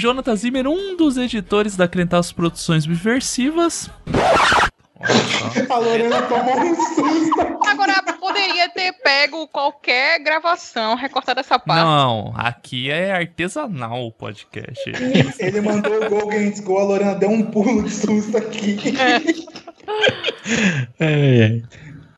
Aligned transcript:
Jonathan 0.00 0.34
Zimmer, 0.34 0.66
um 0.66 0.96
dos 0.96 1.18
editores 1.18 1.76
da 1.76 1.86
Crentaços 1.86 2.32
Produções 2.32 2.84
Subversivas. 2.84 3.90
A 5.68 5.76
Lorena 5.76 6.22
tomou 6.22 6.58
um 6.58 6.74
susto. 6.74 7.40
Agora, 7.66 8.02
poderia 8.18 8.70
ter 8.70 8.92
pego 9.02 9.46
qualquer 9.48 10.18
gravação 10.20 10.94
recortada 10.94 11.40
essa 11.40 11.58
parte. 11.58 11.84
Não, 11.84 12.32
aqui 12.34 12.90
é 12.90 13.12
artesanal 13.12 14.06
o 14.06 14.10
podcast. 14.10 14.90
Ele 15.38 15.60
mandou 15.60 15.92
o 16.02 16.08
Go 16.08 16.28
Games 16.28 16.60
Go, 16.60 16.78
a 16.78 16.84
Lorena 16.84 17.14
deu 17.14 17.28
um 17.28 17.42
pulo 17.42 17.82
de 17.82 17.90
susto 17.90 18.38
aqui. 18.38 18.78
É, 20.98 21.04
é. 21.04 21.62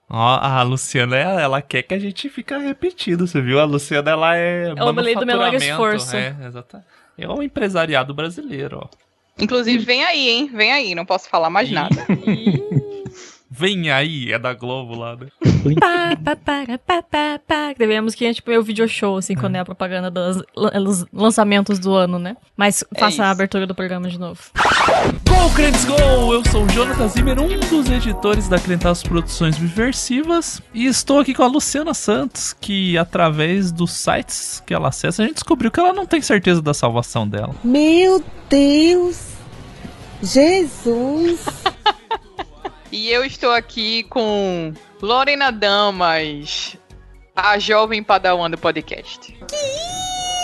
Ó, 0.08 0.38
a 0.40 0.62
Luciana, 0.62 1.16
ela, 1.16 1.40
ela 1.40 1.62
quer 1.62 1.82
que 1.82 1.94
a 1.94 1.98
gente 1.98 2.28
fique 2.28 2.56
repetido, 2.56 3.26
você 3.26 3.40
viu? 3.40 3.58
A 3.58 3.64
Luciana, 3.64 4.10
ela 4.10 4.36
é. 4.36 4.72
É 4.76 4.84
o 4.84 4.90
lei 4.92 5.16
do 5.16 5.26
menor 5.26 5.52
esforço. 5.54 6.14
É, 6.14 6.36
exatamente. 6.46 7.01
É 7.22 7.28
o 7.28 7.42
empresariado 7.42 8.12
brasileiro, 8.12 8.80
ó. 8.82 8.88
Inclusive, 9.38 9.84
vem 9.84 10.04
aí, 10.04 10.28
hein? 10.28 10.50
Vem 10.52 10.72
aí, 10.72 10.94
não 10.94 11.06
posso 11.06 11.28
falar 11.28 11.48
mais 11.48 11.70
nada. 11.70 11.96
Vem 13.54 13.90
aí, 13.90 14.32
é 14.32 14.38
da 14.38 14.54
Globo 14.54 14.96
lá, 14.98 15.14
né? 15.14 15.26
Pá, 15.78 16.16
pá, 16.24 16.36
para, 16.36 16.78
pá, 16.78 17.02
pá, 17.02 17.40
pá. 17.46 17.74
Vem 17.78 17.98
a 17.98 18.02
musiquinha 18.02 18.32
tipo 18.32 18.48
meio 18.48 18.62
video 18.62 18.88
show, 18.88 19.18
assim, 19.18 19.34
quando 19.34 19.56
é 19.56 19.58
a 19.60 19.64
propaganda 19.64 20.10
dos 20.10 20.42
lan- 20.56 21.04
lançamentos 21.12 21.78
do 21.78 21.92
ano, 21.94 22.18
né? 22.18 22.34
Mas 22.56 22.82
faça 22.98 23.24
a 23.24 23.30
abertura 23.30 23.66
do 23.66 23.74
programa 23.74 24.08
de 24.08 24.18
novo. 24.18 24.40
Go, 25.28 25.54
Crentes 25.54 25.84
Go! 25.84 26.32
Eu 26.32 26.42
sou 26.50 26.64
o 26.64 26.68
Jonathan 26.70 27.08
Zimmer, 27.08 27.38
um 27.40 27.58
dos 27.68 27.90
editores 27.90 28.48
da 28.48 28.58
Crentaços 28.58 29.02
Produções 29.04 29.56
Subversivas. 29.56 30.62
E 30.72 30.86
estou 30.86 31.20
aqui 31.20 31.34
com 31.34 31.42
a 31.42 31.46
Luciana 31.46 31.92
Santos, 31.92 32.56
que 32.58 32.96
através 32.96 33.70
dos 33.70 33.92
sites 33.92 34.62
que 34.66 34.72
ela 34.72 34.88
acessa, 34.88 35.22
a 35.22 35.26
gente 35.26 35.34
descobriu 35.34 35.70
que 35.70 35.78
ela 35.78 35.92
não 35.92 36.06
tem 36.06 36.22
certeza 36.22 36.62
da 36.62 36.72
salvação 36.72 37.28
dela. 37.28 37.54
Meu 37.62 38.24
Deus! 38.48 39.32
Jesus! 40.22 41.44
E 42.92 43.08
eu 43.08 43.24
estou 43.24 43.52
aqui 43.52 44.02
com 44.02 44.74
Lorena 45.00 45.50
Damas, 45.50 46.76
a 47.34 47.58
jovem 47.58 48.02
padawan 48.02 48.50
do 48.50 48.58
podcast. 48.58 49.34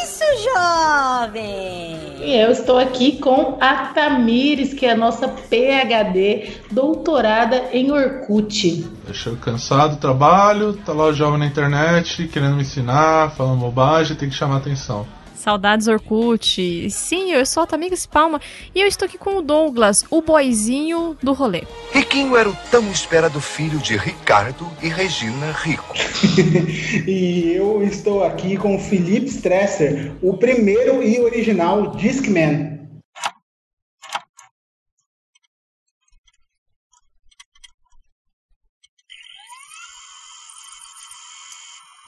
Isso, 0.02 0.24
jovem! 0.54 1.98
E 2.22 2.40
eu 2.40 2.50
estou 2.50 2.78
aqui 2.78 3.18
com 3.18 3.58
a 3.60 3.88
Tamires, 3.88 4.72
que 4.72 4.86
é 4.86 4.92
a 4.92 4.96
nossa 4.96 5.28
PhD, 5.28 6.54
doutorada 6.70 7.68
em 7.70 7.92
Orkut. 7.92 8.88
Deixa 9.04 9.28
eu 9.28 9.36
cansado 9.36 9.96
do 9.96 10.00
trabalho, 10.00 10.72
tá 10.72 10.94
lá 10.94 11.04
o 11.04 11.12
jovem 11.12 11.40
na 11.40 11.46
internet, 11.46 12.28
querendo 12.28 12.56
me 12.56 12.62
ensinar, 12.62 13.30
falando 13.32 13.60
bobagem, 13.60 14.16
tem 14.16 14.30
que 14.30 14.34
chamar 14.34 14.56
atenção. 14.56 15.06
Saudades 15.38 15.86
Orkut. 15.86 16.90
Sim, 16.90 17.30
eu 17.32 17.46
sou 17.46 17.62
a 17.62 17.66
Tamires 17.66 18.04
Palma 18.04 18.40
e 18.74 18.80
eu 18.80 18.86
estou 18.86 19.06
aqui 19.06 19.16
com 19.16 19.36
o 19.36 19.42
Douglas, 19.42 20.04
o 20.10 20.20
boizinho 20.20 21.16
do 21.22 21.32
rolê. 21.32 21.62
Riquinho 21.92 22.36
era 22.36 22.48
o 22.48 22.56
tão 22.70 22.90
esperado 22.90 23.40
filho 23.40 23.78
de 23.78 23.96
Ricardo 23.96 24.68
e 24.82 24.88
Regina 24.88 25.52
Rico. 25.52 25.94
E 27.06 27.52
eu 27.54 27.82
estou 27.82 28.24
aqui 28.24 28.56
com 28.56 28.76
o 28.76 28.78
Felipe 28.78 29.26
Stresser, 29.26 30.12
o 30.20 30.36
primeiro 30.36 31.02
e 31.02 31.20
original 31.20 31.94
Discman. 31.96 32.77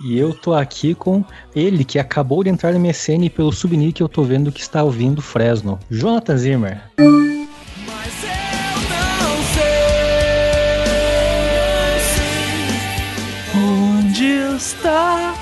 E 0.03 0.19
eu 0.19 0.33
tô 0.33 0.55
aqui 0.55 0.95
com 0.95 1.23
ele 1.55 1.85
que 1.85 1.99
acabou 1.99 2.43
de 2.43 2.49
entrar 2.49 2.73
no 2.73 2.81
MSN 2.81 3.27
e 3.27 3.31
pelo 3.31 3.53
subnick 3.53 4.01
eu 4.01 4.09
tô 4.09 4.23
vendo 4.23 4.51
que 4.51 4.61
está 4.61 4.83
ouvindo 4.83 5.21
Fresno. 5.21 5.79
Jonathan 5.91 6.37
Zimmer. 6.39 6.81
Onde 13.55 14.25
está 14.57 15.35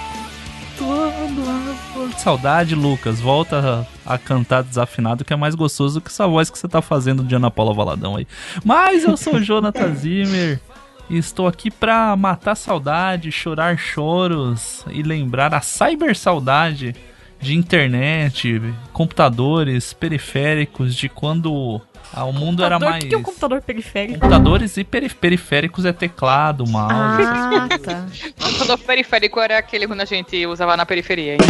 todo 0.76 1.40
amor? 1.48 2.12
Saudade, 2.18 2.74
Lucas. 2.74 3.20
Volta 3.20 3.86
a, 4.04 4.14
a 4.14 4.18
cantar 4.18 4.64
desafinado, 4.64 5.24
que 5.24 5.32
é 5.32 5.36
mais 5.36 5.54
gostoso 5.54 6.00
que 6.00 6.08
essa 6.08 6.26
voz 6.26 6.50
que 6.50 6.58
você 6.58 6.66
tá 6.66 6.82
fazendo 6.82 7.22
de 7.22 7.32
Ana 7.32 7.48
Paula 7.48 7.72
Valadão 7.72 8.16
aí. 8.16 8.26
Mas 8.64 9.04
eu 9.04 9.16
sou 9.16 9.36
o 9.36 9.40
Jonathan 9.40 9.94
Zimmer. 9.94 10.60
E 11.10 11.16
estou 11.16 11.46
aqui 11.46 11.70
pra 11.70 12.14
matar 12.16 12.54
saudade, 12.54 13.32
chorar 13.32 13.78
choros 13.78 14.84
e 14.90 15.02
lembrar 15.02 15.54
a 15.54 15.60
cyber 15.60 16.14
saudade 16.16 16.94
de 17.40 17.54
internet, 17.56 18.60
computadores, 18.92 19.92
periféricos, 19.92 20.94
de 20.94 21.08
quando 21.08 21.80
ah, 22.12 22.24
o 22.24 22.32
mundo 22.32 22.62
era 22.64 22.74
Computador, 22.74 22.90
mais. 22.90 23.04
O 23.04 23.06
que 23.06 23.08
que 23.08 23.14
é 23.14 23.18
um 23.18 23.22
computador 23.22 23.62
periférico? 23.62 24.18
Computadores 24.18 24.76
e 24.76 24.84
peri- 24.84 25.08
periféricos 25.08 25.84
é 25.84 25.92
teclado, 25.92 26.66
mouse. 26.66 26.92
Ah, 26.94 27.68
tá. 27.78 28.06
O 28.40 28.44
computador 28.44 28.78
periférico 28.78 29.40
era 29.40 29.56
aquele 29.58 29.86
quando 29.86 30.00
a 30.00 30.04
gente 30.04 30.44
usava 30.46 30.76
na 30.76 30.84
periferia. 30.84 31.34
hein? 31.34 31.38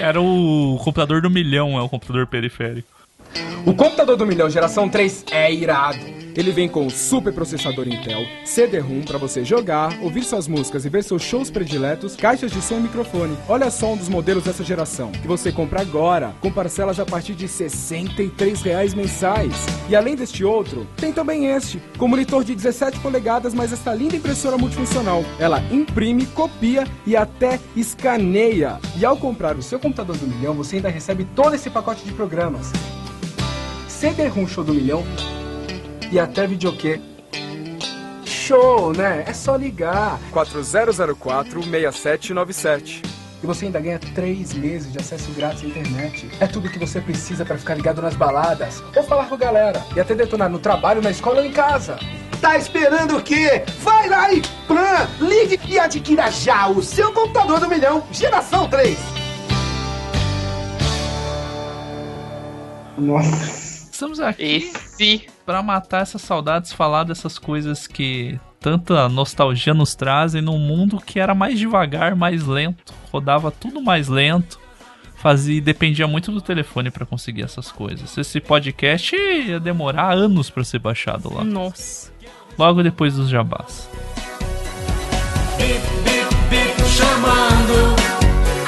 Era 0.00 0.20
o 0.20 0.78
computador 0.82 1.20
do 1.22 1.30
milhão, 1.30 1.76
é 1.78 1.82
o 1.82 1.88
computador 1.88 2.26
periférico. 2.26 2.88
O 3.66 3.74
computador 3.74 4.16
do 4.16 4.26
milhão 4.26 4.48
geração 4.50 4.88
3 4.88 5.24
é 5.30 5.52
irado. 5.52 6.21
Ele 6.34 6.50
vem 6.50 6.68
com 6.68 6.88
super 6.88 7.32
processador 7.32 7.86
Intel, 7.86 8.24
CD-ROM 8.44 9.02
para 9.02 9.18
você 9.18 9.44
jogar, 9.44 9.98
ouvir 10.00 10.24
suas 10.24 10.48
músicas 10.48 10.84
e 10.84 10.88
ver 10.88 11.04
seus 11.04 11.22
shows 11.22 11.50
prediletos, 11.50 12.16
caixas 12.16 12.50
de 12.50 12.62
som 12.62 12.78
e 12.78 12.80
microfone. 12.80 13.36
Olha 13.48 13.70
só 13.70 13.92
um 13.92 13.96
dos 13.96 14.08
modelos 14.08 14.44
dessa 14.44 14.64
geração, 14.64 15.12
que 15.12 15.28
você 15.28 15.52
compra 15.52 15.82
agora, 15.82 16.34
com 16.40 16.50
parcelas 16.50 16.98
a 16.98 17.04
partir 17.04 17.34
de 17.34 17.46
63 17.46 18.62
reais 18.62 18.94
mensais. 18.94 19.52
E 19.88 19.94
além 19.96 20.16
deste 20.16 20.42
outro, 20.44 20.86
tem 20.96 21.12
também 21.12 21.46
este, 21.46 21.82
com 21.98 22.08
monitor 22.08 22.44
de 22.44 22.54
17 22.54 23.00
polegadas, 23.00 23.52
mas 23.52 23.72
esta 23.72 23.94
linda 23.94 24.16
impressora 24.16 24.56
multifuncional. 24.56 25.24
Ela 25.38 25.62
imprime, 25.70 26.24
copia 26.26 26.86
e 27.06 27.14
até 27.14 27.60
escaneia. 27.76 28.78
E 28.96 29.04
ao 29.04 29.16
comprar 29.16 29.56
o 29.56 29.62
seu 29.62 29.78
computador 29.78 30.16
do 30.16 30.26
milhão, 30.26 30.54
você 30.54 30.76
ainda 30.76 30.88
recebe 30.88 31.26
todo 31.36 31.54
esse 31.54 31.68
pacote 31.68 32.04
de 32.04 32.12
programas. 32.12 32.72
CD-ROM 33.86 34.48
Show 34.48 34.64
do 34.64 34.74
Milhão 34.74 35.04
e 36.12 36.20
até 36.20 36.46
videokê. 36.46 37.00
Show, 38.24 38.92
né? 38.92 39.24
É 39.26 39.32
só 39.32 39.56
ligar. 39.56 40.20
4004-6797. 40.32 43.04
E 43.42 43.46
você 43.46 43.64
ainda 43.64 43.80
ganha 43.80 43.98
3 43.98 44.54
meses 44.54 44.92
de 44.92 44.98
acesso 44.98 45.32
grátis 45.32 45.64
à 45.64 45.66
internet. 45.66 46.30
É 46.38 46.46
tudo 46.46 46.68
que 46.68 46.78
você 46.78 47.00
precisa 47.00 47.44
para 47.44 47.58
ficar 47.58 47.74
ligado 47.74 48.00
nas 48.00 48.14
baladas, 48.14 48.80
ou 48.94 49.02
falar 49.02 49.26
com 49.26 49.34
a 49.34 49.38
galera, 49.38 49.84
e 49.96 50.00
até 50.00 50.14
detonar 50.14 50.48
no 50.48 50.60
trabalho, 50.60 51.02
na 51.02 51.10
escola 51.10 51.40
ou 51.40 51.46
em 51.46 51.50
casa. 51.50 51.98
Tá 52.40 52.56
esperando 52.56 53.16
o 53.16 53.22
quê? 53.22 53.64
Vai 53.80 54.08
lá 54.08 54.32
e 54.32 54.40
Plan, 54.68 55.08
ligue 55.20 55.58
e 55.68 55.76
adquira 55.78 56.30
já 56.30 56.68
o 56.68 56.80
seu 56.82 57.12
computador 57.12 57.58
do 57.58 57.68
milhão, 57.68 58.04
geração 58.12 58.68
3. 58.68 58.96
Nossa. 62.98 63.88
Estamos 63.90 64.20
aqui 64.20 64.70
Esse. 64.72 65.26
Pra 65.44 65.62
matar 65.62 66.02
essas 66.02 66.22
saudades, 66.22 66.72
falar 66.72 67.04
dessas 67.04 67.38
coisas 67.38 67.86
que 67.86 68.38
tanta 68.60 69.08
nostalgia 69.08 69.74
nos 69.74 69.94
trazem 69.94 70.40
num 70.40 70.58
mundo 70.58 70.98
que 71.04 71.18
era 71.18 71.34
mais 71.34 71.58
devagar, 71.58 72.14
mais 72.14 72.46
lento, 72.46 72.94
rodava 73.10 73.50
tudo 73.50 73.82
mais 73.82 74.08
lento, 74.08 74.60
fazia 75.16 75.60
dependia 75.60 76.06
muito 76.06 76.30
do 76.30 76.40
telefone 76.40 76.90
pra 76.90 77.04
conseguir 77.04 77.42
essas 77.42 77.70
coisas. 77.72 78.16
Esse 78.16 78.40
podcast 78.40 79.16
ia 79.16 79.58
demorar 79.58 80.12
anos 80.12 80.48
pra 80.50 80.64
ser 80.64 80.78
baixado 80.78 81.32
lá, 81.32 81.42
Nossa. 81.44 82.12
logo 82.58 82.82
depois 82.82 83.14
dos 83.14 83.28
jabás. 83.28 83.88
chamando 86.92 87.96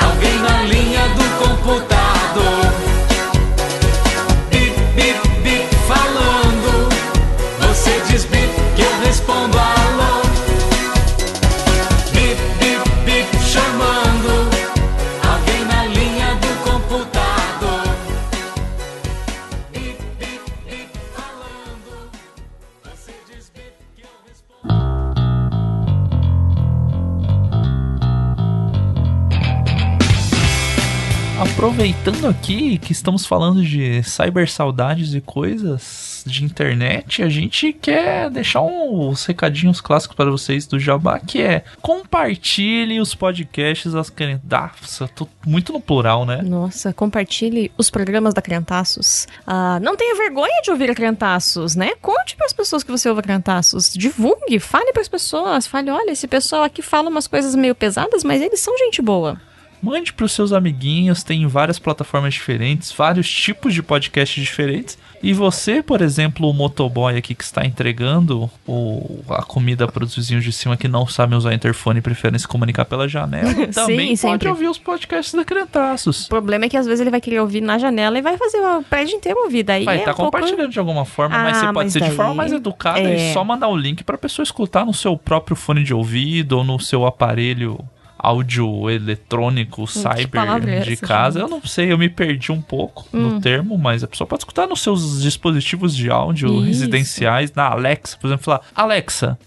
alguém 0.00 0.38
na 0.38 0.62
linha 0.62 1.08
do 1.08 1.46
computador. 1.46 2.83
Bip 8.22 8.48
que 8.76 8.82
eu 8.82 9.00
respondo 9.00 9.58
alô. 9.58 10.22
Bip, 12.12 12.38
bip, 12.60 12.82
bip, 13.04 13.44
chamando 13.44 14.30
alguém 15.28 15.64
na 15.64 15.86
linha 15.86 16.34
do 16.36 16.52
computador. 16.62 17.84
Bip, 19.72 19.98
bip, 20.18 20.42
bip, 20.64 20.88
falando. 21.12 22.10
Você 22.84 23.12
diz 23.28 23.50
bip 23.52 23.74
que 23.96 24.02
eu 24.02 24.14
respondo. 24.28 24.74
Aproveitando 31.40 32.28
aqui 32.28 32.78
que 32.78 32.92
estamos 32.92 33.26
falando 33.26 33.60
de 33.64 34.02
cyber 34.04 34.48
saudades 34.48 35.14
e 35.14 35.20
coisas, 35.20 35.82
de 36.24 36.44
internet, 36.44 37.22
a 37.22 37.28
gente 37.28 37.72
quer 37.72 38.30
deixar 38.30 38.62
uns 38.62 39.24
recadinhos 39.26 39.80
clássicos 39.80 40.16
para 40.16 40.30
vocês 40.30 40.66
do 40.66 40.78
Jabá, 40.78 41.18
que 41.18 41.42
é 41.42 41.64
compartilhe 41.80 43.00
os 43.00 43.14
podcasts 43.14 43.92
das 43.92 44.12
Nossa, 44.48 45.08
tô 45.08 45.28
muito 45.46 45.72
no 45.72 45.80
plural, 45.80 46.24
né? 46.24 46.42
Nossa, 46.42 46.92
compartilhe 46.92 47.70
os 47.76 47.90
programas 47.90 48.34
da 48.34 48.42
Crentaços. 48.42 49.26
Ah, 49.46 49.78
não 49.80 49.96
tenha 49.96 50.16
vergonha 50.16 50.62
de 50.62 50.70
ouvir 50.70 50.90
a 50.90 50.94
Crentaços, 50.94 51.74
né? 51.74 51.92
Conte 52.00 52.36
para 52.36 52.46
as 52.46 52.52
pessoas 52.52 52.82
que 52.82 52.90
você 52.90 53.08
ouve 53.08 53.20
a 53.20 53.22
Crentaços. 53.22 53.92
Divulgue, 53.92 54.58
fale 54.58 54.92
para 54.92 55.02
as 55.02 55.08
pessoas. 55.08 55.66
Fale, 55.66 55.90
olha, 55.90 56.12
esse 56.12 56.26
pessoal 56.26 56.62
aqui 56.62 56.82
fala 56.82 57.08
umas 57.08 57.26
coisas 57.26 57.54
meio 57.54 57.74
pesadas, 57.74 58.24
mas 58.24 58.40
eles 58.40 58.60
são 58.60 58.76
gente 58.78 59.02
boa. 59.02 59.40
Mande 59.84 60.14
para 60.14 60.24
os 60.24 60.32
seus 60.32 60.50
amiguinhos, 60.50 61.22
tem 61.22 61.46
várias 61.46 61.78
plataformas 61.78 62.32
diferentes, 62.32 62.90
vários 62.90 63.28
tipos 63.30 63.74
de 63.74 63.82
podcasts 63.82 64.42
diferentes. 64.42 64.96
E 65.26 65.32
você, 65.32 65.82
por 65.82 66.02
exemplo, 66.02 66.50
o 66.50 66.52
motoboy 66.52 67.16
aqui 67.16 67.34
que 67.34 67.42
está 67.42 67.64
entregando 67.64 68.50
o, 68.68 69.20
a 69.30 69.42
comida 69.42 69.88
para 69.88 70.04
os 70.04 70.14
vizinhos 70.14 70.44
de 70.44 70.52
cima 70.52 70.76
que 70.76 70.86
não 70.86 71.06
sabem 71.06 71.38
usar 71.38 71.54
interfone 71.54 72.00
e 72.00 72.02
preferem 72.02 72.38
se 72.38 72.46
comunicar 72.46 72.84
pela 72.84 73.08
janela, 73.08 73.48
também 73.72 74.08
pode 74.08 74.16
sempre. 74.18 74.48
ouvir 74.50 74.68
os 74.68 74.76
podcasts 74.76 75.32
da 75.32 75.42
Crentaços. 75.42 76.26
O 76.26 76.28
problema 76.28 76.66
é 76.66 76.68
que 76.68 76.76
às 76.76 76.84
vezes 76.84 77.00
ele 77.00 77.10
vai 77.10 77.22
querer 77.22 77.40
ouvir 77.40 77.62
na 77.62 77.78
janela 77.78 78.18
e 78.18 78.22
vai 78.22 78.36
fazer 78.36 78.58
o 78.60 78.82
prédio 78.82 79.16
inteiro 79.16 79.38
ouvir. 79.44 79.62
Daí 79.62 79.84
Vai 79.86 79.96
é 79.96 79.98
estar 80.00 80.12
um 80.12 80.16
pouco- 80.16 80.32
compartilhando 80.32 80.70
de 80.70 80.78
alguma 80.78 81.06
forma, 81.06 81.38
mas 81.38 81.56
Ah, 81.56 81.60
você 81.60 81.66
pode 81.66 81.74
mas 81.86 81.92
ser 81.94 82.00
de 82.00 82.06
daí- 82.08 82.16
forma 82.16 82.34
mais 82.34 82.52
educada 82.52 83.00
é. 83.00 83.30
e 83.30 83.32
só 83.32 83.42
mandar 83.42 83.68
o 83.68 83.76
link 83.76 84.04
para 84.04 84.16
a 84.16 84.18
pessoa 84.18 84.44
escutar 84.44 84.84
no 84.84 84.92
seu 84.92 85.16
próprio 85.16 85.56
fone 85.56 85.82
de 85.82 85.94
ouvido 85.94 86.58
ou 86.58 86.64
no 86.64 86.78
seu 86.78 87.06
aparelho 87.06 87.78
áudio 88.26 88.88
eletrônico 88.90 89.86
cyber 89.86 90.28
palavra 90.28 90.70
é 90.70 90.80
de 90.80 90.96
casa. 90.96 91.40
Eu 91.40 91.48
não 91.48 91.62
sei, 91.62 91.92
eu 91.92 91.98
me 91.98 92.08
perdi 92.08 92.50
um 92.52 92.60
pouco 92.60 93.06
no 93.12 93.36
Hum. 93.36 93.40
termo, 93.40 93.76
mas 93.78 94.02
a 94.02 94.06
pessoa 94.06 94.26
pode 94.26 94.40
escutar 94.42 94.66
nos 94.66 94.80
seus 94.80 95.22
dispositivos 95.22 95.94
de 95.94 96.10
áudio 96.10 96.48
Isso. 96.48 96.62
residenciais, 96.64 97.52
na 97.54 97.66
Alexa, 97.68 98.16
por 98.20 98.26
exemplo, 98.28 98.44
falar: 98.44 98.60
Alexa, 98.74 99.38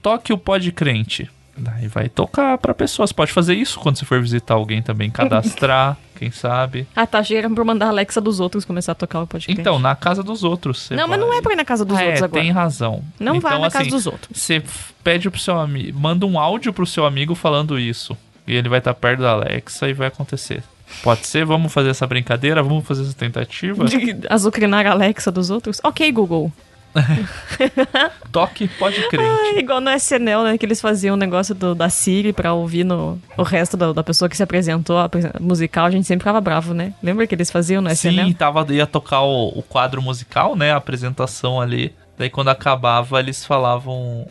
toque 0.00 0.32
o 0.32 0.38
Pod 0.38 0.70
Crente. 0.72 1.30
Daí 1.62 1.86
vai 1.86 2.08
tocar 2.08 2.58
pra 2.58 2.74
pessoa. 2.74 3.06
Você 3.06 3.14
pode 3.14 3.30
fazer 3.32 3.54
isso 3.54 3.78
quando 3.78 3.96
você 3.96 4.04
for 4.04 4.20
visitar 4.20 4.54
alguém 4.54 4.82
também, 4.82 5.08
cadastrar, 5.10 5.96
quem 6.18 6.30
sabe. 6.32 6.88
Ah, 6.94 7.06
tá. 7.06 7.22
Chega 7.22 7.48
pra 7.48 7.64
mandar 7.64 7.86
a 7.86 7.88
Alexa 7.90 8.20
dos 8.20 8.40
outros 8.40 8.64
começar 8.64 8.92
a 8.92 8.94
tocar 8.96 9.22
o 9.22 9.26
podcast. 9.28 9.60
Então, 9.60 9.78
na 9.78 9.94
casa 9.94 10.24
dos 10.24 10.42
outros. 10.42 10.82
você 10.82 10.96
não, 10.96 11.06
mas 11.06 11.20
não 11.20 11.28
vai. 11.28 11.38
é 11.38 11.42
pra 11.42 11.52
ir 11.52 11.56
na 11.56 11.64
casa 11.64 11.84
dos 11.84 11.96
Ah, 11.96 12.02
outros 12.02 12.20
é, 12.20 12.24
agora. 12.24 12.42
tem 12.42 12.50
razão. 12.50 13.04
Não 13.20 13.36
então, 13.36 13.48
vá 13.50 13.58
na 13.60 13.66
assim, 13.68 13.78
casa 13.78 13.90
dos 13.90 14.06
outros. 14.06 14.40
Você 14.40 14.60
pede 15.04 15.30
pro 15.30 15.38
seu 15.38 15.58
amigo, 15.60 15.98
manda 15.98 16.26
um 16.26 16.36
áudio 16.38 16.72
pro 16.72 16.84
seu 16.86 17.06
amigo 17.06 17.34
falando 17.36 17.78
isso. 17.78 18.16
E 18.44 18.54
ele 18.56 18.68
vai 18.68 18.80
estar 18.80 18.92
perto 18.94 19.20
da 19.20 19.30
Alexa 19.30 19.88
e 19.88 19.92
vai 19.92 20.08
acontecer. 20.08 20.64
Pode 21.04 21.26
ser? 21.28 21.44
Vamos 21.44 21.72
fazer 21.72 21.90
essa 21.90 22.06
brincadeira? 22.08 22.60
Vamos 22.62 22.84
fazer 22.84 23.02
essa 23.02 23.14
tentativa? 23.14 23.84
De 23.84 24.16
azucrinar 24.28 24.84
a 24.86 24.90
Alexa 24.90 25.30
dos 25.30 25.48
outros? 25.48 25.80
Ok, 25.84 26.10
Google. 26.10 26.52
Toque, 28.30 28.68
pode 28.78 29.00
crer. 29.08 29.26
Ah, 29.26 29.58
igual 29.58 29.80
no 29.80 29.90
SNL, 29.90 30.42
né? 30.44 30.58
Que 30.58 30.66
eles 30.66 30.80
faziam 30.80 31.14
o 31.14 31.18
negócio 31.18 31.54
do- 31.54 31.74
da 31.74 31.88
Siri 31.88 32.32
pra 32.32 32.52
ouvir 32.52 32.84
no, 32.84 33.18
o 33.36 33.42
resto 33.42 33.76
da, 33.76 33.92
da 33.92 34.02
pessoa 34.02 34.28
que 34.28 34.36
se 34.36 34.42
apresentou, 34.42 34.98
a 34.98 35.10
musical, 35.40 35.86
a 35.86 35.90
gente 35.90 36.06
sempre 36.06 36.22
ficava 36.22 36.40
bravo, 36.40 36.74
né? 36.74 36.94
Lembra 37.02 37.26
que 37.26 37.34
eles 37.34 37.50
faziam 37.50 37.82
no 37.82 37.90
SNL? 37.90 38.26
Sim, 38.28 38.32
tava, 38.32 38.66
ia 38.72 38.86
tocar 38.86 39.20
o, 39.22 39.48
o 39.48 39.62
quadro 39.62 40.00
musical, 40.02 40.54
né? 40.56 40.72
A 40.72 40.76
apresentação 40.76 41.60
ali. 41.60 41.94
Daí 42.18 42.30
quando 42.30 42.48
acabava, 42.48 43.18
eles 43.20 43.44
falavam. 43.44 44.26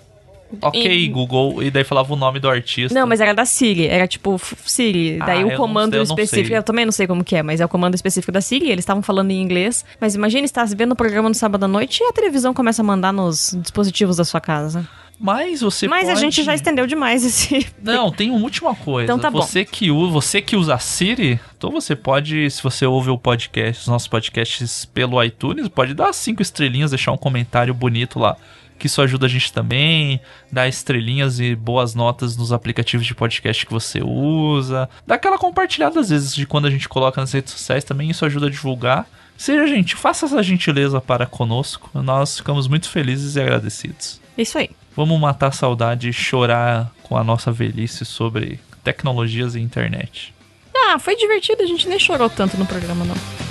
Ok, 0.61 0.81
E- 0.91 1.07
Google. 1.07 1.61
E 1.63 1.69
daí 1.71 1.83
falava 1.83 2.11
o 2.13 2.15
nome 2.15 2.39
do 2.39 2.49
artista. 2.49 2.97
Não, 2.97 3.05
mas 3.07 3.21
era 3.21 3.33
da 3.33 3.45
Siri. 3.45 3.87
Era 3.87 4.07
tipo 4.07 4.39
Siri. 4.65 5.17
Ah, 5.21 5.25
Daí 5.27 5.41
eu 5.41 5.49
o 5.49 5.55
comando 5.55 5.91
sei, 5.91 5.99
eu 5.99 6.03
específico. 6.03 6.55
Eu 6.55 6.63
também 6.63 6.85
não 6.85 6.91
sei 6.91 7.07
como 7.07 7.23
que 7.23 7.35
é, 7.35 7.43
mas 7.43 7.61
é 7.61 7.65
o 7.65 7.69
comando 7.69 7.95
específico 7.95 8.31
da 8.31 8.41
Siri. 8.41 8.69
Eles 8.69 8.83
estavam 8.83 9.01
falando 9.03 9.31
em 9.31 9.41
inglês. 9.41 9.85
Mas 9.99 10.15
imagina 10.15 10.45
estar 10.45 10.65
vendo 10.65 10.91
o 10.91 10.95
programa 10.95 11.29
no 11.29 11.35
sábado 11.35 11.63
à 11.63 11.67
noite 11.67 12.01
e 12.01 12.05
a 12.07 12.11
televisão 12.13 12.53
começa 12.53 12.81
a 12.81 12.85
mandar 12.85 13.11
nos 13.13 13.55
dispositivos 13.61 14.17
da 14.17 14.23
sua 14.25 14.41
casa. 14.41 14.87
Mas 15.23 15.61
você 15.61 15.87
mas 15.87 16.09
a 16.09 16.13
pode- 16.13 16.21
gente 16.21 16.41
já 16.43 16.55
estendeu 16.55 16.87
demais 16.87 17.23
esse. 17.23 17.67
Não, 17.83 18.11
tem 18.11 18.31
uma 18.31 18.39
última 18.41 18.73
coisa. 18.73 19.03
Então 19.05 19.19
tá 19.19 19.29
bom. 19.29 19.39
você 19.39 19.63
que 19.63 19.91
usa, 19.91 20.11
você 20.11 20.41
que 20.41 20.55
usa 20.55 20.73
a 20.73 20.79
Siri, 20.79 21.39
então 21.55 21.69
você 21.69 21.95
pode, 21.95 22.49
se 22.49 22.63
você 22.63 22.87
ouve 22.87 23.11
o 23.11 23.19
podcast, 23.19 23.83
os 23.83 23.87
nossos 23.87 24.07
podcasts 24.07 24.83
pelo 24.83 25.23
iTunes, 25.23 25.67
pode 25.67 25.93
dar 25.93 26.11
cinco 26.11 26.41
estrelinhas, 26.41 26.89
deixar 26.89 27.11
um 27.11 27.17
comentário 27.17 27.71
bonito 27.71 28.17
lá, 28.17 28.35
que 28.81 28.87
isso 28.87 28.99
ajuda 28.99 29.27
a 29.27 29.29
gente 29.29 29.53
também, 29.53 30.19
dar 30.51 30.67
estrelinhas 30.67 31.39
e 31.39 31.53
boas 31.53 31.93
notas 31.93 32.35
nos 32.35 32.51
aplicativos 32.51 33.05
de 33.05 33.13
podcast 33.13 33.63
que 33.63 33.71
você 33.71 34.01
usa, 34.03 34.89
dá 35.05 35.15
aquela 35.15 35.37
compartilhada 35.37 35.99
às 35.99 36.09
vezes 36.09 36.33
de 36.33 36.47
quando 36.47 36.65
a 36.65 36.71
gente 36.71 36.89
coloca 36.89 37.21
nas 37.21 37.31
redes 37.31 37.53
sociais 37.53 37.83
também, 37.83 38.09
isso 38.09 38.25
ajuda 38.25 38.47
a 38.47 38.49
divulgar. 38.49 39.07
Seja 39.37 39.67
gente, 39.67 39.95
faça 39.95 40.25
essa 40.25 40.41
gentileza 40.41 40.99
para 40.99 41.27
conosco, 41.27 41.91
nós 41.93 42.37
ficamos 42.37 42.67
muito 42.67 42.89
felizes 42.89 43.35
e 43.35 43.41
agradecidos. 43.41 44.19
Isso 44.35 44.57
aí. 44.57 44.71
Vamos 44.95 45.19
matar 45.19 45.47
a 45.47 45.51
saudade 45.51 46.09
e 46.09 46.13
chorar 46.13 46.91
com 47.03 47.15
a 47.15 47.23
nossa 47.23 47.51
velhice 47.51 48.03
sobre 48.03 48.59
tecnologias 48.83 49.53
e 49.53 49.59
internet. 49.59 50.33
Ah, 50.75 50.97
foi 50.97 51.15
divertido, 51.15 51.61
a 51.61 51.67
gente 51.67 51.87
nem 51.87 51.99
chorou 51.99 52.31
tanto 52.31 52.57
no 52.57 52.65
programa, 52.65 53.05
não. 53.05 53.50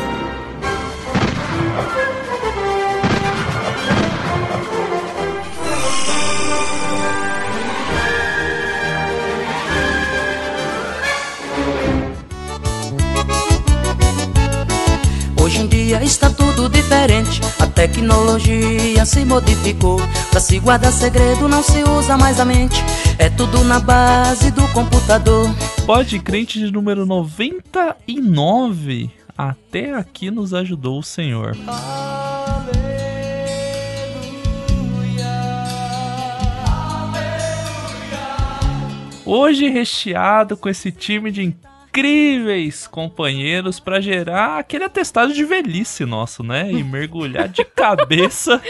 Tecnologia 17.81 19.03
se 19.07 19.25
modificou. 19.25 19.97
Pra 20.29 20.39
se 20.39 20.59
guardar 20.59 20.91
segredo 20.91 21.47
não 21.47 21.63
se 21.63 21.83
usa 21.83 22.15
mais 22.15 22.39
a 22.39 22.45
mente. 22.45 22.75
É 23.17 23.27
tudo 23.27 23.63
na 23.63 23.79
base 23.79 24.51
do 24.51 24.67
computador. 24.67 25.49
Pode 25.83 26.19
crente 26.19 26.59
de 26.59 26.71
número 26.71 27.07
99. 27.07 29.09
Até 29.35 29.95
aqui 29.95 30.29
nos 30.29 30.53
ajudou 30.53 30.99
o 30.99 31.03
Senhor. 31.03 31.57
Hoje 39.25 39.69
recheado 39.69 40.55
com 40.55 40.69
esse 40.69 40.91
time 40.91 41.31
de 41.31 41.41
incríveis 41.91 42.87
companheiros 42.87 43.79
pra 43.79 43.99
gerar 43.99 44.59
aquele 44.59 44.85
atestado 44.85 45.33
de 45.33 45.43
velhice 45.43 46.05
nosso, 46.05 46.41
né? 46.41 46.71
E 46.71 46.81
mergulhar 46.83 47.49
de 47.49 47.65
cabeça 47.75 48.61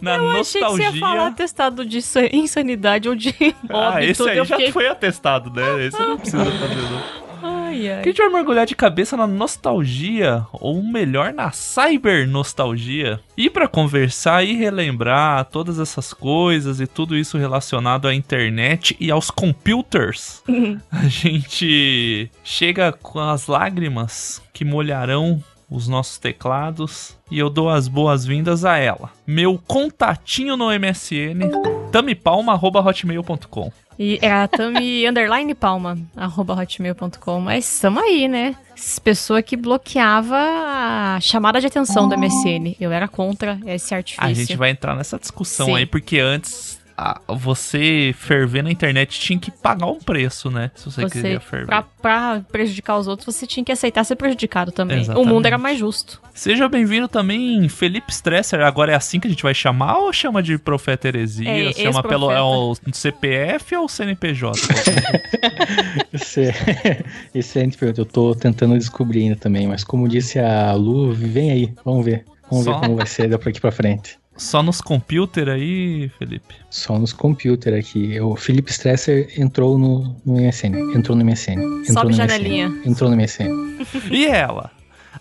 na 0.00 0.14
Eu 0.16 0.30
achei 0.30 0.60
que 0.60 0.66
nostalgia. 0.68 0.90
você 0.90 0.96
ia 0.96 1.00
falar 1.00 1.26
atestado 1.26 1.84
de 1.84 2.00
sa- 2.00 2.26
insanidade 2.32 3.08
ou 3.08 3.16
de 3.16 3.34
Ah, 3.68 3.88
óbito. 3.90 4.04
esse 4.12 4.28
aí 4.28 4.38
eu 4.38 4.44
já 4.44 4.56
fiquei- 4.56 4.72
foi 4.72 4.86
atestado, 4.86 5.50
né? 5.50 5.86
Esse 5.86 6.00
não 6.00 6.16
precisa 6.16 6.44
fazer, 6.44 6.74
não. 6.76 7.27
Ai, 7.68 7.90
ai. 7.90 8.02
Que 8.02 8.08
a 8.08 8.12
gente 8.12 8.22
vai 8.22 8.30
mergulhar 8.30 8.66
de 8.66 8.74
cabeça 8.74 9.16
na 9.16 9.26
nostalgia, 9.26 10.46
ou 10.52 10.82
melhor, 10.82 11.32
na 11.32 11.50
cyber 11.52 12.26
nostalgia. 12.26 13.20
E 13.36 13.50
pra 13.50 13.68
conversar 13.68 14.42
e 14.42 14.54
relembrar 14.54 15.44
todas 15.46 15.78
essas 15.78 16.12
coisas 16.12 16.80
e 16.80 16.86
tudo 16.86 17.16
isso 17.16 17.36
relacionado 17.36 18.08
à 18.08 18.14
internet 18.14 18.96
e 18.98 19.10
aos 19.10 19.30
computers, 19.30 20.42
a 20.90 21.06
gente 21.08 22.30
chega 22.42 22.92
com 22.92 23.20
as 23.20 23.46
lágrimas 23.46 24.42
que 24.52 24.64
molharão 24.64 25.42
os 25.70 25.86
nossos 25.86 26.16
teclados 26.18 27.17
e 27.30 27.38
eu 27.38 27.50
dou 27.50 27.68
as 27.68 27.88
boas-vindas 27.88 28.64
a 28.64 28.76
ela. 28.76 29.10
Meu 29.26 29.60
contatinho 29.66 30.56
no 30.56 30.66
MSN, 30.66 31.50
tamipalma.hotmail.com. 31.92 33.72
E 33.98 34.18
é 34.22 34.30
a 34.30 34.46
Tami 34.46 35.06
underline 35.08 35.52
palma, 35.54 35.98
arroba 36.16 36.54
hotmail.com. 36.54 37.40
Mas 37.40 37.74
estamos 37.74 38.02
aí, 38.02 38.28
né? 38.28 38.54
Pessoa 39.02 39.42
que 39.42 39.56
bloqueava 39.56 40.36
a 40.36 41.18
chamada 41.20 41.60
de 41.60 41.66
atenção 41.66 42.08
do 42.08 42.16
MSN. 42.16 42.76
Eu 42.80 42.92
era 42.92 43.08
contra 43.08 43.58
esse 43.66 43.92
artifício. 43.92 44.24
A 44.24 44.32
gente 44.32 44.56
vai 44.56 44.70
entrar 44.70 44.94
nessa 44.94 45.18
discussão 45.18 45.66
Sim. 45.66 45.76
aí, 45.76 45.86
porque 45.86 46.20
antes 46.20 46.77
a- 46.98 47.20
você 47.34 48.12
ferver 48.18 48.62
na 48.62 48.70
internet 48.72 49.20
tinha 49.20 49.38
que 49.38 49.50
pagar 49.50 49.86
um 49.86 49.98
preço, 50.00 50.50
né? 50.50 50.70
Se 50.74 50.86
você, 50.90 51.02
Você, 51.02 51.22
queria 51.22 51.38
ferver. 51.40 51.66
pra, 51.66 51.82
pra 51.82 52.42
prejudicar 52.50 52.98
os 52.98 53.06
outros, 53.06 53.34
você 53.36 53.46
tinha 53.46 53.64
que 53.64 53.70
aceitar 53.70 54.02
ser 54.04 54.16
prejudicado 54.16 54.72
também. 54.72 55.00
Exatamente. 55.00 55.24
O 55.26 55.32
mundo 55.32 55.46
era 55.46 55.56
mais 55.56 55.78
justo. 55.78 56.20
Seja 56.34 56.68
bem-vindo 56.68 57.06
também, 57.08 57.68
Felipe 57.68 58.10
Stresser. 58.12 58.60
Agora 58.60 58.92
é 58.92 58.94
assim 58.96 59.20
que 59.20 59.26
a 59.26 59.30
gente 59.30 59.42
vai 59.42 59.54
chamar 59.54 59.98
ou 59.98 60.12
chama 60.12 60.42
de 60.42 60.58
profeta 60.58 61.06
heresia? 61.08 61.70
É, 61.70 61.72
chama 61.72 62.02
pelo 62.02 62.30
é 62.32 62.42
o 62.42 62.74
CPF 62.92 63.76
ou 63.76 63.88
CNPJ? 63.88 64.52
Esse, 66.12 66.42
é 66.46 67.60
a 67.60 67.64
gente 67.64 67.76
pergunta, 67.78 68.00
eu 68.00 68.06
tô 68.06 68.34
tentando 68.34 68.76
descobrir 68.78 69.22
ainda 69.22 69.36
também, 69.36 69.66
mas 69.66 69.84
como 69.84 70.08
disse 70.08 70.38
a 70.38 70.72
Lu, 70.74 71.12
vem 71.12 71.50
aí, 71.50 71.74
vamos 71.84 72.04
ver. 72.04 72.24
Vamos 72.50 72.64
Só- 72.64 72.72
ver 72.74 72.80
como 72.80 72.96
vai 72.96 73.06
ser 73.06 73.28
daqui 73.28 73.48
aqui 73.50 73.60
pra 73.60 73.70
frente. 73.70 74.18
Só 74.38 74.62
nos 74.62 74.80
computer 74.80 75.48
aí, 75.48 76.08
Felipe? 76.16 76.54
Só 76.70 76.96
nos 76.96 77.12
computers 77.12 77.76
aqui. 77.76 78.20
O 78.20 78.36
Felipe 78.36 78.70
Stresser 78.70 79.28
entrou 79.36 79.76
no, 79.76 80.16
no 80.24 80.40
MSN. 80.40 80.94
Entrou 80.96 81.16
no 81.16 81.24
MSN. 81.24 81.54
Entrou 81.54 81.84
Sobe 81.86 82.06
no 82.06 82.12
janelinha. 82.12 82.68
MSN. 82.68 82.88
Entrou 82.88 83.10
no 83.10 83.16
MSN. 83.16 83.48
E 84.12 84.26
ela? 84.26 84.70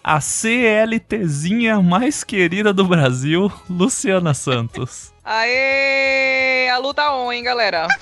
A 0.03 0.21
CLTzinha 0.21 1.81
mais 1.81 2.24
querida 2.24 2.71
do 2.71 2.86
Brasil, 2.86 3.51
Luciana 3.67 4.33
Santos. 4.36 5.12
Aê! 5.25 6.69
A 6.69 6.77
luta 6.77 7.12
on, 7.12 7.31
hein, 7.33 7.43
galera? 7.43 7.88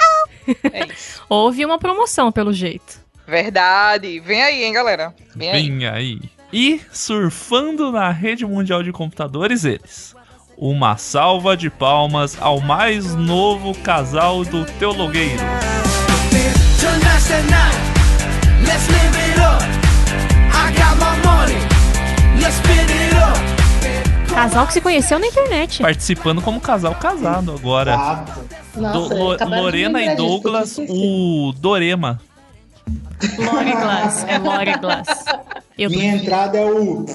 É 0.72 0.86
isso. 0.86 1.24
Houve 1.28 1.66
uma 1.66 1.80
promoção, 1.80 2.32
pelo 2.32 2.54
jeito. 2.54 3.00
Verdade. 3.28 4.20
Vem 4.20 4.44
aí, 4.44 4.64
hein, 4.64 4.74
galera? 4.74 5.12
Vem 5.36 5.50
aí. 5.50 5.70
Vem 5.70 5.88
aí. 5.88 6.22
E 6.54 6.80
surfando 6.92 7.92
na 7.92 8.12
rede 8.12 8.46
mundial 8.46 8.84
de 8.84 8.92
computadores, 8.92 9.66
eles. 9.66 10.15
Uma 10.58 10.96
salva 10.98 11.56
de 11.58 11.70
palmas 11.70 12.38
ao 12.40 12.60
mais 12.62 13.14
novo 13.16 13.74
casal 13.80 14.44
do 14.46 14.66
Teologueiro. 14.80 15.44
Casal 24.34 24.68
que 24.68 24.74
se 24.74 24.82
conheceu 24.82 25.18
na 25.18 25.28
internet. 25.28 25.82
Participando 25.82 26.42
como 26.42 26.60
casal 26.60 26.94
casado 26.96 27.54
agora. 27.54 28.26
Nossa, 28.76 28.92
Do- 28.94 29.16
Lo- 29.18 29.38
Lorena 29.62 30.02
e 30.04 30.16
Douglas, 30.16 30.78
o 30.90 31.54
Dorema. 31.58 32.20
Lore 33.40 33.72
Glass. 33.72 34.26
É 34.28 34.38
Lore 34.38 34.78
Glass. 34.78 35.26
Eu 35.78 35.90
Minha 35.90 36.16
entrada 36.16 36.58
é 36.58 36.66
o. 36.66 37.06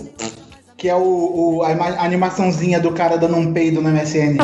Que 0.81 0.89
é 0.89 0.95
o, 0.97 1.59
o- 1.59 1.63
a 1.63 1.73
ima- 1.73 1.89
a 1.91 2.05
animaçãozinha 2.07 2.81
do 2.81 2.91
cara 2.93 3.19
dando 3.19 3.37
um 3.37 3.53
peido 3.53 3.83
no 3.83 3.91
MSN. 3.91 4.39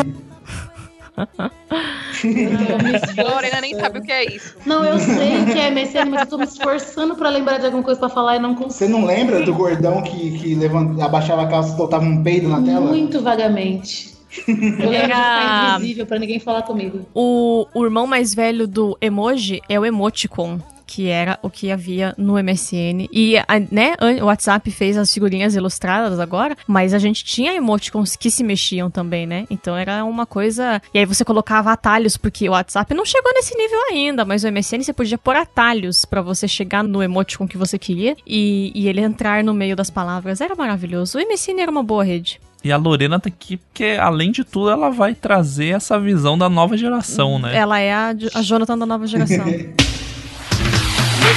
Lorena 3.17 3.61
nem 3.63 3.75
sabe 3.75 4.01
o 4.01 4.03
que 4.03 4.13
é 4.13 4.35
isso. 4.37 4.55
Não, 4.67 4.85
eu 4.85 4.99
sei 4.99 5.45
que 5.47 5.59
é 5.59 5.71
MSN, 5.71 6.11
mas 6.11 6.21
eu 6.21 6.27
tô 6.27 6.37
me 6.39 6.45
esforçando 6.45 7.17
pra 7.17 7.31
lembrar 7.31 7.57
de 7.59 7.65
alguma 7.67 7.83
coisa 7.83 7.99
pra 7.99 8.09
falar 8.11 8.37
e 8.37 8.39
não 8.39 8.55
consigo. 8.55 8.73
Você 8.73 8.87
não 8.89 9.05
lembra 9.07 9.43
do 9.43 9.55
gordão 9.55 10.03
que, 10.03 10.39
que 10.39 10.55
levanta, 10.55 11.03
abaixava 11.05 11.43
a 11.43 11.47
calça 11.47 11.73
e 11.73 11.77
soltava 11.77 12.05
um 12.05 12.23
peido 12.23 12.49
na 12.51 12.61
tela? 12.63 12.87
Muito 12.87 13.23
vagamente. 13.23 14.15
Eu 14.47 14.55
lembro 14.55 14.89
de 14.91 14.95
Era- 14.95 15.07
ficar 15.07 15.77
invisível 15.79 16.07
pra 16.07 16.19
ninguém 16.19 16.39
falar 16.39 16.63
comigo. 16.63 17.01
O, 17.15 17.67
o 17.73 17.83
irmão 17.85 18.07
mais 18.07 18.35
velho 18.35 18.67
do 18.69 18.97
emoji 19.01 19.63
é 19.71 19.81
o 19.81 19.87
emoticon, 19.87 20.59
que 20.87 21.09
era 21.09 21.39
o 21.43 21.51
que 21.51 21.71
havia 21.71 22.15
no 22.17 22.39
MSN. 22.39 23.09
E, 23.13 23.37
a- 23.39 23.45
né, 23.71 23.95
o 24.23 24.27
WhatsApp 24.27 24.71
fez 24.71 24.97
as 24.97 25.13
figurinhas 25.13 25.55
ilustradas 25.55 26.21
agora, 26.21 26.57
mas 26.67 26.95
a 26.95 26.99
gente 26.99 27.25
tinha 27.25 27.55
emoticons 27.55 28.15
que 28.17 28.31
se 28.31 28.45
mexiam 28.45 28.91
também, 28.91 29.27
né? 29.27 29.47
Então 29.51 29.77
era 29.77 30.05
uma 30.05 30.25
coisa. 30.27 30.81
E 30.95 30.99
aí 30.99 31.05
você 31.05 31.25
colocava 31.25 31.73
atalhos, 31.73 32.17
porque 32.17 32.49
o 32.49 32.53
WhatsApp 32.53 32.95
não 32.95 33.05
chegou 33.05 33.33
nesse 33.35 33.57
nível 33.57 33.79
ainda, 33.91 34.25
mas 34.25 34.45
o 34.45 34.49
MSN 34.49 34.83
você 34.83 34.93
podia 34.93 35.19
pôr 35.19 35.37
atalhos 35.37 36.05
pra 36.05 36.23
você 36.23 36.47
chegar 36.47 36.85
no 36.85 37.03
emoticon 37.03 37.49
que 37.49 37.59
você 37.59 37.79
queria 37.79 38.17
e, 38.27 38.71
e 38.75 38.89
ele 38.89 39.01
entrar 39.01 39.43
no 39.43 39.53
meio 39.53 39.75
das 39.75 39.91
palavras. 39.91 40.41
Era 40.41 40.55
maravilhoso. 40.55 41.19
O 41.19 41.21
MSN 41.21 41.61
era 41.61 41.71
uma 41.71 41.83
boa 41.83 42.05
rede. 42.05 42.41
E 42.65 42.73
a 42.73 42.77
Lorena 42.77 43.21
tá 43.21 43.29
aqui 43.29 43.59
porque, 43.59 43.97
além 44.01 44.33
de 44.33 44.43
tudo, 44.43 44.71
ela 44.71 44.91
vai 44.91 45.15
trazer 45.15 45.75
essa 45.77 46.01
visão 46.01 46.37
da 46.37 46.49
nova 46.49 46.77
geração, 46.77 47.39
né? 47.39 47.57
Ela 47.57 47.79
é 47.79 47.93
a, 47.93 48.15
a 48.35 48.43
Jonathan 48.43 48.77
da 48.79 48.87
nova 48.87 49.07
geração. 49.07 49.45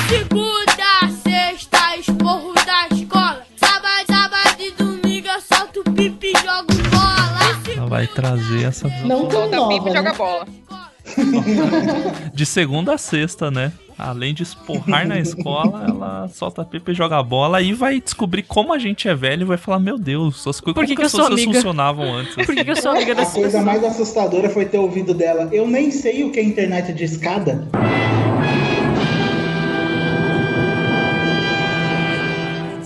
De 0.09 0.15
segunda 0.17 0.83
a 1.03 1.09
sexta, 1.09 1.95
esporro 1.97 2.53
da 2.55 2.95
escola. 2.95 3.43
Sábado, 3.57 4.05
sábado 4.07 4.57
e 4.59 4.71
domingo 4.71 5.27
eu 5.27 5.39
solto 5.41 5.83
pipi 5.91 6.27
e 6.27 6.39
jogo 6.39 6.89
bola. 6.89 7.77
Ela 7.77 7.85
vai 7.87 8.07
trazer 8.07 8.63
essa 8.65 8.87
visão 8.87 9.07
Não 9.07 9.27
tão 9.27 9.41
Solta 9.41 9.55
nova, 9.55 9.69
pipa 9.73 9.89
e 9.89 9.93
né? 9.93 9.97
joga 9.97 10.13
bola. 10.13 10.47
de 12.33 12.45
segunda 12.45 12.95
a 12.95 12.97
sexta, 12.97 13.51
né? 13.51 13.71
Além 13.97 14.33
de 14.33 14.43
esporrar 14.43 15.05
na 15.07 15.19
escola, 15.19 15.85
ela 15.87 16.27
solta 16.29 16.63
pipa 16.65 16.91
e 16.91 16.95
joga 16.95 17.21
bola 17.21 17.61
e 17.61 17.73
vai 17.73 17.99
descobrir 18.01 18.43
como 18.43 18.73
a 18.73 18.79
gente 18.79 19.07
é 19.07 19.13
velho 19.13 19.41
e 19.43 19.45
vai 19.45 19.57
falar: 19.57 19.77
Meu 19.79 19.97
Deus, 19.99 20.47
as 20.47 20.59
coisas 20.59 20.73
Por 20.73 20.87
que 20.87 20.95
que 20.95 21.01
as 21.03 21.11
coisas 21.11 21.43
funcionavam 21.43 22.11
antes. 22.15 22.33
Por 22.33 22.55
que, 22.55 22.63
que 22.63 22.71
eu 22.71 22.75
sou 22.75 22.91
amiga 22.91 23.11
A 23.11 23.15
dessa 23.15 23.33
coisa 23.33 23.59
pessoa? 23.59 23.63
mais 23.63 23.83
assustadora 23.83 24.49
foi 24.49 24.65
ter 24.65 24.77
ouvido 24.79 25.13
dela. 25.13 25.49
Eu 25.51 25.67
nem 25.67 25.91
sei 25.91 26.23
o 26.23 26.31
que 26.31 26.39
é 26.39 26.43
internet 26.43 26.93
de 26.93 27.03
escada. 27.03 27.67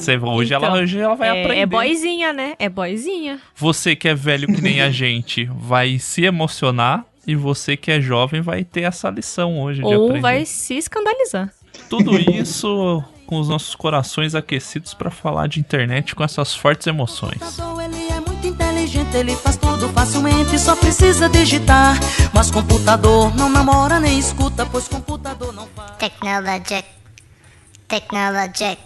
Você- 0.05 0.17
hoje, 0.17 0.53
ela, 0.53 0.74
hoje 0.74 1.00
ela 1.00 1.15
vai 1.15 1.29
é, 1.29 1.41
aprender. 1.43 1.62
É 1.62 1.65
boizinha, 1.65 2.33
né? 2.33 2.53
É 2.60 2.69
boizinha. 2.69 3.39
Você 3.55 3.95
que 3.95 4.07
é 4.07 4.15
velho 4.15 4.48
que 4.48 4.62
nem 4.62 4.81
a 4.81 4.89
gente 4.91 5.45
vai 5.45 6.00
se 6.00 6.24
emocionar 6.24 7.05
e 7.25 7.36
você 7.36 7.77
que 7.77 7.89
é 7.91 8.01
jovem 8.01 8.41
vai 8.41 8.63
ter 8.63 8.81
essa 8.81 9.10
lição 9.10 9.62
hoje 9.62 9.79
de 9.79 9.86
Ou 9.86 10.05
aprender. 10.05 10.22
vai 10.22 10.45
se 10.45 10.75
escandalizar. 10.77 11.50
Tudo 11.89 12.17
isso 12.19 13.03
com 13.25 13.39
os 13.39 13.48
nossos 13.48 13.74
corações 13.74 14.36
aquecidos 14.36 14.93
pra 14.93 15.10
falar 15.10 15.48
de 15.48 15.60
internet 15.60 16.13
com 16.13 16.24
essas 16.24 16.53
fortes 16.53 16.86
emoções. 16.88 17.39
Ele 17.83 18.07
é 18.12 18.19
muito 18.19 18.45
inteligente, 18.45 19.15
ele 19.15 19.36
faz 19.38 19.55
tudo 19.55 19.88
facilmente, 19.89 20.60
só 20.60 20.75
precisa 20.75 21.29
digitar. 21.29 21.98
Mas 22.33 22.51
computador 22.51 23.33
não 23.36 23.50
namora 23.50 24.00
nem 24.00 24.19
escuta, 24.19 24.65
pois 24.65 24.88
computador 24.89 25.53
não 25.53 25.65
faz. 25.67 25.91
Technologic. 25.98 26.83
Technologic. 27.88 28.77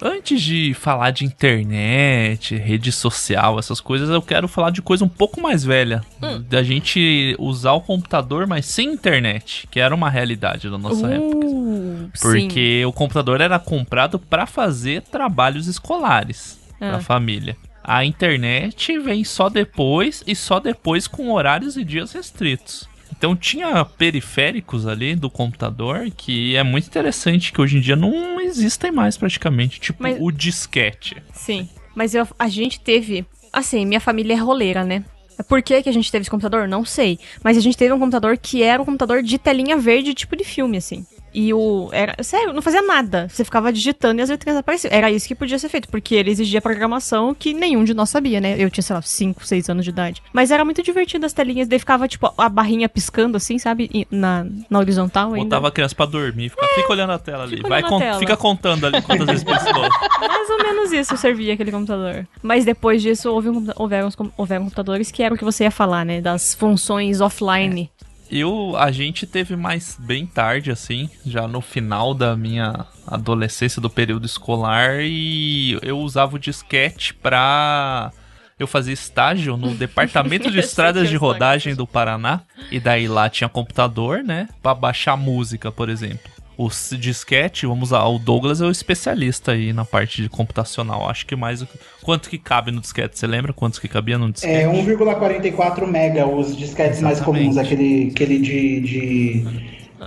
Antes 0.00 0.40
de 0.40 0.74
falar 0.74 1.10
de 1.10 1.24
internet, 1.24 2.54
rede 2.56 2.92
social, 2.92 3.58
essas 3.58 3.80
coisas, 3.80 4.08
eu 4.08 4.22
quero 4.22 4.46
falar 4.46 4.70
de 4.70 4.80
coisa 4.80 5.04
um 5.04 5.08
pouco 5.08 5.40
mais 5.40 5.64
velha. 5.64 6.02
Hum. 6.22 6.40
Da 6.48 6.62
gente 6.62 7.34
usar 7.38 7.72
o 7.72 7.80
computador, 7.80 8.46
mas 8.46 8.66
sem 8.66 8.92
internet, 8.92 9.66
que 9.68 9.80
era 9.80 9.92
uma 9.92 10.08
realidade 10.08 10.70
da 10.70 10.78
nossa 10.78 11.08
época. 11.08 11.46
Uh, 11.46 12.10
sim. 12.14 12.22
Porque 12.22 12.84
o 12.86 12.92
computador 12.92 13.40
era 13.40 13.58
comprado 13.58 14.20
para 14.20 14.46
fazer 14.46 15.02
trabalhos 15.02 15.66
escolares 15.66 16.58
Ah. 16.80 16.92
da 16.92 17.00
família. 17.00 17.56
A 17.82 18.04
internet 18.04 18.96
vem 19.00 19.24
só 19.24 19.48
depois 19.48 20.22
e 20.26 20.36
só 20.36 20.60
depois 20.60 21.08
com 21.08 21.32
horários 21.32 21.76
e 21.76 21.82
dias 21.82 22.12
restritos. 22.12 22.88
Então 23.16 23.34
tinha 23.36 23.84
periféricos 23.84 24.86
ali 24.86 25.14
do 25.14 25.28
computador 25.30 26.10
que 26.16 26.56
é 26.56 26.62
muito 26.62 26.86
interessante 26.86 27.52
que 27.52 27.60
hoje 27.60 27.76
em 27.76 27.80
dia 27.80 27.96
não 27.96 28.40
existem 28.40 28.90
mais 28.92 29.16
praticamente, 29.16 29.80
tipo 29.80 30.02
Mas- 30.02 30.16
o 30.20 30.30
disquete. 30.30 31.22
Sim. 31.32 31.68
Mas 31.94 32.14
eu- 32.14 32.28
a 32.38 32.48
gente 32.48 32.80
teve. 32.80 33.24
Assim, 33.52 33.84
minha 33.86 34.00
família 34.00 34.34
é 34.34 34.36
roleira, 34.36 34.84
né? 34.84 35.04
Por 35.48 35.62
que, 35.62 35.82
que 35.82 35.88
a 35.88 35.92
gente 35.92 36.10
teve 36.10 36.22
esse 36.22 36.30
computador? 36.30 36.66
Não 36.68 36.84
sei. 36.84 37.18
Mas 37.42 37.56
a 37.56 37.60
gente 37.60 37.76
teve 37.76 37.92
um 37.92 37.98
computador 37.98 38.36
que 38.36 38.62
era 38.62 38.80
um 38.82 38.84
computador 38.84 39.22
de 39.22 39.38
telinha 39.38 39.76
verde, 39.76 40.12
tipo 40.14 40.36
de 40.36 40.44
filme, 40.44 40.76
assim. 40.76 41.06
E 41.34 41.52
o. 41.52 41.88
Era, 41.92 42.16
sério, 42.22 42.52
não 42.52 42.62
fazia 42.62 42.82
nada. 42.82 43.28
Você 43.28 43.44
ficava 43.44 43.72
digitando 43.72 44.20
e 44.20 44.22
as 44.22 44.30
letrinhas 44.30 44.58
apareciam. 44.58 44.90
Era 44.92 45.10
isso 45.10 45.26
que 45.28 45.34
podia 45.34 45.58
ser 45.58 45.68
feito, 45.68 45.88
porque 45.88 46.14
ele 46.14 46.30
exigia 46.30 46.60
programação 46.60 47.34
que 47.34 47.52
nenhum 47.54 47.84
de 47.84 47.94
nós 47.94 48.10
sabia, 48.10 48.40
né? 48.40 48.56
Eu 48.58 48.70
tinha, 48.70 48.82
sei 48.82 48.94
lá, 48.96 49.02
5, 49.02 49.46
6 49.46 49.68
anos 49.68 49.84
de 49.84 49.90
idade. 49.90 50.22
Mas 50.32 50.50
era 50.50 50.64
muito 50.64 50.82
divertido 50.82 51.26
as 51.26 51.32
telinhas. 51.32 51.68
Daí 51.68 51.78
ficava, 51.78 52.08
tipo, 52.08 52.32
a 52.36 52.48
barrinha 52.48 52.88
piscando, 52.88 53.36
assim, 53.36 53.58
sabe? 53.58 54.06
Na, 54.10 54.46
na 54.68 54.78
horizontal 54.78 55.28
ainda. 55.34 55.44
Botava 55.44 55.68
a 55.68 55.70
criança 55.70 55.94
pra 55.94 56.06
dormir, 56.06 56.48
fica, 56.50 56.66
fica 56.74 56.92
olhando 56.92 57.12
a 57.12 57.18
tela 57.18 57.44
ali. 57.44 57.56
fica 57.56 57.68
Vai 57.68 57.82
con- 57.82 57.98
tela. 57.98 58.18
fica 58.18 58.36
contando 58.36 58.86
ali 58.86 59.02
quantas 59.02 59.26
vezes 59.26 59.44
piscou. 59.44 59.82
Mais 60.20 60.50
ou 60.50 60.58
menos 60.58 60.92
isso 60.92 61.16
servia 61.16 61.54
aquele 61.54 61.70
computador. 61.70 62.26
Mas 62.42 62.64
depois 62.64 63.02
disso, 63.02 63.30
houve 63.32 63.48
um, 63.48 63.66
houveram, 63.76 64.08
houveram 64.36 64.64
computadores 64.64 65.10
que 65.10 65.22
era 65.22 65.34
o 65.34 65.38
que 65.38 65.44
você 65.44 65.64
ia 65.64 65.70
falar, 65.70 66.04
né? 66.04 66.20
Das 66.20 66.54
funções 66.54 67.20
offline. 67.20 67.90
Eu, 68.30 68.76
a 68.76 68.90
gente 68.90 69.26
teve 69.26 69.56
mais 69.56 69.96
bem 69.98 70.26
tarde, 70.26 70.70
assim, 70.70 71.08
já 71.24 71.48
no 71.48 71.60
final 71.60 72.12
da 72.12 72.36
minha 72.36 72.86
adolescência, 73.06 73.80
do 73.80 73.88
período 73.88 74.26
escolar, 74.26 75.00
e 75.00 75.78
eu 75.82 75.98
usava 75.98 76.36
o 76.36 76.38
disquete 76.38 77.14
pra. 77.14 78.12
Eu 78.58 78.66
fazia 78.66 78.92
estágio 78.92 79.56
no 79.56 79.72
Departamento 79.76 80.50
de 80.50 80.58
Estradas 80.58 81.04
que 81.04 81.10
de 81.10 81.16
Rodagem 81.16 81.74
do 81.74 81.86
Paraná, 81.86 82.42
e 82.70 82.78
daí 82.78 83.08
lá 83.08 83.30
tinha 83.30 83.48
computador, 83.48 84.22
né, 84.22 84.48
pra 84.62 84.74
baixar 84.74 85.16
música, 85.16 85.72
por 85.72 85.88
exemplo. 85.88 86.37
Os 86.60 86.92
disquete, 86.98 87.66
vamos 87.66 87.92
lá, 87.92 88.06
o 88.08 88.18
Douglas 88.18 88.60
é 88.60 88.66
o 88.66 88.70
especialista 88.72 89.52
aí 89.52 89.72
na 89.72 89.84
parte 89.84 90.20
de 90.22 90.28
computacional. 90.28 91.08
Acho 91.08 91.24
que 91.24 91.36
mais. 91.36 91.62
o 91.62 91.66
que- 91.66 91.78
Quanto 92.02 92.28
que 92.28 92.36
cabe 92.36 92.72
no 92.72 92.80
disquete? 92.80 93.16
Você 93.16 93.28
lembra 93.28 93.52
quantos 93.52 93.78
que 93.78 93.86
cabia 93.86 94.18
no 94.18 94.32
disquete? 94.32 94.52
É 94.64 94.66
1,44 94.68 95.86
mega 95.86 96.26
os 96.26 96.56
disquetes 96.56 97.00
mais 97.00 97.20
comuns, 97.20 97.56
aquele, 97.56 98.08
aquele 98.10 98.38
de, 98.40 98.80
de, 98.80 99.46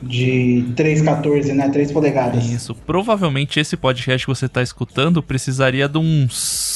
de 0.03 0.65
3,14, 0.75 1.53
né? 1.53 1.69
3 1.69 1.91
polegadas. 1.91 2.45
Isso. 2.45 2.75
Provavelmente 2.75 3.59
esse 3.59 3.77
podcast 3.77 4.25
que 4.25 4.31
você 4.33 4.49
tá 4.49 4.61
escutando 4.61 5.21
precisaria 5.23 5.87
de 5.87 5.97
uns 5.97 6.70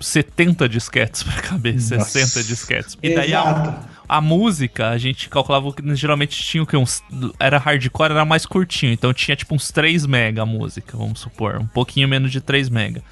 70 0.00 0.68
disquetes 0.68 1.22
pra 1.22 1.34
caber, 1.42 1.78
60 1.80 2.42
disquetes. 2.44 2.98
E 3.02 3.14
daí 3.14 3.34
a, 3.34 3.80
a 4.08 4.20
música, 4.20 4.88
a 4.88 4.98
gente 4.98 5.28
calculava 5.28 5.72
que 5.72 5.94
geralmente 5.94 6.42
tinha 6.42 6.62
o 6.62 6.66
que? 6.66 6.76
Uns, 6.76 7.02
era 7.38 7.58
hardcore, 7.58 8.12
era 8.12 8.24
mais 8.24 8.46
curtinho. 8.46 8.92
Então 8.92 9.12
tinha 9.12 9.36
tipo 9.36 9.54
uns 9.54 9.70
3 9.70 10.06
mega 10.06 10.42
a 10.42 10.46
música, 10.46 10.96
vamos 10.96 11.20
supor. 11.20 11.58
Um 11.58 11.66
pouquinho 11.66 12.08
menos 12.08 12.32
de 12.32 12.40
3 12.40 12.68
mega. 12.68 13.02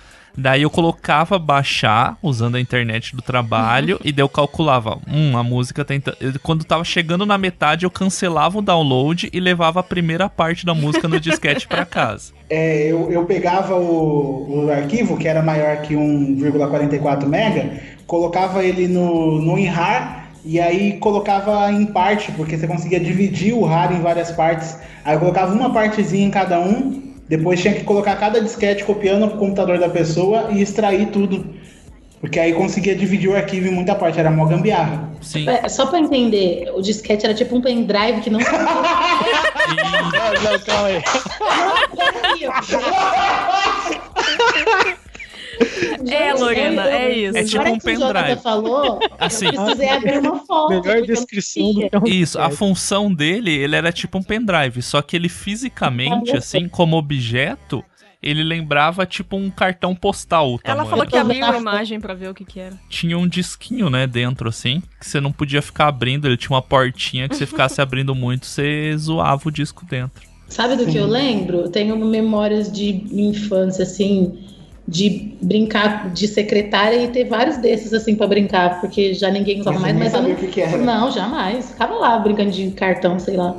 Daí 0.40 0.62
eu 0.62 0.71
colocava 0.71 1.37
baixar 1.37 2.16
usando 2.23 2.54
a 2.54 2.61
internet 2.61 3.16
do 3.16 3.21
trabalho 3.21 3.99
e 4.04 4.12
daí 4.12 4.23
eu 4.23 4.28
calculava, 4.28 4.97
hum, 5.09 5.37
a 5.37 5.42
música 5.42 5.85
tenta. 5.85 6.16
eu- 6.21 6.33
Quando 6.40 6.64
tava 6.64 6.85
chegando 6.85 7.26
na 7.26 7.37
metade, 7.37 7.85
eu 7.85 7.90
cancelava 7.90 8.57
o 8.59 8.62
download 8.62 9.28
e 9.33 9.40
levava 9.40 9.80
a 9.80 9.83
primeira 9.83 10.28
parte 10.28 10.64
da 10.64 10.75
música 10.75 11.09
no 11.09 11.18
disquete 11.18 11.66
pra 11.66 11.85
casa. 11.85 12.33
É, 12.50 12.90
eu, 12.90 13.12
eu 13.12 13.26
pegava 13.26 13.75
o, 13.75 14.64
o 14.64 14.73
arquivo, 14.73 15.18
que 15.18 15.28
era 15.28 15.42
maior 15.42 15.83
que 15.83 15.95
1,44 15.95 17.26
mega, 17.26 17.78
colocava 18.07 18.64
ele 18.64 18.88
no, 18.88 19.38
no 19.42 19.52
WinRAR 19.54 20.30
e 20.45 20.59
aí 20.59 20.95
colocava 20.99 21.71
em 21.71 21.85
parte, 21.85 22.33
porque 22.33 22.57
você 22.57 22.66
conseguia 22.66 22.99
dividir 23.00 23.52
o 23.52 23.64
RAR 23.66 23.92
em 23.92 24.00
várias 24.00 24.30
partes. 24.30 24.78
Aí 25.04 25.14
eu 25.14 25.21
colocava 25.21 25.52
uma 25.52 25.71
partezinha 25.73 26.26
em 26.26 26.30
cada 26.30 26.59
um, 26.59 27.12
depois 27.28 27.61
tinha 27.61 27.75
que 27.75 27.85
colocar 27.85 28.16
cada 28.16 28.40
disquete 28.40 28.85
copiando 28.85 29.28
pro 29.28 29.38
computador 29.38 29.78
da 29.78 29.88
pessoa 29.88 30.49
e 30.50 30.62
extrair 30.62 31.08
tudo. 31.08 31.54
Porque 32.20 32.40
aí 32.40 32.52
conseguia 32.52 32.97
dividir 32.97 33.28
o 33.28 33.37
arquivo 33.37 33.68
em 33.68 33.70
muita 33.70 33.94
parte, 33.94 34.18
era 34.18 34.30
mó 34.30 34.44
gambiarra. 34.47 35.11
Sim. 35.20 35.49
É, 35.49 35.68
só 35.68 35.87
pra 35.87 36.00
entender, 36.00 36.68
o 36.75 36.80
disquete 36.80 37.25
era 37.25 37.35
tipo 37.35 37.54
um 37.54 37.61
pendrive 37.61 38.20
que 38.23 38.30
não. 38.30 38.40
não, 38.42 38.47
calma 40.66 40.88
aí. 40.88 41.02
É, 46.08 46.32
Lorena, 46.32 46.88
é 46.88 47.16
isso. 47.16 47.36
É 47.36 47.44
tipo 47.44 47.68
um 47.68 47.78
que 47.78 47.90
o 47.90 47.94
Jonathan 47.94 48.12
pendrive. 48.22 48.42
falou, 48.42 48.98
Assim. 49.18 49.46
eu 49.46 49.52
precisei 49.52 49.88
abrir 49.88 50.18
uma 50.18 50.38
foto. 50.44 50.70
Melhor 50.70 51.02
descrição 51.02 51.72
do 51.72 51.80
que 51.80 51.90
é 51.92 51.98
um 51.98 52.06
Isso, 52.06 52.38
a 52.38 52.50
função 52.50 53.12
dele, 53.12 53.50
ele 53.52 53.76
era 53.76 53.92
tipo 53.92 54.18
um 54.18 54.22
pendrive, 54.22 54.80
só 54.82 55.02
que 55.02 55.16
ele 55.16 55.28
fisicamente, 55.28 56.36
assim, 56.36 56.68
como 56.68 56.96
objeto, 56.96 57.84
ele 58.22 58.42
lembrava 58.42 59.06
tipo 59.06 59.36
um 59.36 59.50
cartão 59.50 59.94
postal. 59.94 60.58
Ela 60.64 60.84
falou 60.84 61.06
que 61.06 61.16
abriu 61.16 61.44
a 61.44 61.56
imagem 61.56 62.00
pra 62.00 62.14
ver 62.14 62.30
o 62.30 62.34
que 62.34 62.44
que 62.44 62.58
era. 62.60 62.74
Tinha 62.88 63.16
um 63.18 63.28
disquinho, 63.28 63.88
né, 63.90 64.06
dentro, 64.06 64.48
assim, 64.48 64.82
que 64.98 65.06
você 65.06 65.20
não 65.20 65.32
podia 65.32 65.62
ficar 65.62 65.88
abrindo, 65.88 66.26
ele 66.26 66.36
tinha 66.36 66.54
uma 66.54 66.62
portinha 66.62 67.28
que 67.28 67.36
você 67.36 67.46
ficasse 67.46 67.80
abrindo 67.80 68.14
muito, 68.14 68.46
você 68.46 68.94
zoava 68.96 69.48
o 69.48 69.52
disco 69.52 69.84
dentro. 69.84 70.26
Sabe 70.48 70.76
do 70.76 70.86
que 70.86 70.96
eu 70.96 71.06
lembro? 71.06 71.68
Tenho 71.68 71.94
memórias 71.96 72.72
de 72.72 73.04
infância, 73.12 73.82
assim, 73.82 74.38
de 74.88 75.37
brincar 75.42 76.11
de 76.14 76.26
secretária 76.26 76.97
e 76.97 77.09
ter 77.09 77.25
vários 77.25 77.59
desses, 77.59 77.92
assim, 77.92 78.14
pra 78.16 78.26
brincar, 78.26 78.80
porque 78.80 79.12
já 79.12 79.30
ninguém 79.30 79.61
usava 79.61 79.78
Mas 79.78 79.95
mais, 79.95 79.99
mas 79.99 80.14
eu 80.14 80.18
sabia 80.21 80.35
não. 80.35 80.49
o 80.49 80.50
que 80.50 80.61
era. 80.62 80.78
Não, 80.78 81.12
jamais. 81.12 81.71
Ficava 81.71 81.95
lá 81.95 82.18
brincando 82.18 82.50
de 82.50 82.71
cartão, 82.71 83.18
sei 83.18 83.37
lá. 83.37 83.54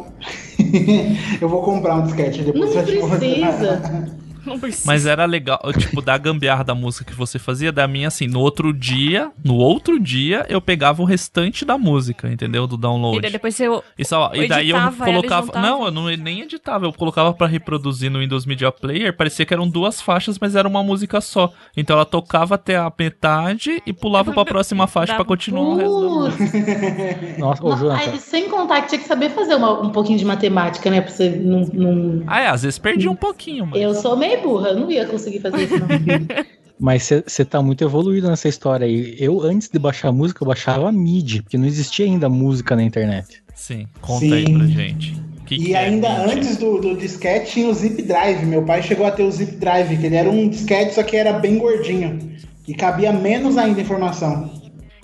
eu 1.40 1.48
vou 1.48 1.62
comprar 1.62 1.98
um 1.98 2.02
disquete 2.02 2.42
depois 2.42 2.74
Não 2.74 2.84
precisa. 2.84 4.10
Não 4.50 4.60
precisa. 4.60 4.84
Mas 4.86 5.06
era 5.06 5.26
legal, 5.26 5.60
tipo, 5.78 6.02
da 6.02 6.18
gambiarra 6.18 6.64
da 6.64 6.74
música 6.76 7.06
que 7.06 7.14
você 7.14 7.38
fazia, 7.38 7.72
da 7.72 7.88
minha, 7.88 8.08
assim, 8.08 8.28
no 8.28 8.40
outro 8.40 8.74
dia, 8.74 9.32
no 9.44 9.56
outro 9.56 10.00
dia, 10.00 10.46
eu 10.50 10.60
pegava 10.60 11.02
o 11.02 11.06
restante 11.06 11.64
da 11.64 11.78
música, 11.78 12.28
entendeu? 12.32 12.66
Do 12.68 12.78
download. 12.78 13.18
E 13.18 13.22
daí 13.22 13.32
depois 13.32 13.56
você. 13.56 13.66
E, 13.98 14.06
só, 14.06 14.32
e 14.34 14.48
daí 14.48 14.70
eu 14.72 14.78
colocava. 14.94 15.60
Não, 15.60 15.86
eu 15.86 15.92
não, 15.92 16.06
nem 16.06 16.42
editava. 16.42 16.86
Eu 16.86 16.94
colocava 16.94 17.34
pra 17.34 17.48
reproduzir 17.48 18.10
no 18.10 18.20
Windows 18.20 18.46
Media 18.46 18.72
Player. 18.72 19.16
Parecia 19.16 19.46
que 19.46 19.54
eram 19.54 19.70
duas 19.70 20.02
faixas, 20.02 20.38
mas 20.40 20.56
era 20.56 20.68
uma 20.68 20.84
música 20.84 21.22
só. 21.22 21.52
Então 21.78 21.96
ela 21.96 22.06
tocava 22.06 22.56
até 22.56 22.76
a 22.76 22.92
metade 22.98 23.82
e 23.86 23.94
pulava 23.94 24.32
pra 24.34 24.46
próxima 24.46 24.86
faixa 24.88 25.16
pra 25.16 25.26
continuar 25.26 25.62
o 25.62 25.76
resto 25.76 26.02
da 26.02 26.10
música. 26.10 27.38
Nossa, 27.38 27.64
ô, 27.64 27.92
aí, 27.92 28.18
sem 28.18 28.50
contar 28.50 28.82
que 28.82 28.90
tinha 28.90 29.00
que 29.02 29.08
saber 29.08 29.30
fazer 29.30 29.56
uma- 29.56 29.82
um 29.82 29.90
pouquinho 29.92 30.18
de 30.18 30.26
matemática, 30.26 30.90
né? 30.90 31.02
Pra 31.02 31.12
você 31.12 31.30
não. 31.30 31.62
não... 31.74 32.24
Ah, 32.28 32.42
é, 32.42 32.48
às 32.48 32.64
vezes 32.64 32.80
perdi 32.80 33.08
um 33.08 33.16
pouquinho, 33.16 33.66
mas. 33.68 33.82
Eu 33.82 33.94
sou 33.94 34.16
meio 34.18 34.39
burra, 34.42 34.70
eu 34.70 34.80
não 34.80 34.92
ia 34.92 35.06
conseguir 35.06 35.40
fazer 35.40 35.64
isso, 35.64 35.80
não. 35.80 35.88
Mas 36.80 37.04
você 37.04 37.44
tá 37.44 37.62
muito 37.62 37.84
evoluído 37.84 38.30
nessa 38.30 38.48
história 38.48 38.88
aí. 38.88 39.16
Eu, 39.20 39.42
antes 39.42 39.68
de 39.68 39.78
baixar 39.78 40.14
música, 40.14 40.42
eu 40.42 40.48
baixava 40.48 40.90
MIDI, 40.92 41.42
porque 41.42 41.58
não 41.58 41.66
existia 41.66 42.06
ainda 42.06 42.30
música 42.30 42.74
na 42.74 42.84
internet. 42.84 43.44
Sim, 43.54 43.86
conta 44.00 44.22
Sim. 44.22 44.34
aí 44.34 44.54
pra 44.54 44.66
gente. 44.66 45.14
Que 45.46 45.56
E 45.56 45.66
que 45.66 45.74
é 45.74 45.80
ainda 45.80 46.10
MIDI? 46.10 46.32
antes 46.32 46.58
do, 46.58 46.80
do 46.80 46.96
disquete 46.96 47.52
tinha 47.52 47.68
o 47.68 47.74
zip 47.74 48.02
drive. 48.02 48.46
Meu 48.46 48.64
pai 48.64 48.82
chegou 48.82 49.06
a 49.06 49.12
ter 49.12 49.24
o 49.24 49.32
zip 49.32 49.58
drive, 49.58 49.98
que 49.98 50.06
ele 50.06 50.16
era 50.16 50.30
um 50.30 50.48
disquete, 50.48 50.94
só 50.94 51.04
que 51.04 51.18
era 51.18 51.34
bem 51.34 51.58
gordinho. 51.58 52.18
E 52.66 52.74
cabia 52.74 53.12
menos 53.12 53.58
ainda 53.58 53.82
informação. 53.82 54.50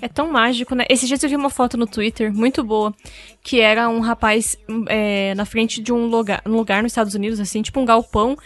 É 0.02 0.08
tão 0.08 0.32
mágico, 0.32 0.76
né? 0.76 0.86
Esses 0.90 1.08
dias 1.08 1.24
eu 1.24 1.30
vi 1.30 1.36
uma 1.36 1.50
foto 1.50 1.78
no 1.78 1.88
Twitter, 1.88 2.34
muito 2.34 2.64
boa, 2.64 2.94
que 3.44 3.60
era 3.60 3.90
um 3.90 4.00
rapaz 4.00 4.56
hum, 4.70 4.86
é, 4.88 5.34
na 5.36 5.46
frente 5.46 5.82
de 5.82 5.92
um 5.92 6.06
lugar, 6.06 6.42
um 6.46 6.52
lugar 6.52 6.84
nos 6.84 6.92
Estados 6.92 7.16
Unidos, 7.16 7.40
assim, 7.40 7.62
tipo 7.62 7.80
um 7.80 7.86
galpão. 7.86 8.38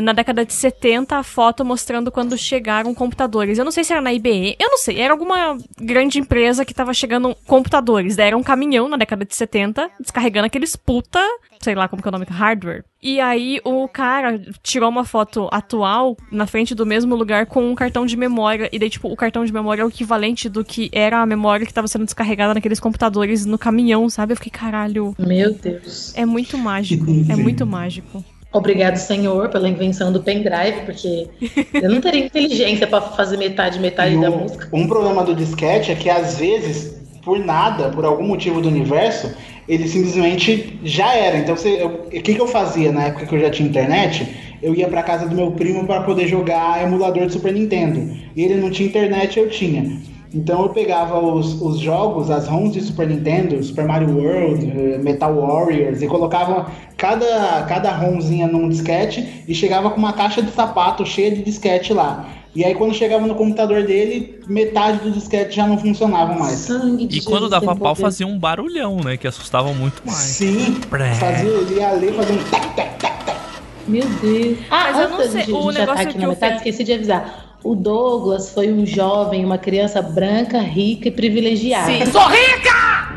Na 0.00 0.12
década 0.12 0.44
de 0.44 0.52
70, 0.52 1.16
a 1.16 1.22
foto 1.22 1.64
mostrando 1.64 2.10
quando 2.10 2.36
chegaram 2.36 2.94
computadores. 2.94 3.58
Eu 3.58 3.64
não 3.64 3.72
sei 3.72 3.84
se 3.84 3.92
era 3.92 4.02
na 4.02 4.12
IBM, 4.12 4.56
eu 4.58 4.70
não 4.70 4.78
sei, 4.78 5.00
era 5.00 5.12
alguma 5.12 5.56
grande 5.78 6.18
empresa 6.18 6.64
que 6.64 6.74
tava 6.74 6.92
chegando 6.92 7.36
computadores. 7.46 8.16
Daí 8.16 8.28
era 8.28 8.36
um 8.36 8.42
caminhão 8.42 8.88
na 8.88 8.96
década 8.96 9.24
de 9.24 9.34
70, 9.34 9.90
descarregando 10.00 10.46
aqueles 10.46 10.76
puta, 10.76 11.20
sei 11.60 11.74
lá 11.74 11.88
como 11.88 12.02
que 12.02 12.08
é 12.08 12.10
o 12.10 12.12
nome, 12.12 12.26
hardware. 12.28 12.84
E 13.02 13.20
aí 13.20 13.60
o 13.64 13.86
cara 13.86 14.40
tirou 14.62 14.88
uma 14.88 15.04
foto 15.04 15.48
atual 15.52 16.16
na 16.32 16.46
frente 16.46 16.74
do 16.74 16.84
mesmo 16.84 17.14
lugar 17.14 17.46
com 17.46 17.70
um 17.70 17.74
cartão 17.74 18.04
de 18.04 18.16
memória. 18.16 18.68
E 18.72 18.78
daí, 18.78 18.90
tipo, 18.90 19.08
o 19.08 19.16
cartão 19.16 19.44
de 19.44 19.52
memória 19.52 19.82
é 19.82 19.84
o 19.84 19.88
equivalente 19.88 20.48
do 20.48 20.64
que 20.64 20.90
era 20.92 21.20
a 21.20 21.26
memória 21.26 21.64
que 21.64 21.72
tava 21.72 21.86
sendo 21.86 22.04
descarregada 22.04 22.54
naqueles 22.54 22.80
computadores 22.80 23.46
no 23.46 23.58
caminhão, 23.58 24.08
sabe? 24.08 24.32
Eu 24.32 24.36
fiquei, 24.36 24.50
caralho. 24.50 25.14
Meu 25.18 25.54
Deus. 25.54 26.16
É 26.16 26.26
muito 26.26 26.58
mágico. 26.58 27.06
É 27.30 27.36
muito 27.36 27.64
mágico. 27.66 28.24
Obrigado, 28.52 28.96
Senhor, 28.96 29.48
pela 29.48 29.68
invenção 29.68 30.12
do 30.12 30.22
pendrive, 30.22 30.82
porque 30.86 31.28
eu 31.74 31.90
não 31.90 32.00
teria 32.00 32.24
inteligência 32.24 32.86
pra 32.86 33.00
fazer 33.00 33.36
metade, 33.36 33.78
metade 33.78 34.18
da 34.18 34.30
música. 34.30 34.68
um 34.72 34.86
problema 34.86 35.22
do 35.22 35.34
disquete 35.34 35.92
é 35.92 35.94
que 35.94 36.08
às 36.08 36.38
vezes, 36.38 36.96
por 37.22 37.38
nada, 37.38 37.90
por 37.90 38.04
algum 38.04 38.26
motivo 38.26 38.60
do 38.60 38.68
universo, 38.68 39.30
ele 39.68 39.88
simplesmente 39.88 40.78
já 40.84 41.14
era. 41.14 41.38
Então, 41.38 41.54
o 41.54 42.08
que, 42.08 42.34
que 42.34 42.40
eu 42.40 42.46
fazia 42.46 42.92
na 42.92 43.06
época 43.06 43.26
que 43.26 43.34
eu 43.34 43.40
já 43.40 43.50
tinha 43.50 43.68
internet? 43.68 44.56
Eu 44.62 44.74
ia 44.74 44.88
pra 44.88 45.02
casa 45.02 45.28
do 45.28 45.34
meu 45.34 45.50
primo 45.50 45.84
para 45.84 46.02
poder 46.02 46.26
jogar 46.26 46.82
emulador 46.82 47.26
de 47.26 47.32
Super 47.32 47.52
Nintendo. 47.52 48.16
E 48.34 48.42
ele 48.42 48.54
não 48.54 48.70
tinha 48.70 48.88
internet, 48.88 49.38
eu 49.38 49.50
tinha. 49.50 50.00
Então 50.36 50.64
eu 50.64 50.68
pegava 50.68 51.18
os, 51.18 51.60
os 51.62 51.78
jogos, 51.78 52.30
as 52.30 52.46
ROMs 52.46 52.74
de 52.74 52.82
Super 52.82 53.08
Nintendo, 53.08 53.62
Super 53.64 53.86
Mario 53.86 54.14
World, 54.14 54.70
eh, 54.70 54.98
Metal 54.98 55.34
Warriors, 55.34 56.02
e 56.02 56.06
colocava 56.06 56.70
cada, 56.94 57.62
cada 57.62 57.90
ROMzinha 57.90 58.46
num 58.46 58.68
disquete 58.68 59.44
e 59.48 59.54
chegava 59.54 59.88
com 59.90 59.96
uma 59.96 60.12
caixa 60.12 60.42
de 60.42 60.50
sapato 60.50 61.06
cheia 61.06 61.30
de 61.30 61.42
disquete 61.42 61.94
lá. 61.94 62.28
E 62.54 62.62
aí 62.64 62.74
quando 62.74 62.92
chegava 62.94 63.26
no 63.26 63.34
computador 63.34 63.84
dele, 63.84 64.38
metade 64.46 64.98
do 64.98 65.10
disquete 65.10 65.56
já 65.56 65.66
não 65.66 65.78
funcionava 65.78 66.34
mais. 66.34 66.58
Sangue 66.58 67.06
de 67.06 67.18
E 67.18 67.22
quando 67.22 67.48
dava 67.48 67.74
pau, 67.74 67.94
fazia 67.94 68.26
um 68.26 68.38
barulhão, 68.38 68.96
né? 69.02 69.16
Que 69.16 69.26
assustava 69.26 69.72
muito 69.72 70.02
mais. 70.04 70.18
Sim, 70.18 70.74
Pré. 70.90 71.14
fazia, 71.14 71.48
ele 71.48 71.76
ia 71.76 71.92
ler 71.92 72.12
fazendo 72.12 72.50
tac, 72.50 72.74
tac, 72.76 72.98
tac, 72.98 73.24
tac. 73.24 73.40
Meu 73.88 74.04
Deus. 74.20 74.58
Ah, 74.70 74.90
Mas 74.92 75.00
eu 75.00 75.08
não 75.08 75.20
sei, 75.30 75.54
o 75.54 75.72
já 75.72 75.80
negócio 75.80 76.04
tá 76.04 76.10
aqui 76.10 76.12
que 76.12 76.18
na 76.18 76.26
o 76.26 76.30
metade, 76.30 76.56
esqueci 76.56 76.84
de 76.84 76.92
avisar. 76.92 77.45
O 77.66 77.74
Douglas 77.74 78.52
foi 78.54 78.72
um 78.72 78.86
jovem, 78.86 79.44
uma 79.44 79.58
criança 79.58 80.00
branca, 80.00 80.60
rica 80.60 81.08
e 81.08 81.10
privilegiada. 81.10 81.86
Sim. 81.86 82.00
Eu 82.00 82.06
sou 82.06 82.22
rica! 82.28 83.08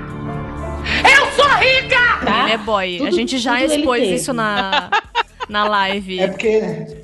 Eu 1.03 1.31
sou 1.35 1.45
rica! 1.59 2.25
Tá? 2.25 2.43
Ele 2.45 2.53
é 2.53 2.57
boy. 2.57 2.95
a 2.95 2.97
Tudo- 2.97 3.12
gente 3.15 3.38
já 3.38 3.63
expôs 3.63 4.09
isso 4.09 4.33
na, 4.33 4.89
na 5.47 5.67
live. 5.67 6.19
É 6.19 6.27
porque 6.29 6.63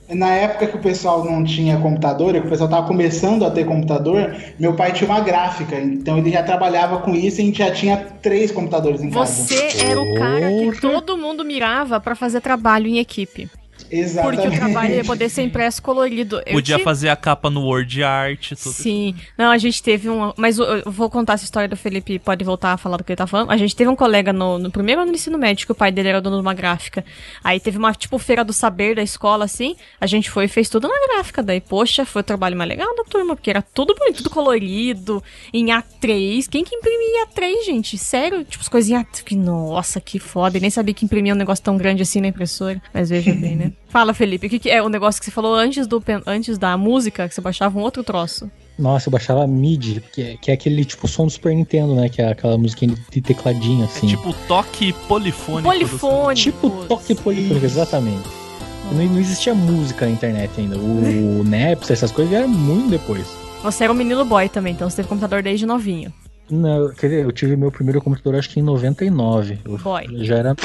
na 0.10 0.29
época 0.29 0.65
que 0.65 0.75
o 0.75 0.79
pessoal 0.79 1.23
não 1.23 1.43
tinha 1.43 1.77
computador, 1.77 2.34
que 2.34 2.39
o 2.39 2.49
pessoal 2.49 2.67
tava 2.67 2.88
começando 2.88 3.45
a 3.45 3.51
ter 3.51 3.63
computador, 3.63 4.36
meu 4.60 4.73
pai 4.73 4.91
tinha 4.91 5.08
uma 5.08 5.19
gráfica, 5.19 5.79
então 5.79 6.17
ele 6.17 6.31
já 6.31 6.41
trabalhava 6.41 6.97
com 7.01 7.13
isso 7.13 7.41
e 7.41 7.43
a 7.43 7.45
gente 7.45 7.60
já 7.60 7.69
tinha 7.69 7.97
três 8.23 8.51
computadores 8.51 9.03
em 9.03 9.12
casa. 9.12 9.31
Você 9.31 9.86
era 9.86 10.01
o 10.01 10.15
cara 10.15 10.49
que 10.49 10.81
todo 10.81 11.15
mundo 11.15 11.45
mirava 11.45 11.99
pra 11.99 12.15
fazer 12.15 12.41
trabalho 12.41 12.88
em 12.88 12.97
equipe. 12.97 13.47
Exatamente. 13.91 14.41
Porque 14.43 14.56
o 14.56 14.60
trabalho 14.60 14.93
ia 14.95 15.04
poder 15.04 15.30
ser 15.30 15.43
impresso 15.43 15.82
colorido. 15.82 16.38
Eu 16.45 16.54
Podia 16.54 16.76
tive- 16.76 16.84
fazer 16.84 17.10
a 17.10 17.15
capa 17.15 17.50
no 17.50 17.62
Word 17.62 18.04
Art, 18.04 18.50
tudo. 18.50 18.74
Sim. 18.74 19.15
Não, 19.38 19.52
a 19.52 19.58
gente 19.58 19.82
teve 19.82 20.10
um. 20.10 20.34
Mas 20.38 20.58
eu, 20.58 20.84
vou 20.86 21.10
contar 21.10 21.34
essa 21.34 21.43
história 21.43 21.67
do 21.69 21.78
Felipe, 21.78 22.19
pode 22.19 22.43
voltar 22.43 22.74
a 22.74 22.78
falar 22.78 22.98
do 22.98 23.04
que 23.04 23.12
ele 23.12 23.17
tá 23.17 23.28
falando. 23.28 23.52
A 23.52 23.58
gente 23.58 23.76
teve 23.76 23.89
um 23.89 23.95
colega 23.95 24.32
no, 24.34 24.58
no 24.58 24.71
primeiro 24.71 25.02
ano 25.02 25.12
do 25.12 25.15
ensino 25.15 25.38
médio, 25.38 25.65
que 25.65 25.71
o 25.71 25.76
pai 25.76 25.91
dele 25.91 26.10
era 26.10 26.21
dono 26.21 26.38
de 26.38 26.41
uma 26.41 26.54
gráfica. 26.54 27.04
Aí 27.43 27.60
teve 27.60 27.78
uma, 27.78 27.93
tipo, 27.93 28.17
feira 28.17 28.43
do 28.43 28.54
saber 28.54 28.95
da 28.95 29.04
escola, 29.04 29.45
assim. 29.45 29.76
A 30.00 30.06
gente 30.08 30.30
foi 30.30 30.45
e 30.45 30.48
fez 30.48 30.69
tudo 30.69 30.88
na 30.88 30.95
gráfica. 31.15 31.41
Daí, 31.43 31.62
poxa, 31.62 32.06
foi 32.06 32.21
o 32.21 32.24
trabalho 32.24 32.56
mais 32.58 32.69
legal 32.69 32.95
da 32.95 33.04
turma, 33.04 33.36
porque 33.36 33.50
era 33.50 33.62
tudo 33.62 33.93
bonito, 33.95 34.17
tudo 34.17 34.30
colorido, 34.30 35.24
em 35.54 35.67
A3. 35.67 36.48
Quem 36.50 36.63
que 36.63 36.76
imprimia 36.76 37.21
em 37.21 37.26
A3, 37.26 37.65
gente? 37.65 37.98
Sério? 37.98 38.43
Tipo, 38.43 38.62
as 38.62 38.69
coisinhas. 38.69 39.06
que 39.26 39.36
Nossa, 39.36 40.00
que 40.02 40.19
foda. 40.19 40.58
Eu 40.58 40.62
nem 40.62 40.69
sabia 40.69 40.93
que 40.93 41.06
imprimia 41.06 41.34
um 41.34 41.38
negócio 41.38 41.63
tão 41.63 41.78
grande 41.78 42.02
assim 42.02 42.21
na 42.21 42.28
impressora. 42.28 42.82
Mas 42.93 43.10
veja 43.10 43.34
bem, 43.34 43.56
né? 43.56 43.71
Fala, 43.88 44.13
Felipe, 44.13 44.48
o 44.48 44.50
que, 44.50 44.60
que 44.60 44.69
é 44.69 44.82
o 44.82 44.89
negócio 44.89 45.19
que 45.19 45.26
você 45.26 45.32
falou 45.32 45.56
antes, 45.56 45.88
do, 45.88 46.04
antes 46.26 46.58
da 46.58 46.76
música, 46.78 47.28
que 47.28 47.36
você 47.36 47.41
baixava 47.41 47.78
um 47.78 47.82
outro 47.82 48.04
troço? 48.04 48.50
Nossa, 48.78 49.08
eu 49.08 49.12
baixava 49.12 49.48
MIDI, 49.48 50.02
que 50.12 50.21
é, 50.21 50.38
que 50.38 50.52
é 50.52 50.54
aquele 50.54 50.84
tipo 50.84 51.08
som 51.08 51.26
do 51.26 51.32
Super 51.32 51.56
Nintendo, 51.56 51.95
né? 51.95 52.10
Que 52.10 52.21
é 52.21 52.30
aquela 52.30 52.58
musiquinha 52.58 52.93
de, 53.10 53.21
tecladinho, 53.21 53.86
assim. 53.86 54.08
Tipo 54.08 54.34
toque 54.48 54.91
polifônico. 55.08 55.69
Polifônico. 55.69 56.36
Tipo 56.36 56.69
toque 56.88 57.15
polifônico, 57.15 57.65
exatamente. 57.65 58.28
Não, 58.91 59.06
não 59.06 59.19
existia 59.19 59.54
música 59.54 60.06
na 60.06 60.12
internet 60.12 60.52
ainda. 60.60 60.78
O 60.78 61.43
Napster, 61.48 61.93
essas 61.93 62.12
coisas 62.12 62.30
vieram 62.30 62.50
muito 62.50 62.89
depois. 62.89 63.26
Você 63.63 63.86
era 63.86 63.93
um 63.93 63.95
menino 63.95 64.26
boy 64.26 64.50
também, 64.50 64.74
então 64.74 64.89
você 64.89 64.98
teve 64.98 65.08
computador 65.08 65.41
desde 65.41 65.65
novinho. 65.65 66.13
Não, 66.49 66.93
quer 66.93 67.08
dizer, 67.08 67.23
eu 67.23 67.31
tive 67.31 67.55
meu 67.55 67.71
primeiro 67.71 68.01
computador 68.01 68.38
acho 68.38 68.49
que 68.49 68.60
em 68.60 68.63
99. 68.63 69.60
Eu 69.65 69.77
Boy. 69.77 70.05
já 70.23 70.38
era. 70.38 70.55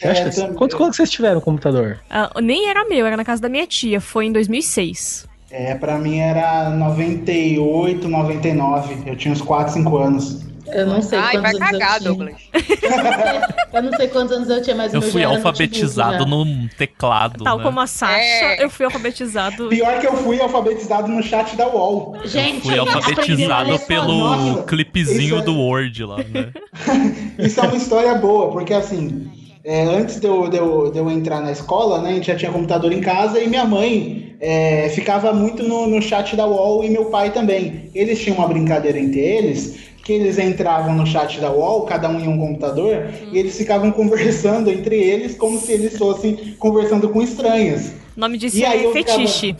É, 0.00 0.28
também. 0.30 0.54
quanto, 0.54 0.76
quanto 0.76 0.96
vocês 0.96 1.10
tiveram 1.10 1.40
computador? 1.40 1.98
Ah, 2.10 2.30
nem 2.42 2.68
era 2.68 2.84
meu, 2.86 3.06
era 3.06 3.16
na 3.16 3.24
casa 3.24 3.40
da 3.40 3.48
minha 3.48 3.66
tia. 3.66 4.00
Foi 4.00 4.26
em 4.26 4.32
2006. 4.32 5.26
É, 5.50 5.74
pra 5.74 5.98
mim 5.98 6.18
era 6.18 6.70
98, 6.70 8.06
99. 8.06 9.02
Eu 9.06 9.16
tinha 9.16 9.32
uns 9.32 9.40
4, 9.40 9.72
5 9.72 9.96
anos. 9.96 10.46
Eu 10.72 10.86
não 10.86 11.00
sei 11.02 11.18
Ai, 11.18 11.38
vai 11.38 11.52
quantos 11.52 11.60
anos 11.68 11.78
cagar, 11.78 11.94
eu 11.94 11.98
tinha. 12.00 12.14
Douglas. 12.14 12.36
Eu 13.70 13.82
não 13.82 13.92
sei 13.92 14.08
quantos 14.08 14.32
anos 14.36 14.48
eu 14.48 14.62
tinha, 14.62 14.74
mas 14.74 14.94
Eu 14.94 15.02
fui 15.02 15.22
alfabetizado 15.22 16.26
num 16.26 16.66
teclado. 16.76 17.44
Tal 17.44 17.58
né? 17.58 17.62
como 17.62 17.78
a 17.80 17.86
Sasha, 17.86 18.16
É. 18.22 18.64
eu 18.64 18.70
fui 18.70 18.84
alfabetizado. 18.86 19.68
Pior 19.68 20.00
que 20.00 20.06
eu 20.06 20.16
fui 20.16 20.40
alfabetizado 20.40 21.06
no 21.06 21.22
chat 21.22 21.54
da 21.54 21.68
UOL. 21.68 22.16
Gente, 22.24 22.62
Fui 22.62 22.78
eu 22.78 22.84
a 22.84 22.86
alfabetizado 22.94 23.78
pelo 23.80 24.06
Nossa, 24.18 24.62
clipezinho 24.62 25.38
é- 25.38 25.42
do 25.42 25.54
Word 25.54 26.02
lá, 26.04 26.16
né? 26.16 26.50
Isso 27.38 27.60
é 27.60 27.62
uma 27.64 27.76
história 27.76 28.14
boa, 28.14 28.50
porque 28.50 28.72
assim, 28.72 29.30
é, 29.62 29.84
antes 29.84 30.18
de 30.18 30.26
eu, 30.26 30.48
de, 30.48 30.56
eu, 30.56 30.90
de 30.90 30.98
eu 30.98 31.10
entrar 31.10 31.40
na 31.42 31.52
escola, 31.52 32.00
né, 32.00 32.10
a 32.10 32.14
gente 32.14 32.26
já 32.26 32.36
tinha 32.36 32.50
computador 32.50 32.90
em 32.92 33.00
casa 33.00 33.38
e 33.38 33.46
minha 33.48 33.64
mãe 33.66 34.34
é, 34.40 34.88
ficava 34.88 35.32
muito 35.32 35.62
no, 35.62 35.86
no 35.86 36.00
chat 36.00 36.34
da 36.34 36.46
UOL 36.46 36.82
e 36.84 36.90
meu 36.90 37.06
pai 37.06 37.30
também. 37.30 37.90
Eles 37.94 38.20
tinham 38.20 38.38
uma 38.38 38.48
brincadeira 38.48 38.98
entre 38.98 39.20
eles, 39.20 39.87
que 40.08 40.14
eles 40.14 40.38
entravam 40.38 40.94
no 40.94 41.04
chat 41.06 41.38
da 41.38 41.52
UOL, 41.52 41.82
cada 41.82 42.08
um 42.08 42.18
em 42.18 42.26
um 42.26 42.38
computador, 42.38 43.10
e 43.30 43.38
eles 43.38 43.58
ficavam 43.58 43.92
conversando 43.92 44.70
entre 44.70 44.96
eles 44.96 45.36
como 45.36 45.60
se 45.60 45.70
eles 45.70 45.98
fossem 45.98 46.56
conversando 46.58 47.10
com 47.10 47.20
estranhos. 47.20 47.88
O 48.16 48.20
nome 48.20 48.38
disso 48.38 48.56
E 48.56 48.64
aí 48.64 48.84
é 48.84 48.86
eu 48.86 48.92
ficava- 48.94 49.18
fetiche. 49.18 49.54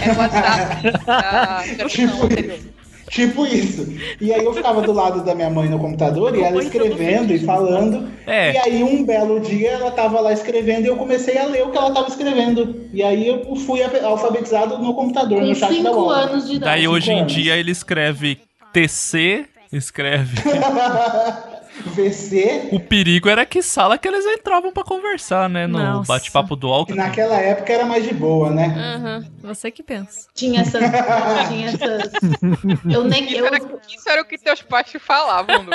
É 0.00 0.12
o 0.12 0.16
WhatsApp 0.18 0.82
geração 1.66 1.88
Tipo. 1.88 2.77
Tipo 3.08 3.46
isso. 3.46 3.86
E 4.20 4.32
aí 4.32 4.44
eu 4.44 4.52
ficava 4.52 4.82
do 4.82 4.92
lado 4.92 5.24
da 5.24 5.34
minha 5.34 5.50
mãe 5.50 5.68
no 5.68 5.78
computador 5.78 6.34
e 6.36 6.42
ela 6.42 6.62
escrevendo 6.62 7.32
e 7.32 7.38
falando. 7.38 8.08
É. 8.26 8.52
E 8.52 8.58
aí 8.58 8.82
um 8.82 9.04
belo 9.04 9.40
dia 9.40 9.70
ela 9.70 9.90
tava 9.90 10.20
lá 10.20 10.32
escrevendo 10.32 10.84
e 10.84 10.88
eu 10.88 10.96
comecei 10.96 11.38
a 11.38 11.46
ler 11.46 11.62
o 11.64 11.70
que 11.70 11.78
ela 11.78 11.92
tava 11.92 12.08
escrevendo. 12.08 12.82
E 12.92 13.02
aí 13.02 13.26
eu 13.26 13.56
fui 13.56 13.80
alfabetizado 13.82 14.78
no 14.78 14.94
computador, 14.94 15.40
no 15.40 15.48
Com 15.48 15.54
chat 15.54 15.82
da 15.82 15.90
5 15.90 15.90
UOL. 15.90 16.10
anos 16.10 16.48
de 16.48 16.56
idade. 16.56 16.72
Daí 16.72 16.88
hoje 16.88 17.12
em 17.12 17.20
anos. 17.20 17.32
dia 17.32 17.56
ele 17.56 17.70
escreve 17.70 18.38
TC, 18.72 19.46
escreve. 19.72 20.36
VC. 21.86 22.68
O 22.72 22.80
perigo 22.80 23.28
era 23.28 23.44
que 23.46 23.62
sala 23.62 23.98
que 23.98 24.06
eles 24.08 24.24
entravam 24.24 24.72
pra 24.72 24.82
conversar, 24.84 25.48
né? 25.48 25.66
No 25.66 25.78
Nossa. 25.78 26.12
bate-papo 26.12 26.56
do 26.56 26.68
E 26.68 26.72
Alca. 26.72 26.94
naquela 26.94 27.36
época 27.36 27.72
era 27.72 27.84
mais 27.84 28.04
de 28.04 28.14
boa, 28.14 28.50
né? 28.50 28.74
Aham, 28.76 29.24
você 29.42 29.70
que 29.70 29.82
pensa. 29.82 30.28
Tinha 30.34 30.60
essas. 30.62 30.82
tinha 31.48 31.68
essas. 31.68 32.12
Eu 32.90 33.04
nem. 33.04 33.24
Isso 33.26 33.36
Eu, 33.36 33.46
era, 33.46 33.58
isso 33.88 34.08
era 34.08 34.22
o 34.22 34.24
que 34.24 34.38
teus 34.38 34.62
pais 34.62 34.88
te 34.90 34.98
falavam, 34.98 35.64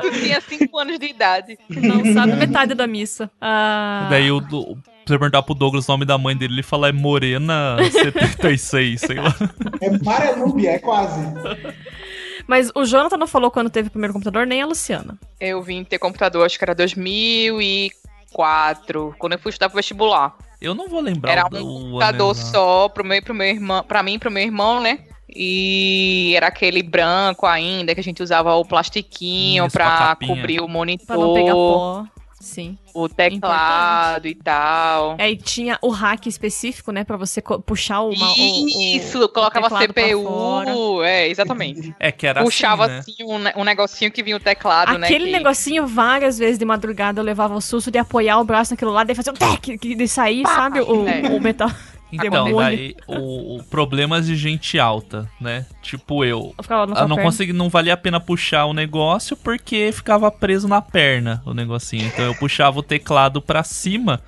tu 0.00 0.10
tinha 0.20 0.40
5 0.40 0.78
anos 0.78 0.98
de 0.98 1.06
idade. 1.06 1.58
Não 1.68 2.12
sabe 2.12 2.32
metade 2.34 2.74
da 2.74 2.86
missa. 2.86 3.30
Ah, 3.40 4.08
Daí 4.10 4.30
o, 4.30 4.40
do- 4.40 4.76
você 5.06 5.18
perguntar 5.18 5.42
pro 5.42 5.54
Douglas 5.54 5.88
o 5.88 5.92
nome 5.92 6.04
da 6.04 6.16
mãe 6.16 6.36
dele, 6.36 6.54
ele 6.54 6.62
fala 6.62 6.88
é 6.88 6.92
Morena 6.92 7.76
76, 7.90 9.00
sei 9.00 9.16
lá. 9.16 9.34
É 9.80 9.90
Maranúbia, 10.04 10.70
é 10.72 10.78
quase. 10.78 11.20
Mas 12.46 12.70
o 12.74 12.84
Jonathan 12.84 13.16
não 13.16 13.26
falou 13.26 13.50
quando 13.50 13.70
teve 13.70 13.88
o 13.88 13.90
primeiro 13.90 14.12
computador, 14.12 14.46
nem 14.46 14.62
a 14.62 14.66
Luciana. 14.66 15.18
Eu 15.40 15.62
vim 15.62 15.82
ter 15.84 15.98
computador, 15.98 16.44
acho 16.46 16.58
que 16.58 16.64
era 16.64 16.74
2004, 16.74 19.14
quando 19.18 19.32
eu 19.34 19.38
fui 19.38 19.50
estudar 19.50 19.68
pro 19.68 19.76
vestibular. 19.76 20.34
Eu 20.60 20.74
não 20.74 20.88
vou 20.88 21.00
lembrar 21.00 21.32
Era 21.32 21.44
o- 21.44 21.46
um 21.46 21.50
computador 21.92 22.34
só 22.36 22.88
pro 22.88 23.04
meu, 23.04 23.22
pro 23.22 23.34
meu 23.34 23.46
irmão, 23.48 23.82
pra 23.84 24.02
mim 24.02 24.14
e 24.14 24.18
pro 24.18 24.30
meu 24.30 24.42
irmão, 24.42 24.80
né? 24.80 25.00
E 25.34 26.34
era 26.36 26.48
aquele 26.48 26.82
branco 26.82 27.46
ainda, 27.46 27.94
que 27.94 28.00
a 28.00 28.04
gente 28.04 28.22
usava 28.22 28.54
o 28.54 28.64
plastiquinho 28.64 29.64
Isso, 29.66 29.72
pra 29.72 30.16
cobrir 30.26 30.60
o 30.60 30.68
monitor, 30.68 31.06
Pra 31.06 31.16
não 31.16 31.34
pegar 31.34 31.52
pó. 31.54 32.04
Sim. 32.42 32.76
o 32.92 33.08
teclado 33.08 34.26
e 34.26 34.34
tal. 34.34 35.14
É, 35.18 35.30
e 35.30 35.36
tinha 35.36 35.78
o 35.80 35.88
hack 35.90 36.26
específico, 36.26 36.90
né? 36.90 37.04
Pra 37.04 37.16
você 37.16 37.40
puxar 37.64 38.00
uma, 38.02 38.28
o, 38.32 38.64
o- 38.64 38.68
Isso, 38.96 39.28
colocava 39.28 39.68
teclado 39.70 39.94
pra 39.94 40.02
fora. 40.12 40.70
CPU, 40.72 41.02
é, 41.04 41.28
exatamente. 41.28 41.94
É 42.00 42.10
que 42.10 42.26
era 42.26 42.42
Puxava 42.42 42.84
assim, 42.86 42.94
né? 42.94 42.98
assim, 43.00 43.24
um, 43.58 43.60
um 43.60 43.64
negocinho 43.64 44.10
que 44.10 44.22
vinha 44.22 44.36
o 44.36 44.40
teclado, 44.40 44.98
né? 44.98 45.06
Aquele 45.06 45.26
que- 45.26 45.32
negocinho, 45.32 45.86
várias 45.86 46.38
vezes 46.38 46.58
de 46.58 46.64
madrugada, 46.64 47.20
eu 47.20 47.24
levava 47.24 47.54
o 47.54 47.60
susto 47.60 47.90
de 47.90 47.98
apoiar 47.98 48.38
o 48.40 48.44
braço 48.44 48.72
naquilo 48.72 48.90
lá, 48.90 49.04
daí 49.04 49.14
fazer 49.14 49.30
um 49.30 49.34
tec, 49.34 49.78
que- 49.78 49.94
de 49.94 50.08
sair, 50.08 50.44
sabe? 50.46 50.80
O, 50.80 51.06
É. 51.08 51.20
o 51.28 51.40
metal. 51.40 51.70
Então, 52.12 52.44
demônio. 52.44 52.56
daí, 52.56 52.94
o, 53.06 53.56
o 53.56 53.64
problemas 53.64 54.26
de 54.26 54.36
gente 54.36 54.78
alta, 54.78 55.28
né? 55.40 55.64
Tipo 55.80 56.24
eu. 56.24 56.54
Eu 56.58 56.64
Eu 56.92 56.96
sua 56.96 57.08
não 57.08 57.16
consegui, 57.16 57.52
não 57.52 57.70
valia 57.70 57.94
a 57.94 57.96
pena 57.96 58.20
puxar 58.20 58.66
o 58.66 58.74
negócio 58.74 59.36
porque 59.36 59.90
ficava 59.92 60.30
preso 60.30 60.68
na 60.68 60.82
perna 60.82 61.42
o 61.46 61.54
negocinho. 61.54 62.06
Então 62.06 62.24
eu 62.24 62.34
puxava 62.34 62.78
o 62.78 62.82
teclado 62.82 63.40
pra 63.40 63.64
cima, 63.64 64.20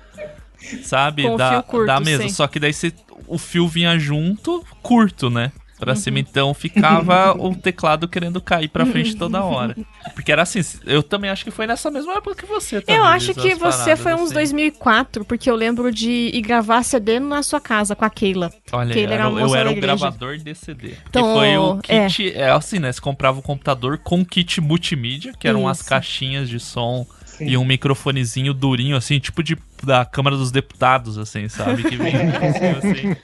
sabe? 0.83 1.23
Com 1.23 1.37
da, 1.37 1.61
curto, 1.61 1.85
da 1.85 1.99
mesa. 1.99 2.23
sim. 2.23 2.29
Só 2.29 2.47
que 2.47 2.59
daí 2.59 2.73
se, 2.73 2.91
o 3.27 3.37
fio 3.37 3.67
vinha 3.67 3.99
junto, 3.99 4.65
curto, 4.81 5.29
né? 5.29 5.51
Pra 5.85 5.93
Uhum. 5.93 5.99
cima, 5.99 6.19
então 6.19 6.51
ficava 6.55 7.33
o 7.37 7.55
teclado 7.55 8.07
querendo 8.07 8.41
cair 8.41 8.67
pra 8.67 8.85
frente 8.87 9.15
toda 9.15 9.43
hora. 9.43 9.75
Porque 10.15 10.31
era 10.31 10.41
assim, 10.41 10.61
eu 10.83 11.03
também 11.03 11.29
acho 11.29 11.43
que 11.45 11.51
foi 11.51 11.67
nessa 11.67 11.91
mesma 11.91 12.13
época 12.13 12.35
que 12.35 12.45
você 12.47 12.81
também. 12.81 12.99
Eu 12.99 13.05
acho 13.05 13.35
que 13.35 13.51
as 13.51 13.59
você 13.59 13.95
foi 13.95 14.15
uns 14.15 14.23
assim. 14.25 14.33
2004, 14.33 15.23
porque 15.23 15.47
eu 15.49 15.55
lembro 15.55 15.91
de 15.91 16.09
ir 16.33 16.41
gravar 16.41 16.81
CD 16.81 17.19
na 17.19 17.43
sua 17.43 17.61
casa 17.61 17.95
com 17.95 18.03
a 18.03 18.09
Keila. 18.09 18.51
Olha, 18.71 18.93
Keila 18.95 19.13
era- 19.13 19.29
uma 19.29 19.39
eu 19.39 19.45
moça 19.47 19.57
era 19.59 19.69
o 19.71 19.75
gravador 19.75 20.37
de 20.37 20.55
CD. 20.55 20.95
Então, 21.07 21.21
que 21.21 21.33
foi 21.39 21.57
o 21.57 21.79
é. 21.87 22.07
kit. 22.07 22.33
É. 22.33 22.49
assim, 22.49 22.79
né? 22.79 22.91
Você 22.91 22.99
comprava 22.99 23.37
o 23.39 23.41
computador 23.43 23.99
com 23.99 24.25
kit 24.25 24.59
multimídia, 24.59 25.33
que 25.39 25.47
eram 25.47 25.67
as 25.67 25.81
Isso. 25.81 25.89
caixinhas 25.89 26.49
de 26.49 26.59
som 26.59 27.05
Sim. 27.25 27.45
e 27.47 27.57
um 27.57 27.63
microfonezinho 27.65 28.53
durinho, 28.55 28.97
assim, 28.97 29.19
tipo 29.19 29.43
de 29.43 29.55
da 29.83 30.03
Câmara 30.03 30.35
dos 30.35 30.49
Deputados, 30.51 31.17
assim, 31.19 31.47
sabe? 31.47 31.83
Que 31.83 31.95
vem 31.95 32.15
assim. 32.79 33.15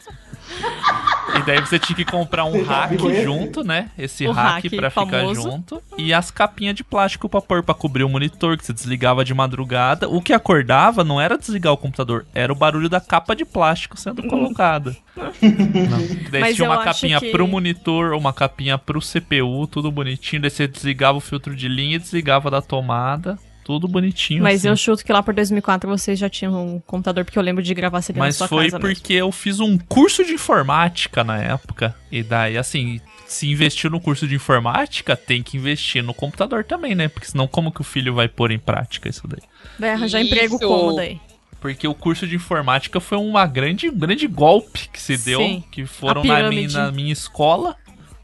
E 1.39 1.44
daí 1.46 1.60
você 1.60 1.80
tinha 1.80 1.96
que 1.96 2.06
comprar 2.06 2.46
um 2.46 2.56
esse? 2.56 3.24
junto, 3.24 3.63
né? 3.63 3.89
Esse 3.98 4.28
O 4.28 4.32
rack 4.32 4.67
rack 4.67 4.76
pra 4.76 4.89
ficar 4.89 5.06
famoso. 5.06 5.41
junto. 5.41 5.82
E 5.98 6.13
as 6.13 6.30
capinhas 6.32 6.76
de 6.76 6.84
plástico 6.84 7.28
pra 7.30 7.41
pôr 7.41 7.63
pra 7.63 7.74
cobrir 7.74 8.04
o 8.04 8.10
monitor, 8.10 8.58
que 8.58 8.65
você 8.65 8.74
desligava 8.74 9.24
de 9.24 9.34
madrugada. 9.34 10.10
O 10.10 10.22
que 10.22 10.34
acordava 10.34 11.04
não 11.04 11.20
era 11.22 11.38
desligar 11.38 11.74
o 11.74 11.78
computador, 11.78 12.26
era 12.34 12.52
o 12.52 12.56
barulho 12.56 12.89
da 12.89 13.00
capa 13.00 13.36
de 13.36 13.46
plástico 13.46 13.98
sendo 14.00 14.24
colocada. 14.24 14.96
Não. 15.15 16.30
Daí 16.32 16.41
Mas 16.41 16.56
tinha 16.56 16.70
uma 16.70 16.84
capinha 16.84 17.20
que- 17.20 17.32
pro 17.32 17.48
monitor, 17.48 18.13
uma 18.13 18.32
capinha 18.34 18.78
pro 18.78 19.00
CPU, 19.02 19.67
tudo 19.67 19.91
bonitinho. 19.91 20.41
Daí 20.41 20.52
você 20.52 20.67
desligava 20.67 21.17
o 21.17 21.22
filtro 21.22 21.56
de 21.56 21.67
linha 21.67 21.96
e 21.98 22.00
desligava 22.00 22.50
da 22.50 22.62
tomada. 22.62 23.38
Tudo 23.72 23.88
bonitinho. 23.88 24.44
Mas 24.44 24.62
assim. 24.62 24.68
eu 24.68 24.76
chuto 24.76 25.06
que 25.06 25.14
lá 25.14 25.24
por 25.24 25.34
2004 25.34 25.90
vocês 25.90 26.20
já 26.20 26.30
tinham 26.30 26.76
um 26.76 26.80
computador, 26.82 27.24
porque 27.24 27.40
eu 27.40 27.44
lembro 27.44 27.64
de 27.64 27.74
gravar 27.74 28.02
CD 28.02 28.20
na 28.20 28.26
Mas 28.26 28.36
sua 28.36 28.48
foi 28.48 28.66
casa 28.66 28.78
mesmo. 28.78 28.94
porque 28.94 29.14
eu 29.14 29.32
fiz 29.32 29.62
um 29.62 29.78
curso 29.78 30.26
de 30.26 30.34
informática 30.34 31.24
na 31.24 31.38
época. 31.38 31.96
E 32.12 32.22
daí, 32.22 32.58
assim, 32.58 33.00
se 33.26 33.50
investiu 33.50 33.90
no 33.90 34.02
curso 34.02 34.28
de 34.28 34.36
informática, 34.36 35.16
tem 35.16 35.42
que 35.42 35.56
investir 35.56 36.04
no 36.04 36.14
computador 36.14 36.66
também, 36.66 36.94
né? 36.94 37.08
Porque 37.08 37.28
senão, 37.28 37.48
como 37.48 37.72
que 37.72 37.80
o 37.80 37.84
filho 37.84 38.14
vai 38.14 38.28
pôr 38.28 38.52
em 38.52 38.60
prática 38.60 39.08
isso 39.08 39.26
daí? 39.26 39.42
Vai 39.80 39.92
arranjar 39.92 40.22
emprego 40.22 40.58
Isso. 40.58 40.68
como 40.68 40.94
daí? 40.98 41.18
Porque 41.62 41.88
o 41.88 41.94
curso 41.94 42.28
de 42.28 42.36
informática 42.36 43.00
foi 43.00 43.18
uma 43.20 43.46
grande, 43.46 43.88
um 43.88 43.98
grande 43.98 44.28
golpe 44.28 44.90
que 44.90 45.02
se 45.02 45.16
deu, 45.16 45.40
Sim, 45.40 45.64
que 45.72 45.86
foram 45.86 46.24
na 46.26 46.50
minha, 46.50 46.68
na 46.68 46.92
minha 46.92 47.14
escola, 47.14 47.78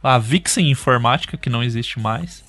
a 0.03 0.17
Vixen 0.17 0.69
Informática, 0.69 1.37
que 1.37 1.49
não 1.49 1.63
existe 1.63 1.99
mais. 1.99 2.46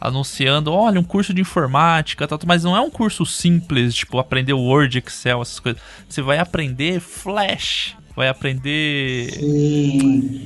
Anunciando, 0.00 0.72
olha, 0.72 0.98
um 0.98 1.04
curso 1.04 1.34
de 1.34 1.40
informática, 1.40 2.26
tal, 2.26 2.38
mas 2.46 2.64
não 2.64 2.74
é 2.76 2.80
um 2.80 2.90
curso 2.90 3.26
simples, 3.26 3.94
tipo, 3.94 4.18
aprender 4.18 4.52
Word, 4.54 4.98
Excel, 4.98 5.42
essas 5.42 5.60
coisas. 5.60 5.80
Você 6.08 6.22
vai 6.22 6.38
aprender 6.38 7.00
Flash, 7.00 7.96
vai 8.16 8.28
aprender... 8.28 9.30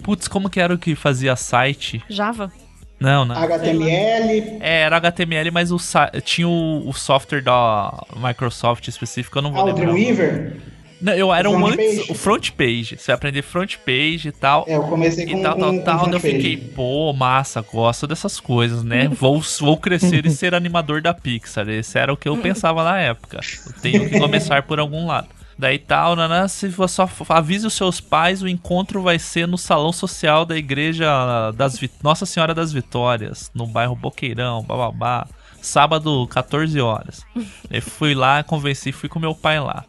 Putz, 0.03 0.27
como 0.27 0.51
que 0.51 0.61
era 0.61 0.75
o 0.75 0.79
que 0.79 0.95
fazia 0.95 1.37
site? 1.37 2.03
Java. 2.09 2.53
Não, 2.99 3.25
não. 3.25 3.37
HTML. 3.37 4.59
É, 4.61 4.81
era 4.83 4.97
HTML, 4.97 5.51
mas 5.51 5.71
o, 5.71 5.77
tinha 6.25 6.49
o, 6.49 6.89
o 6.89 6.93
software 6.93 7.43
da 7.43 7.93
Microsoft 8.17 8.89
específico, 8.89 9.39
eu 9.39 9.43
não 9.43 9.53
vou 9.53 9.61
Ah, 9.61 9.65
o 9.65 9.67
lembrar. 9.67 9.87
Dreamweaver? 9.93 10.57
Não, 11.01 11.13
eu 11.13 11.33
era 11.35 11.51
O 11.51 11.55
um 11.57 11.59
front 11.61 11.73
antes, 11.79 11.97
page? 11.99 12.13
o 12.13 12.15
front 12.15 12.51
page. 12.53 12.97
Você 12.99 13.07
vai 13.09 13.15
aprender 13.17 13.43
front 13.43 13.77
page 13.79 14.29
e 14.29 14.33
tal. 14.33 14.65
É, 14.67 14.77
eu 14.77 14.83
comecei 14.85 15.25
e 15.27 15.33
com- 15.33 15.43
tal, 15.43 15.55
com- 15.55 15.61
tal, 15.61 15.71
com 15.73 15.83
tal. 15.83 15.99
front 15.99 16.11
Daí 16.11 16.15
eu 16.15 16.21
fiquei, 16.37 16.57
pô, 16.57 17.13
massa, 17.13 17.61
gosto 17.61 18.07
dessas 18.07 18.41
coisas, 18.41 18.83
né? 18.83 19.09
Vou, 19.21 19.41
vou 19.61 19.77
crescer 19.77 20.25
e 20.27 20.31
ser 20.31 20.55
animador 20.55 21.03
da 21.03 21.13
Pixar. 21.13 21.69
Esse 21.69 21.99
era 21.99 22.13
o 22.13 22.17
que 22.17 22.29
eu 22.29 22.37
pensava 22.37 22.83
na 22.85 22.99
época. 22.99 23.41
Eu 23.67 23.73
tenho 23.83 24.09
que 24.09 24.19
começar 24.19 24.63
por 24.63 24.79
algum 24.81 25.07
lado. 25.07 25.29
Daí 25.57 25.79
tal, 25.79 26.17
nanã, 26.17 26.49
se 26.49 26.67
você 26.69 26.95
só 26.97 27.09
avise 27.29 27.65
os 27.67 27.75
seus 27.75 28.01
pais, 28.01 28.43
o 28.43 28.49
encontro 28.49 29.01
vai 29.03 29.21
ser 29.21 29.47
no 29.47 29.57
salão 29.57 29.93
social 29.93 30.45
da 30.45 30.57
igreja 30.57 31.53
das 31.53 31.79
Vi- 31.79 31.91
Nossa 32.03 32.27
Senhora 32.27 32.53
das 32.53 32.73
Vitórias, 32.73 33.53
no 33.55 33.65
bairro 33.67 33.95
Boqueirão, 33.95 34.63
bababá. 34.65 35.29
Sábado, 35.63 36.27
14 36.29 36.81
horas. 36.81 37.23
Eu 37.71 37.81
fui 37.81 38.15
lá, 38.15 38.43
convenci, 38.43 38.91
fui 38.93 39.09
com 39.09 39.19
meu 39.21 39.35
pai 39.35 39.61
lá. 39.61 39.85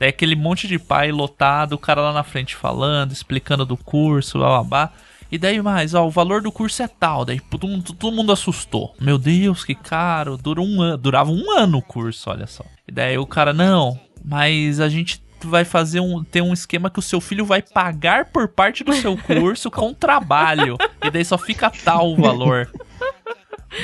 Daí 0.00 0.08
aquele 0.08 0.34
monte 0.34 0.66
de 0.66 0.78
pai 0.78 1.12
lotado, 1.12 1.74
o 1.74 1.78
cara 1.78 2.00
lá 2.00 2.10
na 2.10 2.24
frente 2.24 2.56
falando, 2.56 3.12
explicando 3.12 3.66
do 3.66 3.76
curso, 3.76 4.38
bababá. 4.38 4.90
E 5.30 5.36
daí 5.36 5.60
mais, 5.60 5.92
ó, 5.92 6.06
o 6.06 6.10
valor 6.10 6.40
do 6.40 6.50
curso 6.50 6.82
é 6.82 6.88
tal. 6.88 7.26
Daí 7.26 7.38
todo 7.38 7.68
mundo, 7.68 7.92
todo 7.92 8.16
mundo 8.16 8.32
assustou. 8.32 8.94
Meu 8.98 9.18
Deus, 9.18 9.62
que 9.62 9.74
caro. 9.74 10.38
Dura 10.38 10.62
um 10.62 10.80
ano, 10.80 10.96
durava 10.96 11.30
um 11.30 11.50
ano 11.50 11.78
o 11.78 11.82
curso, 11.82 12.30
olha 12.30 12.46
só. 12.46 12.64
E 12.88 12.90
daí 12.90 13.18
o 13.18 13.26
cara, 13.26 13.52
não, 13.52 14.00
mas 14.24 14.80
a 14.80 14.88
gente 14.88 15.22
vai 15.44 15.66
fazer 15.66 16.00
um. 16.00 16.24
Tem 16.24 16.40
um 16.40 16.54
esquema 16.54 16.88
que 16.88 16.98
o 16.98 17.02
seu 17.02 17.20
filho 17.20 17.44
vai 17.44 17.60
pagar 17.60 18.24
por 18.24 18.48
parte 18.48 18.82
do 18.82 18.94
seu 18.94 19.18
curso 19.18 19.70
com 19.70 19.92
trabalho. 19.92 20.78
E 21.02 21.10
daí 21.10 21.24
só 21.24 21.38
fica 21.38 21.70
tal 21.70 22.12
o 22.12 22.16
valor. 22.16 22.70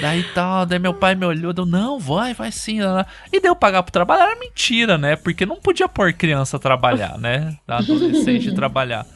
Daí 0.01 0.25
tal, 0.35 0.66
daí 0.66 0.79
meu 0.79 0.92
pai 0.92 1.14
me 1.14 1.25
olhou, 1.25 1.53
deu, 1.53 1.64
não, 1.64 1.99
vai, 1.99 2.35
vai 2.35 2.51
sim. 2.51 2.81
lá, 2.81 2.92
lá. 2.92 3.07
E 3.33 3.40
deu 3.40 3.55
pagar 3.55 3.83
pro 3.83 3.92
trabalho, 3.92 4.22
era 4.22 4.38
mentira, 4.38 4.99
né? 4.99 5.16
Porque 5.16 5.46
não 5.46 5.57
podia 5.57 5.88
pôr 5.88 6.12
criança 6.12 6.57
a 6.57 6.61
trabalhar, 6.61 7.16
né? 7.18 7.57
Adolescente 7.66 8.53
trabalhar. 8.55 9.07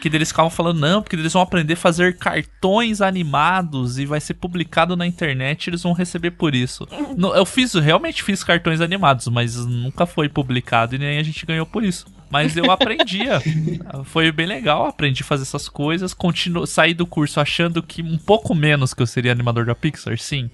Que 0.00 0.08
eles 0.08 0.28
ficavam 0.28 0.50
falando, 0.50 0.78
não, 0.78 1.02
porque 1.02 1.16
eles 1.16 1.32
vão 1.32 1.42
aprender 1.42 1.74
a 1.74 1.76
fazer 1.76 2.16
cartões 2.16 3.00
animados 3.00 3.98
e 3.98 4.06
vai 4.06 4.20
ser 4.20 4.34
publicado 4.34 4.96
na 4.96 5.06
internet 5.06 5.66
e 5.66 5.70
eles 5.70 5.82
vão 5.82 5.92
receber 5.92 6.32
por 6.32 6.54
isso. 6.54 6.86
Eu 7.34 7.44
fiz, 7.44 7.74
realmente 7.74 8.22
fiz 8.22 8.44
cartões 8.44 8.80
animados, 8.80 9.26
mas 9.28 9.56
nunca 9.66 10.06
foi 10.06 10.28
publicado 10.28 10.94
e 10.94 10.98
nem 10.98 11.18
a 11.18 11.22
gente 11.22 11.44
ganhou 11.44 11.66
por 11.66 11.82
isso. 11.82 12.06
Mas 12.30 12.56
eu 12.56 12.70
aprendia. 12.70 13.42
Foi 14.04 14.30
bem 14.30 14.46
legal, 14.46 14.86
aprendi 14.86 15.22
a 15.22 15.26
fazer 15.26 15.42
essas 15.42 15.68
coisas. 15.68 16.14
Continuo, 16.14 16.66
saí 16.66 16.94
do 16.94 17.06
curso 17.06 17.40
achando 17.40 17.82
que 17.82 18.02
um 18.02 18.16
pouco 18.16 18.54
menos 18.54 18.94
que 18.94 19.02
eu 19.02 19.06
seria 19.06 19.32
animador 19.32 19.66
da 19.66 19.74
Pixar, 19.74 20.16
sim. 20.16 20.48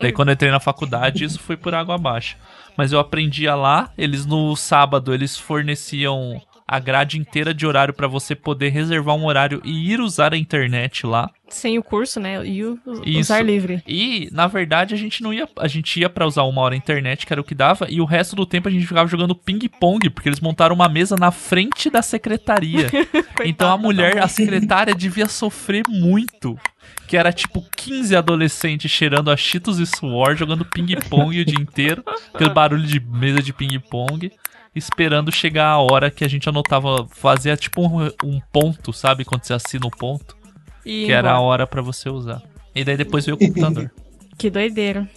Daí 0.00 0.12
quando 0.12 0.28
eu 0.30 0.34
entrei 0.34 0.50
na 0.50 0.58
faculdade, 0.58 1.24
isso 1.24 1.38
foi 1.38 1.56
por 1.56 1.72
água 1.72 1.94
abaixo. 1.94 2.36
Mas 2.76 2.92
eu 2.92 2.98
aprendia 2.98 3.54
lá, 3.54 3.92
eles 3.96 4.26
no 4.26 4.56
sábado 4.56 5.14
eles 5.14 5.38
forneciam 5.38 6.42
a 6.66 6.78
grade 6.78 7.18
inteira 7.18 7.52
de 7.52 7.66
horário 7.66 7.92
pra 7.92 8.08
você 8.08 8.34
poder 8.34 8.70
reservar 8.70 9.14
um 9.14 9.26
horário 9.26 9.60
e 9.64 9.92
ir 9.92 10.00
usar 10.00 10.32
a 10.32 10.36
internet 10.36 11.06
lá. 11.06 11.30
Sem 11.46 11.78
o 11.78 11.82
curso, 11.82 12.18
né? 12.18 12.44
E 12.44 12.64
o 12.64 12.78
Isso. 13.04 13.20
usar 13.20 13.42
livre. 13.42 13.82
E, 13.86 14.28
na 14.32 14.46
verdade, 14.46 14.94
a 14.94 14.96
gente 14.96 15.22
não 15.22 15.32
ia. 15.32 15.46
A 15.58 15.68
gente 15.68 16.00
ia 16.00 16.08
pra 16.08 16.26
usar 16.26 16.42
uma 16.44 16.62
hora 16.62 16.74
a 16.74 16.78
internet, 16.78 17.26
que 17.26 17.32
era 17.32 17.40
o 17.40 17.44
que 17.44 17.54
dava, 17.54 17.86
e 17.90 18.00
o 18.00 18.06
resto 18.06 18.34
do 18.34 18.46
tempo 18.46 18.66
a 18.66 18.70
gente 18.70 18.86
ficava 18.86 19.08
jogando 19.08 19.34
ping-pong, 19.34 20.08
porque 20.08 20.28
eles 20.28 20.40
montaram 20.40 20.74
uma 20.74 20.88
mesa 20.88 21.16
na 21.16 21.30
frente 21.30 21.90
da 21.90 22.00
secretaria. 22.00 22.88
então 23.44 23.70
a 23.70 23.76
mulher, 23.76 24.18
a 24.18 24.26
secretária, 24.26 24.94
devia 24.94 25.28
sofrer 25.28 25.82
muito. 25.86 26.58
Que 27.06 27.16
era 27.18 27.30
tipo 27.30 27.62
15 27.76 28.16
adolescentes 28.16 28.90
cheirando 28.90 29.30
a 29.30 29.36
Cheetos 29.36 29.78
e 29.78 29.86
suor, 29.86 30.34
jogando 30.34 30.64
ping-pong 30.64 31.40
o 31.40 31.44
dia 31.44 31.60
inteiro. 31.60 32.02
Aquele 32.32 32.50
barulho 32.50 32.86
de 32.86 32.98
mesa 32.98 33.42
de 33.42 33.52
ping-pong. 33.52 34.32
Esperando 34.74 35.30
chegar 35.30 35.68
a 35.68 35.78
hora 35.78 36.10
que 36.10 36.24
a 36.24 36.28
gente 36.28 36.48
anotava, 36.48 37.06
fazia 37.10 37.56
tipo 37.56 37.82
um, 37.86 38.06
um 38.24 38.40
ponto, 38.52 38.92
sabe? 38.92 39.24
Quando 39.24 39.44
você 39.44 39.54
assina 39.54 39.86
o 39.86 39.90
ponto. 39.90 40.36
E 40.84 41.06
que 41.06 41.12
era 41.12 41.32
a 41.32 41.40
hora 41.40 41.66
pra 41.66 41.80
você 41.80 42.08
usar. 42.08 42.42
E 42.74 42.84
daí 42.84 42.96
depois 42.96 43.24
veio 43.24 43.36
o 43.36 43.38
computador. 43.38 43.90
Que 44.36 44.50
doideira. 44.50 45.08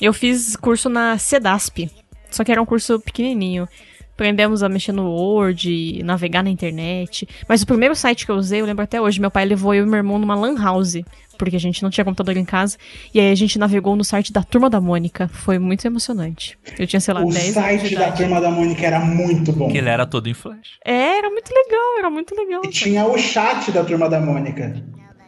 Eu 0.00 0.14
fiz 0.14 0.56
curso 0.56 0.88
na 0.88 1.18
CEDASP, 1.18 1.90
só 2.30 2.42
que 2.42 2.50
era 2.50 2.60
um 2.60 2.64
curso 2.64 2.98
pequenininho. 2.98 3.68
Aprendemos 4.14 4.62
a 4.62 4.68
mexer 4.68 4.92
no 4.92 5.10
Word, 5.10 6.02
navegar 6.02 6.42
na 6.42 6.50
internet. 6.50 7.28
Mas 7.46 7.62
o 7.62 7.66
primeiro 7.66 7.94
site 7.94 8.24
que 8.24 8.32
eu 8.32 8.36
usei, 8.36 8.60
eu 8.60 8.66
lembro 8.66 8.82
até 8.82 9.00
hoje, 9.00 9.20
meu 9.20 9.30
pai 9.30 9.44
levou 9.44 9.74
eu 9.74 9.84
e 9.84 9.86
meu 9.86 9.98
irmão 9.98 10.18
numa 10.18 10.34
lan 10.34 10.56
house, 10.56 10.96
porque 11.42 11.56
a 11.56 11.60
gente 11.60 11.82
não 11.82 11.90
tinha 11.90 12.04
computador 12.04 12.36
em 12.36 12.44
casa. 12.44 12.76
E 13.12 13.18
aí 13.18 13.32
a 13.32 13.34
gente 13.34 13.58
navegou 13.58 13.96
no 13.96 14.04
site 14.04 14.32
da 14.32 14.44
Turma 14.44 14.70
da 14.70 14.80
Mônica. 14.80 15.26
Foi 15.28 15.58
muito 15.58 15.84
emocionante. 15.84 16.56
Eu 16.78 16.86
tinha, 16.86 17.00
sei 17.00 17.12
lá, 17.12 17.20
O 17.22 17.30
10 17.30 17.34
anos 17.34 17.46
de 17.46 17.52
site 17.52 17.94
da 17.96 18.02
idade. 18.02 18.16
Turma 18.18 18.40
da 18.40 18.50
Mônica 18.50 18.86
era 18.86 19.00
muito 19.00 19.52
bom. 19.52 19.68
Que 19.68 19.78
ele 19.78 19.88
era 19.88 20.06
todo 20.06 20.28
em 20.28 20.34
flash. 20.34 20.78
É, 20.84 21.18
era 21.18 21.28
muito 21.30 21.50
legal, 21.52 21.98
era 21.98 22.10
muito 22.10 22.32
legal. 22.36 22.62
E 22.64 22.68
tinha 22.68 23.04
o 23.04 23.18
chat 23.18 23.72
da 23.72 23.82
Turma 23.82 24.08
da 24.08 24.20
Mônica. 24.20 24.80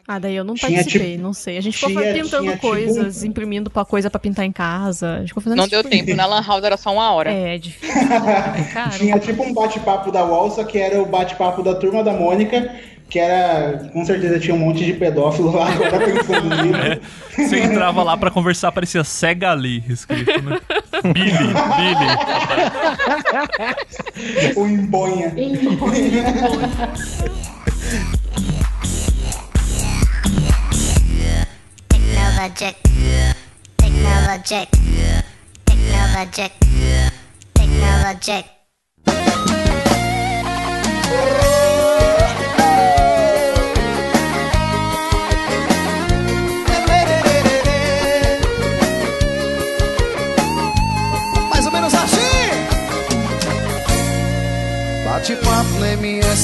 Ah, 0.07 0.19
daí 0.19 0.37
eu 0.37 0.45
não 0.45 0.53
Tinha, 0.53 0.71
participei, 0.71 1.13
tipo- 1.13 1.23
não 1.23 1.33
sei. 1.33 1.57
A 1.57 1.63
gente 1.63 1.79
ficou 1.79 1.91
tinha- 2.03 2.13
pintando 2.13 2.43
tinha, 2.43 2.53
tipo, 2.57 2.69
coisas, 2.69 3.25
imprimindo 3.25 3.71
pra 3.71 3.87
coisa 3.87 4.11
pra 4.11 4.21
pintar 4.21 4.45
em 4.45 4.53
casa. 4.53 5.15
A 5.15 5.19
gente 5.21 5.29
ficou 5.29 5.43
fazendo 5.43 5.59
Não 5.59 5.67
deu 5.67 5.83
tipo 5.83 5.95
de 5.97 6.03
tempo, 6.05 6.15
na 6.17 6.27
Lan 6.27 6.43
House 6.47 6.63
era 6.63 6.77
só 6.77 6.93
uma 6.93 7.11
hora. 7.13 7.33
É, 7.33 7.57
difícil. 7.57 7.95
Cara, 8.75 8.91
Tinha 8.99 9.19
tipo 9.19 9.43
um 9.43 9.55
bate-papo 9.55 10.13
da 10.13 10.23
Walsa, 10.23 10.63
que 10.63 10.77
era 10.79 11.01
o 11.01 11.07
bate-papo 11.07 11.63
da 11.63 11.75
Turma 11.75 12.05
da 12.05 12.13
Mônica, 12.13 12.71
que 13.09 13.19
era. 13.19 13.91
Com 13.93 14.05
certeza 14.05 14.39
tinha 14.39 14.55
um 14.55 14.59
monte 14.59 14.85
de 14.85 14.93
pedófilo 14.95 15.53
lá, 15.53 15.69
agora 15.75 15.99
pensando 16.01 16.63
nisso. 16.63 16.77
É, 16.77 17.01
você 17.37 17.61
entrava 17.61 18.03
lá 18.03 18.17
pra 18.17 18.31
conversar, 18.31 18.73
parecia 18.73 19.05
Sega 19.05 19.53
ali 19.53 19.85
escrito, 19.89 20.43
né? 20.43 20.61
Billy, 21.13 21.55
Billy. 21.77 22.09
o 24.57 24.67
embonha. 24.67 25.31
Technologic. 31.89 32.77
Technologic. 33.79 34.69
Technologic. 35.67 36.53
Technologic. 37.55 38.54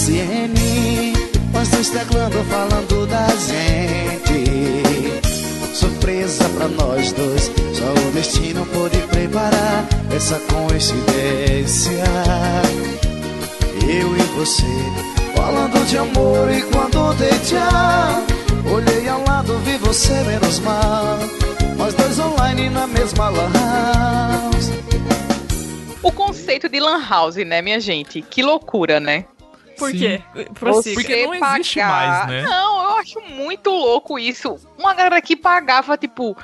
MSN. 0.00 1.12
Nós 1.52 1.68
dois 1.68 1.90
teclando 1.90 2.42
falando 2.44 3.06
da 3.06 3.26
gente. 3.28 4.44
Surpresa 5.74 6.48
pra 6.50 6.68
nós 6.68 7.12
dois. 7.12 7.50
Só 7.74 7.84
o 7.84 8.12
destino 8.12 8.64
pôde 8.66 8.96
preparar 9.08 9.86
essa 10.14 10.40
coincidência. 10.40 12.04
Eu 13.82 14.16
e 14.16 14.22
você 14.36 14.64
falando 15.36 15.86
de 15.86 15.98
amor 15.98 16.50
e 16.50 16.62
quando 16.62 17.14
dei 17.18 17.38
tchau. 17.40 18.72
Olhei 18.72 19.08
ao 19.08 19.22
lado, 19.26 19.58
vi 19.58 19.76
você 19.78 20.14
menos 20.22 20.60
mal. 20.60 21.18
Nós 21.76 21.92
dois 21.94 22.18
online 22.18 22.70
na 22.70 22.86
mesma 22.86 23.28
lan 23.28 23.52
house. 23.52 24.70
O 26.02 26.10
conceito 26.10 26.68
de 26.70 26.80
Lan 26.80 27.06
House, 27.06 27.36
né, 27.36 27.60
minha 27.60 27.78
gente? 27.78 28.22
Que 28.22 28.42
loucura, 28.42 28.98
né? 28.98 29.26
Por 29.80 29.92
quê? 29.92 30.22
Prossiga. 30.54 30.94
Porque 31.00 31.26
não 31.26 31.34
existe 31.34 31.78
mais, 31.80 32.28
né? 32.28 32.42
Não, 32.42 32.82
eu 32.84 32.96
acho 32.98 33.20
muito 33.34 33.70
louco 33.70 34.18
isso. 34.18 34.56
Uma 34.78 34.94
galera 34.94 35.20
que 35.20 35.34
pagava, 35.34 35.96
tipo, 35.96 36.36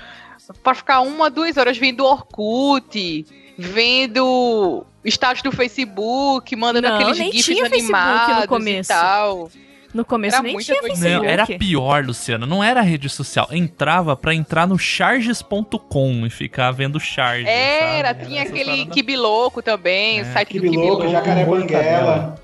pra 0.62 0.75
ficar 0.75 1.01
uma, 1.01 1.31
duas 1.31 1.57
horas 1.57 1.79
vendo 1.79 2.05
Orkut, 2.05 3.25
vendo 3.57 4.85
status 5.05 5.42
do 5.42 5.53
Facebook, 5.53 6.55
mandando 6.57 6.88
Não, 6.88 6.96
aqueles 6.96 7.16
GIFs 7.16 7.44
tinha 7.44 7.68
Facebook 7.68 7.70
no 7.70 7.96
animados 8.03 8.46
começo. 8.46 8.92
e 8.92 8.94
tal. 8.94 9.51
No 9.94 10.05
começo 10.05 10.35
Era 10.37 10.42
nem 10.42 10.53
muita 10.53 10.72
tinha. 10.75 10.83
Facebook. 10.83 11.11
Não, 11.11 11.25
era 11.25 11.46
pior, 11.46 12.05
Luciano. 12.05 12.44
Não 12.44 12.62
era 12.62 12.83
rede 12.83 13.09
social. 13.09 13.49
Entrava 13.51 14.14
pra 14.14 14.35
entrar 14.35 14.66
no 14.66 14.79
charges.com 14.79 16.27
e 16.27 16.29
ficar 16.29 16.70
vendo 16.70 17.01
charges. 17.01 17.46
Era, 17.49 18.09
sabe? 18.09 18.27
tinha 18.27 18.42
Essa 18.42 18.51
aquele. 18.53 18.87
Kibiloco 18.87 19.62
também, 19.62 20.18
É. 20.18 20.22
o 20.22 20.33
site 20.33 20.49
do 20.55 20.61
Kibiloco, 20.61 20.81
Kibiloco. 21.03 21.09
Jacaré 21.09 21.44
Banguela. 21.46 22.35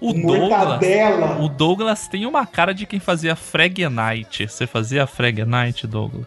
O 0.00 0.12
Douglas, 0.12 0.80
o 1.40 1.48
Douglas 1.48 2.08
tem 2.08 2.24
uma 2.24 2.46
cara 2.46 2.72
de 2.72 2.86
quem 2.86 3.00
fazia 3.00 3.34
Frag 3.34 3.88
Night. 3.88 4.46
Você 4.48 4.66
fazia 4.66 5.06
Frag 5.06 5.44
Night, 5.44 5.86
Douglas? 5.86 6.26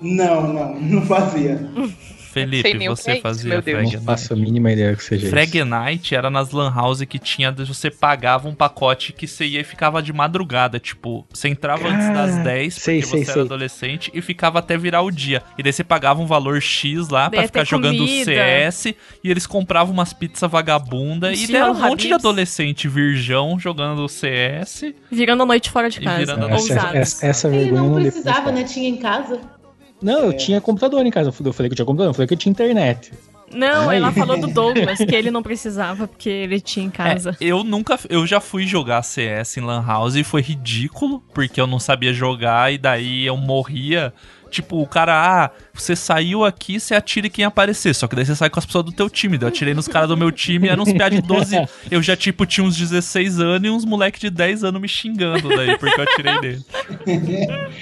Não, 0.00 0.52
não, 0.52 0.80
não 0.80 1.02
fazia. 1.02 1.60
Felipe, 2.30 2.88
você 2.88 3.10
é 3.10 3.14
isso, 3.14 3.22
fazia 3.22 3.50
meu 3.50 3.62
Deus. 3.62 3.80
Frag 3.82 3.96
Não 3.96 4.02
faço 4.04 4.32
a 4.32 4.36
mínima 4.36 4.72
ideia 4.72 4.94
que 4.94 5.02
seja 5.02 5.28
Frag 5.28 5.56
isso. 5.56 5.64
Night 5.64 6.14
era 6.14 6.30
nas 6.30 6.50
lan 6.50 6.72
house 6.72 7.02
que 7.02 7.18
tinha, 7.18 7.50
você 7.52 7.90
pagava 7.90 8.48
um 8.48 8.54
pacote 8.54 9.12
que 9.12 9.26
você 9.26 9.44
ia 9.46 9.60
e 9.60 9.64
ficava 9.64 10.02
de 10.02 10.12
madrugada, 10.12 10.78
tipo, 10.78 11.26
você 11.32 11.48
entrava 11.48 11.88
antes 11.88 12.08
das 12.08 12.36
10 12.44 12.74
porque 12.74 12.84
sei, 12.84 13.02
você 13.02 13.08
sei, 13.08 13.22
era 13.22 13.32
sei. 13.32 13.42
adolescente 13.42 14.10
e 14.14 14.22
ficava 14.22 14.58
até 14.58 14.78
virar 14.78 15.02
o 15.02 15.10
dia. 15.10 15.42
E 15.58 15.62
daí 15.62 15.72
você 15.72 15.82
pagava 15.84 16.20
um 16.20 16.26
valor 16.26 16.60
X 16.60 17.08
lá 17.08 17.28
Daí 17.28 17.40
pra 17.40 17.46
ficar 17.46 17.64
jogando 17.64 17.98
comida. 17.98 18.24
CS 18.24 18.86
e 19.22 19.30
eles 19.30 19.46
compravam 19.46 19.92
umas 19.92 20.12
pizzas 20.12 20.50
vagabunda 20.50 21.32
e 21.32 21.46
deram 21.46 21.72
um 21.72 21.80
monte 21.80 22.06
de 22.06 22.12
Habib's. 22.12 22.24
adolescente 22.24 22.88
virgão 22.88 23.58
jogando 23.58 24.08
CS. 24.08 24.84
Virando 25.10 25.42
a 25.42 25.46
noite 25.46 25.70
fora 25.70 25.90
de 25.90 26.00
casa. 26.00 26.32
Essa, 26.50 26.96
essa, 26.96 27.26
essa 27.26 27.48
Ele 27.48 27.58
vergonha 27.58 27.82
eu 27.82 27.88
não 27.90 27.94
precisava, 28.00 28.52
né? 28.52 28.64
Tinha 28.64 28.88
em 28.88 28.96
casa. 28.96 29.40
Não, 30.02 30.26
eu 30.26 30.36
tinha 30.36 30.60
computador 30.60 31.04
em 31.04 31.10
casa. 31.10 31.28
Eu 31.28 31.52
falei 31.52 31.68
que 31.68 31.72
eu 31.72 31.76
tinha 31.76 31.86
computador, 31.86 32.10
eu 32.10 32.14
falei 32.14 32.26
que 32.26 32.34
eu 32.34 32.38
tinha 32.38 32.50
internet. 32.50 33.12
Não, 33.52 33.90
Aí. 33.90 33.96
ela 33.96 34.12
falou 34.12 34.38
do 34.38 34.46
Douglas, 34.52 34.98
que 34.98 35.14
ele 35.14 35.30
não 35.30 35.42
precisava 35.42 36.06
porque 36.06 36.28
ele 36.28 36.60
tinha 36.60 36.86
em 36.86 36.90
casa. 36.90 37.36
É, 37.40 37.46
eu 37.46 37.64
nunca. 37.64 37.98
Eu 38.08 38.26
já 38.26 38.40
fui 38.40 38.66
jogar 38.66 39.02
CS 39.02 39.56
em 39.56 39.60
Lan 39.60 39.84
House 39.84 40.14
e 40.14 40.22
foi 40.22 40.40
ridículo, 40.40 41.22
porque 41.34 41.60
eu 41.60 41.66
não 41.66 41.78
sabia 41.78 42.12
jogar 42.12 42.72
e 42.72 42.78
daí 42.78 43.26
eu 43.26 43.36
morria. 43.36 44.12
Tipo, 44.50 44.82
o 44.82 44.86
cara, 44.86 45.14
ah, 45.44 45.50
você 45.72 45.94
saiu 45.96 46.44
aqui, 46.44 46.78
você 46.80 46.94
atira 46.94 47.28
em 47.28 47.30
quem 47.30 47.44
aparecer. 47.44 47.94
Só 47.94 48.06
que 48.08 48.16
daí 48.16 48.26
você 48.26 48.34
sai 48.34 48.50
com 48.50 48.58
as 48.58 48.66
pessoas 48.66 48.84
do 48.84 48.92
teu 48.92 49.08
time. 49.08 49.38
Eu 49.40 49.48
atirei 49.48 49.72
nos 49.74 49.86
caras 49.88 50.08
do 50.08 50.16
meu 50.16 50.30
time, 50.32 50.68
eram 50.68 50.82
uns 50.82 50.92
piá 50.92 51.08
de 51.08 51.22
12. 51.22 51.56
Eu 51.90 52.02
já, 52.02 52.16
tipo, 52.16 52.44
tinha 52.44 52.64
uns 52.66 52.76
16 52.76 53.40
anos 53.40 53.66
e 53.68 53.70
uns 53.70 53.84
moleque 53.84 54.18
de 54.20 54.28
10 54.30 54.64
anos 54.64 54.80
me 54.80 54.88
xingando 54.88 55.48
daí, 55.48 55.78
porque 55.78 56.00
eu 56.00 56.04
atirei 56.04 56.40
nele. 56.40 56.64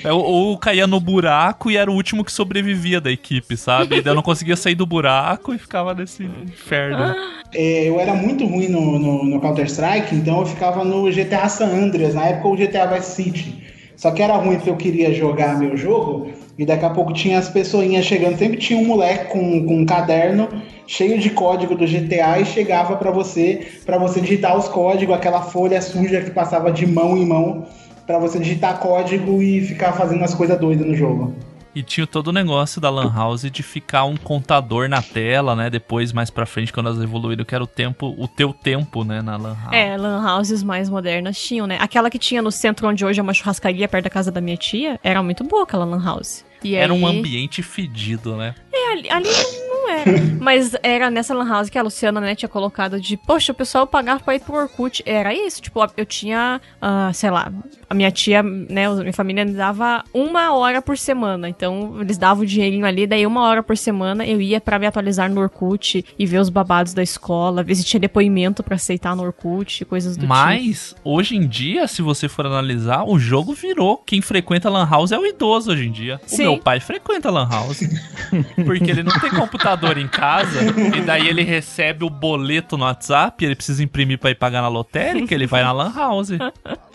Eu- 0.04 0.18
Ou 0.18 0.56
caía 0.58 0.86
no 0.86 1.00
buraco 1.00 1.70
e 1.70 1.76
era 1.76 1.90
o 1.90 1.94
último 1.94 2.24
que 2.24 2.32
sobrevivia 2.32 3.00
da 3.00 3.10
equipe, 3.10 3.56
sabe? 3.56 3.96
E 3.96 4.02
daí 4.02 4.12
eu 4.12 4.16
não 4.16 4.22
conseguia 4.22 4.56
sair 4.56 4.74
do 4.74 4.86
buraco 4.86 5.54
e 5.54 5.58
ficava 5.58 5.94
nesse 5.94 6.22
inferno. 6.24 7.14
É, 7.54 7.88
eu 7.88 7.98
era 7.98 8.14
muito 8.14 8.44
ruim 8.46 8.68
no, 8.68 8.98
no- 8.98 9.24
no 9.24 9.40
Counter-Strike, 9.40 10.14
então 10.14 10.40
eu 10.40 10.46
ficava 10.46 10.84
no 10.84 11.10
GTA 11.10 11.48
San 11.48 11.68
Andreas, 11.68 12.14
na 12.14 12.26
época 12.26 12.48
o 12.48 12.56
GTA 12.56 12.86
Vice 12.86 13.14
City. 13.14 13.64
Só 13.96 14.10
que 14.12 14.22
era 14.22 14.34
ruim 14.36 14.56
porque 14.56 14.70
eu 14.70 14.76
queria 14.76 15.12
jogar 15.12 15.58
meu 15.58 15.76
jogo 15.76 16.30
e 16.58 16.66
daqui 16.66 16.84
a 16.84 16.90
pouco 16.90 17.12
tinha 17.12 17.38
as 17.38 17.48
pessoinhas 17.48 18.04
chegando. 18.04 18.36
Sempre 18.36 18.58
tinha 18.58 18.78
um 18.78 18.84
moleque 18.84 19.30
com, 19.30 19.64
com 19.64 19.78
um 19.78 19.86
caderno 19.86 20.48
cheio 20.86 21.18
de 21.18 21.30
código 21.30 21.76
do 21.76 21.86
GTA 21.86 22.40
e 22.40 22.44
chegava 22.44 22.96
pra 22.96 23.12
você, 23.12 23.68
para 23.86 23.96
você 23.96 24.20
digitar 24.20 24.56
os 24.56 24.66
códigos, 24.68 25.14
aquela 25.14 25.42
folha 25.42 25.80
suja 25.80 26.20
que 26.20 26.30
passava 26.30 26.72
de 26.72 26.84
mão 26.86 27.16
em 27.16 27.24
mão 27.24 27.66
pra 28.04 28.18
você 28.18 28.38
digitar 28.38 28.80
código 28.80 29.40
e 29.40 29.60
ficar 29.60 29.92
fazendo 29.92 30.24
as 30.24 30.34
coisas 30.34 30.58
doidas 30.58 30.86
no 30.86 30.96
jogo. 30.96 31.32
E 31.74 31.82
tinha 31.82 32.06
todo 32.06 32.28
o 32.28 32.32
negócio 32.32 32.80
da 32.80 32.90
Lan 32.90 33.12
House 33.14 33.42
de 33.42 33.62
ficar 33.62 34.04
um 34.04 34.16
contador 34.16 34.88
na 34.88 35.00
tela, 35.00 35.54
né? 35.54 35.70
Depois, 35.70 36.12
mais 36.12 36.28
pra 36.28 36.44
frente, 36.44 36.72
quando 36.72 36.88
elas 36.88 37.00
evoluíram, 37.00 37.44
que 37.44 37.54
era 37.54 37.62
o 37.62 37.68
tempo, 37.68 38.16
o 38.18 38.26
teu 38.26 38.52
tempo, 38.52 39.04
né, 39.04 39.22
na 39.22 39.36
Lan 39.36 39.54
House. 39.54 39.72
É, 39.72 39.96
lan 39.96 40.34
houses 40.34 40.62
mais 40.64 40.88
modernas 40.88 41.38
tinham, 41.38 41.68
né? 41.68 41.76
Aquela 41.78 42.10
que 42.10 42.18
tinha 42.18 42.42
no 42.42 42.50
centro 42.50 42.88
onde 42.88 43.04
hoje 43.04 43.20
é 43.20 43.22
uma 43.22 43.34
churrascaria 43.34 43.86
perto 43.86 44.04
da 44.04 44.10
casa 44.10 44.32
da 44.32 44.40
minha 44.40 44.56
tia, 44.56 44.98
era 45.04 45.22
muito 45.22 45.44
boa 45.44 45.62
aquela 45.62 45.84
lan 45.84 46.02
house. 46.02 46.47
E 46.62 46.74
Era 46.74 46.92
um 46.92 47.06
aí- 47.06 47.18
ambiente 47.18 47.62
fedido, 47.62 48.36
né? 48.36 48.54
É, 48.72 48.92
ali, 48.92 49.10
ali 49.10 49.28
não, 49.68 49.77
não 49.88 49.94
era. 49.94 50.12
Mas 50.40 50.74
era 50.82 51.10
nessa 51.10 51.34
lan 51.34 51.48
house 51.48 51.70
que 51.70 51.78
a 51.78 51.82
Luciana, 51.82 52.20
né, 52.20 52.34
tinha 52.34 52.48
colocado 52.48 53.00
de, 53.00 53.16
poxa, 53.16 53.52
o 53.52 53.54
pessoal 53.54 53.86
pagava 53.86 54.20
pra 54.20 54.34
ir 54.34 54.40
pro 54.40 54.56
Orkut. 54.56 55.02
Era 55.06 55.34
isso, 55.34 55.62
tipo, 55.62 55.80
eu 55.96 56.04
tinha, 56.04 56.60
ah, 56.80 57.10
sei 57.12 57.30
lá, 57.30 57.52
a 57.88 57.94
minha 57.94 58.10
tia, 58.10 58.42
né, 58.42 58.86
a 58.86 58.94
minha 58.94 59.12
família 59.12 59.44
me 59.44 59.52
dava 59.52 60.04
uma 60.12 60.54
hora 60.54 60.82
por 60.82 60.96
semana. 60.98 61.48
Então, 61.48 62.00
eles 62.00 62.18
davam 62.18 62.42
o 62.42 62.46
dinheirinho 62.46 62.86
ali, 62.86 63.06
daí 63.06 63.26
uma 63.26 63.42
hora 63.42 63.62
por 63.62 63.76
semana 63.76 64.26
eu 64.26 64.40
ia 64.40 64.60
pra 64.60 64.78
me 64.78 64.86
atualizar 64.86 65.30
no 65.30 65.40
Orkut 65.40 66.04
e 66.18 66.26
ver 66.26 66.38
os 66.38 66.48
babados 66.48 66.92
da 66.92 67.02
escola, 67.02 67.62
ver 67.62 67.74
se 67.74 67.84
tinha 67.84 68.00
depoimento 68.00 68.62
pra 68.62 68.76
aceitar 68.76 69.16
no 69.16 69.22
Orkut, 69.22 69.84
coisas 69.84 70.16
do 70.16 70.20
tipo. 70.20 70.28
Mas, 70.28 70.94
hoje 71.02 71.36
em 71.36 71.46
dia, 71.46 71.86
se 71.86 72.02
você 72.02 72.28
for 72.28 72.46
analisar, 72.46 73.04
o 73.04 73.18
jogo 73.18 73.54
virou. 73.54 73.98
Quem 73.98 74.20
frequenta 74.20 74.68
Lan 74.68 74.88
House 74.88 75.12
é 75.12 75.18
o 75.18 75.26
idoso 75.26 75.72
hoje 75.72 75.86
em 75.86 75.92
dia. 75.92 76.20
O 76.26 76.28
Sim. 76.28 76.42
meu 76.42 76.58
pai 76.58 76.80
frequenta 76.80 77.30
Lan 77.30 77.48
House. 77.48 77.80
porque 78.64 78.90
ele 78.90 79.02
não 79.02 79.18
tem 79.18 79.30
computador 79.30 79.77
em 79.98 80.08
casa. 80.08 80.60
E 80.96 81.00
daí 81.00 81.28
ele 81.28 81.42
recebe 81.42 82.04
o 82.04 82.10
boleto 82.10 82.76
no 82.76 82.84
WhatsApp, 82.84 83.44
ele 83.44 83.54
precisa 83.54 83.82
imprimir 83.82 84.18
pra 84.18 84.30
ir 84.30 84.34
pagar 84.34 84.62
na 84.62 84.68
lotérica, 84.68 85.34
ele 85.34 85.46
vai 85.46 85.62
na 85.62 85.72
Lan 85.72 85.92
House. 85.94 86.30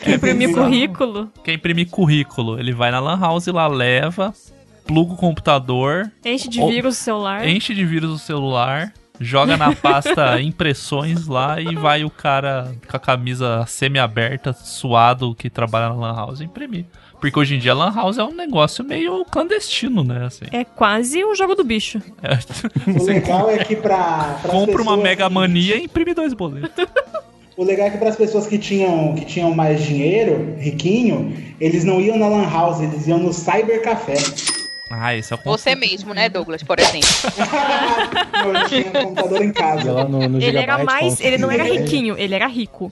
Imprimir 0.06 0.48
bizarro. 0.50 0.66
currículo. 0.68 1.32
Quer 1.44 1.54
imprimir 1.54 1.90
currículo, 1.90 2.60
ele 2.60 2.74
vai 2.74 2.92
na 2.92 3.00
Lan 3.00 3.20
House 3.20 3.48
lá, 3.48 3.68
leva, 3.68 4.34
pluga 4.86 5.14
o 5.14 5.18
computador, 5.18 6.12
Enche 6.26 6.50
de 6.50 6.60
vírus 6.66 6.98
o 7.00 7.04
celular. 7.04 7.48
enche 7.48 7.74
de 7.74 7.86
vírus 7.86 8.12
o 8.12 8.18
celular, 8.20 8.92
joga 9.20 9.56
na 9.56 9.74
pasta 9.74 10.40
impressões 10.42 11.28
lá 11.28 11.62
e 11.62 11.76
vai 11.76 12.04
o 12.04 12.10
cara 12.10 12.74
com 12.90 12.98
a 12.98 13.00
camisa 13.00 13.64
semi-aberta, 13.68 14.52
suado, 14.54 15.34
que 15.36 15.50
trabalha 15.50 15.90
na 15.90 15.96
Lan 15.96 16.16
House 16.16 16.42
imprimir. 16.42 16.86
Porque 17.24 17.40
hoje 17.40 17.56
em 17.56 17.58
dia 17.58 17.72
a 17.72 17.76
Lan 17.76 17.96
House 17.96 18.18
é 18.18 18.24
um 18.26 18.36
negócio 18.36 18.84
meio 18.84 19.24
clandestino, 19.24 20.04
né? 20.04 20.26
Assim. 20.26 20.44
É 20.52 20.66
quase 20.66 21.24
um 21.24 21.34
jogo 21.34 21.56
do 21.56 21.64
bicho. 21.64 22.02
É. 22.22 22.34
O 23.00 23.06
legal 23.06 23.50
é 23.50 23.64
que 23.64 23.78
pra. 23.78 24.40
pras 24.42 24.52
Compra 24.52 24.82
uma 24.82 24.98
Mega 24.98 25.26
que- 25.30 25.34
Mania 25.34 25.78
e 25.78 25.86
imprime 25.86 26.14
dois 26.14 26.34
boletos. 26.34 26.70
O 27.56 27.64
legal 27.64 27.88
é 27.88 27.92
que 27.92 27.98
para 28.00 28.10
as 28.10 28.16
pessoas 28.18 28.46
que 28.48 28.58
tinham, 28.58 29.14
que 29.14 29.24
tinham 29.24 29.54
mais 29.56 29.82
dinheiro, 29.82 30.56
riquinho, 30.58 31.34
eles 31.62 31.86
não 31.86 32.02
iam 32.02 32.18
na 32.18 32.28
Lan 32.28 32.50
House, 32.50 32.82
eles 32.82 33.08
iam 33.08 33.20
no 33.20 33.32
Cyber 33.32 33.82
Café. 33.84 34.16
Ah, 34.92 35.16
esse 35.16 35.32
é 35.32 35.36
o 35.38 35.40
Você 35.46 35.76
mesmo, 35.76 36.14
né, 36.16 36.28
Douglas, 36.30 36.62
por 36.64 36.78
exemplo? 36.80 37.08
Eu 38.44 38.68
tinha 38.68 38.88
um 38.88 39.06
computador 39.06 39.42
em 39.44 39.54
casa. 39.54 39.92
lá 39.94 40.04
no, 40.04 40.28
no 40.28 40.42
Ele 40.42 40.58
era 40.58 40.84
mais. 40.84 41.22
Ele 41.22 41.38
não 41.38 41.50
era 41.50 41.64
riquinho, 41.64 42.18
ele 42.18 42.34
era 42.36 42.48
rico. 42.48 42.92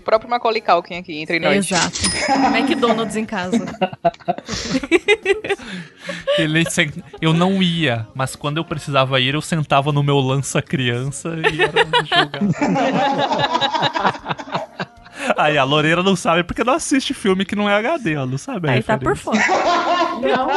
O 0.00 0.02
próprio 0.02 0.30
Macaulay 0.30 0.62
Culkin 0.62 0.96
aqui 0.96 1.20
entre 1.20 1.38
nós. 1.38 1.70
Exato. 1.70 1.98
McDonald's 2.56 3.16
em 3.16 3.26
casa. 3.26 3.58
Ele 6.38 6.64
Eu 7.20 7.34
não 7.34 7.62
ia, 7.62 8.08
mas 8.14 8.34
quando 8.34 8.56
eu 8.56 8.64
precisava 8.64 9.20
ir, 9.20 9.34
eu 9.34 9.42
sentava 9.42 9.92
no 9.92 10.02
meu 10.02 10.18
lança-criança 10.18 11.34
e 11.52 11.60
era 11.60 11.84
jogar. 12.06 12.40
Aí 15.36 15.58
a 15.58 15.64
Loreira 15.64 16.02
não 16.02 16.16
sabe 16.16 16.42
porque 16.44 16.64
não 16.64 16.72
assiste 16.72 17.12
filme 17.12 17.44
que 17.44 17.54
não 17.54 17.68
é 17.68 17.74
HD, 17.74 18.14
ela 18.14 18.24
não 18.24 18.38
sabe 18.38 18.70
a 18.70 18.72
Aí 18.72 18.82
tá 18.82 18.96
por 18.96 19.14
fora. 19.14 19.38
Não, 20.18 20.48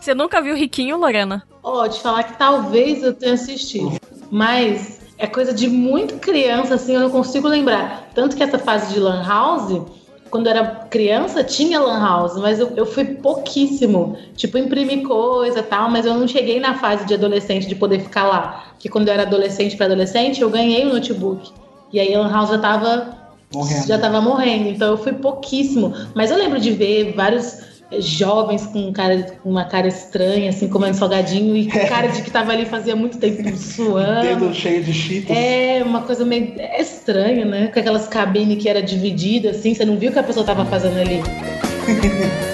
Você 0.00 0.14
nunca 0.14 0.40
viu 0.40 0.54
Riquinho, 0.54 0.96
Lorena? 0.96 1.42
Ó, 1.60 1.88
te 1.88 2.00
falar 2.00 2.22
que 2.22 2.38
talvez 2.38 3.02
eu 3.02 3.12
tenha 3.12 3.34
assistido, 3.34 3.98
mas 4.30 5.00
é 5.16 5.26
coisa 5.26 5.52
de 5.52 5.68
muito 5.68 6.16
criança, 6.16 6.74
assim, 6.74 6.94
eu 6.94 7.00
não 7.00 7.10
consigo 7.10 7.48
lembrar. 7.48 8.10
Tanto 8.14 8.36
que 8.36 8.42
essa 8.42 8.58
fase 8.58 8.92
de 8.92 9.00
Lan 9.00 9.22
House, 9.26 9.82
quando 10.30 10.46
eu 10.46 10.50
era 10.50 10.64
criança, 10.90 11.44
tinha 11.44 11.80
Lan 11.80 12.00
House, 12.00 12.36
mas 12.36 12.58
eu, 12.58 12.72
eu 12.76 12.84
fui 12.84 13.04
pouquíssimo. 13.04 14.16
Tipo, 14.36 14.58
imprimir 14.58 15.02
coisa 15.06 15.60
e 15.60 15.62
tal, 15.62 15.88
mas 15.90 16.04
eu 16.04 16.14
não 16.14 16.26
cheguei 16.26 16.58
na 16.58 16.74
fase 16.74 17.06
de 17.06 17.14
adolescente 17.14 17.66
de 17.68 17.74
poder 17.74 18.00
ficar 18.00 18.24
lá. 18.24 18.64
Porque 18.70 18.88
quando 18.88 19.08
eu 19.08 19.14
era 19.14 19.22
adolescente 19.22 19.76
para 19.76 19.86
adolescente, 19.86 20.40
eu 20.40 20.50
ganhei 20.50 20.84
o 20.84 20.92
notebook. 20.92 21.52
E 21.92 22.00
aí 22.00 22.14
a 22.14 22.20
Lan 22.20 22.32
House 22.32 22.50
já 22.50 22.58
tava 22.58 23.16
Morrendo. 23.54 23.86
já 23.86 23.98
tava 23.98 24.20
morrendo, 24.20 24.68
então 24.68 24.90
eu 24.90 24.98
fui 24.98 25.12
pouquíssimo. 25.12 25.94
Mas 26.12 26.32
eu 26.32 26.36
lembro 26.36 26.58
de 26.58 26.72
ver 26.72 27.12
vários 27.14 27.73
jovens 28.00 28.66
com, 28.66 28.92
cara, 28.92 29.22
com 29.42 29.50
uma 29.50 29.64
cara 29.64 29.86
estranha, 29.88 30.50
assim, 30.50 30.68
comendo 30.68 30.96
salgadinho 30.96 31.56
e 31.56 31.66
com 31.66 31.78
cara 31.86 32.08
de 32.08 32.22
que 32.22 32.30
tava 32.30 32.52
ali 32.52 32.66
fazia 32.66 32.96
muito 32.96 33.18
tempo 33.18 33.42
suando. 33.56 34.22
Dedo 34.22 34.54
cheio 34.54 34.82
de 34.82 34.92
cheetos. 34.92 35.30
É, 35.30 35.82
uma 35.84 36.02
coisa 36.02 36.24
meio 36.24 36.54
é 36.58 36.80
estranha, 36.80 37.44
né? 37.44 37.68
Com 37.68 37.80
aquelas 37.80 38.08
cabines 38.08 38.62
que 38.62 38.68
era 38.68 38.82
dividida, 38.82 39.50
assim, 39.50 39.74
você 39.74 39.84
não 39.84 39.96
viu 39.98 40.10
o 40.10 40.12
que 40.12 40.18
a 40.18 40.22
pessoa 40.22 40.44
tava 40.44 40.64
fazendo 40.64 40.98
ali. 40.98 41.20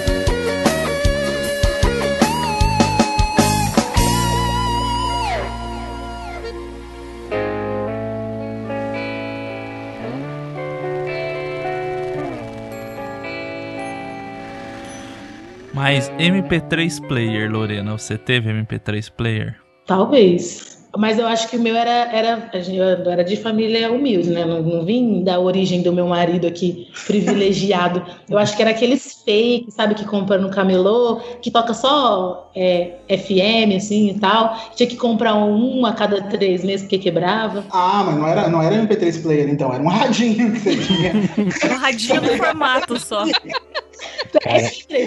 Mas 15.92 16.08
MP3 16.20 17.04
player, 17.08 17.50
Lorena, 17.50 17.98
você 17.98 18.16
teve 18.16 18.48
MP3 18.48 19.10
player? 19.10 19.56
Talvez. 19.84 20.78
Mas 20.96 21.18
eu 21.18 21.26
acho 21.26 21.48
que 21.48 21.56
o 21.56 21.60
meu 21.60 21.74
era, 21.74 22.16
era, 22.16 22.48
eu 22.54 23.10
era 23.10 23.24
de 23.24 23.34
família 23.34 23.90
humilde, 23.90 24.30
né? 24.30 24.44
Não, 24.44 24.62
não 24.62 24.84
vim 24.84 25.24
da 25.24 25.40
origem 25.40 25.82
do 25.82 25.92
meu 25.92 26.06
marido 26.06 26.46
aqui, 26.46 26.86
privilegiado. 27.08 28.06
Eu 28.28 28.38
acho 28.38 28.54
que 28.54 28.62
era 28.62 28.70
aqueles 28.70 29.20
fake, 29.24 29.72
sabe, 29.72 29.96
que 29.96 30.04
compra 30.04 30.38
no 30.38 30.48
camelô, 30.48 31.16
que 31.42 31.50
toca 31.50 31.74
só 31.74 32.52
é, 32.54 32.92
FM, 33.08 33.74
assim, 33.76 34.10
e 34.10 34.20
tal. 34.20 34.56
Tinha 34.76 34.88
que 34.88 34.96
comprar 34.96 35.34
um 35.34 35.84
a 35.84 35.92
cada 35.92 36.22
três 36.22 36.62
meses 36.62 36.82
porque 36.82 36.98
quebrava. 36.98 37.64
Ah, 37.72 38.04
mas 38.06 38.16
não 38.16 38.28
era, 38.28 38.48
não 38.48 38.62
era 38.62 38.76
MP3 38.76 39.22
player, 39.22 39.48
então, 39.48 39.74
era 39.74 39.82
um 39.82 39.88
radinho 39.88 40.52
que 40.52 40.60
você 40.60 40.76
tinha. 40.76 41.12
Um 41.74 41.78
radinho 41.78 42.20
no 42.20 42.28
formato 42.36 42.96
só. 42.96 43.24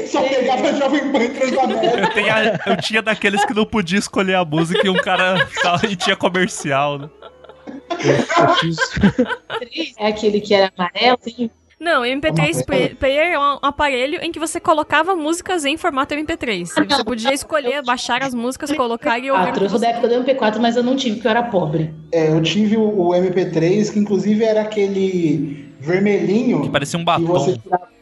Só 0.07 0.21
pegava 0.21 0.73
Jovem 0.73 1.11
Pan 1.11 1.27
Transamérica. 1.29 1.99
Eu, 1.99 2.13
tenho- 2.13 2.59
eu 2.67 2.77
tinha 2.77 3.01
daqueles 3.01 3.43
que 3.45 3.53
não 3.53 3.65
podia 3.65 3.99
escolher 3.99 4.35
a 4.35 4.45
música 4.45 4.85
e 4.85 4.89
um 4.89 4.95
cara 4.95 5.47
e 5.89 5.95
tinha 5.95 6.15
comercial, 6.15 6.99
né? 6.99 7.09
É 9.97 10.07
aquele 10.07 10.41
que 10.41 10.53
era 10.53 10.71
amarelo, 10.77 11.17
assim. 11.25 11.49
Não, 11.79 12.03
MP3 12.03 12.55
Uma 12.57 12.63
play- 12.65 12.95
player 12.95 13.33
é 13.33 13.39
um 13.39 13.57
aparelho 13.61 14.19
em 14.21 14.31
que 14.31 14.39
você 14.39 14.57
colocava 14.59 15.15
músicas 15.15 15.65
em 15.65 15.75
formato 15.75 16.13
MP3. 16.13 16.65
Você 16.67 17.03
podia 17.03 17.33
escolher 17.33 17.83
baixar 17.83 18.23
as 18.23 18.33
músicas, 18.33 18.71
colocar 18.71 19.19
e 19.19 19.29
ouvir. 19.29 19.49
o 19.49 19.53
que 19.53 19.63
Eu 19.65 19.69
sou 19.69 19.79
da 19.79 19.87
você- 19.87 19.93
época 19.93 20.07
do 20.07 20.15
MP4, 20.23 20.59
mas 20.59 20.77
eu 20.77 20.83
não 20.83 20.95
tive, 20.95 21.15
porque 21.15 21.27
eu 21.27 21.31
era 21.31 21.43
pobre. 21.43 21.93
É, 22.11 22.29
eu 22.29 22.41
tive 22.41 22.77
o, 22.77 22.83
o 22.83 23.09
MP3, 23.13 23.91
que 23.91 23.99
inclusive 23.99 24.43
era 24.45 24.61
aquele 24.61 25.73
vermelhinho. 25.79 26.61
Que 26.61 26.69
parecia 26.69 26.97
um 26.97 27.03
batom. 27.03 27.33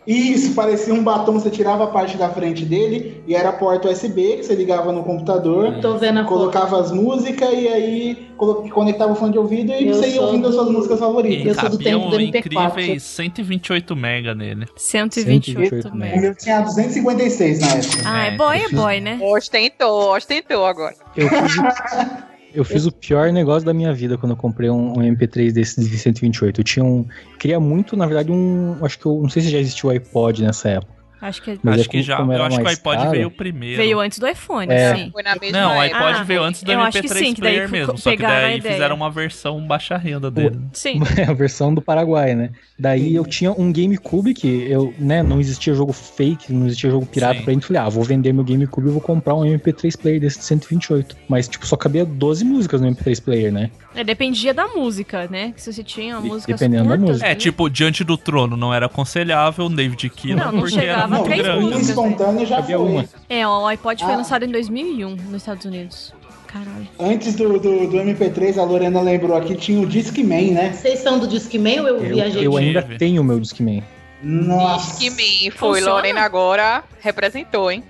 Isso, 0.07 0.55
parecia 0.55 0.91
um 0.93 1.03
batom, 1.03 1.33
você 1.33 1.51
tirava 1.51 1.83
a 1.83 1.87
parte 1.87 2.17
da 2.17 2.27
frente 2.29 2.65
dele 2.65 3.23
e 3.27 3.35
era 3.35 3.49
a 3.49 3.53
porta 3.53 3.87
USB 3.89 4.37
que 4.37 4.43
você 4.43 4.55
ligava 4.55 4.91
no 4.91 5.03
computador. 5.03 5.79
Tô 5.79 5.95
vendo 5.95 6.19
a 6.21 6.23
Colocava 6.23 6.79
as 6.79 6.91
músicas 6.91 7.49
e 7.53 7.67
aí 7.67 8.27
conectava 8.73 9.11
o 9.11 9.15
fone 9.15 9.33
de 9.33 9.37
ouvido 9.37 9.71
e 9.71 9.87
Eu 9.87 9.93
você 9.93 10.07
ia 10.07 10.15
sou 10.15 10.25
ouvindo 10.25 10.47
as 10.47 10.55
suas 10.55 10.65
do- 10.67 10.73
músicas 10.73 10.99
favoritas. 10.99 11.55
E 11.55 11.55
cabiam 11.55 12.19
incríveis 12.19 13.03
128 13.03 13.95
mega 13.95 14.33
nele. 14.33 14.65
128 14.75 15.87
O 15.89 15.95
meu 15.95 16.35
tinha 16.35 16.61
256 16.61 17.59
na 17.59 17.67
época. 17.67 18.01
Ah, 18.03 18.25
é 18.25 18.31
boy, 18.37 18.57
é 18.57 18.69
boy, 18.69 18.99
né? 19.01 19.19
Ostentou, 19.21 20.15
ostentou 20.15 20.65
agora. 20.65 20.95
Eu 21.15 21.29
fiz, 21.29 21.55
eu 22.53 22.65
fiz 22.65 22.85
o 22.85 22.91
pior 22.91 23.31
negócio 23.31 23.65
da 23.65 23.73
minha 23.73 23.93
vida 23.93 24.17
quando 24.17 24.31
eu 24.31 24.37
comprei 24.37 24.69
um, 24.69 24.93
um 24.93 25.15
MP3 25.15 25.51
desse 25.51 25.79
de 25.79 25.97
128. 25.97 26.59
Eu 26.59 26.63
tinha 26.63 26.85
um. 26.85 27.05
Queria 27.39 27.59
muito, 27.59 27.95
na 27.95 28.05
verdade, 28.05 28.31
um. 28.31 28.77
Acho 28.83 28.99
que 28.99 29.05
eu. 29.05 29.21
Não 29.21 29.29
sei 29.29 29.41
se 29.41 29.49
já 29.49 29.59
existiu 29.59 29.89
o 29.89 29.91
iPod 29.91 30.43
nessa 30.43 30.69
época. 30.69 31.00
Acho 31.21 31.41
que, 31.43 31.59
Mas 31.61 31.81
acho 31.81 31.89
é 31.89 31.91
que 31.91 32.01
já. 32.01 32.19
Eu 32.19 32.43
acho 32.43 32.57
que 32.57 32.63
o 32.63 32.67
iPod 32.67 32.97
caro. 32.97 33.11
veio 33.11 33.29
primeiro. 33.29 33.77
Veio 33.77 33.99
antes 33.99 34.17
do 34.17 34.27
iPhone, 34.27 34.71
É. 34.73 34.95
sim. 34.95 35.11
Foi 35.11 35.21
na 35.21 35.35
mesma 35.35 35.59
Não, 35.61 35.77
o 35.77 35.79
iPod 35.79 36.03
Ah, 36.19 36.23
veio 36.23 36.43
antes 36.43 36.63
do 36.63 36.71
eu 36.71 36.79
acho 36.79 36.97
MP3 36.97 37.07
que 37.13 37.25
sim, 37.25 37.33
player 37.35 37.69
mesmo. 37.69 37.95
Só 37.97 38.11
que 38.11 38.17
daí 38.23 38.59
fizeram 38.59 38.95
uma 38.95 39.11
versão 39.11 39.65
baixa 39.67 39.97
renda 39.97 40.31
dele. 40.31 40.59
Sim. 40.73 40.99
a 41.29 41.33
versão 41.33 41.73
do 41.75 41.81
Paraguai, 41.81 42.33
né? 42.33 42.49
Daí 42.79 43.13
eu 43.13 43.23
tinha 43.23 43.51
um 43.51 43.71
GameCube 43.71 44.33
que 44.33 44.47
eu, 44.67 44.91
né, 44.97 45.21
não 45.21 45.39
existia 45.39 45.75
jogo 45.75 45.93
fake, 45.93 46.51
não 46.51 46.65
existia 46.65 46.89
jogo 46.89 47.05
pirata 47.05 47.37
Sim. 47.37 47.43
pra 47.43 47.53
gente. 47.53 47.67
Falei, 47.67 47.81
ah, 47.83 47.89
vou 47.89 48.03
vender 48.03 48.33
meu 48.33 48.43
GameCube 48.43 48.87
e 48.87 48.91
vou 48.91 49.01
comprar 49.01 49.35
um 49.35 49.43
MP3 49.43 49.95
player 50.01 50.19
desse 50.19 50.39
de 50.39 50.45
128. 50.45 51.15
Mas, 51.29 51.47
tipo, 51.47 51.67
só 51.67 51.75
cabia 51.77 52.03
12 52.03 52.43
músicas 52.43 52.81
no 52.81 52.87
MP3 52.87 53.21
player, 53.23 53.53
né? 53.53 53.69
É, 53.93 54.03
dependia 54.03 54.53
da 54.53 54.67
música, 54.67 55.27
né? 55.29 55.51
Que 55.53 55.61
se 55.61 55.73
você 55.73 55.83
tinha 55.83 56.19
músicas 56.19 56.59
dependendo 56.59 56.89
da 56.89 56.97
música. 56.97 57.27
É, 57.27 57.35
tipo, 57.35 57.69
Diante 57.69 58.03
do 58.03 58.15
Trono 58.17 58.55
não 58.55 58.73
era 58.73 58.85
aconselhável, 58.85 59.67
David 59.67 60.09
Keelan, 60.09 60.45
Não, 60.45 60.51
não 60.53 60.59
porque 60.61 60.75
era 60.75 60.81
chegava 60.81 61.03
a 61.03 61.07
muito 61.17 61.23
três 61.25 61.41
grande. 61.41 61.59
músicas, 61.65 61.81
né? 61.87 61.89
Espontâneo 61.89 62.45
já 62.45 62.63
foi. 62.63 62.75
uma. 62.75 63.05
É, 63.29 63.47
o 63.47 63.67
iPod 63.67 64.03
foi 64.03 64.13
Ah. 64.13 64.17
lançado 64.17 64.45
em 64.45 64.49
2001 64.51 65.15
nos 65.15 65.33
Estados 65.35 65.65
Unidos. 65.65 66.13
Caralho. 66.47 66.87
Antes 66.99 67.35
do, 67.35 67.47
do, 67.59 67.87
do 67.87 67.97
MP3, 67.97 68.57
a 68.57 68.63
Lorena 68.63 68.99
lembrou 69.01 69.35
aqui, 69.37 69.55
tinha 69.55 69.79
o 69.81 69.85
Discman, 69.85 70.51
né? 70.51 70.73
Vocês 70.73 70.99
são 70.99 71.17
do 71.19 71.27
Discman 71.27 71.81
ou 71.81 71.87
eu, 71.87 72.03
Eu, 72.03 72.13
viajei? 72.15 72.45
eu 72.47 72.57
ainda 72.57 72.81
Tive. 72.81 72.97
tenho 72.97 73.21
o 73.21 73.25
meu 73.25 73.39
Discman. 73.39 73.83
Nossa. 74.23 74.99
Disque 74.99 75.09
Me 75.11 75.51
foi, 75.51 75.79
Funciona? 75.79 75.93
Lorena 75.95 76.21
agora 76.21 76.83
representou, 76.99 77.71
hein? 77.71 77.83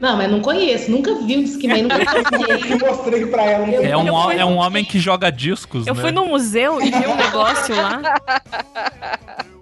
Não, 0.00 0.16
mas 0.16 0.30
não 0.30 0.40
conheço. 0.40 0.90
Nunca 0.90 1.14
vi 1.14 1.36
um 1.38 1.44
Discman, 1.44 1.82
nunca 1.84 1.96
Eu 2.68 2.78
mostrei 2.78 3.26
pra 3.26 3.42
ela. 3.44 3.66
Eu- 3.68 3.82
É 3.84 3.96
um, 3.96 4.06
eu 4.06 4.30
é 4.32 4.44
um 4.44 4.56
homem 4.56 4.84
que 4.84 4.98
joga 4.98 5.30
discos, 5.30 5.86
Eu 5.86 5.94
né? 5.94 6.00
fui 6.02 6.10
no 6.10 6.26
museu 6.26 6.80
e 6.82 6.90
vi 6.90 7.06
um 7.06 7.16
negócio 7.16 7.74
lá. 7.74 8.02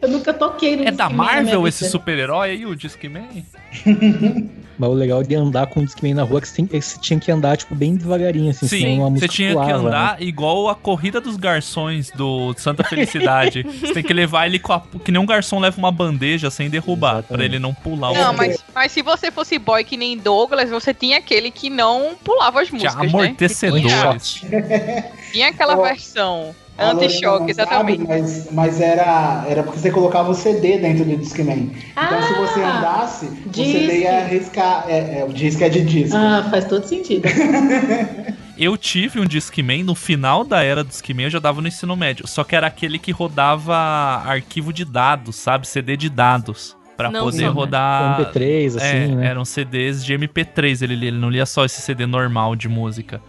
Eu 0.00 0.08
nunca 0.08 0.32
toquei 0.34 0.76
no 0.76 0.84
É 0.88 0.90
da 0.90 1.08
Marvel 1.08 1.66
esse 1.68 1.88
super-herói 1.88 2.50
aí, 2.50 2.66
o 2.66 2.74
Discman? 2.74 3.44
Mas 4.78 4.90
o 4.90 4.92
legal 4.92 5.22
de 5.22 5.34
andar 5.34 5.66
com 5.66 5.80
o 5.80 5.84
Discman 5.84 6.14
na 6.14 6.22
rua 6.22 6.38
é 6.38 6.40
que 6.40 6.48
você, 6.48 6.62
é 6.62 7.00
tinha 7.00 7.18
que 7.18 7.30
andar, 7.30 7.56
tipo, 7.56 7.74
bem 7.74 7.96
devagarinho, 7.96 8.50
assim, 8.50 8.66
Sim, 8.66 8.98
você 9.10 9.28
tinha 9.28 9.50
que 9.50 9.54
pulava, 9.54 9.74
andar 9.74 10.18
né? 10.18 10.26
igual 10.26 10.68
a 10.68 10.74
corrida 10.74 11.20
dos 11.20 11.36
garçons 11.36 12.10
do 12.10 12.54
Santa 12.56 12.84
Felicidade. 12.84 13.62
você 13.80 13.92
tem 13.92 14.02
que 14.02 14.12
levar 14.12 14.46
ele 14.46 14.58
com 14.58 14.72
a, 14.72 14.82
que 15.04 15.12
nem 15.12 15.20
um 15.20 15.26
garçom 15.26 15.58
leva 15.58 15.76
uma 15.78 15.92
bandeja 15.92 16.50
sem 16.50 16.68
derrubar, 16.70 17.22
pra 17.22 17.44
ele 17.44 17.58
não 17.58 17.74
pular 17.74 18.10
o 18.10 18.14
Não, 18.14 18.32
mas, 18.32 18.64
mas 18.74 18.92
se 18.92 19.02
você 19.02 19.30
fosse 19.30 19.58
boy 19.58 19.84
que 19.84 19.96
nem 19.96 20.16
Douglas, 20.18 20.70
você 20.70 20.94
tinha 20.94 21.18
aquele 21.18 21.50
que 21.50 21.68
não 21.68 22.14
pulava 22.22 22.62
as 22.62 22.68
Tinha 22.68 22.90
músicas, 22.90 22.96
né? 22.96 23.08
amortecedores. 23.08 24.38
Que 24.38 24.48
Tinha, 24.48 25.04
tinha 25.32 25.48
aquela 25.48 25.76
versão 25.76 26.54
anti-choque, 26.90 27.40
não 27.42 27.48
exatamente. 27.48 28.04
mas, 28.06 28.48
mas 28.50 28.80
era, 28.80 29.44
era 29.48 29.62
porque 29.62 29.78
você 29.78 29.90
colocava 29.90 30.30
o 30.30 30.34
CD 30.34 30.78
dentro 30.78 31.04
do 31.04 31.16
Discman. 31.16 31.70
Então, 31.92 32.22
se 32.22 32.34
você 32.34 32.60
Ah, 32.62 32.78
andasse, 32.78 33.26
o 33.26 33.48
disque. 33.48 33.72
CD 33.72 33.98
ia 34.00 34.18
arriscar. 34.24 34.84
É, 34.88 35.20
é, 35.20 35.24
o 35.28 35.32
disco 35.32 35.62
é 35.64 35.68
de 35.68 35.84
disco. 35.84 36.16
Ah, 36.16 36.46
faz 36.50 36.64
todo 36.66 36.84
sentido. 36.86 37.28
Eu 38.58 38.76
tive 38.76 39.18
um 39.18 39.24
Discman 39.24 39.82
no 39.82 39.94
final 39.94 40.44
da 40.44 40.62
era 40.62 40.84
do 40.84 40.88
Discman, 40.88 41.24
eu 41.24 41.30
já 41.30 41.38
dava 41.38 41.60
no 41.60 41.66
ensino 41.66 41.96
médio. 41.96 42.26
Só 42.28 42.44
que 42.44 42.54
era 42.54 42.66
aquele 42.66 42.98
que 42.98 43.10
rodava 43.10 43.74
arquivo 43.74 44.72
de 44.72 44.84
dados, 44.84 45.36
sabe? 45.36 45.66
CD 45.66 45.96
de 45.96 46.08
dados. 46.10 46.76
Pra 46.96 47.10
Não 47.10 47.24
poder 47.24 47.42
né? 47.42 47.48
rodar. 47.48 48.20
MP3, 48.20 48.66
assim, 48.76 48.86
é, 48.86 49.08
né? 49.08 49.26
Eram 49.26 49.44
CDs 49.44 50.04
de 50.04 50.14
MP3, 50.14 50.82
ele, 50.82 50.94
lia, 50.94 51.08
ele 51.08 51.18
não 51.18 51.30
lia 51.30 51.46
só 51.46 51.64
esse 51.64 51.80
CD 51.80 52.06
normal 52.06 52.54
de 52.54 52.68
música. 52.68 53.20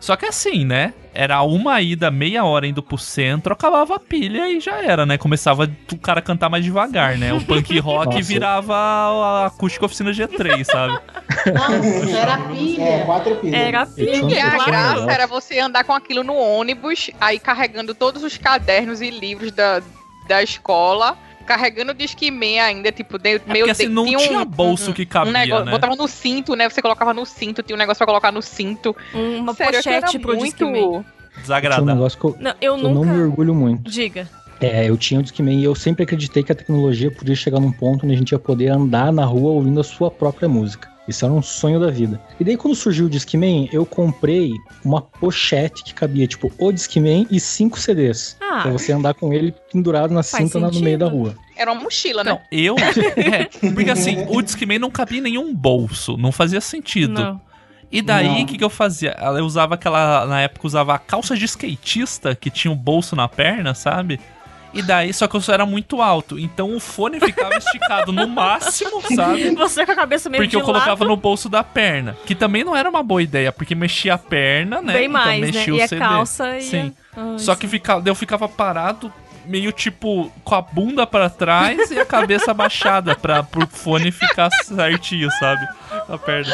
Só 0.00 0.16
que 0.16 0.24
assim, 0.26 0.64
né? 0.64 0.94
Era 1.12 1.42
uma 1.42 1.80
ida, 1.82 2.10
meia 2.10 2.44
hora 2.44 2.66
indo 2.66 2.82
pro 2.82 2.96
centro, 2.96 3.52
acabava 3.52 3.96
a 3.96 3.98
pilha 3.98 4.48
e 4.48 4.60
já 4.60 4.82
era, 4.82 5.04
né? 5.04 5.18
Começava 5.18 5.68
o 5.92 5.98
cara 5.98 6.20
a 6.20 6.22
cantar 6.22 6.48
mais 6.48 6.64
devagar, 6.64 7.18
né? 7.18 7.32
O 7.34 7.40
punk 7.44 7.78
rock 7.80 8.06
Nossa. 8.14 8.22
virava 8.22 8.74
a 8.76 9.46
acústica 9.46 9.84
oficina 9.86 10.10
G3, 10.12 10.64
sabe? 10.64 10.98
Nossa, 11.52 12.16
era 12.18 12.32
É, 12.34 12.48
pilha. 12.48 13.04
quatro 13.04 13.36
pilhas. 13.36 13.60
Era 13.60 13.86
tinha 13.86 14.24
um 14.24 14.30
E 14.30 14.38
a 14.38 14.64
graça 14.64 15.12
era 15.12 15.26
você 15.26 15.58
andar 15.58 15.84
com 15.84 15.92
aquilo 15.92 16.22
no 16.24 16.34
ônibus, 16.34 17.10
aí 17.20 17.38
carregando 17.38 17.94
todos 17.94 18.22
os 18.22 18.38
cadernos 18.38 19.00
e 19.02 19.10
livros 19.10 19.52
da, 19.52 19.82
da 20.28 20.42
escola, 20.42 21.18
carregando 21.50 21.90
o 21.90 21.94
Discman 21.94 22.60
ainda, 22.60 22.92
tipo, 22.92 23.18
de, 23.18 23.30
É 23.30 23.40
meio 23.44 23.66
porque 23.66 23.70
assim, 23.72 23.88
não 23.88 24.04
tinha 24.06 24.18
tinha 24.18 24.44
bolso 24.44 24.92
que 24.92 25.04
cabia, 25.04 25.30
um 25.30 25.32
negócio, 25.32 25.64
né? 25.64 25.70
Botava 25.72 25.96
no 25.96 26.06
cinto, 26.06 26.54
né? 26.54 26.68
Você 26.68 26.80
colocava 26.80 27.12
no 27.12 27.26
cinto, 27.26 27.60
tinha 27.60 27.74
um 27.74 27.78
negócio 27.78 27.98
pra 27.98 28.06
colocar 28.06 28.30
no 28.30 28.40
cinto. 28.40 28.94
Uma 29.12 29.52
Sério, 29.52 29.74
pochete 29.82 30.18
pro 30.20 30.36
muito... 30.36 30.44
Discman. 30.44 30.72
Tinha 30.72 30.86
um 31.00 31.04
Desagradável. 31.40 31.86
negócio 31.86 32.18
que 32.20 32.24
eu, 32.24 32.36
Não, 32.38 32.50
eu 32.60 32.76
eu 32.76 32.76
não 32.78 32.94
nunca. 32.94 33.12
me 33.12 33.22
orgulho 33.24 33.52
muito. 33.52 33.90
Diga. 33.90 34.28
É, 34.60 34.88
eu 34.88 34.96
tinha 34.96 35.18
o 35.18 35.22
Discman 35.24 35.58
e 35.58 35.64
eu 35.64 35.74
sempre 35.74 36.04
acreditei 36.04 36.44
que 36.44 36.52
a 36.52 36.54
tecnologia 36.54 37.10
podia 37.10 37.34
chegar 37.34 37.58
num 37.58 37.72
ponto 37.72 38.04
onde 38.04 38.14
a 38.14 38.16
gente 38.18 38.30
ia 38.30 38.38
poder 38.38 38.68
andar 38.68 39.12
na 39.12 39.24
rua 39.24 39.50
ouvindo 39.50 39.80
a 39.80 39.84
sua 39.84 40.08
própria 40.08 40.48
música. 40.48 40.88
Isso 41.10 41.24
era 41.24 41.34
um 41.34 41.42
sonho 41.42 41.80
da 41.80 41.90
vida. 41.90 42.20
E 42.38 42.44
daí, 42.44 42.56
quando 42.56 42.76
surgiu 42.76 43.06
o 43.06 43.10
Discman, 43.10 43.68
eu 43.72 43.84
comprei 43.84 44.54
uma 44.84 45.02
pochete 45.02 45.82
que 45.82 45.92
cabia, 45.92 46.24
tipo, 46.24 46.52
o 46.56 46.70
Discman 46.70 47.26
e 47.28 47.40
cinco 47.40 47.80
CDs. 47.80 48.36
Ah. 48.40 48.60
Pra 48.62 48.70
você 48.70 48.92
andar 48.92 49.14
com 49.14 49.34
ele 49.34 49.52
pendurado 49.72 50.14
na 50.14 50.22
cinta 50.22 50.60
no 50.60 50.80
meio 50.80 50.96
da 50.96 51.08
rua. 51.08 51.34
Era 51.56 51.72
uma 51.72 51.82
mochila, 51.82 52.22
Não, 52.22 52.36
né? 52.36 52.42
eu. 52.52 52.76
é, 53.16 53.44
porque 53.74 53.90
assim, 53.90 54.24
o 54.28 54.40
Discman 54.40 54.78
não 54.78 54.90
cabia 54.90 55.18
em 55.18 55.22
nenhum 55.22 55.52
bolso, 55.52 56.16
não 56.16 56.30
fazia 56.30 56.60
sentido. 56.60 57.12
Não. 57.12 57.40
E 57.92 58.00
daí, 58.00 58.44
o 58.44 58.46
que, 58.46 58.56
que 58.56 58.62
eu 58.62 58.70
fazia? 58.70 59.16
Eu 59.36 59.44
usava 59.44 59.74
aquela. 59.74 60.24
Na 60.24 60.40
época, 60.42 60.64
usava 60.64 60.94
a 60.94 60.98
calça 60.98 61.36
de 61.36 61.44
skatista 61.44 62.36
que 62.36 62.48
tinha 62.48 62.70
um 62.70 62.76
bolso 62.76 63.16
na 63.16 63.26
perna, 63.26 63.74
sabe? 63.74 64.20
E 64.72 64.82
daí, 64.82 65.12
só 65.12 65.26
que 65.26 65.34
eu 65.36 65.40
só 65.40 65.52
era 65.52 65.66
muito 65.66 66.00
alto. 66.00 66.38
Então 66.38 66.74
o 66.76 66.78
fone 66.80 67.18
ficava 67.18 67.56
esticado 67.56 68.12
no 68.12 68.28
máximo, 68.28 69.02
sabe? 69.14 69.50
Você 69.56 69.84
com 69.84 69.92
a 69.92 69.96
cabeça 69.96 70.28
meio 70.30 70.42
Porque 70.44 70.54
eu 70.56 70.60
colocava 70.62 70.90
lado. 71.02 71.06
no 71.08 71.16
bolso 71.16 71.48
da 71.48 71.64
perna. 71.64 72.16
Que 72.24 72.34
também 72.34 72.62
não 72.62 72.76
era 72.76 72.88
uma 72.88 73.02
boa 73.02 73.22
ideia, 73.22 73.50
porque 73.50 73.74
mexia 73.74 74.14
a 74.14 74.18
perna, 74.18 74.80
né? 74.80 74.92
Bem 74.92 75.08
mais, 75.08 75.38
então 75.38 75.40
né? 75.40 75.58
mexia 75.58 75.74
E 75.74 75.80
o 75.80 75.84
a 75.84 75.88
CD. 75.88 76.00
calça 76.00 76.56
e 76.58 76.62
Sim. 76.62 76.94
a- 77.16 77.20
Ah, 77.20 77.38
Só 77.38 77.56
que 77.56 77.66
ficava, 77.66 78.08
eu 78.08 78.14
ficava 78.14 78.48
parado, 78.48 79.12
meio 79.44 79.72
tipo, 79.72 80.30
com 80.44 80.54
a 80.54 80.62
bunda 80.62 81.04
pra 81.04 81.28
trás 81.28 81.90
e 81.90 81.98
a 81.98 82.06
cabeça 82.06 82.52
abaixada 82.52 83.16
pra, 83.16 83.42
pro 83.42 83.66
fone 83.66 84.12
ficar 84.12 84.48
certinho, 84.62 85.28
sabe? 85.32 85.66
A 86.08 86.16
perna. 86.16 86.52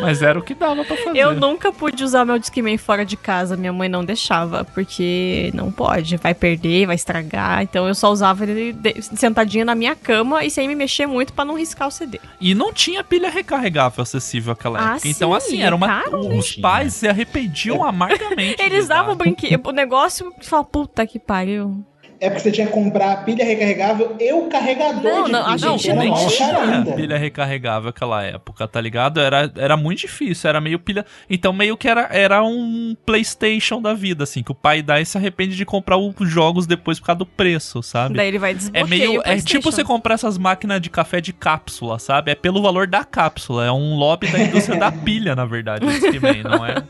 Mas 0.00 0.22
era 0.22 0.38
o 0.38 0.42
que 0.42 0.54
dava 0.54 0.84
pra 0.84 0.96
fazer. 0.96 1.18
Eu 1.18 1.34
nunca 1.34 1.72
pude 1.72 2.02
usar 2.02 2.24
meu 2.24 2.38
Discman 2.38 2.78
fora 2.78 3.04
de 3.04 3.16
casa, 3.16 3.56
minha 3.56 3.72
mãe 3.72 3.88
não 3.88 4.04
deixava, 4.04 4.64
porque 4.64 5.50
não 5.54 5.70
pode, 5.70 6.16
vai 6.16 6.34
perder, 6.34 6.86
vai 6.86 6.94
estragar. 6.96 7.62
Então 7.62 7.86
eu 7.86 7.94
só 7.94 8.10
usava 8.10 8.44
ele 8.44 8.76
sentadinho 9.00 9.64
na 9.64 9.74
minha 9.74 9.94
cama 9.94 10.44
e 10.44 10.50
sem 10.50 10.66
me 10.68 10.74
mexer 10.74 11.06
muito 11.06 11.32
pra 11.32 11.44
não 11.44 11.54
riscar 11.54 11.88
o 11.88 11.90
CD. 11.90 12.20
E 12.40 12.54
não 12.54 12.72
tinha 12.72 13.04
pilha 13.04 13.30
recarregável 13.30 14.02
acessível 14.02 14.50
naquela 14.52 14.78
Ah, 14.78 14.92
época. 14.92 15.08
Então, 15.08 15.30
sim, 15.32 15.36
assim, 15.36 15.62
é 15.62 15.66
era 15.66 15.76
uma. 15.76 15.86
caro, 15.86 16.28
né? 16.28 16.34
os 16.36 16.56
pais 16.56 16.94
se 16.94 17.08
arrependiam 17.08 17.84
amargamente. 17.84 18.60
Eles 18.62 18.88
davam 18.88 19.12
o 19.14 19.16
brinquedo, 19.16 19.66
o 19.66 19.72
negócio 19.72 20.32
e 20.40 20.44
falavam, 20.44 20.70
puta 20.70 21.06
que 21.06 21.18
pariu. 21.18 21.84
É 22.20 22.28
porque 22.28 22.42
você 22.42 22.52
tinha 22.52 22.66
que 22.66 22.72
comprar 22.72 23.12
a 23.12 23.16
pilha 23.18 23.44
recarregável 23.44 24.14
e 24.20 24.32
o 24.32 24.42
carregador 24.48 25.02
Não, 25.02 25.24
de 25.24 25.32
não, 25.32 25.40
a 25.40 25.44
pilha. 25.46 25.58
gente 25.58 25.82
que 25.82 25.90
era 25.90 26.00
nem 26.00 26.12
tinha 26.14 26.94
pilha 26.96 27.16
recarregável 27.18 27.86
naquela 27.86 28.22
época, 28.22 28.68
tá 28.68 28.80
ligado? 28.80 29.20
Era, 29.20 29.50
era 29.56 29.76
muito 29.76 30.00
difícil, 30.00 30.48
era 30.48 30.60
meio 30.60 30.78
pilha. 30.78 31.04
Então, 31.28 31.52
meio 31.52 31.76
que 31.76 31.88
era, 31.88 32.08
era 32.12 32.42
um 32.42 32.94
PlayStation 33.06 33.80
da 33.80 33.94
vida, 33.94 34.24
assim, 34.24 34.42
que 34.42 34.52
o 34.52 34.54
pai 34.54 34.82
dá 34.82 35.00
e 35.00 35.06
se 35.06 35.16
arrepende 35.16 35.56
de 35.56 35.64
comprar 35.64 35.96
os 35.96 36.14
jogos 36.28 36.66
depois 36.66 37.00
por 37.00 37.06
causa 37.06 37.18
do 37.20 37.26
preço, 37.26 37.82
sabe? 37.82 38.16
Daí 38.16 38.28
ele 38.28 38.38
vai 38.38 38.50
É 38.50 38.54
desbloquear 38.54 38.88
meio. 38.88 39.20
o 39.20 39.22
É 39.24 39.40
tipo 39.40 39.70
você 39.72 39.82
comprar 39.82 40.14
essas 40.14 40.36
máquinas 40.36 40.80
de 40.80 40.90
café 40.90 41.20
de 41.20 41.32
cápsula, 41.32 41.98
sabe? 41.98 42.30
É 42.30 42.34
pelo 42.34 42.60
valor 42.62 42.86
da 42.86 43.04
cápsula. 43.04 43.64
É 43.64 43.72
um 43.72 43.94
lobby 43.96 44.28
da 44.28 44.38
indústria 44.40 44.78
da 44.78 44.92
pilha, 44.92 45.34
na 45.34 45.44
verdade, 45.44 45.84
o 45.86 45.88
Discman, 45.90 46.42
não 46.42 46.64
é? 46.66 46.82